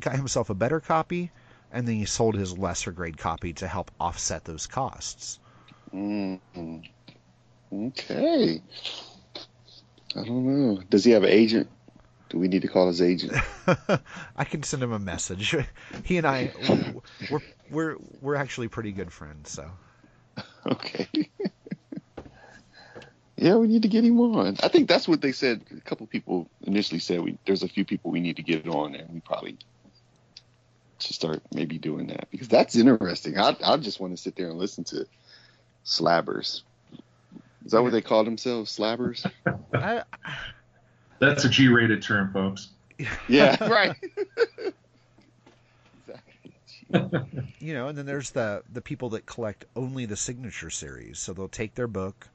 got 0.00 0.16
himself 0.16 0.50
a 0.50 0.54
better 0.54 0.80
copy 0.80 1.30
and 1.74 1.88
then 1.88 1.96
he 1.96 2.04
sold 2.04 2.36
his 2.36 2.56
lesser 2.56 2.92
grade 2.92 3.18
copy 3.18 3.52
to 3.52 3.66
help 3.66 3.90
offset 4.00 4.44
those 4.44 4.66
costs. 4.66 5.40
mm 5.92 6.40
Okay. 7.72 8.62
I 10.16 10.24
don't 10.24 10.46
know. 10.46 10.80
Does 10.88 11.04
he 11.04 11.10
have 11.10 11.24
an 11.24 11.30
agent? 11.30 11.68
Do 12.28 12.38
we 12.38 12.46
need 12.46 12.62
to 12.62 12.68
call 12.68 12.86
his 12.86 13.02
agent? 13.02 13.32
I 14.36 14.44
can 14.44 14.62
send 14.62 14.82
him 14.82 14.92
a 14.92 14.98
message. 14.98 15.56
He 16.04 16.18
and 16.18 16.26
I 16.26 16.52
we're 17.30 17.40
we're 17.70 17.96
we're 18.20 18.34
actually 18.36 18.68
pretty 18.68 18.92
good 18.92 19.12
friends, 19.12 19.50
so 19.50 19.68
Okay. 20.66 21.08
yeah, 23.36 23.56
we 23.56 23.66
need 23.66 23.82
to 23.82 23.88
get 23.88 24.04
him 24.04 24.20
on. 24.20 24.56
I 24.62 24.68
think 24.68 24.88
that's 24.88 25.08
what 25.08 25.20
they 25.20 25.32
said. 25.32 25.62
A 25.76 25.80
couple 25.80 26.06
people 26.06 26.48
initially 26.62 27.00
said 27.00 27.20
we 27.20 27.38
there's 27.46 27.64
a 27.64 27.68
few 27.68 27.84
people 27.84 28.12
we 28.12 28.20
need 28.20 28.36
to 28.36 28.42
get 28.42 28.68
on, 28.68 28.94
and 28.94 29.08
we 29.12 29.20
probably 29.20 29.58
should 30.98 31.14
start 31.14 31.42
maybe 31.52 31.78
doing 31.78 32.06
that 32.08 32.30
because 32.30 32.48
that's 32.48 32.76
interesting. 32.76 33.38
I 33.38 33.56
I 33.64 33.76
just 33.76 34.00
want 34.00 34.16
to 34.16 34.22
sit 34.22 34.36
there 34.36 34.48
and 34.48 34.58
listen 34.58 34.84
to 34.84 35.06
slabbers. 35.84 36.62
Is 37.64 37.72
that 37.72 37.82
what 37.82 37.92
they 37.92 38.02
call 38.02 38.24
themselves, 38.24 38.76
slabbers? 38.76 39.28
I 39.72 40.02
That's 41.18 41.44
a 41.44 41.48
G-rated 41.48 42.02
term, 42.02 42.32
folks. 42.32 42.68
Yeah, 43.28 43.56
right. 43.68 43.96
exactly. 45.98 47.42
you 47.58 47.74
know, 47.74 47.88
and 47.88 47.96
then 47.96 48.06
there's 48.06 48.30
the 48.30 48.62
the 48.72 48.82
people 48.82 49.10
that 49.10 49.26
collect 49.26 49.64
only 49.74 50.06
the 50.06 50.16
signature 50.16 50.70
series. 50.70 51.18
So 51.18 51.32
they'll 51.32 51.48
take 51.48 51.74
their 51.74 51.88
book, 51.88 52.28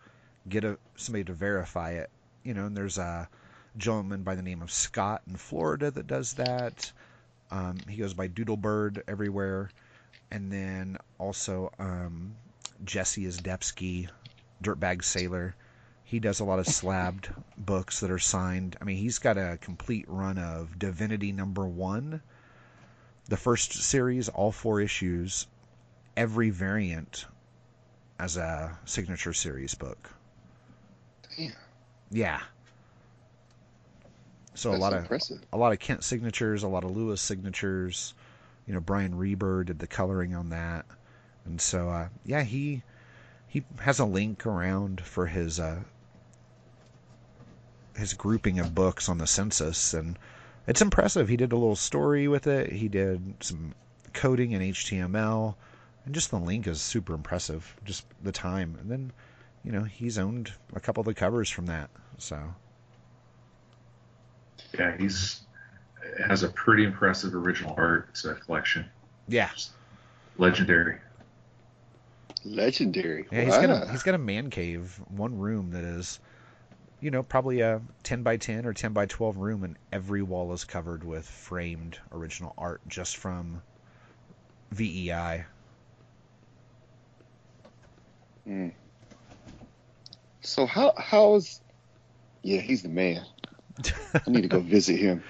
get 0.47 0.63
a 0.63 0.77
somebody 0.95 1.23
to 1.25 1.33
verify 1.33 1.91
it. 1.91 2.09
You 2.43 2.53
know, 2.53 2.65
and 2.65 2.75
there's 2.75 2.97
a 2.97 3.29
gentleman 3.77 4.23
by 4.23 4.35
the 4.35 4.41
name 4.41 4.61
of 4.61 4.71
Scott 4.71 5.21
in 5.27 5.35
Florida 5.35 5.91
that 5.91 6.07
does 6.07 6.33
that. 6.33 6.91
Um, 7.51 7.77
he 7.87 7.97
goes 7.97 8.13
by 8.13 8.27
Doodlebird 8.27 9.03
everywhere, 9.07 9.69
and 10.31 10.51
then 10.51 10.97
also 11.17 11.71
um, 11.79 12.35
Jesse 12.85 13.25
Isdebski, 13.25 14.09
Dirtbag 14.63 15.03
Sailor. 15.03 15.55
He 16.03 16.19
does 16.19 16.39
a 16.39 16.45
lot 16.45 16.59
of 16.59 16.67
slabbed 16.67 17.29
books 17.57 17.99
that 17.99 18.11
are 18.11 18.19
signed. 18.19 18.77
I 18.81 18.83
mean, 18.85 18.97
he's 18.97 19.19
got 19.19 19.37
a 19.37 19.57
complete 19.61 20.05
run 20.07 20.37
of 20.37 20.77
Divinity 20.79 21.31
Number 21.31 21.67
One 21.67 22.21
the 23.29 23.37
first 23.37 23.73
series, 23.73 24.27
all 24.27 24.51
four 24.51 24.81
issues, 24.81 25.45
every 26.17 26.49
variant 26.49 27.25
as 28.17 28.37
a 28.37 28.77
signature 28.85 29.33
series 29.33 29.75
book. 29.75 30.09
Damn, 31.37 31.53
Yeah. 32.11 32.41
So 34.59 34.71
that's 34.71 34.79
a 34.79 34.81
lot 34.81 34.93
of 34.93 35.21
a 35.53 35.57
lot 35.57 35.71
of 35.71 35.79
Kindt 35.79 36.03
signatures, 36.03 36.63
a 36.63 36.67
lot 36.67 36.83
of 36.83 36.91
Lewis 36.91 37.21
signatures. 37.21 38.13
You 38.67 38.73
know, 38.73 38.81
Brian 38.81 39.15
Reber 39.15 39.63
did 39.63 39.79
the 39.79 39.87
coloring 39.87 40.35
on 40.35 40.49
that, 40.49 40.85
and 41.45 41.61
so 41.61 41.87
uh, 41.87 42.09
yeah, 42.25 42.43
he 42.43 42.83
he 43.47 43.63
has 43.79 43.99
a 43.99 44.05
link 44.05 44.45
around 44.45 44.99
for 44.99 45.27
his 45.27 45.61
uh, 45.61 45.79
his 47.95 48.13
grouping 48.13 48.59
of 48.59 48.75
books 48.75 49.07
on 49.07 49.17
the 49.17 49.27
census, 49.27 49.93
and 49.93 50.19
it's 50.67 50.81
impressive. 50.81 51.29
He 51.29 51.37
did 51.37 51.53
a 51.53 51.57
little 51.57 51.77
story 51.77 52.27
with 52.27 52.45
it. 52.45 52.69
He 52.69 52.89
did 52.89 53.35
some 53.39 53.73
coding 54.11 54.51
in 54.51 54.61
HTML, 54.61 55.55
and 56.03 56.13
just 56.13 56.31
the 56.31 56.37
link 56.37 56.67
is 56.67 56.81
super 56.81 57.13
impressive. 57.13 57.77
Just 57.85 58.05
the 58.21 58.33
time, 58.33 58.77
and 58.81 58.91
then 58.91 59.13
you 59.63 59.71
know 59.71 59.83
he's 59.83 60.17
owned 60.17 60.51
a 60.73 60.81
couple 60.81 60.99
of 60.99 61.05
the 61.05 61.13
covers 61.13 61.49
from 61.49 61.67
that. 61.67 61.89
So 62.17 62.55
Yeah, 64.77 64.95
he's 64.97 65.41
has 66.27 66.43
a 66.43 66.49
pretty 66.49 66.83
impressive 66.83 67.35
original 67.35 67.73
art 67.77 68.21
uh, 68.25 68.33
collection. 68.33 68.85
yeah, 69.27 69.49
Legendary. 70.37 70.97
Legendary. 72.45 73.25
yeah. 73.31 73.43
He's 73.43 73.55
got 73.55 73.69
a 73.69 73.91
he's 73.91 74.03
got 74.03 74.15
a 74.15 74.19
man 74.19 74.49
cave, 74.49 74.99
one 75.09 75.37
room 75.37 75.71
that 75.71 75.83
is, 75.83 76.19
you 77.01 77.11
know, 77.11 77.21
probably 77.23 77.61
a 77.61 77.81
ten 78.03 78.23
by 78.23 78.37
ten 78.37 78.65
or 78.65 78.73
ten 78.73 78.93
by 78.93 79.05
twelve 79.05 79.37
room, 79.37 79.63
and 79.63 79.75
every 79.91 80.21
wall 80.21 80.53
is 80.53 80.63
covered 80.63 81.03
with 81.03 81.25
framed 81.27 81.99
original 82.11 82.53
art 82.57 82.81
just 82.87 83.17
from 83.17 83.61
VEI. 84.71 85.45
Mm. 88.47 88.71
So 90.41 90.65
how 90.65 90.93
how 90.97 91.35
is? 91.35 91.61
Yeah, 92.41 92.61
he's 92.61 92.83
the 92.83 92.89
man. 92.89 93.25
I 94.13 94.21
need 94.29 94.41
to 94.43 94.47
go 94.47 94.59
visit 94.59 94.97
him. 94.97 95.23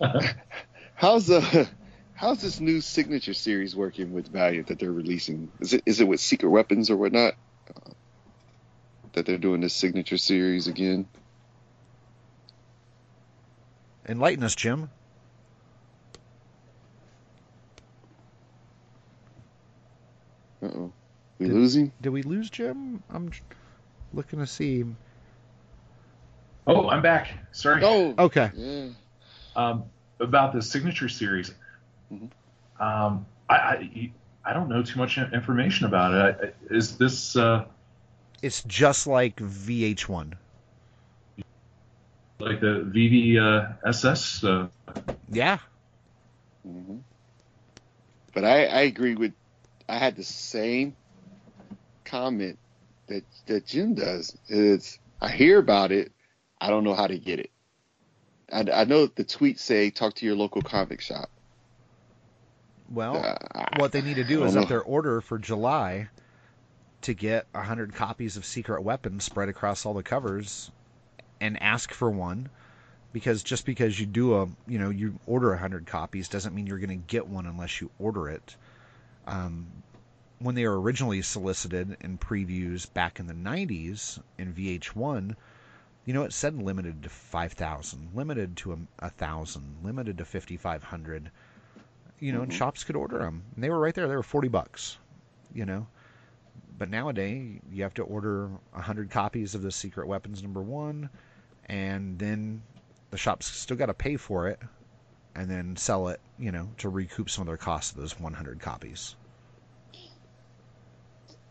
How's 0.94 1.30
uh 1.30 1.66
how's 2.14 2.40
this 2.40 2.60
new 2.60 2.80
signature 2.80 3.34
series 3.34 3.74
working 3.74 4.12
with 4.12 4.28
Valiant 4.28 4.68
that 4.68 4.78
they're 4.78 4.92
releasing? 4.92 5.50
Is 5.60 5.72
it 5.72 5.82
is 5.86 6.00
it 6.00 6.06
with 6.06 6.20
Secret 6.20 6.48
Weapons 6.48 6.90
or 6.90 6.96
whatnot? 6.96 7.34
Uh, 7.68 7.90
that 9.14 9.26
they're 9.26 9.38
doing 9.38 9.60
this 9.60 9.74
signature 9.74 10.18
series 10.18 10.68
again? 10.68 11.06
Enlighten 14.08 14.44
us, 14.44 14.54
Jim. 14.54 14.90
Uh 20.62 20.66
oh, 20.66 20.92
we 21.38 21.46
Did- 21.46 21.54
losing? 21.54 21.92
Did 22.00 22.10
we 22.10 22.22
lose 22.22 22.50
Jim? 22.50 23.02
I'm 23.10 23.30
looking 24.12 24.38
to 24.38 24.46
see. 24.46 24.84
Oh, 26.66 26.88
I'm 26.88 27.02
back. 27.02 27.28
Sorry. 27.52 27.82
Oh, 27.84 28.14
Okay. 28.18 28.50
yeah. 28.56 28.88
Um, 29.56 29.84
about 30.20 30.52
the 30.52 30.62
signature 30.62 31.08
series. 31.08 31.52
Mhm. 32.12 32.30
Um, 32.80 33.26
I, 33.48 33.54
I 33.54 34.12
I 34.44 34.52
don't 34.52 34.68
know 34.68 34.82
too 34.82 34.98
much 34.98 35.18
information 35.18 35.86
about 35.86 36.14
it. 36.40 36.54
I- 36.70 36.74
Is 36.74 36.96
this 36.96 37.36
uh, 37.36 37.64
It's 38.42 38.62
just 38.64 39.06
like 39.06 39.36
VH1. 39.36 40.34
like 42.40 42.60
the 42.60 42.90
VVSS? 42.92 44.44
Uh, 44.44 44.68
Yeah. 45.30 45.58
hmm 46.64 46.98
But 48.34 48.44
I, 48.44 48.64
I 48.66 48.80
agree 48.82 49.14
with. 49.14 49.32
I 49.88 49.98
had 49.98 50.16
the 50.16 50.24
same 50.24 50.96
comment 52.04 52.58
that 53.08 53.24
that 53.46 53.66
Jim 53.66 53.94
does. 53.94 54.36
It's 54.48 54.98
I 55.20 55.28
hear 55.28 55.58
about 55.58 55.92
it, 55.92 56.12
I 56.62 56.68
don't 56.68 56.84
know 56.84 56.94
how 56.94 57.08
to 57.08 57.18
get 57.18 57.40
it. 57.40 57.50
I, 58.52 58.64
I 58.72 58.84
know 58.84 59.06
the 59.06 59.24
tweets 59.24 59.58
say 59.58 59.90
talk 59.90 60.14
to 60.14 60.26
your 60.26 60.36
local 60.36 60.62
comic 60.62 61.00
shop. 61.00 61.28
Well, 62.88 63.16
Uh, 63.16 63.64
what 63.78 63.90
they 63.90 64.00
need 64.00 64.14
to 64.16 64.24
do 64.24 64.44
is 64.44 64.54
know. 64.54 64.62
up 64.62 64.68
their 64.68 64.82
order 64.82 65.20
for 65.20 65.38
July 65.38 66.08
to 67.00 67.14
get 67.14 67.46
100 67.50 67.94
copies 67.94 68.36
of 68.36 68.44
Secret 68.44 68.82
Weapons 68.82 69.24
spread 69.24 69.48
across 69.48 69.84
all 69.84 69.94
the 69.94 70.04
covers 70.04 70.70
and 71.40 71.60
ask 71.60 71.92
for 71.92 72.08
one 72.08 72.48
because 73.12 73.42
just 73.42 73.66
because 73.66 73.98
you 73.98 74.06
do 74.06 74.36
a, 74.36 74.48
you 74.68 74.78
know, 74.78 74.90
you 74.90 75.18
order 75.26 75.48
100 75.48 75.86
copies 75.86 76.28
doesn't 76.28 76.54
mean 76.54 76.68
you're 76.68 76.78
going 76.78 76.90
to 76.90 77.06
get 77.08 77.26
one 77.26 77.46
unless 77.46 77.80
you 77.80 77.90
order 77.98 78.28
it. 78.28 78.54
Um, 79.26 79.66
when 80.38 80.54
they 80.54 80.66
were 80.66 80.80
originally 80.80 81.22
solicited 81.22 81.96
in 82.02 82.18
previews 82.18 82.92
back 82.92 83.18
in 83.18 83.26
the 83.26 83.34
90s 83.34 84.20
in 84.38 84.52
VH1, 84.52 85.34
you 86.04 86.12
know, 86.14 86.22
it 86.24 86.32
said 86.32 86.56
limited 86.62 87.02
to 87.02 87.08
5,000, 87.08 88.10
limited 88.14 88.56
to 88.58 88.72
a, 88.72 88.76
a 89.00 89.06
1,000, 89.06 89.78
limited 89.82 90.18
to 90.18 90.24
5,500 90.24 91.30
you 92.18 92.32
know, 92.32 92.42
and 92.42 92.52
Mhm. 92.52 92.54
shops 92.54 92.84
could 92.84 92.96
order 92.96 93.18
them. 93.18 93.44
And 93.54 93.64
they 93.64 93.70
were 93.70 93.80
right 93.80 93.94
there. 93.94 94.08
They 94.08 94.16
were 94.16 94.22
40 94.22 94.48
bucks, 94.48 94.98
you 95.52 95.64
know. 95.66 95.88
But 96.78 96.90
nowadays, 96.90 97.60
you 97.70 97.82
have 97.84 97.94
to 97.94 98.02
order 98.02 98.48
100 98.72 99.10
copies 99.10 99.54
of 99.54 99.62
the 99.62 99.70
Secret 99.72 100.06
Weapons 100.08 100.42
number 100.42 100.62
one, 100.62 101.10
and 101.66 102.18
then 102.18 102.64
the 103.10 103.18
shop's 103.18 103.46
still 103.46 103.76
got 103.76 103.86
to 103.86 103.94
pay 103.94 104.16
for 104.16 104.48
it 104.48 104.60
and 105.34 105.50
then 105.50 105.76
sell 105.76 106.08
it, 106.08 106.20
you 106.38 106.52
know, 106.52 106.74
to 106.78 106.88
recoup 106.88 107.30
some 107.30 107.42
of 107.42 107.46
their 107.46 107.56
costs 107.56 107.92
of 107.92 107.98
those 107.98 108.18
100 108.18 108.60
copies. 108.60 109.16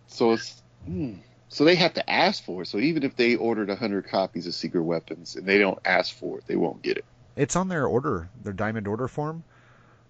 So 0.07 0.33
it's 0.33 0.61
hmm. 0.85 1.15
So 1.51 1.65
they 1.65 1.75
have 1.75 1.93
to 1.93 2.09
ask 2.09 2.43
for 2.43 2.63
it. 2.63 2.67
So 2.67 2.79
even 2.79 3.03
if 3.03 3.15
they 3.15 3.35
ordered 3.35 3.69
hundred 3.69 4.07
copies 4.07 4.47
of 4.47 4.55
Secret 4.55 4.83
Weapons 4.83 5.35
and 5.35 5.45
they 5.47 5.59
don't 5.59 5.79
ask 5.85 6.15
for 6.15 6.39
it, 6.39 6.45
they 6.47 6.55
won't 6.55 6.81
get 6.81 6.97
it. 6.97 7.05
It's 7.35 7.55
on 7.57 7.67
their 7.67 7.85
order, 7.87 8.29
their 8.41 8.53
diamond 8.53 8.87
order 8.87 9.07
form. 9.07 9.43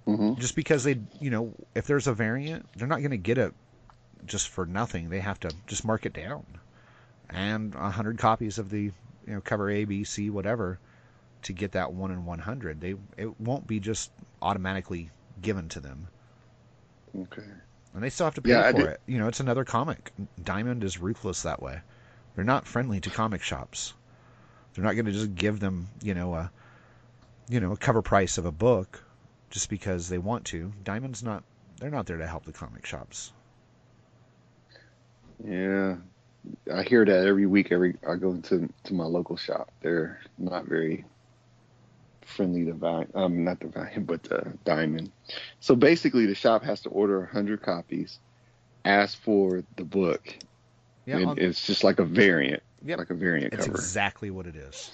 hmm 0.06 0.34
Just 0.38 0.56
because 0.56 0.84
they, 0.84 1.00
you 1.20 1.30
know, 1.30 1.54
if 1.76 1.86
there's 1.88 2.08
a 2.08 2.14
variant, 2.14 2.70
they're 2.76 2.88
not 2.88 3.00
going 3.00 3.12
to 3.12 3.18
get 3.18 3.38
it 3.38 3.54
just 4.26 4.50
for 4.50 4.66
nothing. 4.66 5.10
They 5.10 5.20
have 5.22 5.40
to 5.42 5.56
just 5.68 5.86
mark 5.86 6.06
it 6.06 6.14
down. 6.14 6.60
And 7.30 7.76
100 7.76 8.18
copies 8.18 8.58
of 8.60 8.70
the, 8.70 8.92
you 9.28 9.34
know, 9.36 9.42
cover 9.42 9.70
A, 9.70 9.86
B, 9.86 10.04
C, 10.04 10.30
whatever 10.30 10.80
to 11.44 11.54
get 11.54 11.72
that 11.74 11.94
1 11.94 12.12
in 12.12 12.26
100. 12.26 12.82
They 12.82 12.96
it 13.18 13.40
won't 13.40 13.68
be 13.68 13.80
just 13.80 14.12
automatically 14.42 15.12
given 15.42 15.70
to 15.70 15.80
them. 15.82 16.10
Okay. 17.16 17.62
And 17.94 18.04
they 18.04 18.10
still 18.10 18.26
have 18.26 18.36
to 18.36 18.42
pay 18.42 18.52
Yeah, 18.52 18.72
for 18.72 18.90
it. 18.90 19.02
You 19.06 19.18
know, 19.20 19.28
it's 19.28 19.40
another 19.42 19.66
comic. 19.66 20.12
Diamond 20.42 20.84
is 20.84 21.00
ruthless 21.00 21.44
that 21.44 21.62
way. 21.62 21.82
They're 22.36 22.46
not 22.46 22.68
friendly 22.68 23.02
to 23.02 23.10
comic 23.10 23.42
shops. 23.44 23.94
They're 24.74 24.86
not 24.86 24.94
going 24.94 25.06
to 25.06 25.12
just 25.12 25.36
give 25.36 25.60
them, 25.60 25.90
you 26.02 26.14
know, 26.14 26.34
a 26.34 26.52
you 27.50 27.60
know, 27.60 27.74
a 27.74 27.78
cover 27.78 28.02
price 28.02 28.38
of 28.38 28.46
a 28.46 28.52
book 28.52 29.04
just 29.50 29.70
because 29.70 30.08
they 30.08 30.18
want 30.18 30.46
to. 30.46 30.72
Diamond's 30.84 31.22
not 31.22 31.44
they're 31.80 31.90
not 31.92 32.06
there 32.06 32.18
to 32.18 32.28
help 32.28 32.46
the 32.46 32.54
comic 32.54 32.86
shops. 32.86 33.34
Yeah, 35.44 35.98
I 36.74 36.84
hear 36.84 37.06
that 37.06 37.28
every 37.28 37.46
week. 37.46 37.72
Every 37.72 37.96
I 38.08 38.16
go 38.16 38.32
into 38.32 38.70
to 38.86 38.94
my 38.94 39.06
local 39.06 39.38
shop, 39.38 39.72
they're 39.82 40.22
not 40.38 40.66
very 40.66 41.06
friendly 42.26 42.66
to 42.66 42.74
Valiant. 42.74 43.12
Um, 43.16 43.44
not 43.44 43.60
the 43.60 43.68
Valiant, 43.68 44.08
but 44.08 44.24
the 44.24 44.54
Diamond. 44.66 45.12
So 45.60 45.76
basically, 45.76 46.26
the 46.26 46.36
shop 46.36 46.64
has 46.64 46.82
to 46.82 46.90
order 46.90 47.26
hundred 47.26 47.62
copies, 47.62 48.20
ask 48.86 49.20
for 49.22 49.64
the 49.76 49.84
book, 49.84 50.36
Yeah, 51.06 51.18
and 51.18 51.26
on- 51.32 51.38
it's 51.40 51.66
just 51.66 51.84
like 51.84 52.00
a 52.00 52.06
variant, 52.06 52.64
Yep. 52.86 52.98
like 53.00 53.10
a 53.10 53.16
variant 53.16 53.54
it's 53.54 53.66
cover. 53.66 53.78
exactly 53.78 54.32
what 54.32 54.48
it 54.48 54.56
is. 54.56 54.92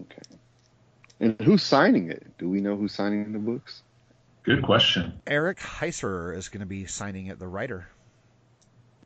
okay. 0.00 0.22
And 1.20 1.40
who's 1.40 1.62
signing 1.62 2.10
it? 2.10 2.26
Do 2.38 2.48
we 2.50 2.60
know 2.60 2.76
who's 2.76 2.92
signing 2.92 3.32
the 3.32 3.38
books? 3.38 3.82
good 4.42 4.62
question. 4.62 5.18
Eric 5.26 5.58
Heisserer 5.58 6.36
is 6.36 6.50
going 6.50 6.60
to 6.60 6.66
be 6.66 6.84
signing 6.84 7.28
it, 7.28 7.38
the 7.38 7.48
writer. 7.48 7.88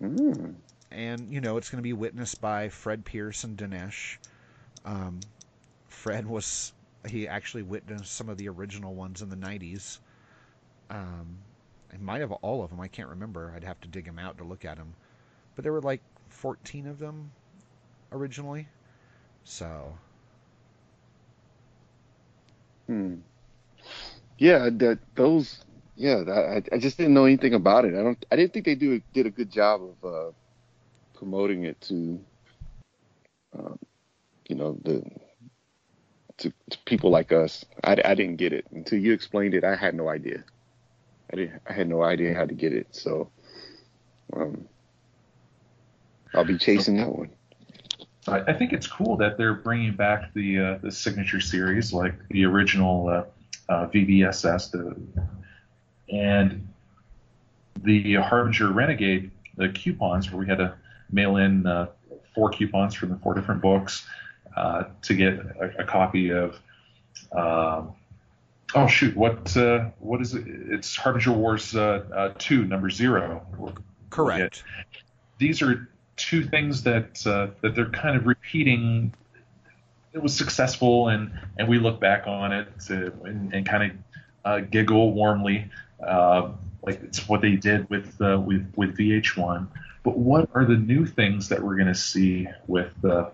Mm. 0.03 0.55
and 0.91 1.33
you 1.33 1.41
know 1.41 1.57
it's 1.59 1.71
going 1.71 1.79
to 1.79 1.83
be 1.83 1.93
witnessed 1.93 2.41
by 2.41 2.69
Fred 2.69 3.05
Pierce 3.05 3.45
and 3.45 3.57
Dinesh. 3.59 4.17
Um, 4.85 5.21
Fred 5.89 6.27
was 6.27 6.73
he 7.07 7.27
actually 7.29 7.63
witnessed 7.63 8.13
some 8.13 8.29
of 8.29 8.37
the 8.37 8.49
original 8.49 8.95
ones 8.95 9.23
in 9.23 9.29
the 9.29 9.37
'90s. 9.37 10.01
Um, 10.91 11.39
it 11.93 12.01
might 12.01 12.21
have 12.21 12.33
all 12.33 12.63
of 12.63 12.71
them. 12.71 12.81
I 12.81 12.89
can't 12.89 13.09
remember. 13.09 13.53
I'd 13.55 13.65
have 13.65 13.81
to 13.81 13.89
dig 13.89 14.05
them 14.05 14.19
out 14.19 14.39
to 14.39 14.45
look 14.45 14.65
at 14.65 14.77
them. 14.77 14.95
But 15.55 15.63
there 15.65 15.73
were 15.73 15.81
like 15.83 16.03
14 16.29 16.87
of 16.87 16.99
them 16.99 17.33
originally. 18.13 18.69
So 19.45 19.99
Hmm. 22.87 23.21
Yeah, 24.39 24.69
that 24.71 24.99
those. 25.15 25.65
Yeah, 25.97 26.23
that, 26.25 26.65
I, 26.73 26.75
I 26.77 26.79
just 26.79 26.97
didn't 26.97 27.15
know 27.15 27.25
anything 27.25 27.55
about 27.55 27.85
it. 27.85 27.95
I 27.95 28.03
don't. 28.03 28.25
I 28.31 28.37
didn't 28.37 28.53
think 28.53 28.67
they 28.67 28.75
do 28.75 29.01
did 29.13 29.27
a 29.27 29.31
good 29.31 29.51
job 29.51 29.81
of 29.83 30.05
uh, 30.05 30.33
promoting 31.15 31.65
it 31.65 31.81
to, 31.83 32.21
um, 33.59 33.79
you 34.49 34.57
know, 34.57 34.79
the 34.85 35.03
to, 36.39 36.53
to 36.71 36.79
people 36.87 37.11
like 37.11 37.33
us. 37.33 37.65
I, 37.85 37.97
I 38.05 38.15
didn't 38.15 38.37
get 38.37 38.53
it 38.53 38.67
until 38.73 38.99
you 38.99 39.13
explained 39.13 39.55
it. 39.55 39.65
I 39.65 39.77
had 39.77 39.95
no 39.95 40.09
idea. 40.09 40.45
I 41.33 41.37
didn't. 41.37 41.63
I 41.69 41.73
had 41.73 41.89
no 41.89 42.03
idea 42.03 42.35
how 42.35 42.47
to 42.47 42.55
get 42.55 42.73
it. 42.73 42.89
So, 42.93 43.31
um, 44.35 44.67
I'll 46.35 46.45
be 46.45 46.59
chasing 46.59 46.97
that 46.97 47.09
one. 47.09 47.31
I, 48.27 48.53
think 48.53 48.75
it's 48.75 48.87
cool 48.87 49.17
that 49.17 49.39
they're 49.39 49.55
bringing 49.55 49.95
back 49.95 50.35
the 50.35 50.59
uh, 50.59 50.79
the 50.83 50.91
signature 50.91 51.41
series, 51.41 51.93
like 51.93 52.15
the 52.29 52.45
original 52.45 53.09
uh, 53.09 53.25
uh, 53.71 53.87
VVSS, 53.87 54.71
the, 54.71 54.97
and 56.15 56.69
the 57.83 58.15
Harbinger 58.17 58.73
Renegade, 58.73 59.31
the 59.57 59.71
coupons 59.71 60.31
where 60.31 60.41
we 60.41 60.47
had 60.47 60.59
to 60.59 60.75
mail 61.11 61.37
in 61.37 61.67
uh, 61.67 61.87
four 62.35 62.51
coupons 62.51 62.95
from 62.95 63.09
the 63.11 63.17
four 63.17 63.35
different 63.35 63.63
books 63.63 64.07
uh, 64.59 64.85
to 65.03 65.15
get 65.15 65.35
a, 65.35 65.83
a 65.83 65.85
copy 65.85 66.31
of 66.31 66.59
um, 67.33 67.95
oh 68.75 68.87
shoot, 68.87 69.17
what 69.17 69.57
uh, 69.57 69.91
what 69.99 70.21
is 70.21 70.35
it? 70.35 70.45
It's 70.47 70.97
Harbinger 70.97 71.33
Wars 71.33 71.75
uh, 71.75 72.05
uh, 72.15 72.35
two, 72.39 72.65
number 72.65 72.91
zero. 72.91 73.47
Correct. 74.11 74.65
These 75.39 75.63
are 75.63 75.89
two 76.17 76.45
things 76.45 76.83
that 76.83 77.25
uh, 77.27 77.49
that 77.63 77.75
they're 77.75 77.91
kind 77.91 78.17
of 78.17 78.27
repeating. 78.27 79.15
It 80.13 80.23
was 80.23 80.35
successful, 80.35 81.09
and 81.09 81.33
and 81.59 81.69
we 81.69 81.79
look 81.79 82.01
back 82.01 82.27
on 82.27 82.53
it 82.53 82.69
to, 82.87 83.13
and, 83.25 83.53
and 83.55 83.67
kind 83.67 83.93
of 83.93 83.99
uh, 84.45 84.61
giggle 84.61 85.13
warmly, 85.13 85.71
uh, 86.05 86.51
like 86.83 87.01
it's 87.03 87.29
what 87.29 87.43
they 87.43 87.57
did 87.57 87.89
with 87.91 88.21
uh, 88.21 88.41
with 88.45 88.73
with 88.77 88.97
VH1. 88.97 89.69
But 90.03 90.17
what 90.17 90.49
are 90.55 90.65
the 90.65 90.77
new 90.77 91.05
things 91.05 91.49
that 91.51 91.63
we're 91.63 91.77
going 91.77 91.89
to 91.89 91.95
see 91.95 92.49
with 92.67 92.93
uh, 93.05 93.31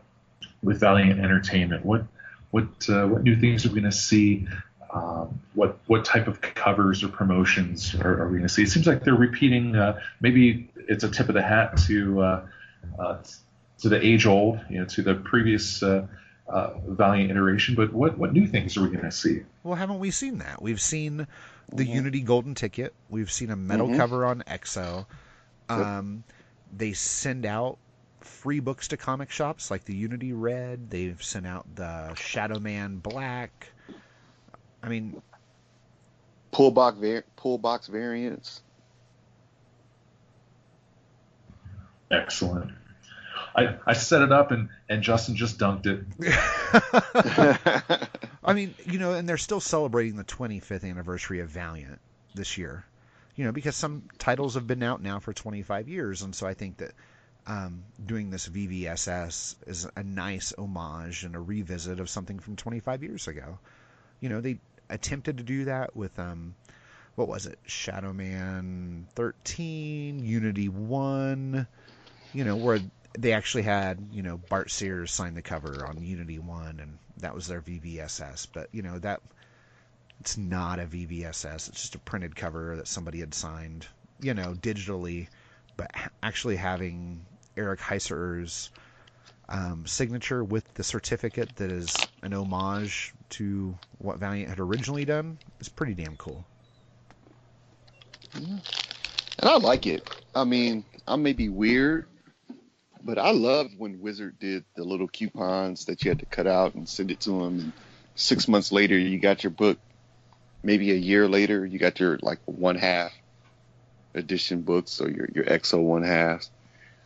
with 0.64 0.80
Valiant 0.80 1.20
Entertainment? 1.20 1.84
What 1.84 2.04
what 2.50 2.66
uh, 2.88 3.06
what 3.06 3.22
new 3.22 3.36
things 3.36 3.64
are 3.64 3.68
we 3.68 3.80
going 3.80 3.90
to 3.90 3.96
see? 3.96 4.48
Um, 4.92 5.40
what 5.54 5.78
what 5.86 6.04
type 6.04 6.26
of 6.28 6.40
covers 6.40 7.02
or 7.04 7.08
promotions 7.08 7.94
are, 7.96 8.22
are 8.22 8.26
we 8.28 8.38
going 8.38 8.48
to 8.48 8.48
see? 8.48 8.62
It 8.62 8.70
seems 8.70 8.86
like 8.86 9.04
they're 9.04 9.14
repeating. 9.14 9.76
Uh, 9.76 10.00
maybe 10.20 10.68
it's 10.88 11.04
a 11.04 11.10
tip 11.10 11.28
of 11.28 11.34
the 11.34 11.42
hat 11.42 11.76
to 11.88 12.20
uh, 12.22 12.46
uh, 12.98 13.18
to 13.78 13.88
the 13.88 14.04
age 14.04 14.26
old, 14.26 14.60
you 14.70 14.78
know, 14.80 14.86
to 14.86 15.02
the 15.02 15.14
previous 15.14 15.82
uh, 15.82 16.06
uh, 16.48 16.70
Valiant 16.86 17.30
iteration. 17.30 17.74
But 17.74 17.92
what 17.92 18.16
what 18.18 18.32
new 18.32 18.46
things 18.46 18.76
are 18.76 18.82
we 18.82 18.88
going 18.88 19.04
to 19.04 19.10
see? 19.10 19.42
Well, 19.62 19.74
haven't 19.74 19.98
we 19.98 20.10
seen 20.10 20.38
that? 20.38 20.62
We've 20.62 20.80
seen 20.80 21.26
the 21.72 21.84
Mhm. 21.86 21.94
Unity 21.94 22.20
Golden 22.20 22.54
Ticket. 22.54 22.94
We've 23.08 23.32
seen 23.32 23.50
a 23.50 23.56
metal 23.56 23.88
Mhm. 23.88 23.96
cover 23.96 24.24
on 24.26 24.44
X-O. 24.46 25.06
Yep. 25.70 25.78
Um, 25.78 26.24
They 26.76 26.92
send 26.92 27.46
out 27.46 27.78
free 28.24 28.60
books 28.60 28.88
to 28.88 28.96
comic 28.96 29.30
shops 29.30 29.70
like 29.70 29.84
the 29.84 29.94
Unity 29.94 30.32
Red. 30.32 30.90
They've 30.90 31.22
sent 31.22 31.46
out 31.46 31.66
the 31.74 32.12
Shadowman 32.14 33.02
Black. 33.02 33.68
I 34.82 34.88
mean, 34.88 35.22
Pull 36.54 36.70
box, 36.70 36.96
var- 36.98 37.24
pull 37.34 37.58
box 37.58 37.88
variants. 37.88 38.62
Excellent. 42.12 42.70
I, 43.56 43.76
I 43.86 43.92
set 43.94 44.22
it 44.22 44.30
up 44.30 44.52
and, 44.52 44.68
and 44.88 45.02
Justin 45.02 45.34
just 45.34 45.58
dunked 45.58 45.86
it. 45.86 46.04
I 48.44 48.52
mean, 48.52 48.74
you 48.84 49.00
know, 49.00 49.14
and 49.14 49.28
they're 49.28 49.36
still 49.36 49.60
celebrating 49.60 50.16
the 50.16 50.24
25th 50.24 50.88
anniversary 50.88 51.40
of 51.40 51.48
Valiant 51.48 51.98
this 52.34 52.56
year. 52.56 52.84
You 53.34 53.44
know, 53.44 53.52
because 53.52 53.74
some 53.74 54.04
titles 54.18 54.54
have 54.54 54.68
been 54.68 54.82
out 54.84 55.02
now 55.02 55.18
for 55.18 55.32
25 55.32 55.88
years, 55.88 56.22
and 56.22 56.32
so 56.34 56.46
I 56.46 56.54
think 56.54 56.76
that 56.76 56.92
um, 57.46 57.84
doing 58.04 58.30
this 58.30 58.48
VVSS 58.48 59.56
is 59.66 59.86
a 59.96 60.02
nice 60.02 60.52
homage 60.56 61.24
and 61.24 61.34
a 61.34 61.40
revisit 61.40 62.00
of 62.00 62.08
something 62.08 62.38
from 62.38 62.56
25 62.56 63.02
years 63.02 63.28
ago. 63.28 63.58
You 64.20 64.28
know, 64.30 64.40
they 64.40 64.58
attempted 64.88 65.38
to 65.38 65.44
do 65.44 65.64
that 65.66 65.94
with 65.94 66.18
um, 66.18 66.54
what 67.14 67.28
was 67.28 67.46
it, 67.46 67.58
Shadowman 67.66 69.04
13, 69.14 70.24
Unity 70.24 70.68
1. 70.68 71.66
You 72.32 72.44
know, 72.44 72.56
where 72.56 72.80
they 73.18 73.32
actually 73.32 73.62
had 73.62 74.08
you 74.12 74.22
know 74.22 74.36
Bart 74.36 74.70
Sears 74.70 75.12
sign 75.12 75.34
the 75.34 75.42
cover 75.42 75.86
on 75.86 76.02
Unity 76.02 76.38
One, 76.38 76.80
and 76.80 76.98
that 77.18 77.34
was 77.34 77.46
their 77.46 77.60
VVSS. 77.60 78.48
But 78.52 78.68
you 78.72 78.82
know 78.82 78.98
that 78.98 79.20
it's 80.20 80.36
not 80.36 80.80
a 80.80 80.86
VVSS; 80.86 81.68
it's 81.68 81.82
just 81.82 81.94
a 81.94 82.00
printed 82.00 82.34
cover 82.34 82.76
that 82.76 82.88
somebody 82.88 83.20
had 83.20 83.34
signed, 83.34 83.86
you 84.20 84.34
know, 84.34 84.54
digitally. 84.54 85.28
But 85.76 85.90
actually 86.22 86.56
having 86.56 87.24
Eric 87.56 87.80
Heisserer's 87.80 88.70
um, 89.48 89.86
signature 89.86 90.42
with 90.42 90.72
the 90.74 90.82
certificate 90.82 91.54
that 91.56 91.70
is 91.70 91.94
an 92.22 92.32
homage 92.32 93.12
to 93.30 93.76
what 93.98 94.18
Valiant 94.18 94.48
had 94.48 94.60
originally 94.60 95.04
done 95.04 95.38
is 95.60 95.68
pretty 95.68 95.94
damn 95.94 96.16
cool. 96.16 96.44
And 98.34 98.62
I 99.42 99.56
like 99.58 99.86
it. 99.86 100.08
I 100.34 100.44
mean, 100.44 100.84
I 101.06 101.16
may 101.16 101.32
be 101.32 101.48
weird, 101.48 102.06
but 103.02 103.18
I 103.18 103.30
loved 103.30 103.78
when 103.78 104.00
Wizard 104.00 104.38
did 104.38 104.64
the 104.76 104.84
little 104.84 105.08
coupons 105.08 105.84
that 105.86 106.04
you 106.04 106.10
had 106.10 106.20
to 106.20 106.26
cut 106.26 106.46
out 106.46 106.74
and 106.74 106.88
send 106.88 107.10
it 107.10 107.20
to 107.20 107.30
them. 107.30 107.42
And 107.60 107.72
six 108.14 108.48
months 108.48 108.72
later, 108.72 108.98
you 108.98 109.18
got 109.18 109.44
your 109.44 109.50
book. 109.50 109.78
Maybe 110.62 110.90
a 110.92 110.96
year 110.96 111.28
later, 111.28 111.64
you 111.66 111.78
got 111.78 112.00
your 112.00 112.18
like 112.22 112.38
one 112.46 112.76
half 112.76 113.12
edition 114.14 114.62
books 114.62 115.00
or 115.00 115.10
your 115.10 115.28
your 115.34 115.52
X-O 115.52 115.80
one 115.80 116.02
halves. 116.02 116.50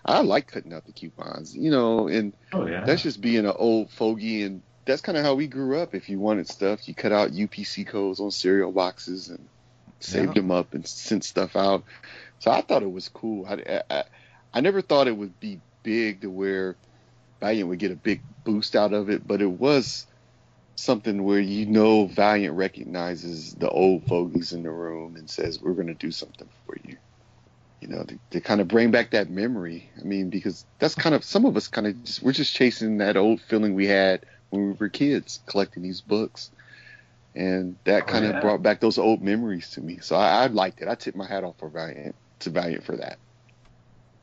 I 0.09 0.23
like 0.23 0.49
cutting 0.49 0.75
out 0.75 0.87
the 0.87 0.95
coupons, 0.95 1.57
you 1.57 1.71
know, 1.71 2.09
and 2.09 2.35
Oh 2.53 2.67
yeah. 2.67 2.85
that's 2.85 3.03
just 3.03 3.21
being 3.21 3.47
an 3.47 3.55
old 3.57 3.93
fogey 3.93 4.43
and 4.45 4.63
that's 4.87 5.03
kind 5.03 5.19
of 5.19 5.25
how 5.25 5.35
we 5.37 5.49
grew 5.49 5.79
up 5.79 5.95
if 5.95 6.11
you 6.11 6.21
wanted 6.21 6.49
stuff 6.49 6.89
you 6.89 6.95
cut 6.95 7.13
out 7.13 7.33
upc 7.33 7.87
codes 7.87 8.21
on 8.21 8.33
cereal 8.33 8.73
boxes 8.73 9.29
and 9.29 9.49
saved 10.01 10.35
Yeah. 10.37 10.43
them 10.43 10.51
up 10.53 10.75
and 10.75 10.87
sent 10.89 11.25
stuff 11.25 11.57
out 11.57 11.85
so 12.41 12.51
i 12.53 12.63
thought 12.63 12.83
it 12.85 12.93
was 12.93 13.09
cool 13.11 13.47
I, 13.47 13.83
I, 13.91 14.05
I 14.55 14.61
never 14.63 14.83
thought 14.83 15.09
it 15.09 15.17
would 15.17 15.41
be 15.41 15.63
big 15.85 16.23
to 16.23 16.31
where 16.31 16.79
valiant 17.41 17.71
would 17.71 17.81
get 17.81 17.93
a 17.93 17.97
big 17.97 18.23
boost 18.45 18.77
out 18.77 18.95
of 18.95 19.11
it 19.11 19.27
but 19.27 19.43
it 19.43 19.51
was 19.51 20.07
something 20.77 21.25
where 21.25 21.41
you 21.41 21.67
know 21.67 22.07
valiant 22.07 22.57
recognizes 22.57 23.55
the 23.55 23.71
old 23.71 24.07
fogies 24.07 24.53
in 24.53 24.65
the 24.65 24.71
room 24.73 25.17
and 25.17 25.31
says 25.31 25.61
we're 25.61 25.75
going 25.75 25.89
to 25.89 25.95
do 25.95 26.13
something 26.13 26.51
for 26.67 26.77
you 26.85 26.97
you 27.81 27.89
know, 27.89 28.03
to, 28.05 28.19
to 28.31 28.41
kind 28.41 28.61
of 28.61 28.69
bring 28.69 28.91
back 28.91 29.11
that 29.13 29.31
memory. 29.31 29.91
I 30.01 30.05
mean, 30.05 30.31
because 30.31 30.67
that's 30.79 30.95
kind 30.95 31.15
of 31.15 31.25
some 31.25 31.45
of 31.47 31.57
us 31.57 31.69
kind 31.69 31.87
of 31.87 32.03
just 32.05 32.23
we're 32.23 32.33
just 32.33 32.55
chasing 32.55 32.99
that 32.99 33.17
old 33.17 33.41
feeling 33.41 33.75
we 33.75 33.87
had 33.87 34.25
when 34.51 34.69
we 34.69 34.73
were 34.73 34.89
kids 34.89 35.41
collecting 35.47 35.83
these 35.83 36.01
books, 36.01 36.51
and 37.35 37.79
that 37.85 38.05
Oh, 38.05 38.07
kind 38.07 38.25
of 38.27 38.41
brought 38.41 38.63
back 38.63 38.81
those 38.81 38.99
old 38.99 39.23
memories 39.23 39.71
to 39.71 39.81
me. 39.81 39.99
So 40.01 40.17
I, 40.17 40.45
I 40.45 40.47
liked 40.49 40.81
it. 40.83 40.89
I 40.89 40.95
tipped 40.97 41.17
my 41.17 41.27
hat 41.27 41.45
off 41.45 41.59
for 41.59 41.69
Valiant 41.71 42.17
to 42.41 42.51
Valiant 42.51 42.85
for 42.85 42.97
that. 42.97 43.19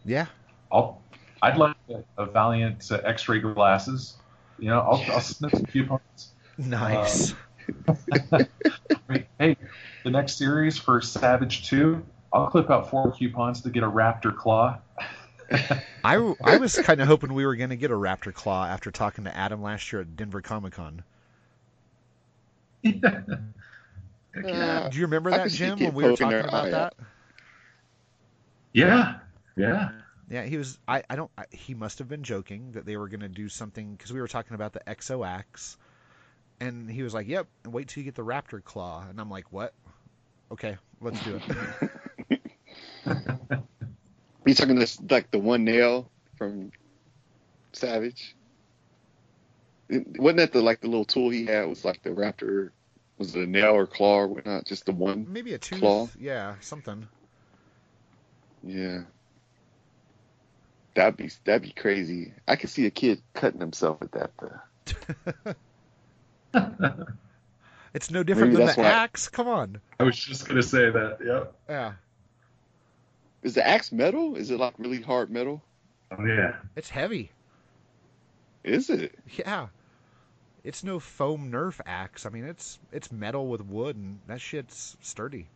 Yeah, 0.04 0.28
I'll, 0.72 1.06
I'd 1.42 1.58
like 1.58 1.76
a, 1.90 2.04
a 2.18 2.26
Valiant 2.28 2.92
uh, 2.92 3.02
X-ray 3.04 3.40
glasses. 3.40 4.20
You 4.58 4.70
know, 4.70 4.80
I'll, 4.82 5.06
I'll 5.12 5.22
snip 5.22 5.56
some 5.56 5.66
coupons. 5.66 6.34
nice. 6.58 7.34
I 8.34 8.48
mean, 9.10 9.26
hey, 9.40 9.58
the 10.04 10.12
next 10.12 10.38
series 10.38 10.78
for 10.78 11.02
Savage 11.02 11.68
2, 11.68 12.06
I'll 12.36 12.48
clip 12.48 12.70
out 12.70 12.90
four 12.90 13.12
coupons 13.12 13.62
to 13.62 13.70
get 13.70 13.84
a 13.84 13.90
Raptor 13.90 14.36
claw. 14.36 14.78
I, 16.04 16.34
I 16.44 16.58
was 16.58 16.78
kind 16.80 17.00
of 17.00 17.08
hoping 17.08 17.34
we 17.34 17.46
were 17.46 17.56
going 17.56 17.70
to 17.70 17.76
get 17.78 17.92
a 17.92 17.96
Raptor 17.96 18.34
Claw 18.34 18.66
after 18.66 18.92
talking 18.92 19.24
to 19.26 19.36
Adam 19.36 19.62
last 19.62 19.92
year 19.94 20.02
at 20.02 20.16
Denver 20.16 20.42
Comic 20.42 20.74
Con. 20.74 21.04
Heck 22.84 23.02
Uh, 24.44 24.48
yeah. 24.48 24.90
Do 24.90 24.98
you 24.98 25.06
remember 25.06 25.32
that, 25.32 25.44
could 25.44 25.52
Jim, 25.54 25.80
when 25.80 25.94
we 25.94 26.04
were 26.04 26.16
talking 26.18 26.40
about 26.40 26.54
eye 26.54 26.70
that? 26.72 26.82
out. 26.82 26.94
yeah, 28.74 29.20
yeah. 29.56 29.92
Yeah, 30.30 30.44
he 30.44 30.58
was. 30.58 30.78
I, 30.88 31.04
I 31.10 31.16
don't. 31.16 31.32
I, 31.38 31.46
he 31.52 31.74
must 31.74 32.00
have 32.00 32.10
been 32.10 32.24
joking 32.24 32.72
that 32.74 32.86
they 32.86 32.98
were 32.98 33.08
going 33.08 33.20
to 33.22 33.30
do 33.30 33.48
something 33.48 33.96
because 33.96 34.12
we 34.12 34.20
were 34.20 34.28
talking 34.28 34.56
about 34.56 34.74
the 34.74 34.82
XOX, 34.88 35.78
and 36.60 36.90
he 36.90 37.04
was 37.04 37.14
like, 37.14 37.28
"Yep, 37.28 37.48
and 37.64 37.74
wait 37.74 37.88
till 37.88 38.02
you 38.02 38.06
get 38.06 38.16
the 38.16 38.26
Raptor 38.26 38.64
Claw." 38.64 39.06
And 39.08 39.22
I'm 39.22 39.30
like, 39.30 39.54
"What? 39.54 39.74
Okay, 40.52 40.78
let's 41.00 41.24
do 41.24 41.40
it." 41.48 41.90
you 44.46 44.54
talking 44.54 44.76
this 44.80 45.00
like 45.10 45.32
the 45.32 45.40
one 45.40 45.64
nail 45.64 46.10
from 46.38 46.72
Savage? 47.74 48.36
It- 49.90 50.20
Wasn't 50.20 50.38
that 50.38 50.52
the 50.54 50.62
like 50.62 50.82
the 50.82 50.88
little 50.88 51.06
tool 51.06 51.30
he 51.30 51.46
had 51.46 51.68
was 51.68 51.86
like 51.86 52.02
the 52.04 52.10
Raptor? 52.12 52.72
Was 53.18 53.36
it 53.36 53.44
a 53.44 53.48
nail 53.48 53.74
or 53.76 53.88
claw 53.88 54.22
or 54.22 54.28
whatnot? 54.28 54.66
Just 54.66 54.86
the 54.86 54.92
one? 54.92 55.26
Maybe 55.30 55.54
a 55.54 55.58
tooth. 55.58 55.80
Claw? 55.80 56.10
Yeah, 56.20 56.56
something. 56.60 57.08
Yeah. 58.64 59.02
That'd 60.96 61.18
be 61.18 61.30
that'd 61.46 61.62
be 61.62 61.72
crazy. 61.72 62.34
I 62.48 62.56
could 62.56 62.70
see 62.70 62.86
a 62.86 62.92
kid 62.92 63.22
cutting 63.34 63.60
himself 63.60 64.00
with 64.02 64.12
that. 64.12 64.32
Though. 65.44 65.54
It's 67.94 68.12
no 68.12 68.24
different 68.24 68.50
Maybe 68.50 68.58
than 68.58 68.66
that's 68.66 68.76
the 68.76 68.82
why- 68.82 68.90
axe. 68.90 69.30
Come 69.30 69.48
on. 69.48 69.80
I 70.02 70.04
was 70.04 70.18
just 70.18 70.46
going 70.50 70.58
to 70.62 70.68
say 70.68 70.90
that. 70.90 71.20
Yep. 71.26 71.54
Yeah, 71.70 71.94
Is 73.46 73.54
the 73.54 73.66
axe 73.66 73.92
metal? 73.92 74.36
Is 74.36 74.50
it 74.50 74.60
like 74.60 74.74
really 74.80 75.02
hard 75.02 75.30
metal? 75.30 75.62
Oh, 76.10 76.26
yeah. 76.26 76.56
it's 76.76 76.90
heavy. 76.90 77.30
Is 78.64 78.90
it? 78.90 79.14
Yeah, 79.38 79.68
it's 80.64 80.84
no 80.84 81.00
foam 81.00 81.52
Nerf 81.52 81.80
axe. 81.86 82.26
I 82.26 82.30
mean, 82.30 82.46
it's 82.46 82.80
it's 82.92 83.12
metal 83.12 83.48
with 83.48 83.62
wood, 83.62 83.98
and 83.98 84.20
that 84.26 84.42
shit's 84.42 84.98
sturdy. 85.02 85.48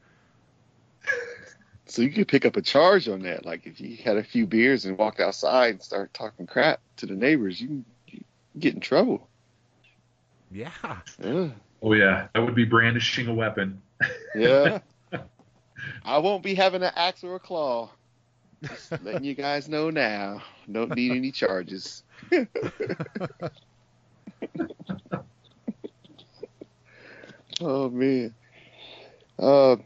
So 1.87 2.03
you 2.03 2.11
could 2.11 2.27
pick 2.27 2.45
up 2.45 2.57
a 2.57 2.61
charge 2.61 3.09
on 3.09 3.23
that. 3.23 3.43
Like 3.43 3.65
if 3.65 3.81
you 3.81 3.97
had 3.97 4.17
a 4.17 4.23
few 4.23 4.45
beers 4.45 4.85
and 4.85 4.95
walked 4.95 5.19
outside 5.19 5.71
and 5.71 5.81
started 5.81 6.13
talking 6.13 6.45
crap 6.45 6.81
to 6.97 7.07
the 7.07 7.15
neighbors, 7.15 7.59
you, 7.59 7.83
you 8.05 8.23
get 8.59 8.75
in 8.75 8.81
trouble. 8.81 9.27
Yeah. 10.51 10.69
Yeah. 11.23 11.49
Oh, 11.81 11.93
yeah. 11.93 12.27
that 12.35 12.41
would 12.41 12.53
be 12.53 12.65
brandishing 12.65 13.27
a 13.27 13.33
weapon. 13.33 13.81
Yeah. 14.35 14.79
I 16.03 16.17
won't 16.19 16.43
be 16.43 16.55
having 16.55 16.83
an 16.83 16.91
axe 16.95 17.23
or 17.23 17.35
a 17.35 17.39
claw. 17.39 17.89
Just 18.63 18.91
letting 19.03 19.23
you 19.23 19.35
guys 19.35 19.69
know 19.69 19.89
now. 19.89 20.41
Don't 20.71 20.95
need 20.95 21.11
any 21.11 21.31
charges. 21.31 22.03
Oh 27.61 27.89
man. 27.89 28.33
Uh, 29.37 29.77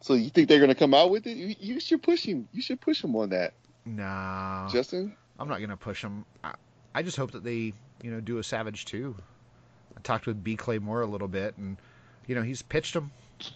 so 0.00 0.14
you 0.14 0.30
think 0.30 0.48
they're 0.48 0.60
gonna 0.60 0.74
come 0.74 0.94
out 0.94 1.10
with 1.10 1.26
it? 1.26 1.36
You, 1.36 1.54
you 1.58 1.80
should 1.80 2.02
push 2.02 2.24
him. 2.24 2.48
You 2.52 2.62
should 2.62 2.80
push 2.80 3.02
him 3.02 3.14
on 3.16 3.30
that, 3.30 3.54
Nah, 3.84 4.68
Justin. 4.68 5.14
I'm 5.38 5.48
not 5.48 5.60
gonna 5.60 5.76
push 5.76 6.02
him. 6.02 6.24
I, 6.42 6.54
I 6.94 7.02
just 7.02 7.16
hope 7.16 7.32
that 7.32 7.44
they, 7.44 7.72
you 8.02 8.10
know, 8.10 8.20
do 8.20 8.38
a 8.38 8.42
Savage 8.44 8.84
too. 8.84 9.14
I 9.96 10.00
talked 10.00 10.26
with 10.26 10.42
B 10.42 10.56
Clay 10.56 10.78
Moore 10.78 11.02
a 11.02 11.06
little 11.06 11.28
bit, 11.28 11.56
and 11.58 11.76
you 12.26 12.34
know, 12.34 12.42
he's 12.42 12.62
pitched 12.62 12.94
them, 12.94 13.12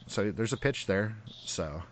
so 0.07 0.31
there's 0.31 0.53
a 0.53 0.57
pitch 0.57 0.87
there. 0.87 1.17
So, 1.45 1.83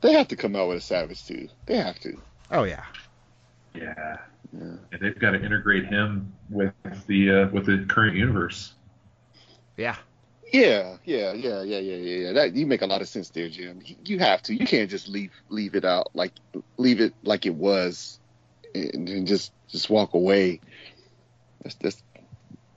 They 0.00 0.12
have 0.14 0.28
to 0.28 0.36
come 0.36 0.56
out 0.56 0.68
with 0.68 0.78
a 0.78 0.80
Savage 0.80 1.26
too. 1.26 1.48
They 1.66 1.76
have 1.76 1.98
to. 2.00 2.16
oh 2.50 2.64
yeah, 2.64 2.84
Yeah. 3.74 4.16
Yeah. 4.52 4.76
And 4.92 5.00
they've 5.00 5.18
got 5.18 5.30
to 5.32 5.44
integrate 5.44 5.86
him 5.86 6.32
with 6.48 6.72
the 7.06 7.30
uh, 7.30 7.48
with 7.50 7.66
the 7.66 7.84
current 7.88 8.16
universe. 8.16 8.72
yeah, 9.76 9.94
Yeah, 10.52 10.96
yeah, 11.04 11.32
yeah, 11.34 11.62
yeah, 11.62 11.78
yeah, 11.78 11.94
yeah. 11.96 12.16
yeah. 12.26 12.32
That 12.32 12.54
you 12.56 12.66
make 12.66 12.82
a 12.82 12.86
lot 12.86 13.00
of 13.00 13.06
sense 13.08 13.30
there, 13.30 13.48
Jim. 13.48 13.80
You- 13.84 13.96
You 14.04 14.18
have 14.18 14.42
to. 14.44 14.54
You 14.54 14.66
can't 14.66 14.90
just 14.90 15.06
leave 15.08 15.30
leave 15.50 15.76
it 15.76 15.84
out 15.84 16.10
like 16.14 16.32
leave 16.78 17.00
it 17.00 17.14
like 17.22 17.46
it 17.46 17.54
was, 17.54 18.18
and, 18.74 19.08
and 19.08 19.26
just 19.26 19.52
just 19.68 19.88
walk 19.88 20.14
away. 20.14 20.60
That's 21.62 21.76
that's 21.76 22.02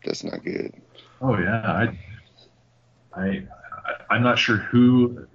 that's 0.06 0.24
not 0.24 0.44
good. 0.44 0.74
Oh 1.22 1.36
yeah, 1.40 1.62
I, 1.66 1.98
I, 3.20 3.26
I 3.26 3.46
I'm 4.14 4.22
not 4.22 4.38
sure 4.38 4.58
who, 4.58 5.26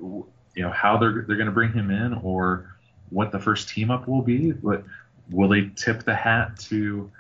you 0.55 0.63
know, 0.63 0.71
how 0.71 0.99
they're 0.99 1.25
they're 1.27 1.37
going 1.37 1.47
to 1.47 1.53
bring 1.53 1.73
him 1.73 1.91
in 1.91 2.15
or 2.15 2.77
what 3.11 3.33
the 3.33 3.41
first 3.41 3.69
team 3.69 3.91
up 3.91 4.07
will 4.07 4.23
be, 4.23 4.53
but 4.53 4.85
will 5.31 5.49
they 5.49 5.71
tip 5.75 6.05
the 6.05 6.15
hat 6.15 6.57
to 6.61 7.11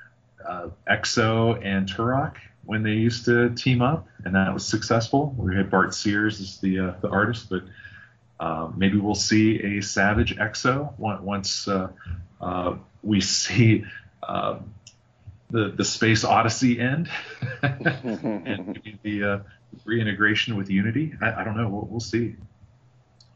uh, 0.49 0.69
X-O 0.87 1.55
and 1.55 1.89
Turok 1.89 2.37
when 2.65 2.85
they 2.85 2.93
used 2.93 3.25
to 3.25 3.51
team 3.57 3.83
up 3.83 4.07
and 4.25 4.37
that 4.37 4.55
was 4.55 4.65
successful? 4.65 5.35
We 5.37 5.57
had 5.57 5.69
Bart 5.69 5.95
Sears 5.95 6.41
as 6.41 6.59
the 6.59 6.79
uh, 6.79 6.93
the 7.01 7.09
artist, 7.09 7.51
but 7.51 7.65
uh, 8.39 8.71
maybe 8.77 8.99
we'll 8.99 9.17
see 9.17 9.79
a 9.79 9.83
Savage 9.83 10.39
X-O 10.39 10.95
once 10.97 11.67
uh, 11.67 11.89
uh, 12.41 12.77
we 13.03 13.21
see. 13.21 13.85
Uh, 14.23 14.61
the, 15.51 15.71
the 15.71 15.85
space 15.85 16.25
odyssey 16.25 16.79
end 16.79 17.09
and 17.63 18.67
maybe 18.67 18.99
the 19.03 19.25
uh, 19.25 19.39
reintegration 19.85 20.57
with 20.57 20.71
Unity. 20.71 21.15
I, 21.21 21.41
I 21.41 21.45
don't 21.45 21.57
know. 21.57 21.69
We'll, 21.69 21.87
we'll 21.91 22.01
see. 22.01 22.37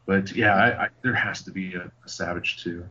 But 0.05 0.31
yeah, 0.33 0.55
I, 0.55 0.85
I, 0.85 0.89
there 1.01 1.13
has 1.13 1.43
to 1.43 1.51
be 1.51 1.75
a, 1.75 1.91
a 2.05 2.09
Savage 2.09 2.63
too. 2.63 2.85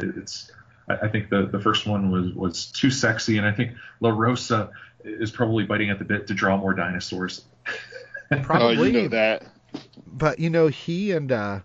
It, 0.00 0.16
it's. 0.16 0.50
I, 0.88 0.96
I 0.96 1.08
think 1.08 1.30
the, 1.30 1.46
the 1.46 1.60
first 1.60 1.86
one 1.86 2.10
was 2.10 2.32
was 2.34 2.66
too 2.66 2.90
sexy, 2.90 3.38
and 3.38 3.46
I 3.46 3.52
think 3.52 3.72
LaRosa 4.02 4.70
is 5.04 5.30
probably 5.30 5.64
biting 5.64 5.90
at 5.90 5.98
the 5.98 6.04
bit 6.04 6.26
to 6.28 6.34
draw 6.34 6.56
more 6.56 6.74
dinosaurs. 6.74 7.44
probably. 8.42 8.76
Oh, 8.78 8.82
you 8.82 8.92
know 8.92 9.08
that. 9.08 9.44
But 10.06 10.38
you 10.38 10.50
know, 10.50 10.68
he 10.68 11.12
and 11.12 11.32
uh, 11.32 11.60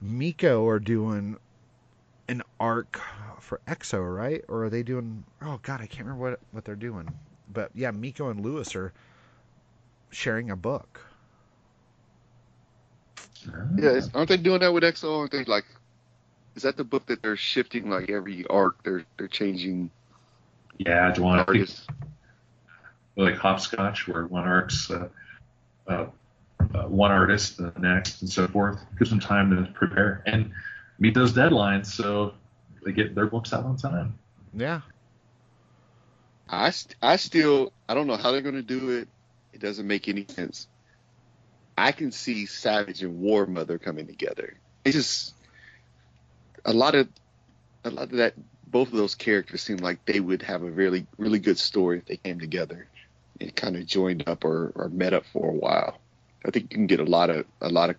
Mico 0.00 0.66
are 0.66 0.78
doing 0.78 1.38
an 2.28 2.42
arc 2.60 3.00
for 3.44 3.60
X-O, 3.66 4.00
right? 4.00 4.42
Or 4.48 4.64
are 4.64 4.70
they 4.70 4.82
doing? 4.82 5.24
Oh 5.42 5.60
God, 5.62 5.80
I 5.80 5.86
can't 5.86 6.06
remember 6.06 6.30
what 6.30 6.40
what 6.52 6.64
they're 6.64 6.74
doing. 6.74 7.08
But 7.52 7.70
yeah, 7.74 7.90
Mico 7.90 8.30
and 8.30 8.40
Lewis 8.40 8.74
are 8.74 8.92
sharing 10.10 10.50
a 10.50 10.56
book. 10.56 11.00
Yeah, 13.76 13.90
it's- 13.90 14.10
aren't 14.14 14.28
they 14.28 14.36
doing 14.38 14.60
that 14.60 14.72
with 14.72 14.84
X-O? 14.84 15.20
Aren't 15.20 15.32
they 15.32 15.44
like? 15.44 15.64
Is 16.56 16.62
that 16.62 16.76
the 16.76 16.84
book 16.84 17.06
that 17.06 17.20
they're 17.20 17.36
shifting 17.36 17.90
like 17.90 18.08
every 18.10 18.46
arc? 18.46 18.82
They're 18.82 19.04
they're 19.18 19.28
changing 19.28 19.90
yeah, 20.78 21.12
Dwan. 21.12 21.34
I 21.34 21.36
think 21.44 21.48
artists. 21.48 21.86
like 23.16 23.36
hopscotch, 23.36 24.08
where 24.08 24.26
one 24.26 24.44
arc's 24.44 24.90
uh, 24.90 25.08
uh, 25.86 26.06
uh, 26.74 26.84
one 26.84 27.10
artist, 27.10 27.58
the 27.58 27.72
next, 27.78 28.22
and 28.22 28.30
so 28.30 28.46
forth. 28.48 28.78
Gives 28.98 29.10
them 29.10 29.20
time 29.20 29.50
to 29.50 29.70
prepare 29.72 30.22
and 30.26 30.50
meet 30.98 31.14
those 31.14 31.32
deadlines, 31.32 31.86
so 31.86 32.34
they 32.84 32.92
get 32.92 33.14
their 33.14 33.26
books 33.26 33.52
out 33.52 33.64
on 33.64 33.76
time. 33.76 34.18
Yeah, 34.52 34.82
I 36.48 36.70
st- 36.70 36.96
I 37.02 37.16
still 37.16 37.72
I 37.88 37.94
don't 37.94 38.06
know 38.06 38.16
how 38.16 38.32
they're 38.32 38.42
gonna 38.42 38.62
do 38.62 38.90
it. 38.90 39.08
It 39.52 39.60
doesn't 39.60 39.86
make 39.86 40.08
any 40.08 40.26
sense. 40.28 40.68
I 41.76 41.92
can 41.92 42.12
see 42.12 42.46
Savage 42.46 43.02
and 43.02 43.18
War 43.20 43.46
Mother 43.46 43.78
coming 43.78 44.06
together. 44.06 44.54
It's 44.84 44.94
just 44.96 45.34
a 46.64 46.72
lot 46.72 46.94
of 46.94 47.08
a 47.84 47.90
lot 47.90 48.04
of 48.04 48.18
that. 48.18 48.34
Both 48.66 48.88
of 48.88 48.94
those 48.94 49.14
characters 49.14 49.62
seem 49.62 49.76
like 49.78 50.04
they 50.04 50.18
would 50.20 50.42
have 50.42 50.62
a 50.62 50.70
really 50.70 51.06
really 51.18 51.38
good 51.38 51.58
story 51.58 51.98
if 51.98 52.06
they 52.06 52.16
came 52.16 52.40
together 52.40 52.88
and 53.40 53.54
kind 53.54 53.76
of 53.76 53.86
joined 53.86 54.28
up 54.28 54.44
or, 54.44 54.72
or 54.76 54.88
met 54.88 55.12
up 55.12 55.24
for 55.32 55.48
a 55.50 55.52
while. 55.52 55.98
I 56.46 56.50
think 56.50 56.70
you 56.70 56.76
can 56.78 56.86
get 56.86 57.00
a 57.00 57.04
lot 57.04 57.30
of 57.30 57.46
a 57.60 57.68
lot 57.68 57.90
of 57.90 57.96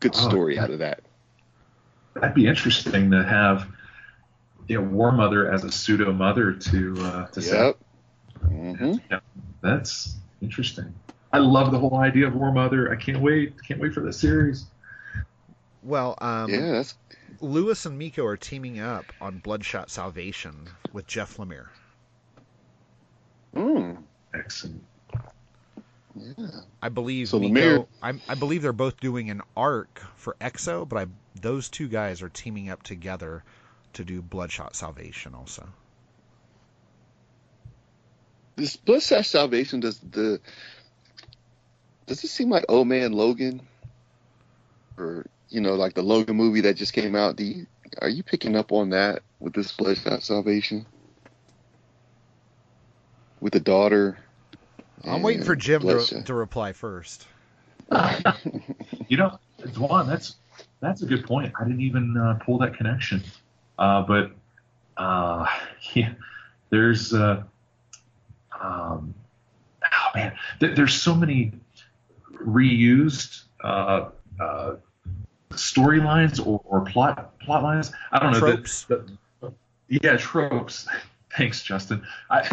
good 0.00 0.12
Oh, 0.16 0.28
story 0.28 0.58
out 0.58 0.70
of 0.70 0.80
that. 0.80 1.00
That'd 2.14 2.34
be 2.34 2.46
interesting 2.46 3.10
to 3.12 3.22
have 3.24 3.66
you 4.72 4.80
know, 4.80 4.84
War 4.88 5.12
Mother 5.12 5.52
as 5.52 5.64
a 5.64 5.70
pseudo 5.70 6.12
mother 6.12 6.52
to 6.54 6.98
uh, 7.00 7.26
to 7.28 7.42
say. 7.42 7.66
Yep. 7.66 7.78
hmm 8.48 8.94
That's 9.60 10.16
interesting. 10.40 10.92
I 11.32 11.38
love 11.38 11.70
the 11.72 11.78
whole 11.78 11.96
idea 11.98 12.26
of 12.26 12.34
War 12.34 12.52
Mother. 12.52 12.90
I 12.90 12.96
can't 12.96 13.20
wait. 13.20 13.54
Can't 13.66 13.80
wait 13.80 13.92
for 13.92 14.00
the 14.00 14.12
series. 14.12 14.64
well, 15.82 16.16
um, 16.22 16.50
yeah, 16.50 16.72
that's 16.72 16.94
Lewis 17.40 17.84
and 17.86 17.98
Mico 17.98 18.24
are 18.24 18.36
teaming 18.36 18.80
up 18.80 19.12
on 19.20 19.38
Bloodshot 19.38 19.90
Salvation 19.90 20.68
with 20.92 21.06
Jeff 21.06 21.36
Lemire. 21.36 21.68
mm, 23.54 23.96
Excellent. 24.34 24.82
yeah. 26.16 26.46
I 26.82 26.88
believe 26.88 27.28
So 27.28 27.38
Mico. 27.38 27.54
Lemire- 27.54 27.86
I, 28.02 28.14
I 28.28 28.34
believe 28.34 28.62
they're 28.62 28.72
both 28.72 28.98
doing 29.00 29.28
an 29.30 29.42
arc 29.54 30.00
for 30.16 30.34
X-O, 30.40 30.86
but 30.86 30.96
I 30.98 31.06
those 31.40 31.68
two 31.68 31.88
guys 31.88 32.22
are 32.22 32.28
teaming 32.28 32.68
up 32.70 32.82
together 32.82 33.42
to 33.94 34.04
do 34.04 34.22
Bloodshot 34.22 34.76
Salvation 34.76 35.34
also. 35.34 35.68
This 38.56 38.76
Bloodshot 38.76 39.24
Salvation 39.24 39.80
does 39.80 39.98
the 39.98 40.40
does 42.06 42.22
it 42.24 42.28
seem 42.28 42.50
like 42.50 42.64
Old 42.68 42.88
Man 42.88 43.12
Logan 43.12 43.62
or 44.98 45.26
you 45.48 45.60
know 45.60 45.74
like 45.74 45.94
the 45.94 46.02
Logan 46.02 46.36
movie 46.36 46.62
that 46.62 46.74
just 46.74 46.92
came 46.92 47.14
out? 47.14 47.36
Do 47.36 47.44
you 47.44 47.66
are 48.00 48.08
you 48.08 48.22
picking 48.22 48.56
up 48.56 48.72
on 48.72 48.90
that 48.90 49.22
with 49.40 49.54
this 49.54 49.72
Bloodshot 49.72 50.22
Salvation 50.22 50.86
with 53.40 53.52
the 53.52 53.60
daughter? 53.60 54.18
I'm 55.04 55.22
waiting 55.22 55.44
for 55.44 55.56
Jim 55.56 55.82
to, 55.82 56.22
to 56.24 56.34
reply 56.34 56.72
first. 56.72 57.26
You 59.08 59.18
know, 59.18 59.38
Dwan, 59.60 60.06
that's 60.06 60.36
that's 60.80 61.02
a 61.02 61.06
good 61.06 61.26
point. 61.26 61.52
I 61.60 61.64
didn't 61.64 61.82
even 61.82 62.16
uh, 62.16 62.38
pull 62.44 62.56
that 62.58 62.74
connection. 62.78 63.22
Uh, 63.82 64.00
but 64.02 64.30
uh, 64.96 65.44
yeah, 65.94 66.12
there's 66.70 67.12
uh, 67.12 67.42
um, 68.60 69.12
oh 69.84 70.08
man, 70.14 70.32
there, 70.60 70.72
there's 70.76 70.94
so 70.94 71.16
many 71.16 71.50
reused 72.32 73.42
uh, 73.64 74.10
uh, 74.40 74.76
storylines 75.50 76.44
or, 76.44 76.60
or 76.64 76.82
plot 76.82 77.36
plot 77.40 77.64
lines. 77.64 77.92
I 78.12 78.20
don't 78.20 78.30
know. 78.30 78.38
Tropes. 78.38 78.84
the- 78.84 79.04
yeah, 79.88 80.16
tropes. 80.16 80.86
Thanks, 81.36 81.62
Justin. 81.62 82.06
I, 82.30 82.46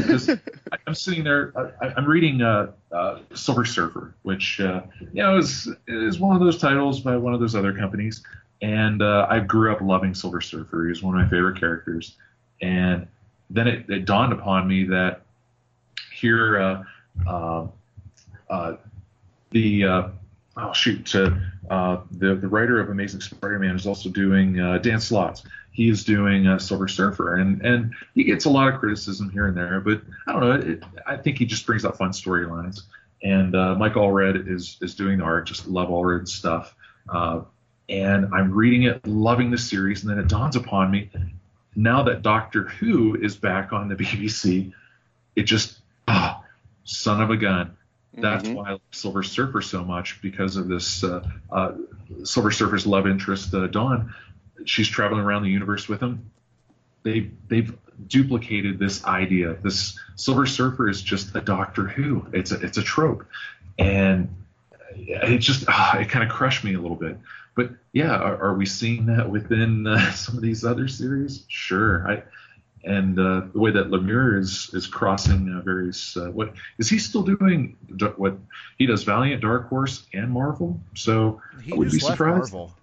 I'm 0.88 0.96
sitting 0.96 1.24
there. 1.24 1.54
I, 1.80 1.90
I'm 1.96 2.06
reading 2.06 2.42
uh, 2.42 2.72
uh, 2.92 3.20
Silver 3.36 3.66
Surfer, 3.66 4.16
which 4.24 4.60
uh, 4.62 4.82
you 5.00 5.22
know 5.22 5.38
is 5.38 5.70
is 5.88 6.20
one 6.20 6.36
of 6.36 6.42
those 6.42 6.58
titles 6.58 7.02
by 7.02 7.18
one 7.18 7.36
of 7.36 7.40
those 7.40 7.54
other 7.56 7.74
companies, 7.74 8.24
and 8.62 9.02
uh, 9.02 9.28
I 9.30 9.40
grew 9.40 9.72
up 9.72 9.82
loving 9.82 10.14
Silver 10.14 10.42
Surfer. 10.42 10.86
He 10.86 10.90
was 10.90 11.02
one 11.02 11.16
of 11.16 11.22
my 11.22 11.30
favorite 11.30 11.60
characters, 11.60 12.16
and 12.62 13.08
then 13.50 13.68
it, 13.68 13.90
it 13.90 14.06
dawned 14.06 14.34
upon 14.34 14.68
me 14.68 14.84
that 14.86 15.22
here, 16.12 16.60
uh, 16.60 16.84
uh, 17.28 17.68
uh, 18.50 18.76
the 19.52 19.84
uh, 19.84 20.08
oh 20.58 20.74
shoot, 20.74 21.14
uh, 21.16 22.02
the 22.12 22.36
the 22.36 22.48
writer 22.48 22.80
of 22.80 22.90
Amazing 22.90 23.22
Spider-Man 23.22 23.76
is 23.76 23.88
also 23.88 24.10
doing 24.10 24.60
uh, 24.60 24.78
Dan 24.80 25.00
Slott's. 25.00 25.44
He 25.72 25.88
is 25.88 26.04
doing 26.04 26.48
uh, 26.48 26.60
Silver 26.60 26.88
Surfer, 26.88 27.38
and 27.38 27.62
and 27.62 27.94
he 28.14 28.24
gets 28.24 28.46
a 28.46 28.50
lot 28.50 28.68
of 28.74 28.80
criticism 28.80 29.30
here 29.30 29.48
and 29.48 29.56
there, 29.56 29.80
but 29.80 30.02
I 30.28 30.34
don't 30.34 30.42
know. 30.42 30.52
It, 30.52 30.84
I 31.08 31.16
think 31.16 31.38
he 31.38 31.46
just 31.46 31.66
brings 31.66 31.86
out 31.86 31.98
fun 31.98 32.12
storylines. 32.12 32.82
And 33.22 33.54
uh, 33.54 33.76
Mike 33.76 33.94
Allred 33.94 34.50
is 34.50 34.78
is 34.82 34.96
doing 34.96 35.20
the 35.20 35.26
art. 35.26 35.46
Just 35.48 35.68
love 35.68 35.90
Allred's 35.90 36.32
stuff. 36.32 36.76
And 37.90 38.28
I'm 38.34 38.52
reading 38.54 38.84
it, 38.84 39.06
loving 39.08 39.50
the 39.52 39.58
series, 39.58 40.04
and 40.04 40.12
then 40.12 40.20
it 40.20 40.28
dawns 40.28 40.56
upon 40.56 40.92
me 40.92 41.10
now 41.76 42.04
that 42.04 42.22
Doctor 42.22 42.64
Who 42.64 43.16
is 43.16 43.36
back 43.36 43.74
on 43.74 43.88
the 43.90 43.96
BBC, 43.96 44.74
it 45.36 45.44
just 45.44 45.80
ah, 46.08 46.44
son 46.84 47.22
of 47.22 47.30
a 47.32 47.38
gun. 47.38 47.72
That's 48.14 48.48
Mhm. 48.48 48.56
why 48.56 48.68
I 48.68 48.72
love 48.74 48.82
Silver 48.92 49.24
Surfer 49.24 49.62
so 49.62 49.84
much 49.84 50.22
because 50.22 50.56
of 50.56 50.68
this 50.68 51.04
uh, 51.04 51.28
uh, 51.52 51.72
Silver 52.24 52.52
Surfer's 52.52 52.86
love 52.86 53.08
interest, 53.08 53.54
uh, 53.54 53.68
Dawn. 53.68 54.14
She's 54.66 54.88
traveling 54.88 55.22
around 55.22 55.44
the 55.44 55.50
universe 55.50 55.88
with 55.88 56.02
him, 56.02 56.30
they 57.04 57.32
they've 57.48 57.74
duplicated 58.08 58.80
this 58.80 59.04
idea. 59.06 59.56
This 59.62 59.98
Silver 60.16 60.46
Surfer 60.46 60.90
is 60.90 61.02
just 61.02 61.36
a 61.36 61.42
Doctor 61.42 61.88
Who. 61.88 62.26
It's 62.34 62.52
a 62.52 62.60
it's 62.60 62.78
a 62.78 62.84
trope, 62.84 63.26
and 63.78 64.30
it 64.96 65.38
just 65.40 65.66
ah, 65.68 65.98
it 65.98 66.10
kind 66.10 66.24
of 66.24 66.32
crushed 66.32 66.64
me 66.64 66.74
a 66.74 66.80
little 66.80 66.98
bit. 66.98 67.18
But 67.60 67.72
yeah, 67.92 68.16
are, 68.16 68.42
are 68.42 68.54
we 68.54 68.66
seeing 68.66 69.08
that 69.08 69.30
within 69.30 69.86
uh, 69.86 70.12
some 70.14 70.36
of 70.38 70.42
these 70.42 70.64
other 70.64 70.88
series? 70.88 71.44
Sure. 71.50 72.08
I 72.10 72.24
and 72.86 73.20
uh, 73.20 73.42
the 73.52 73.60
way 73.60 73.72
that 73.72 73.88
Lemire 73.90 74.40
is 74.40 74.70
is 74.74 74.88
crossing 74.88 75.54
uh, 75.54 75.62
various 75.62 76.16
uh, 76.16 76.28
what 76.32 76.54
is 76.78 76.90
he 76.90 76.98
still 77.00 77.24
doing 77.24 77.76
what 78.16 78.38
he 78.78 78.86
does 78.86 79.04
Valiant, 79.04 79.42
Dark 79.42 79.68
Horse, 79.68 80.08
and 80.14 80.32
Marvel. 80.32 80.80
So 80.96 81.42
He 81.62 81.74
I 81.74 81.76
would 81.76 81.88
be 81.92 81.98
just 81.98 82.06
left 82.06 82.18
surprised. 82.18 82.54
Marvel. 82.54 82.74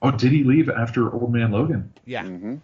Oh, 0.00 0.10
did 0.12 0.30
he 0.30 0.44
leave 0.44 0.68
after 0.70 1.12
Old 1.12 1.32
Man 1.32 1.50
Logan? 1.50 1.92
Yeah. 2.04 2.22
hmm 2.24 2.56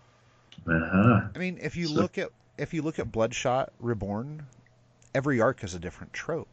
Uh-huh. 0.68 1.22
I 1.34 1.38
mean, 1.38 1.58
if 1.60 1.74
you 1.74 1.86
So- 1.88 1.94
look 1.94 2.18
at 2.18 2.28
if 2.56 2.72
you 2.72 2.82
look 2.82 3.00
at 3.00 3.10
Bloodshot 3.10 3.72
Reborn, 3.80 4.44
every 5.12 5.40
arc 5.40 5.64
is 5.64 5.74
a 5.74 5.80
different 5.80 6.12
trope. 6.12 6.46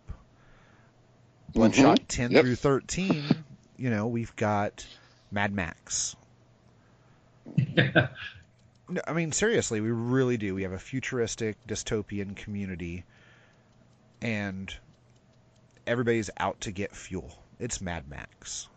Bloodshot 1.54 2.08
10 2.10 2.32
Yep. 2.32 2.42
through 2.44 2.56
13, 2.56 3.24
you 3.78 3.90
know, 3.90 4.08
we've 4.08 4.36
got 4.36 4.86
Mad 5.32 5.54
Max. 5.54 6.16
No, 8.90 9.02
I 9.06 9.12
mean, 9.12 9.34
seriously, 9.34 9.82
we 9.82 9.92
really 9.92 10.38
do. 10.38 10.56
We 10.56 10.64
have 10.64 10.72
a 10.72 10.80
futuristic 10.80 11.58
dystopian 11.68 12.38
community, 12.38 13.04
and 14.22 14.74
everybody's 15.86 16.30
out 16.38 16.62
to 16.62 16.72
get 16.72 16.96
fuel. 16.96 17.38
It's 17.60 17.82
Mad 17.82 18.08
Max. 18.08 18.70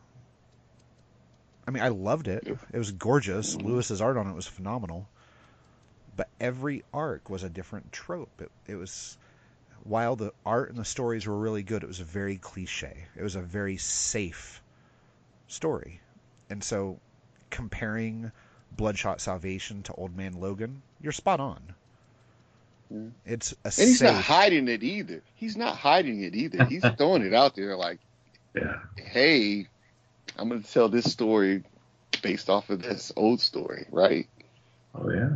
I 1.66 1.70
mean, 1.70 1.85
I 1.85 1.89
loved 1.89 2.27
it. 2.27 2.44
It 2.72 2.78
was 2.78 2.90
gorgeous. 2.90 3.55
Mm-hmm. 3.55 3.68
Lewis's 3.68 4.01
art 4.01 4.16
on 4.16 4.27
it 4.27 4.35
was 4.35 4.48
phenomenal. 4.48 5.09
But 6.16 6.28
every 6.40 6.82
arc 6.93 7.31
was 7.31 7.44
a 7.44 7.48
different 7.48 7.93
trope. 7.93 8.40
It, 8.40 8.51
it 8.66 8.74
was, 8.74 9.16
while 9.85 10.16
the 10.16 10.32
art 10.44 10.70
and 10.70 10.78
the 10.78 10.85
stories 10.85 11.24
were 11.24 11.39
really 11.39 11.62
good, 11.62 11.85
it 11.85 11.86
was 11.86 12.01
very 12.01 12.36
cliche. 12.36 13.05
It 13.16 13.22
was 13.22 13.36
a 13.36 13.40
very 13.40 13.77
safe 13.77 14.60
story. 15.52 16.01
And 16.48 16.62
so, 16.62 16.98
comparing 17.51 18.32
Bloodshot 18.77 19.20
Salvation 19.20 19.82
to 19.85 19.93
Old 19.94 20.16
Man 20.16 20.40
Logan, 20.40 20.82
you're 21.01 21.12
spot 21.12 21.40
on. 21.40 21.60
Yeah. 22.90 23.06
It's 23.24 23.52
a 23.52 23.56
And 23.66 23.74
he's 23.74 23.98
safe. 24.01 24.12
not 24.12 24.22
hiding 24.22 24.68
it 24.68 24.82
either. 24.82 25.22
He's 25.36 25.56
not 25.56 25.77
hiding 25.77 26.22
it 26.22 26.35
either. 26.35 26.64
He's 26.64 26.82
throwing 26.98 27.22
it 27.22 27.35
out 27.35 27.55
there 27.55 27.77
like, 27.77 27.98
yeah. 28.55 28.78
hey, 28.97 29.66
I'm 30.36 30.48
going 30.48 30.62
to 30.62 30.72
tell 30.72 30.89
this 30.89 31.10
story 31.10 31.62
based 32.22 32.51
off 32.51 32.70
of 32.70 32.82
this 32.82 33.12
old 33.16 33.40
story, 33.40 33.86
right? 33.90 34.28
Oh 34.94 35.10
yeah. 35.10 35.31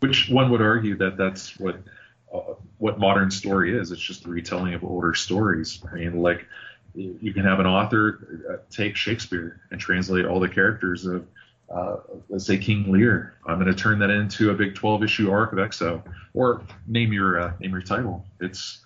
Which 0.00 0.28
one 0.28 0.50
would 0.50 0.60
argue 0.60 0.96
that 0.98 1.16
that's 1.16 1.58
what 1.58 1.80
uh, 2.32 2.54
what 2.78 2.98
modern 2.98 3.30
story 3.30 3.76
is? 3.78 3.90
It's 3.90 4.00
just 4.00 4.24
the 4.24 4.30
retelling 4.30 4.74
of 4.74 4.84
older 4.84 5.14
stories. 5.14 5.82
I 5.90 5.94
mean, 5.94 6.20
like 6.20 6.46
you 6.94 7.32
can 7.32 7.44
have 7.44 7.60
an 7.60 7.66
author 7.66 8.42
uh, 8.50 8.56
take 8.70 8.96
Shakespeare 8.96 9.60
and 9.70 9.80
translate 9.80 10.24
all 10.24 10.40
the 10.40 10.48
characters 10.48 11.06
of, 11.06 11.26
uh, 11.70 11.96
let's 12.28 12.46
say 12.46 12.58
King 12.58 12.92
Lear. 12.92 13.34
I'm 13.46 13.58
going 13.58 13.72
to 13.72 13.74
turn 13.74 13.98
that 14.00 14.10
into 14.10 14.50
a 14.50 14.54
big 14.54 14.74
12 14.74 15.04
issue 15.04 15.30
arc 15.30 15.52
of 15.52 15.58
X-O, 15.58 16.02
or 16.34 16.62
name 16.86 17.12
your 17.12 17.40
uh, 17.40 17.52
name 17.60 17.72
your 17.72 17.82
title. 17.82 18.24
It's 18.40 18.80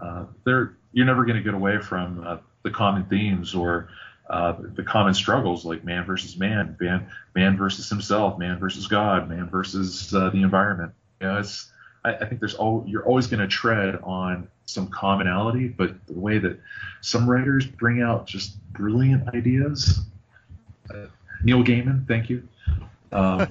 uh, 0.00 0.26
there. 0.44 0.76
You're 0.92 1.06
never 1.06 1.24
going 1.24 1.36
to 1.36 1.42
get 1.42 1.54
away 1.54 1.78
from 1.78 2.24
uh, 2.26 2.38
the 2.62 2.70
common 2.70 3.04
themes 3.04 3.54
or 3.54 3.88
uh, 4.28 4.54
the 4.74 4.82
common 4.82 5.14
struggles 5.14 5.64
like 5.64 5.84
man 5.84 6.04
versus 6.04 6.36
man, 6.36 6.76
man, 6.80 7.08
man 7.34 7.56
versus 7.56 7.88
himself, 7.88 8.38
man 8.38 8.58
versus 8.58 8.86
God, 8.86 9.28
man 9.28 9.48
versus 9.48 10.10
the 10.10 10.30
environment. 10.34 10.92
You 11.20 11.28
know, 11.28 11.38
it's 11.38 11.70
I, 12.04 12.14
I 12.14 12.26
think 12.26 12.40
there's 12.40 12.54
all 12.54 12.84
you're 12.86 13.04
always 13.04 13.26
going 13.26 13.40
to 13.40 13.48
tread 13.48 13.96
on 14.02 14.48
some 14.66 14.88
commonality, 14.88 15.68
but 15.68 15.94
the 16.06 16.18
way 16.18 16.38
that 16.38 16.58
some 17.00 17.28
writers 17.28 17.66
bring 17.66 18.02
out 18.02 18.26
just 18.26 18.56
brilliant 18.72 19.28
ideas. 19.34 20.00
Uh, 20.92 21.06
Neil 21.42 21.62
Gaiman, 21.62 22.06
thank 22.06 22.30
you. 22.30 22.46
Um, 23.12 23.48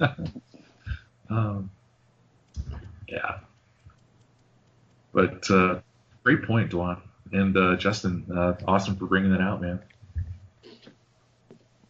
um, 1.30 1.70
yeah, 3.08 3.38
but 5.12 5.50
uh, 5.50 5.80
great 6.22 6.42
point, 6.42 6.70
Dwan. 6.70 7.00
And 7.32 7.56
uh, 7.56 7.76
Justin, 7.76 8.24
uh, 8.34 8.54
awesome 8.66 8.96
for 8.96 9.06
bringing 9.06 9.32
that 9.32 9.40
out, 9.40 9.60
man. 9.60 9.80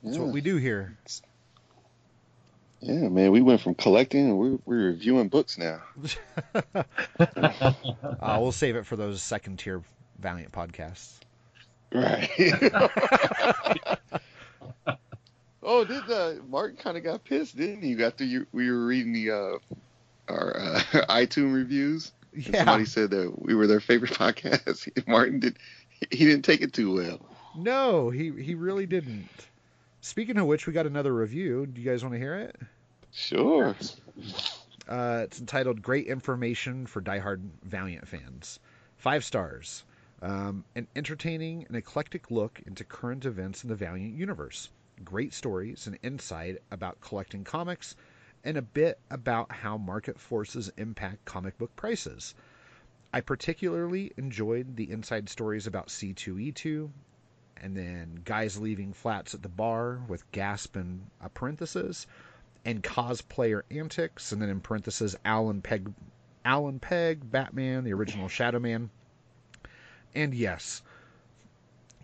That's 0.02 0.18
what 0.18 0.28
we 0.28 0.40
do 0.40 0.56
here. 0.56 0.96
Yeah, 2.80 3.08
man, 3.08 3.32
we 3.32 3.40
went 3.40 3.60
from 3.60 3.74
collecting 3.74 4.26
and 4.26 4.38
we're, 4.38 4.58
we're 4.64 4.86
reviewing 4.88 5.28
books 5.28 5.58
now. 5.58 5.80
Uh, 8.18 8.38
we'll 8.40 8.52
save 8.52 8.76
it 8.76 8.84
for 8.86 8.96
those 8.96 9.22
second 9.22 9.58
tier 9.58 9.82
Valiant 10.18 10.52
podcasts. 10.52 11.20
Right. 11.92 12.28
oh, 15.62 15.84
did 15.84 16.10
uh, 16.10 16.34
Martin 16.48 16.76
kind 16.76 16.96
of 16.96 17.04
got 17.04 17.24
pissed, 17.24 17.56
didn't 17.56 17.82
he? 17.82 18.02
After 18.02 18.24
you, 18.24 18.46
we 18.52 18.70
were 18.70 18.86
reading 18.86 19.12
the 19.12 19.30
uh, 19.30 19.58
our 20.28 20.56
uh, 20.56 20.80
iTunes 21.08 21.54
reviews. 21.54 22.12
and 22.32 22.46
Yeah. 22.46 22.64
Somebody 22.64 22.84
said 22.86 23.10
that 23.10 23.32
we 23.40 23.54
were 23.54 23.66
their 23.66 23.80
favorite 23.80 24.12
podcast. 24.12 24.88
Martin 25.06 25.40
did. 25.40 25.58
He 26.10 26.26
didn't 26.26 26.42
take 26.42 26.60
it 26.60 26.72
too 26.72 26.94
well. 26.94 27.20
No, 27.56 28.10
he 28.10 28.30
he 28.32 28.54
really 28.54 28.86
didn't. 28.86 29.28
Speaking 30.06 30.38
of 30.38 30.46
which, 30.46 30.68
we 30.68 30.72
got 30.72 30.86
another 30.86 31.12
review. 31.12 31.66
Do 31.66 31.80
you 31.80 31.90
guys 31.90 32.04
want 32.04 32.14
to 32.14 32.18
hear 32.20 32.36
it? 32.36 32.56
Sure. 33.10 33.74
Uh, 34.86 35.22
it's 35.24 35.40
entitled 35.40 35.82
"Great 35.82 36.06
Information 36.06 36.86
for 36.86 37.02
Diehard 37.02 37.40
Valiant 37.64 38.06
Fans." 38.06 38.60
Five 38.98 39.24
stars. 39.24 39.82
Um, 40.22 40.64
an 40.76 40.86
entertaining 40.94 41.66
and 41.66 41.76
eclectic 41.76 42.30
look 42.30 42.62
into 42.66 42.84
current 42.84 43.24
events 43.24 43.64
in 43.64 43.68
the 43.68 43.74
Valiant 43.74 44.14
universe. 44.14 44.70
Great 45.04 45.34
stories 45.34 45.88
and 45.88 45.98
insight 46.04 46.62
about 46.70 47.00
collecting 47.00 47.42
comics, 47.42 47.96
and 48.44 48.56
a 48.56 48.62
bit 48.62 49.00
about 49.10 49.50
how 49.50 49.76
market 49.76 50.20
forces 50.20 50.70
impact 50.76 51.24
comic 51.24 51.58
book 51.58 51.74
prices. 51.74 52.32
I 53.12 53.22
particularly 53.22 54.12
enjoyed 54.16 54.76
the 54.76 54.88
inside 54.88 55.28
stories 55.28 55.66
about 55.66 55.88
C2E2, 55.88 56.92
and 57.62 57.76
then 57.76 58.20
guys 58.24 58.58
leaving 58.58 58.92
flats 58.92 59.34
at 59.34 59.42
the 59.42 59.48
bar 59.48 60.00
with 60.08 60.30
gasp 60.32 60.76
and 60.76 61.06
a 61.20 61.28
parenthesis, 61.28 62.06
and 62.64 62.82
cosplayer 62.82 63.62
antics, 63.70 64.32
and 64.32 64.42
then 64.42 64.48
in 64.48 64.60
parenthesis 64.60 65.16
Alan 65.24 65.62
Peg, 65.62 65.92
Alan 66.44 66.78
Peg, 66.78 67.30
Batman, 67.30 67.84
the 67.84 67.92
original 67.92 68.28
Shadowman. 68.28 68.88
And 70.14 70.34
yes, 70.34 70.82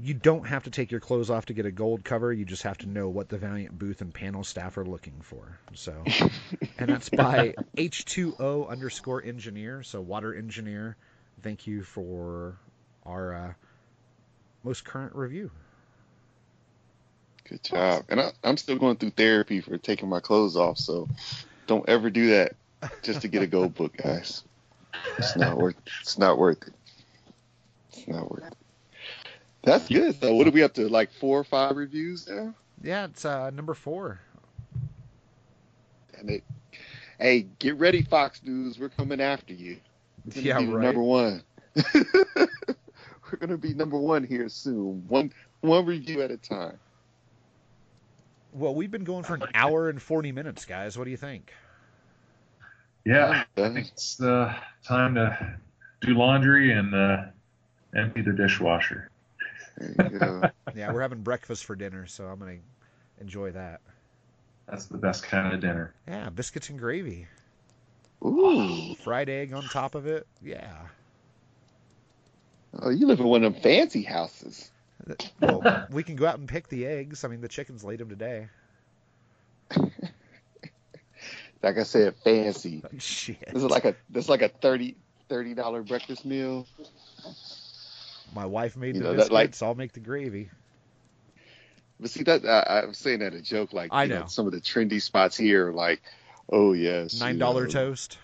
you 0.01 0.15
don't 0.15 0.47
have 0.47 0.65
to 0.65 0.70
take 0.70 0.91
your 0.91 1.01
clothes 1.01 1.31
off 1.31 1.47
to 1.47 1.55
get 1.55 1.66
a 1.66 1.70
gold 1.70 2.05
cover. 2.05 2.33
You 2.33 2.45
just 2.45 2.62
have 2.62 2.79
to 2.79 2.89
know 2.89 3.09
what 3.09 3.29
the 3.29 3.39
Valiant 3.39 3.79
booth 3.79 4.01
and 4.01 4.12
panel 4.12 4.43
staff 4.43 4.77
are 4.77 4.85
looking 4.85 5.20
for. 5.23 5.59
So, 5.74 6.03
and 6.79 6.89
that's 6.89 7.09
by 7.09 7.55
H2O 7.77 8.69
underscore 8.69 9.23
engineer. 9.23 9.83
So 9.83 10.01
water 10.01 10.35
engineer. 10.35 10.97
Thank 11.43 11.66
you 11.66 11.83
for 11.83 12.57
our 13.05 13.35
uh, 13.35 13.53
most 14.64 14.84
current 14.84 15.14
review. 15.14 15.51
Good 17.48 17.62
job. 17.64 18.05
And 18.09 18.20
I, 18.20 18.32
I'm 18.44 18.56
still 18.56 18.78
going 18.78 18.97
through 18.97 19.10
therapy 19.10 19.60
for 19.60 19.76
taking 19.78 20.09
my 20.09 20.20
clothes 20.20 20.56
off, 20.56 20.78
so 20.78 21.09
don't 21.66 21.89
ever 21.89 22.10
do 22.10 22.30
that 22.30 22.55
just 23.02 23.22
to 23.22 23.28
get 23.28 23.43
a 23.43 23.47
gold 23.47 23.74
book, 23.74 23.97
guys. 23.97 24.43
It's 25.18 25.36
not 25.36 25.56
worth. 25.56 25.76
It's 26.01 26.18
not 26.18 26.39
worth 26.39 26.62
it. 26.66 26.74
It's 27.93 28.09
not 28.09 28.30
worth 28.30 28.47
it. 28.47 28.55
That's 29.64 29.89
good. 29.89 30.20
So 30.20 30.34
what 30.34 30.47
are 30.47 30.51
we 30.51 30.62
up 30.62 30.74
to? 30.74 30.89
Like 30.89 31.12
four 31.12 31.39
or 31.39 31.44
five 31.44 31.76
reviews 31.76 32.28
now? 32.28 32.55
Yeah, 32.82 33.05
it's 33.05 33.24
uh, 33.24 33.51
number 33.51 33.74
four. 33.74 34.20
And 36.18 36.30
it. 36.30 36.44
Hey, 37.18 37.47
get 37.59 37.78
ready, 37.78 38.02
Fox 38.02 38.40
News. 38.43 38.78
We're 38.78 38.89
coming 38.89 39.20
after 39.20 39.55
you. 39.55 39.78
Yeah, 40.34 40.55
right. 40.55 40.64
Number 40.66 41.02
one. 41.02 41.43
We're 43.32 43.38
gonna 43.38 43.56
be 43.56 43.72
number 43.72 43.98
one 43.98 44.24
here 44.24 44.48
soon. 44.50 45.04
One 45.09 45.32
one 45.62 45.86
review 45.86 46.20
at 46.20 46.30
a 46.30 46.36
time. 46.36 46.78
Well, 48.52 48.74
we've 48.74 48.90
been 48.90 49.04
going 49.04 49.24
for 49.24 49.34
an 49.34 49.44
hour 49.54 49.88
and 49.88 50.00
40 50.00 50.30
minutes, 50.32 50.66
guys. 50.66 50.98
What 50.98 51.04
do 51.04 51.10
you 51.10 51.16
think? 51.16 51.50
Yeah, 53.06 53.44
I 53.56 53.68
think 53.70 53.88
it's 53.88 54.20
uh, 54.20 54.54
time 54.86 55.14
to 55.14 55.56
do 56.02 56.12
laundry 56.12 56.70
and 56.72 56.94
uh, 56.94 57.16
empty 57.96 58.20
the 58.20 58.32
dishwasher. 58.32 59.10
there 59.78 60.12
you 60.12 60.18
go. 60.18 60.42
Yeah, 60.74 60.92
we're 60.92 61.00
having 61.02 61.22
breakfast 61.22 61.64
for 61.64 61.74
dinner, 61.74 62.06
so 62.06 62.24
I'm 62.26 62.38
going 62.38 62.59
to 62.59 63.22
enjoy 63.22 63.52
that. 63.52 63.80
That's 64.66 64.86
the 64.86 64.98
best 64.98 65.22
kind 65.22 65.52
of 65.52 65.60
dinner. 65.60 65.94
Yeah, 66.06 66.28
biscuits 66.30 66.68
and 66.70 66.78
gravy. 66.78 67.26
Ooh. 68.24 68.94
Fried 68.96 69.28
egg 69.28 69.52
on 69.52 69.64
top 69.64 69.94
of 69.94 70.06
it. 70.06 70.26
Yeah. 70.42 70.76
Oh, 72.78 72.90
you 72.90 73.07
live 73.07 73.20
in 73.20 73.27
one 73.27 73.44
of 73.44 73.53
them 73.53 73.62
fancy 73.62 74.03
houses. 74.03 74.70
Well, 75.40 75.86
we 75.90 76.03
can 76.03 76.16
go 76.16 76.27
out 76.27 76.39
and 76.39 76.49
pick 76.49 76.69
the 76.69 76.86
eggs. 76.86 77.24
I 77.24 77.28
mean, 77.28 77.40
the 77.40 77.49
chickens 77.49 77.82
laid 77.85 77.99
them 77.99 78.09
today. 78.09 78.49
like 81.62 81.78
I 81.78 81.82
said, 81.82 82.15
fancy. 82.24 82.82
Oh, 82.85 82.89
shit. 82.99 83.40
This 83.53 83.62
is 83.62 83.70
like 83.70 83.85
a 83.85 83.94
this 84.11 84.24
is 84.24 84.31
like 84.31 84.43
a 84.43 84.49
30 84.49 84.97
thirty 85.28 85.55
dollar 85.55 85.82
breakfast 85.82 86.24
meal. 86.24 86.66
My 88.35 88.47
wife 88.47 88.77
made 88.77 88.94
You 88.97 89.03
the 89.03 89.09
know, 89.09 89.11
that, 89.16 89.28
biscuits. 89.31 89.61
like- 89.62 89.69
I'll 89.69 89.74
make 89.74 89.93
the 89.93 90.01
gravy. 90.01 90.51
But 92.01 92.11
see 92.11 92.24
that 92.24 92.44
I, 92.44 92.81
I'm 92.82 92.94
saying 92.94 93.20
that 93.20 93.32
a 93.35 93.40
joke. 93.40 93.73
Like 93.73 93.90
I 93.93 94.05
you 94.05 94.09
know. 94.11 94.27
some 94.27 94.47
of 94.47 94.53
the 94.53 94.61
trendy 94.61 95.01
spots 95.01 95.36
here 95.36 95.70
like, 95.73 96.03
oh 96.51 96.73
yes, 96.73 97.20
Nine 97.20 97.39
dollar 97.39 97.65
know, 97.65 97.70
toast. 97.70 98.19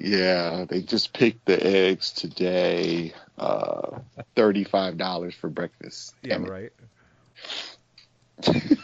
Yeah, 0.00 0.64
they 0.68 0.82
just 0.82 1.12
picked 1.12 1.46
the 1.46 1.64
eggs 1.64 2.12
today. 2.12 3.12
Uh, 3.38 4.00
thirty 4.36 4.64
five 4.64 4.96
dollars 4.96 5.34
for 5.34 5.48
breakfast. 5.48 6.14
Yeah, 6.22 6.38
Damn 6.38 6.44
right. 6.44 6.72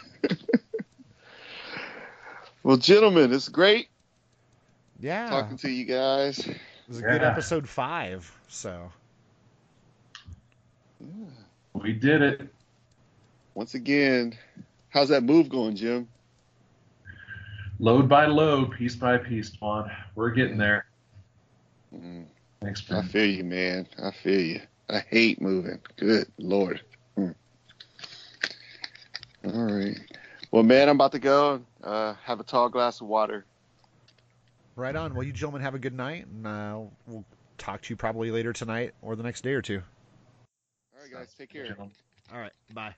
Well, 2.63 2.77
gentlemen, 2.77 3.33
it's 3.33 3.49
great 3.49 3.87
Yeah. 4.99 5.27
talking 5.29 5.57
to 5.57 5.69
you 5.69 5.85
guys. 5.85 6.37
It 6.39 6.57
was 6.87 6.99
a 6.99 7.01
good 7.01 7.23
episode 7.23 7.67
five. 7.67 8.31
So 8.47 8.91
We 11.73 11.93
did 11.93 12.21
it. 12.21 12.53
Once 13.55 13.73
again, 13.73 14.37
how's 14.89 15.09
that 15.09 15.23
move 15.23 15.49
going, 15.49 15.75
Jim? 15.75 16.07
Load 17.79 18.07
by 18.07 18.27
load, 18.27 18.71
piece 18.73 18.95
by 18.95 19.17
piece, 19.17 19.49
Twan. 19.49 19.91
We're 20.13 20.29
getting 20.29 20.57
there. 20.57 20.85
Mm, 21.95 22.25
Thanks, 22.61 22.89
I 22.91 23.01
feel 23.01 23.25
you, 23.25 23.43
man. 23.43 23.87
I 24.01 24.11
feel 24.11 24.39
you. 24.39 24.61
I 24.89 24.99
hate 24.99 25.41
moving. 25.41 25.79
Good 25.97 26.27
lord. 26.37 26.81
Mm. 27.17 27.35
All 29.45 29.51
right. 29.73 29.97
Well, 30.51 30.63
man, 30.63 30.89
I'm 30.89 30.95
about 30.97 31.11
to 31.13 31.19
go. 31.19 31.61
Uh, 31.83 32.13
have 32.23 32.39
a 32.39 32.43
tall 32.43 32.69
glass 32.69 33.01
of 33.01 33.07
water. 33.07 33.45
right 34.75 34.95
on. 34.95 35.13
Well, 35.15 35.23
you 35.23 35.31
gentlemen 35.31 35.61
have 35.61 35.75
a 35.75 35.79
good 35.79 35.93
night, 35.95 36.27
and 36.27 36.45
uh, 36.45 36.79
we'll 37.07 37.25
talk 37.57 37.81
to 37.83 37.89
you 37.89 37.95
probably 37.95 38.31
later 38.31 38.51
tonight 38.53 38.93
or 39.01 39.15
the 39.15 39.23
next 39.23 39.41
day 39.41 39.53
or 39.53 39.61
two. 39.61 39.81
All 40.95 41.01
right, 41.01 41.11
guys. 41.11 41.33
Take 41.37 41.49
care. 41.49 41.65
Gentlemen. 41.65 41.93
All 42.33 42.39
right. 42.39 42.53
Bye. 42.73 42.95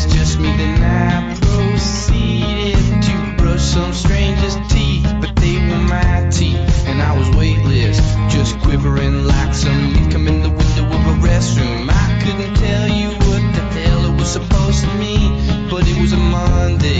That's 0.00 0.14
just 0.14 0.38
me. 0.38 0.56
Then 0.56 0.82
I 0.82 1.34
proceeded 1.40 3.02
to 3.02 3.34
brush 3.36 3.62
some 3.62 3.92
stranger's 3.92 4.56
teeth, 4.68 5.06
but 5.20 5.34
they 5.36 5.56
were 5.56 5.78
my 5.78 6.28
teeth, 6.30 6.86
and 6.86 7.02
I 7.02 7.16
was 7.16 7.28
weightless, 7.36 7.98
just 8.32 8.58
quivering 8.60 9.24
like 9.26 9.54
some 9.54 9.94
income 9.96 10.28
in 10.28 10.42
the 10.42 10.50
window 10.50 10.84
of 10.86 11.06
a 11.06 11.26
restroom. 11.26 11.88
I 11.90 12.20
couldn't 12.22 12.54
tell 12.54 12.88
you 12.88 13.08
what 13.10 13.42
the 13.54 13.80
hell 13.80 14.04
it 14.06 14.18
was 14.18 14.32
supposed 14.32 14.84
to 14.84 14.94
mean, 14.94 15.68
but 15.68 15.86
it 15.86 16.00
was 16.00 16.12
a 16.12 16.16
Monday, 16.16 16.99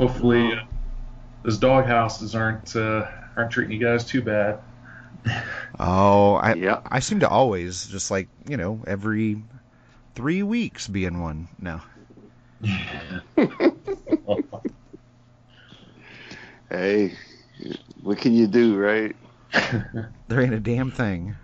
Hopefully, 0.00 0.54
uh, 0.54 0.62
those 1.42 1.58
dog 1.58 1.84
houses 1.84 2.34
aren't 2.34 2.74
uh, 2.74 3.06
aren't 3.36 3.50
treating 3.50 3.78
you 3.78 3.84
guys 3.84 4.02
too 4.02 4.22
bad. 4.22 4.58
Oh, 5.78 6.36
I 6.36 6.54
Yeah. 6.54 6.80
I 6.86 7.00
seem 7.00 7.20
to 7.20 7.28
always 7.28 7.86
just 7.86 8.10
like 8.10 8.28
you 8.48 8.56
know 8.56 8.82
every 8.86 9.42
three 10.14 10.42
weeks 10.42 10.88
be 10.88 11.04
in 11.04 11.20
one. 11.20 11.48
No, 11.60 11.82
Hey, 16.70 17.12
what 18.02 18.16
can 18.16 18.32
you 18.32 18.46
do, 18.46 18.78
right? 18.78 19.14
there 20.28 20.40
ain't 20.40 20.54
a 20.54 20.60
damn 20.60 20.90
thing. 20.90 21.34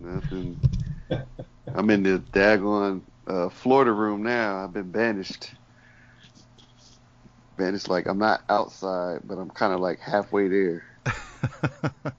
Nothing. 0.00 0.58
I'm 1.74 1.90
in 1.90 2.04
the 2.04 2.22
daggone 2.32 3.02
uh, 3.26 3.50
Florida 3.50 3.92
room 3.92 4.22
now. 4.22 4.64
I've 4.64 4.72
been 4.72 4.90
banished. 4.90 5.52
Banished, 7.56 7.88
like 7.88 8.06
I'm 8.06 8.18
not 8.18 8.42
outside, 8.48 9.20
but 9.24 9.38
I'm 9.38 9.50
kind 9.50 9.72
of 9.72 9.80
like 9.80 10.00
halfway 10.00 10.48
there. 10.48 10.84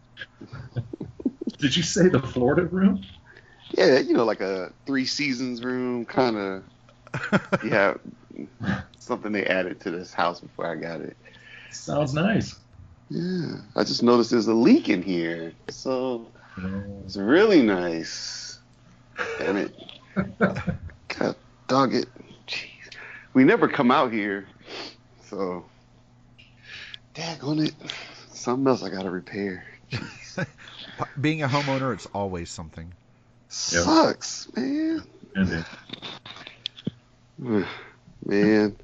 Did 1.58 1.76
you 1.76 1.84
say 1.84 2.10
the 2.10 2.22
Florida 2.22 2.66
room? 2.66 3.04
Yeah, 3.78 4.00
you 4.00 4.14
know, 4.14 4.26
like 4.26 4.42
a 4.42 4.74
three 4.86 5.06
seasons 5.06 5.64
room, 5.64 6.06
kind 6.06 6.38
of. 6.38 6.64
Yeah, 7.64 7.94
something 8.98 9.32
they 9.32 9.46
added 9.46 9.80
to 9.82 9.92
this 9.92 10.14
house 10.14 10.40
before 10.40 10.66
I 10.70 10.76
got 10.76 11.02
it. 11.02 11.16
Sounds 11.70 12.14
nice. 12.14 12.60
Yeah, 13.10 13.58
I 13.76 13.84
just 13.84 14.02
noticed 14.02 14.32
there's 14.32 14.48
a 14.48 14.54
leak 14.54 14.90
in 14.90 15.04
here, 15.04 15.54
so 15.70 16.32
it's 17.06 17.18
oh. 17.18 17.22
really 17.22 17.62
nice. 17.62 18.60
Damn 19.38 19.58
it. 19.58 19.76
God 21.18 21.36
dog 21.68 21.94
it. 21.94 22.08
Jeez. 22.48 22.68
We 23.34 23.44
never 23.44 23.68
come 23.68 23.92
out 23.92 24.12
here, 24.12 24.48
so 25.34 25.66
daggone 27.16 27.68
it. 27.68 27.74
Something 28.32 28.68
else 28.68 28.84
I 28.84 28.90
gotta 28.90 29.10
repair. 29.10 29.66
Being 31.22 31.44
a 31.44 31.48
homeowner, 31.48 31.94
it's 31.94 32.06
always 32.08 32.50
something. 32.50 32.92
Sucks, 33.50 34.48
man. 34.56 35.04
And 35.36 35.48
then- 35.48 35.66
Man, 38.26 38.78